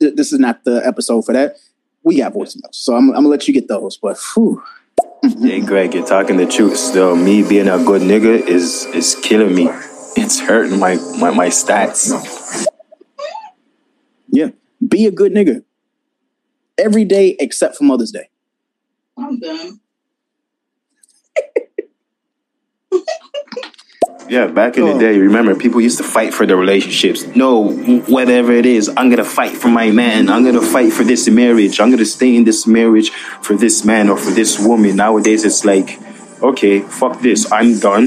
th- 0.00 0.16
this 0.16 0.32
is 0.32 0.40
not 0.40 0.64
the 0.64 0.84
episode 0.84 1.24
for 1.24 1.32
that. 1.32 1.56
We 2.02 2.18
got 2.18 2.32
voicemails. 2.32 2.74
So 2.74 2.94
I'm, 2.94 3.08
I'm 3.10 3.14
going 3.14 3.24
to 3.24 3.28
let 3.28 3.48
you 3.48 3.54
get 3.54 3.68
those. 3.68 3.96
But 3.96 4.18
whew. 4.34 4.62
Hey, 5.40 5.60
Greg, 5.60 5.94
you're 5.94 6.06
talking 6.06 6.36
the 6.36 6.46
truth. 6.46 6.76
Still, 6.76 7.16
me 7.16 7.46
being 7.46 7.68
a 7.68 7.78
good 7.82 8.02
nigga 8.02 8.40
is 8.46 8.86
is 8.94 9.16
killing 9.22 9.54
me. 9.54 9.68
It's 10.16 10.40
hurting 10.40 10.78
my, 10.78 10.96
my, 11.18 11.30
my 11.30 11.48
stats. 11.48 12.66
Yeah. 14.28 14.50
Be 14.86 15.06
a 15.06 15.10
good 15.10 15.32
nigga. 15.32 15.64
Every 16.76 17.04
day 17.04 17.36
except 17.40 17.76
for 17.76 17.84
Mother's 17.84 18.12
Day. 18.12 18.28
I'm 19.16 19.38
done. 19.40 19.80
Yeah, 24.28 24.46
back 24.46 24.76
in 24.76 24.84
the 24.84 24.92
oh. 24.92 24.98
day, 24.98 25.18
remember 25.18 25.55
people 25.55 25.80
used 25.80 25.96
to 25.98 26.05
fight 26.05 26.34
for 26.34 26.44
their 26.44 26.56
relationships. 26.56 27.26
No, 27.34 27.72
whatever 27.72 28.52
it 28.52 28.66
is, 28.66 28.90
I'm 28.94 29.09
gonna 29.09 29.24
fight 29.24 29.56
for 29.56 29.68
my 29.68 29.90
man. 29.90 30.28
I'm 30.28 30.44
gonna 30.44 30.60
fight 30.60 30.92
for 30.92 31.02
this 31.02 31.28
marriage. 31.30 31.80
I'm 31.80 31.90
gonna 31.90 32.05
stay 32.05 32.36
in 32.36 32.44
this 32.44 32.66
marriage 32.66 33.10
for 33.10 33.55
this 33.55 33.86
man 33.86 34.10
or 34.10 34.18
for 34.18 34.30
this 34.30 34.59
woman. 34.59 34.96
Nowadays, 34.96 35.44
it's 35.44 35.64
like, 35.64 35.98
okay, 36.42 36.80
fuck 36.80 37.20
this. 37.20 37.50
I'm 37.50 37.78
done 37.78 38.05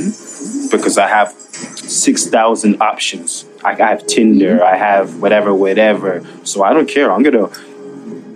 because 0.69 0.99
I 0.99 1.07
have 1.07 1.31
six 1.31 2.27
thousand 2.27 2.81
options. 2.81 3.45
I 3.63 3.73
have 3.73 4.05
Tinder. 4.05 4.63
I 4.63 4.75
have 4.75 5.21
whatever, 5.21 5.53
whatever. 5.55 6.23
So 6.43 6.63
I 6.63 6.73
don't 6.73 6.87
care. 6.87 7.11
I'm 7.11 7.23
gonna 7.23 7.49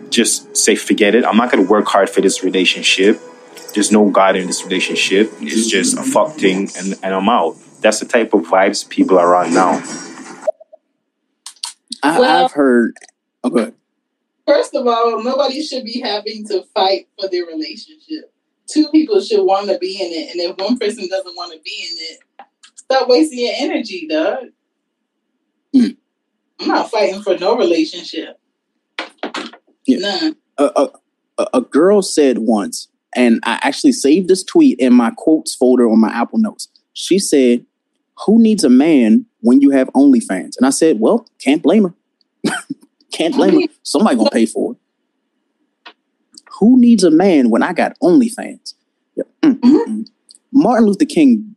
just 0.10 0.57
say 0.57 0.76
forget 0.76 1.14
it. 1.14 1.24
I'm 1.24 1.38
not 1.38 1.52
gonna 1.52 1.70
work 1.70 1.86
hard 1.86 2.10
for 2.10 2.22
this 2.22 2.44
relationship. 2.44 3.22
There's 3.76 3.91
no 3.91 4.10
God 4.10 4.38
in 4.38 4.48
this 4.48 4.64
relationship. 4.64 5.32
It's 5.40 5.68
just 5.68 5.99
a 5.99 6.03
fuck 6.03 6.32
thing, 6.32 6.70
and, 6.78 6.98
and 7.03 7.14
I'm 7.14 7.30
out 7.30 7.57
that's 7.82 8.00
the 8.00 8.06
type 8.06 8.34
of 8.34 8.42
vibes 8.42 8.88
people 8.88 9.18
are 9.18 9.36
on 9.36 9.54
now. 9.54 9.82
I, 12.04 12.20
well, 12.20 12.46
I've 12.46 12.52
heard. 12.52 12.96
Okay. 13.44 13.72
Oh, 13.72 13.74
first 14.48 14.76
of 14.76 14.88
all, 14.88 15.24
nobody 15.24 15.64
should 15.64 15.86
be 15.86 16.00
having 16.02 16.46
to 16.48 16.64
fight 16.74 17.08
for 17.20 17.30
their 17.30 17.46
relationship. 17.46 18.32
Two 18.68 18.88
people 18.90 19.22
should 19.22 19.44
want 19.44 19.70
to 19.70 19.78
be 19.78 19.96
in 20.02 20.12
it, 20.12 20.32
and 20.32 20.42
if 20.42 20.58
one 20.58 20.78
person 20.78 21.08
doesn't 21.08 21.36
want 21.36 21.54
to 21.54 21.60
be 21.60 21.88
in 21.90 21.98
it, 21.98 22.48
stop 22.76 23.08
wasting 23.08 23.40
your 23.40 23.54
energy, 23.58 24.08
dog. 24.08 24.46
Mm. 25.76 25.98
I'm 26.60 26.68
not 26.68 26.90
fighting 26.90 27.22
for 27.22 27.38
no 27.38 27.58
relationship. 27.58 28.40
Yeah. 29.86 30.00
None. 30.00 30.36
A, 30.58 30.90
a, 31.38 31.48
a 31.56 31.62
girl 31.62 32.02
said 32.02 32.40
once, 32.40 32.88
and 33.16 33.40
I 33.44 33.60
actually 33.62 33.92
saved 33.92 34.30
this 34.30 34.44
tweet 34.44 34.80
in 34.80 34.94
my 34.94 35.12
quotes 35.16 35.54
folder 35.54 35.88
on 35.90 36.00
my 36.00 36.10
Apple 36.10 36.40
Notes. 36.40 36.70
She 36.96 37.20
said, 37.20 37.66
who 38.26 38.42
needs 38.42 38.64
a 38.64 38.70
man 38.70 39.26
when 39.42 39.62
you 39.62 39.70
have 39.72 39.90
OnlyFans? 39.90 40.58
And 40.58 40.66
I 40.66 40.70
said, 40.70 41.00
well, 41.00 41.28
can't 41.40 41.62
blame 41.62 41.84
her. 41.84 42.54
can't 43.12 43.36
blame 43.36 43.62
her. 43.62 43.68
Somebody 43.84 44.16
gonna 44.16 44.30
pay 44.32 44.46
for 44.46 44.74
it. 44.74 45.94
Who 46.60 46.80
needs 46.80 47.04
a 47.04 47.12
man 47.12 47.50
when 47.50 47.62
I 47.62 47.74
got 47.74 48.00
OnlyFans? 48.02 48.76
Yeah. 49.16 49.26
Mm, 49.44 49.60
mm, 49.60 49.86
mm. 49.86 50.10
Martin 50.54 50.86
Luther 50.88 51.06
King 51.06 51.56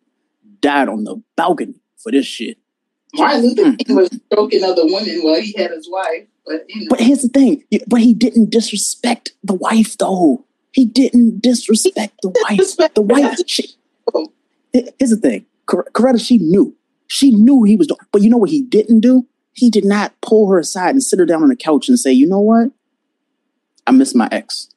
died 0.60 0.88
on 0.88 1.04
the 1.04 1.22
balcony 1.36 1.80
for 1.98 2.10
this 2.10 2.26
shit. 2.26 2.58
Martin 3.14 3.42
Luther 3.42 3.62
mm, 3.62 3.86
King 3.86 3.96
was 3.96 4.10
stroking 4.26 4.64
other 4.64 4.84
women 4.84 5.20
while 5.22 5.40
he 5.40 5.54
had 5.56 5.70
his 5.70 5.88
wife. 5.88 6.26
But, 6.44 6.64
you 6.68 6.80
know. 6.82 6.86
but 6.90 7.00
here's 7.00 7.22
the 7.22 7.28
thing. 7.28 7.62
But 7.86 8.00
he 8.00 8.12
didn't 8.12 8.50
disrespect 8.50 9.32
the 9.44 9.54
wife, 9.54 9.96
though. 9.98 10.44
He 10.72 10.84
didn't 10.84 11.40
disrespect 11.40 12.14
the 12.22 12.30
wife. 12.42 12.94
The 12.94 13.02
wife. 13.02 13.38
She, 13.46 13.68
here's 14.72 15.10
the 15.10 15.16
thing. 15.16 15.46
Coretta, 15.66 16.20
she 16.24 16.38
knew. 16.38 16.74
She 17.06 17.34
knew 17.34 17.64
he 17.64 17.76
was 17.76 17.86
doing. 17.86 17.98
But 18.12 18.22
you 18.22 18.30
know 18.30 18.36
what 18.36 18.50
he 18.50 18.62
didn't 18.62 19.00
do? 19.00 19.26
He 19.52 19.70
did 19.70 19.84
not 19.84 20.18
pull 20.20 20.48
her 20.50 20.58
aside 20.58 20.90
and 20.90 21.02
sit 21.02 21.18
her 21.18 21.26
down 21.26 21.42
on 21.42 21.48
the 21.48 21.56
couch 21.56 21.88
and 21.88 21.98
say, 21.98 22.12
you 22.12 22.26
know 22.26 22.40
what? 22.40 22.70
I 23.86 23.90
miss 23.92 24.14
my 24.14 24.28
ex. 24.30 24.70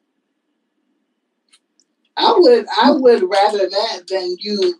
I 2.18 2.34
would 2.38 2.66
I 2.82 2.92
would 2.92 3.24
rather 3.30 3.70
that 3.70 4.04
than 4.08 4.36
you 4.40 4.80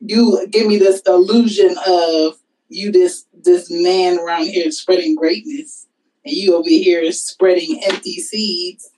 you 0.00 0.46
give 0.50 0.66
me 0.66 0.78
this 0.78 1.02
illusion 1.06 1.76
of 1.86 2.34
you 2.68 2.92
this 2.92 3.26
this 3.42 3.70
man 3.70 4.18
around 4.18 4.46
here 4.46 4.70
spreading 4.70 5.14
greatness 5.14 5.86
and 6.24 6.34
you 6.34 6.54
over 6.54 6.68
here 6.68 7.10
spreading 7.12 7.80
empty 7.84 8.20
seeds. 8.20 8.90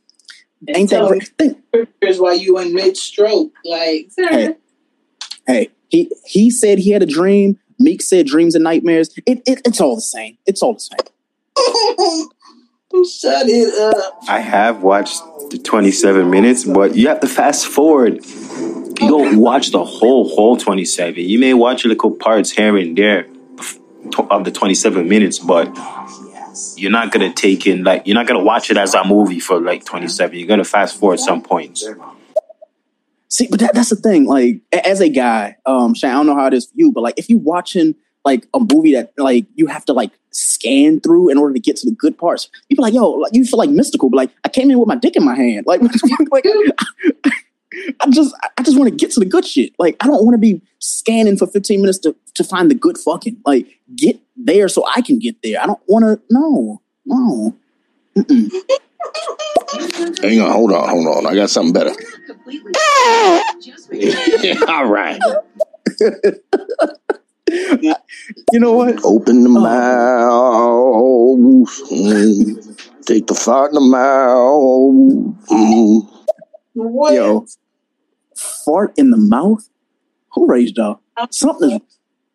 Ain't 0.68 0.90
that 0.90 1.08
great? 1.08 2.18
While 2.18 2.36
you 2.36 2.58
in 2.58 2.72
mid 2.72 2.96
stroke, 2.96 3.52
like. 3.64 4.10
Hey, 4.16 4.54
hey, 5.46 5.70
he 5.88 6.10
he 6.24 6.50
said 6.50 6.78
he 6.78 6.90
had 6.90 7.02
a 7.02 7.06
dream. 7.06 7.58
Meek 7.78 8.02
said 8.02 8.26
dreams 8.26 8.54
and 8.54 8.64
nightmares. 8.64 9.10
It, 9.26 9.42
it 9.46 9.62
it's 9.64 9.80
all 9.80 9.94
the 9.96 10.00
same. 10.02 10.38
It's 10.46 10.62
all 10.62 10.74
the 10.74 10.80
same. 10.80 10.98
Shut 13.06 13.48
it 13.48 13.96
up. 13.96 14.18
I 14.28 14.38
have 14.40 14.82
watched 14.82 15.22
the 15.50 15.58
27 15.58 16.28
minutes, 16.30 16.64
but 16.64 16.94
you 16.94 17.08
have 17.08 17.20
to 17.20 17.26
fast 17.26 17.66
forward. 17.66 18.24
You 18.24 19.08
don't 19.08 19.38
watch 19.38 19.70
the 19.70 19.82
whole 19.82 20.28
whole 20.28 20.56
27. 20.56 21.14
You 21.16 21.38
may 21.38 21.54
watch 21.54 21.84
little 21.84 22.10
parts 22.10 22.50
here 22.50 22.76
and 22.76 22.96
there 22.96 23.26
of 24.30 24.44
the 24.44 24.50
27 24.50 25.08
minutes, 25.08 25.38
but 25.38 25.74
you're 26.76 26.90
not 26.90 27.10
gonna 27.10 27.32
take 27.32 27.66
in 27.66 27.82
like 27.82 28.02
you're 28.06 28.14
not 28.14 28.26
gonna 28.26 28.44
watch 28.44 28.70
it 28.70 28.76
as 28.76 28.94
a 28.94 29.04
movie 29.04 29.40
for 29.40 29.60
like 29.60 29.84
27. 29.84 30.38
You're 30.38 30.48
gonna 30.48 30.64
fast 30.64 30.98
forward 30.98 31.18
some 31.18 31.42
points. 31.42 31.88
See, 33.32 33.48
but 33.50 33.60
that, 33.60 33.74
that's 33.74 33.88
the 33.88 33.96
thing. 33.96 34.26
Like, 34.26 34.60
as 34.84 35.00
a 35.00 35.08
guy, 35.08 35.56
um, 35.64 35.94
Shane, 35.94 36.10
I 36.10 36.14
don't 36.14 36.26
know 36.26 36.36
how 36.36 36.48
it 36.48 36.52
is 36.52 36.66
for 36.66 36.74
you, 36.76 36.92
but 36.92 37.00
like, 37.00 37.14
if 37.16 37.30
you're 37.30 37.38
watching 37.38 37.94
like 38.26 38.46
a 38.52 38.60
movie 38.60 38.92
that 38.92 39.14
like 39.16 39.46
you 39.54 39.66
have 39.68 39.86
to 39.86 39.94
like 39.94 40.10
scan 40.32 41.00
through 41.00 41.30
in 41.30 41.38
order 41.38 41.54
to 41.54 41.58
get 41.58 41.76
to 41.76 41.88
the 41.88 41.96
good 41.96 42.18
parts, 42.18 42.50
you 42.68 42.76
feel 42.76 42.82
like, 42.82 42.92
yo, 42.92 43.08
like, 43.08 43.32
you 43.34 43.46
feel 43.46 43.58
like 43.58 43.70
mystical, 43.70 44.10
but 44.10 44.18
like, 44.18 44.30
I 44.44 44.50
came 44.50 44.70
in 44.70 44.78
with 44.78 44.86
my 44.86 44.96
dick 44.96 45.16
in 45.16 45.24
my 45.24 45.34
hand, 45.34 45.64
like, 45.66 45.80
like 46.30 46.44
I 46.44 48.10
just, 48.10 48.34
I 48.58 48.62
just 48.62 48.78
want 48.78 48.90
to 48.90 48.96
get 48.96 49.12
to 49.12 49.20
the 49.20 49.24
good 49.24 49.46
shit. 49.46 49.72
Like, 49.78 49.96
I 50.00 50.08
don't 50.08 50.26
want 50.26 50.34
to 50.34 50.38
be 50.38 50.60
scanning 50.78 51.38
for 51.38 51.46
15 51.46 51.80
minutes 51.80 52.00
to 52.00 52.14
to 52.34 52.44
find 52.44 52.70
the 52.70 52.74
good 52.74 52.98
fucking. 52.98 53.38
Like, 53.46 53.78
get 53.96 54.20
there 54.36 54.68
so 54.68 54.84
I 54.94 55.00
can 55.00 55.18
get 55.18 55.36
there. 55.42 55.58
I 55.58 55.64
don't 55.64 55.80
want 55.86 56.04
to. 56.04 56.20
No, 56.28 56.82
no. 57.06 57.56
Hang 60.22 60.40
on, 60.40 60.52
hold 60.52 60.72
on, 60.72 60.88
hold 60.88 61.06
on. 61.06 61.26
I 61.26 61.34
got 61.34 61.50
something 61.50 61.72
better. 61.72 61.90
all 64.68 64.86
right. 64.86 65.20
you 68.52 68.60
know 68.60 68.72
what? 68.72 69.04
Open 69.04 69.42
the 69.42 69.48
mouth. 69.48 70.30
Mm. 71.90 73.04
Take 73.04 73.26
the 73.26 73.34
fart 73.34 73.70
in 73.70 73.74
the 73.74 73.80
mouth. 73.80 74.94
Mm. 75.50 76.08
What? 76.74 77.14
Yo, 77.14 77.46
fart 78.64 78.92
in 78.96 79.10
the 79.10 79.16
mouth? 79.16 79.68
Who 80.34 80.46
raised 80.48 80.78
y'all? 80.78 81.00
Something. 81.30 81.80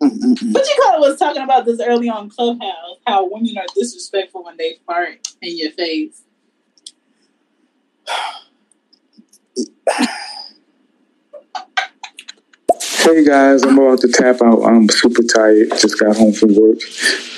Mm-mm-mm. 0.01 0.53
But 0.53 0.67
you 0.67 0.77
kind 0.83 0.95
of 0.95 1.01
was 1.01 1.17
talking 1.17 1.41
about 1.41 1.65
this 1.65 1.79
early 1.81 2.07
on 2.09 2.29
Clubhouse, 2.29 2.97
how 3.07 3.27
women 3.27 3.57
are 3.57 3.65
disrespectful 3.75 4.43
when 4.43 4.55
they 4.57 4.77
fart 4.85 5.27
in 5.41 5.57
your 5.57 5.71
face. 5.71 6.21
Hey 13.07 13.23
guys, 13.23 13.63
I'm 13.63 13.79
about 13.79 14.01
to 14.01 14.09
tap 14.09 14.41
out. 14.41 14.63
I'm 14.63 14.89
super 14.89 15.23
tired. 15.23 15.69
Just 15.79 15.97
got 15.99 16.17
home 16.17 16.33
from 16.33 16.55
work. 16.55 16.79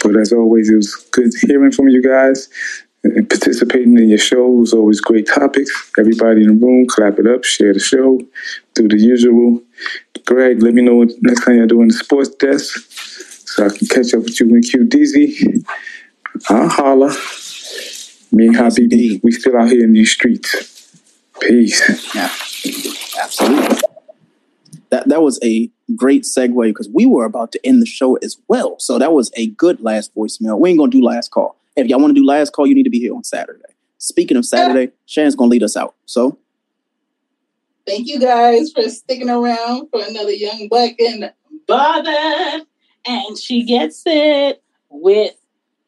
But 0.04 0.16
as 0.16 0.34
always, 0.34 0.70
it 0.70 0.76
was 0.76 0.96
good 1.12 1.32
hearing 1.42 1.72
from 1.72 1.90
you 1.90 2.02
guys 2.02 2.50
and 3.04 3.30
participating 3.30 3.98
in 3.98 4.10
your 4.10 4.18
show. 4.18 4.48
It 4.48 4.60
was 4.60 4.74
always 4.74 5.00
great 5.00 5.28
topics. 5.28 5.92
Everybody 5.98 6.44
in 6.44 6.60
the 6.60 6.66
room, 6.66 6.88
clap 6.88 7.20
it 7.20 7.28
up, 7.28 7.44
share 7.44 7.74
the 7.74 7.80
show, 7.80 8.20
do 8.74 8.88
the 8.88 8.98
usual. 9.00 9.62
Greg, 10.26 10.62
let 10.62 10.74
me 10.74 10.82
know 10.82 11.04
next 11.22 11.46
time 11.46 11.56
you're 11.56 11.68
doing 11.68 11.90
the 11.90 11.94
sports 11.94 12.30
desk 12.30 12.92
so 13.48 13.66
I 13.66 13.70
can 13.70 13.88
catch 13.88 14.14
up 14.14 14.24
with 14.24 14.40
you 14.40 14.48
in 14.48 14.62
QDZ. 14.62 15.64
I'll 16.50 16.70
holla. 16.70 17.16
Me 18.32 18.48
and 18.48 18.56
Habibi, 18.56 19.22
we 19.24 19.32
still 19.32 19.58
out 19.58 19.70
here 19.70 19.84
in 19.84 19.94
these 19.94 20.12
streets. 20.12 20.98
Peace. 21.40 22.16
Yeah, 22.16 22.30
absolutely 23.22 23.80
that 24.90 25.08
that 25.10 25.22
was 25.22 25.40
a 25.44 25.70
great 25.96 26.24
segue 26.24 26.68
because 26.68 26.90
we 26.90 27.06
were 27.06 27.26
about 27.26 27.52
to 27.52 27.66
end 27.66 27.82
the 27.82 27.86
show 27.86 28.16
as 28.18 28.38
well. 28.48 28.76
So 28.80 29.00
that 29.00 29.14
was 29.14 29.32
a 29.36 29.48
good 29.48 29.82
last 29.82 30.14
voicemail. 30.16 30.60
We 30.60 30.70
ain't 30.70 30.80
gonna 30.80 30.92
do 30.92 31.04
last 31.04 31.32
call. 31.32 31.56
If 31.76 31.88
y'all 31.88 32.00
want 32.00 32.16
to 32.16 32.20
do 32.20 32.26
last 32.26 32.54
call, 32.54 32.68
you 32.68 32.76
need 32.76 32.84
to 32.84 32.90
be 32.90 33.00
here 33.00 33.16
on 33.16 33.24
Saturday. 33.24 33.62
Speaking 33.98 34.38
of 34.38 34.46
Saturday, 34.46 34.92
Shannon's 35.06 35.36
gonna 35.36 35.50
lead 35.50 35.64
us 35.64 35.78
out. 35.78 35.96
So 36.06 36.38
thank 37.86 38.08
you 38.08 38.20
guys 38.20 38.72
for 38.72 38.88
sticking 38.90 39.30
around 39.30 39.90
for 39.90 40.02
another 40.04 40.32
young 40.32 40.68
black 40.68 41.00
and 41.00 41.32
bothered. 41.68 42.66
And 43.06 43.38
she 43.38 43.64
gets 43.64 44.04
it 44.06 44.62
with 44.90 45.34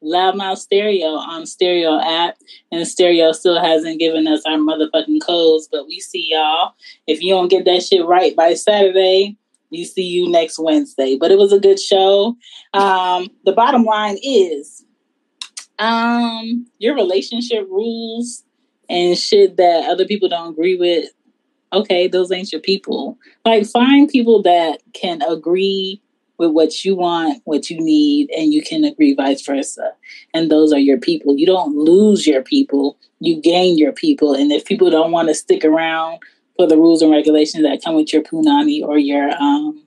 Loudmouth 0.04 0.58
Stereo 0.58 1.16
on 1.16 1.46
Stereo 1.46 2.00
app, 2.00 2.38
and 2.72 2.88
Stereo 2.88 3.32
still 3.32 3.62
hasn't 3.62 4.00
given 4.00 4.28
us 4.28 4.42
our 4.46 4.58
motherfucking 4.58 5.22
codes, 5.26 5.68
but 5.72 5.88
we 5.88 6.00
see 6.00 6.30
y'all. 6.32 6.74
If 7.08 7.22
you 7.22 7.34
don't 7.34 7.50
get 7.50 7.66
that 7.66 7.84
shit 7.84 8.06
right 8.06 8.36
by 8.36 8.56
Saturday, 8.56 9.38
we 9.72 9.86
see 9.86 10.04
you 10.04 10.30
next 10.30 10.60
Wednesday. 10.60 11.18
But 11.20 11.32
it 11.32 11.38
was 11.38 11.54
a 11.54 11.60
good 11.60 11.80
show. 11.80 12.36
Um, 12.74 13.30
the 13.46 13.54
bottom 13.54 13.84
line 13.84 14.18
is, 14.22 14.84
um, 15.80 16.68
your 16.78 16.96
relationship 16.96 17.68
rules 17.70 18.44
and 18.90 19.18
shit 19.18 19.58
that 19.58 19.90
other 19.90 20.06
people 20.06 20.30
don't 20.30 20.52
agree 20.52 20.76
with. 20.76 21.10
Okay, 21.74 22.08
those 22.08 22.32
ain't 22.32 22.52
your 22.52 22.62
people. 22.62 23.18
Like, 23.46 23.66
find 23.66 24.10
people 24.10 24.42
that 24.44 24.82
can 24.94 25.22
agree 25.22 26.02
with 26.42 26.52
what 26.52 26.84
you 26.84 26.96
want, 26.96 27.42
what 27.46 27.70
you 27.70 27.80
need, 27.80 28.32
and 28.32 28.52
you 28.52 28.64
can 28.64 28.84
agree 28.84 29.14
vice 29.14 29.46
versa. 29.46 29.94
And 30.34 30.52
those 30.52 30.74
are 30.74 30.80
your 30.80 30.98
people. 30.98 31.38
You 31.38 31.46
don't 31.46 31.76
lose 31.76 32.26
your 32.26 32.42
people, 32.42 32.98
you 33.20 33.40
gain 33.40 33.78
your 33.78 33.94
people. 33.94 34.34
And 34.34 34.52
if 34.52 34.66
people 34.66 34.90
don't 34.90 35.12
want 35.12 35.30
to 35.30 35.36
stick 35.36 35.64
around 35.64 36.20
for 36.58 36.68
the 36.68 36.78
rules 36.78 37.04
and 37.04 37.12
regulations 37.12 37.64
that 37.64 37.84
come 37.84 37.96
with 37.96 38.12
your 38.12 38.24
punani 38.24 38.84
or 38.84 38.98
your 38.98 39.30
um 39.40 39.86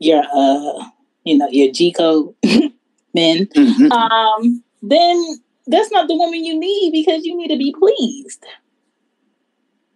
your 0.00 0.24
uh 0.34 0.84
you 1.24 1.38
know 1.38 1.48
your 1.50 1.72
G 1.72 1.92
code 1.92 2.34
men, 3.14 3.46
mm-hmm. 3.46 3.92
um, 3.92 4.62
then 4.82 5.40
that's 5.68 5.92
not 5.92 6.08
the 6.08 6.16
woman 6.16 6.44
you 6.44 6.58
need 6.58 6.90
because 6.90 7.24
you 7.24 7.36
need 7.36 7.48
to 7.48 7.56
be 7.56 7.72
pleased. 7.78 8.44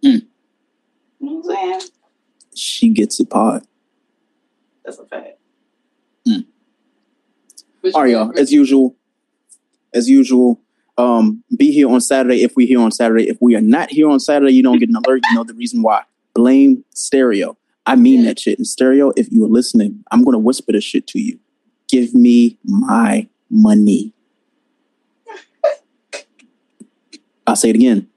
Mm. 0.05 0.23
You 1.21 1.27
know 1.27 1.33
what 1.41 1.59
I'm 1.59 1.81
saying? 1.81 1.91
She 2.55 2.89
gets 2.91 3.19
it 3.19 3.29
pod. 3.29 3.67
That's 4.85 4.99
a 4.99 5.05
fact. 5.05 5.38
Y'all. 7.83 8.39
As 8.39 8.53
usual, 8.53 8.97
as 9.95 10.09
usual, 10.09 10.61
um, 10.97 11.43
be 11.57 11.73
here 11.73 11.89
on 11.89 12.01
Saturday 12.01 12.43
if 12.43 12.57
we're 12.57 12.67
here 12.67 12.81
on 12.81 12.91
Saturday. 12.91 13.29
If 13.29 13.39
we 13.41 13.55
are 13.57 13.61
not 13.61 13.91
here 13.91 14.09
on 14.09 14.21
Saturday, 14.21 14.53
you 14.53 14.63
don't 14.63 14.79
get 14.79 14.89
an 14.89 14.97
alert. 14.97 15.23
You 15.31 15.37
know 15.37 15.45
the 15.45 15.55
reason 15.55 15.83
why. 15.83 16.03
Blame 16.35 16.85
stereo. 16.95 17.57
I 17.87 17.97
mean 17.97 18.25
that 18.25 18.39
shit. 18.39 18.59
in 18.59 18.65
stereo, 18.65 19.13
if 19.17 19.33
you 19.33 19.45
are 19.45 19.49
listening, 19.49 20.05
I'm 20.11 20.23
gonna 20.23 20.39
whisper 20.39 20.73
this 20.73 20.85
shit 20.85 21.07
to 21.09 21.21
you. 21.21 21.39
Give 21.89 22.15
me 22.15 22.59
my 22.65 23.29
money. 23.49 24.13
I'll 27.47 27.57
say 27.57 27.71
it 27.71 27.77
again. 27.77 28.09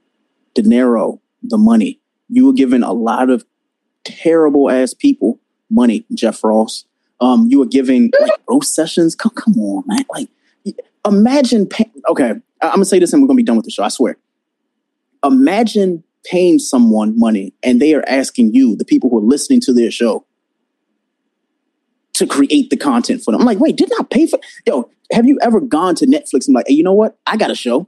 Dinero, 0.54 1.22
the 1.42 1.58
money. 1.58 2.02
You 2.28 2.48
were 2.48 2.54
giving 2.54 2.84
a 2.84 2.92
lot 2.92 3.30
of 3.30 3.46
terrible 4.04 4.70
ass 4.70 4.94
people 4.94 5.40
money, 5.70 6.06
Jeff 6.14 6.44
Ross. 6.44 6.86
Um, 7.22 7.48
you 7.50 7.60
were 7.60 7.66
giving 7.68 8.12
like 8.20 8.32
roast 8.50 8.74
sessions. 8.76 9.16
Come, 9.16 9.32
come 9.36 9.58
on, 9.60 9.84
man. 9.86 10.06
Like, 10.14 10.30
imagine. 11.08 11.68
Pay- 11.68 11.92
okay, 12.10 12.32
I'm 12.62 12.72
gonna 12.72 12.86
say 12.86 13.00
this, 13.00 13.14
and 13.14 13.22
we're 13.22 13.28
gonna 13.28 13.38
be 13.38 13.44
done 13.44 13.56
with 13.56 13.66
the 13.66 13.72
show. 13.72 13.84
I 13.84 13.90
swear. 13.90 14.18
Imagine 15.24 16.04
paying 16.26 16.60
someone 16.60 17.18
money, 17.18 17.54
and 17.64 17.80
they 17.82 17.94
are 17.94 18.04
asking 18.08 18.54
you, 18.54 18.76
the 18.76 18.86
people 18.86 19.10
who 19.10 19.20
are 19.20 19.24
listening 19.24 19.62
to 19.62 19.74
their 19.74 19.92
show, 19.92 20.26
to 22.14 22.26
create 22.28 22.70
the 22.70 22.78
content 22.78 23.24
for 23.24 23.32
them. 23.32 23.42
I'm 23.42 23.48
like, 23.48 23.60
wait, 23.60 23.76
didn't 23.78 24.00
I 24.00 24.04
pay 24.04 24.26
for? 24.28 24.40
Yo, 24.66 24.90
have 25.12 25.26
you 25.28 25.38
ever 25.42 25.60
gone 25.62 25.96
to 25.96 26.08
Netflix 26.08 26.48
and 26.48 26.56
like, 26.56 26.66
hey, 26.68 26.74
you 26.74 26.84
know 26.84 26.94
what? 26.94 27.18
I 27.28 27.38
got 27.38 27.52
a 27.52 27.56
show. 27.56 27.88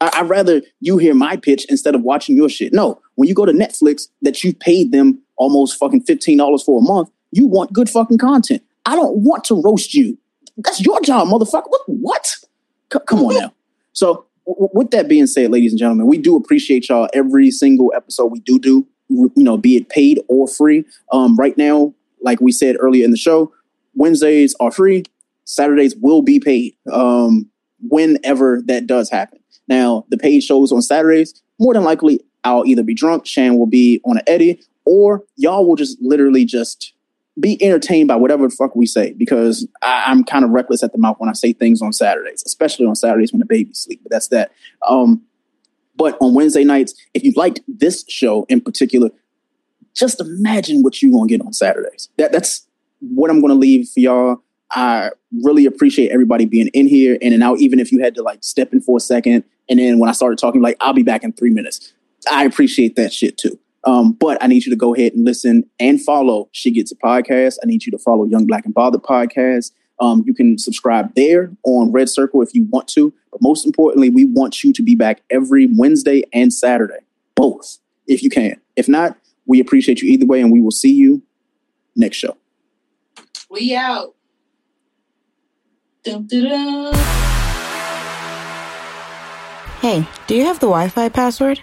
I- 0.00 0.20
would 0.22 0.30
rather 0.30 0.62
you 0.80 0.98
hear 0.98 1.14
my 1.14 1.36
pitch 1.36 1.64
instead 1.70 1.94
of 1.94 2.02
watching 2.02 2.36
your 2.36 2.48
shit. 2.50 2.72
No, 2.74 3.00
when 3.14 3.28
you 3.28 3.34
go 3.34 3.46
to 3.46 3.52
Netflix, 3.52 4.08
that 4.22 4.44
you 4.44 4.54
paid 4.54 4.92
them 4.92 5.22
almost 5.36 5.78
fucking 5.78 6.02
fifteen 6.02 6.38
dollars 6.38 6.62
for 6.62 6.80
a 6.80 6.82
month, 6.82 7.08
you 7.36 7.46
want 7.46 7.72
good 7.72 7.88
fucking 7.88 8.18
content. 8.18 8.62
I 8.84 8.96
don't 8.96 9.18
want 9.18 9.44
to 9.44 9.60
roast 9.62 9.94
you. 9.94 10.18
That's 10.56 10.80
your 10.80 11.00
job, 11.02 11.28
motherfucker. 11.28 11.66
What? 11.68 11.82
What? 11.86 12.26
C- 12.26 12.98
come 13.06 13.20
on 13.20 13.34
now. 13.34 13.52
So, 13.92 14.26
w- 14.46 14.68
with 14.74 14.90
that 14.90 15.08
being 15.08 15.26
said, 15.26 15.50
ladies 15.50 15.72
and 15.72 15.78
gentlemen, 15.78 16.06
we 16.06 16.18
do 16.18 16.36
appreciate 16.36 16.90
y'all 16.90 17.08
every 17.14 17.50
single 17.50 17.90
episode 17.96 18.26
we 18.26 18.40
do 18.40 18.58
do. 18.58 18.86
You 19.08 19.32
know, 19.36 19.56
be 19.56 19.76
it 19.76 19.88
paid 19.88 20.20
or 20.28 20.46
free. 20.46 20.84
Um, 21.12 21.34
right 21.36 21.56
now, 21.56 21.94
like 22.20 22.42
we 22.42 22.52
said 22.52 22.76
earlier 22.78 23.06
in 23.06 23.10
the 23.10 23.16
show, 23.16 23.54
Wednesdays 23.94 24.54
are 24.60 24.70
free. 24.70 25.04
Saturdays 25.44 25.96
will 25.96 26.20
be 26.20 26.38
paid. 26.38 26.76
Um, 26.92 27.48
whenever 27.88 28.60
that 28.66 28.86
does 28.86 29.08
happen. 29.10 29.38
Now, 29.66 30.04
the 30.10 30.18
paid 30.18 30.42
shows 30.42 30.72
on 30.72 30.82
Saturdays, 30.82 31.42
more 31.58 31.72
than 31.72 31.84
likely, 31.84 32.20
I'll 32.44 32.66
either 32.66 32.82
be 32.82 32.94
drunk, 32.94 33.26
Shan 33.26 33.56
will 33.56 33.66
be 33.66 34.00
on 34.04 34.18
an 34.18 34.24
Eddie, 34.26 34.60
or 34.84 35.24
y'all 35.36 35.66
will 35.66 35.76
just 35.76 35.96
literally 36.00 36.44
just 36.44 36.92
be 37.38 37.62
entertained 37.62 38.08
by 38.08 38.16
whatever 38.16 38.48
the 38.48 38.54
fuck 38.54 38.74
we 38.74 38.86
say 38.86 39.12
because 39.12 39.68
I, 39.82 40.10
am 40.10 40.24
kind 40.24 40.44
of 40.44 40.50
reckless 40.50 40.82
at 40.82 40.92
the 40.92 40.98
mouth 40.98 41.16
when 41.18 41.28
I 41.28 41.34
say 41.34 41.52
things 41.52 41.82
on 41.82 41.92
Saturdays, 41.92 42.42
especially 42.46 42.86
on 42.86 42.94
Saturdays 42.94 43.32
when 43.32 43.40
the 43.40 43.46
babies 43.46 43.78
sleep. 43.78 44.00
But 44.02 44.10
that's 44.10 44.28
that. 44.28 44.52
Um, 44.88 45.22
but 45.96 46.16
on 46.20 46.34
Wednesday 46.34 46.64
nights, 46.64 46.94
if 47.14 47.24
you 47.24 47.32
liked 47.36 47.60
this 47.68 48.04
show 48.08 48.44
in 48.48 48.60
particular, 48.60 49.10
just 49.94 50.20
imagine 50.20 50.82
what 50.82 51.02
you're 51.02 51.12
gonna 51.12 51.26
get 51.26 51.40
on 51.40 51.52
Saturdays. 51.52 52.08
That 52.16 52.32
that's 52.32 52.66
what 53.00 53.30
I'm 53.30 53.40
gonna 53.40 53.54
leave 53.54 53.88
for 53.88 54.00
y'all. 54.00 54.42
I 54.70 55.10
really 55.42 55.66
appreciate 55.66 56.10
everybody 56.10 56.44
being 56.44 56.68
in 56.68 56.88
here 56.88 57.14
in 57.16 57.32
and 57.32 57.42
out, 57.42 57.60
even 57.60 57.78
if 57.78 57.92
you 57.92 58.00
had 58.00 58.14
to 58.16 58.22
like 58.22 58.42
step 58.42 58.72
in 58.72 58.80
for 58.80 58.96
a 58.96 59.00
second. 59.00 59.44
And 59.68 59.78
then 59.78 59.98
when 59.98 60.08
I 60.08 60.12
started 60.12 60.38
talking, 60.38 60.60
like, 60.60 60.76
I'll 60.80 60.92
be 60.92 61.02
back 61.02 61.22
in 61.22 61.32
three 61.32 61.50
minutes. 61.50 61.92
I 62.30 62.44
appreciate 62.44 62.96
that 62.96 63.12
shit 63.12 63.38
too. 63.38 63.58
Um, 63.86 64.12
but 64.12 64.42
I 64.42 64.48
need 64.48 64.66
you 64.66 64.70
to 64.70 64.76
go 64.76 64.94
ahead 64.94 65.12
and 65.12 65.24
listen 65.24 65.64
and 65.78 66.02
follow 66.02 66.48
She 66.52 66.72
Gets 66.72 66.92
a 66.92 66.96
Podcast. 66.96 67.56
I 67.62 67.66
need 67.66 67.86
you 67.86 67.92
to 67.92 67.98
follow 67.98 68.24
Young 68.24 68.44
Black 68.44 68.64
and 68.64 68.74
Bothered 68.74 69.02
Podcast. 69.02 69.70
Um, 70.00 70.24
you 70.26 70.34
can 70.34 70.58
subscribe 70.58 71.14
there 71.14 71.52
on 71.64 71.92
Red 71.92 72.10
Circle 72.10 72.42
if 72.42 72.52
you 72.52 72.64
want 72.64 72.88
to. 72.88 73.14
But 73.30 73.40
most 73.40 73.64
importantly, 73.64 74.10
we 74.10 74.24
want 74.24 74.62
you 74.62 74.72
to 74.72 74.82
be 74.82 74.94
back 74.94 75.22
every 75.30 75.66
Wednesday 75.66 76.24
and 76.32 76.52
Saturday, 76.52 76.98
both, 77.34 77.78
if 78.06 78.22
you 78.22 78.28
can. 78.28 78.60
If 78.74 78.88
not, 78.88 79.16
we 79.46 79.60
appreciate 79.60 80.02
you 80.02 80.08
either 80.10 80.26
way, 80.26 80.40
and 80.40 80.52
we 80.52 80.60
will 80.60 80.72
see 80.72 80.92
you 80.92 81.22
next 81.94 82.16
show. 82.16 82.36
We 83.48 83.74
out. 83.76 84.14
Dum, 86.02 86.26
dum, 86.26 86.42
dum. 86.42 86.94
Hey, 89.80 90.06
do 90.26 90.34
you 90.34 90.44
have 90.44 90.58
the 90.58 90.66
Wi 90.66 90.88
Fi 90.88 91.08
password? 91.08 91.62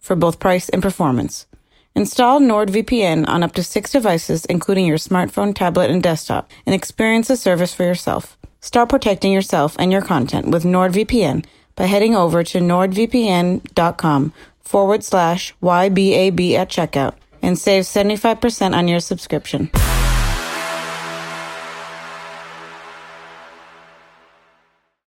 for 0.00 0.16
both 0.16 0.40
price 0.40 0.68
and 0.68 0.82
performance. 0.82 1.46
Install 1.94 2.40
NordVPN 2.40 3.28
on 3.28 3.42
up 3.42 3.52
to 3.54 3.62
six 3.62 3.90
devices, 3.90 4.44
including 4.44 4.86
your 4.86 4.98
smartphone, 4.98 5.54
tablet, 5.54 5.90
and 5.90 6.02
desktop, 6.02 6.50
and 6.64 6.74
experience 6.74 7.28
the 7.28 7.36
service 7.36 7.74
for 7.74 7.82
yourself. 7.82 8.38
Start 8.60 8.88
protecting 8.88 9.32
yourself 9.32 9.76
and 9.78 9.90
your 9.90 10.02
content 10.02 10.48
with 10.48 10.64
NordVPN 10.64 11.44
by 11.74 11.86
heading 11.86 12.14
over 12.14 12.42
to 12.44 12.58
nordvpn.com 12.58 14.32
forward 14.60 15.02
slash 15.04 15.54
YBAB 15.62 16.54
at 16.54 16.68
checkout 16.68 17.14
and 17.42 17.58
save 17.58 17.84
75% 17.84 18.76
on 18.76 18.88
your 18.88 19.00
subscription. 19.00 19.70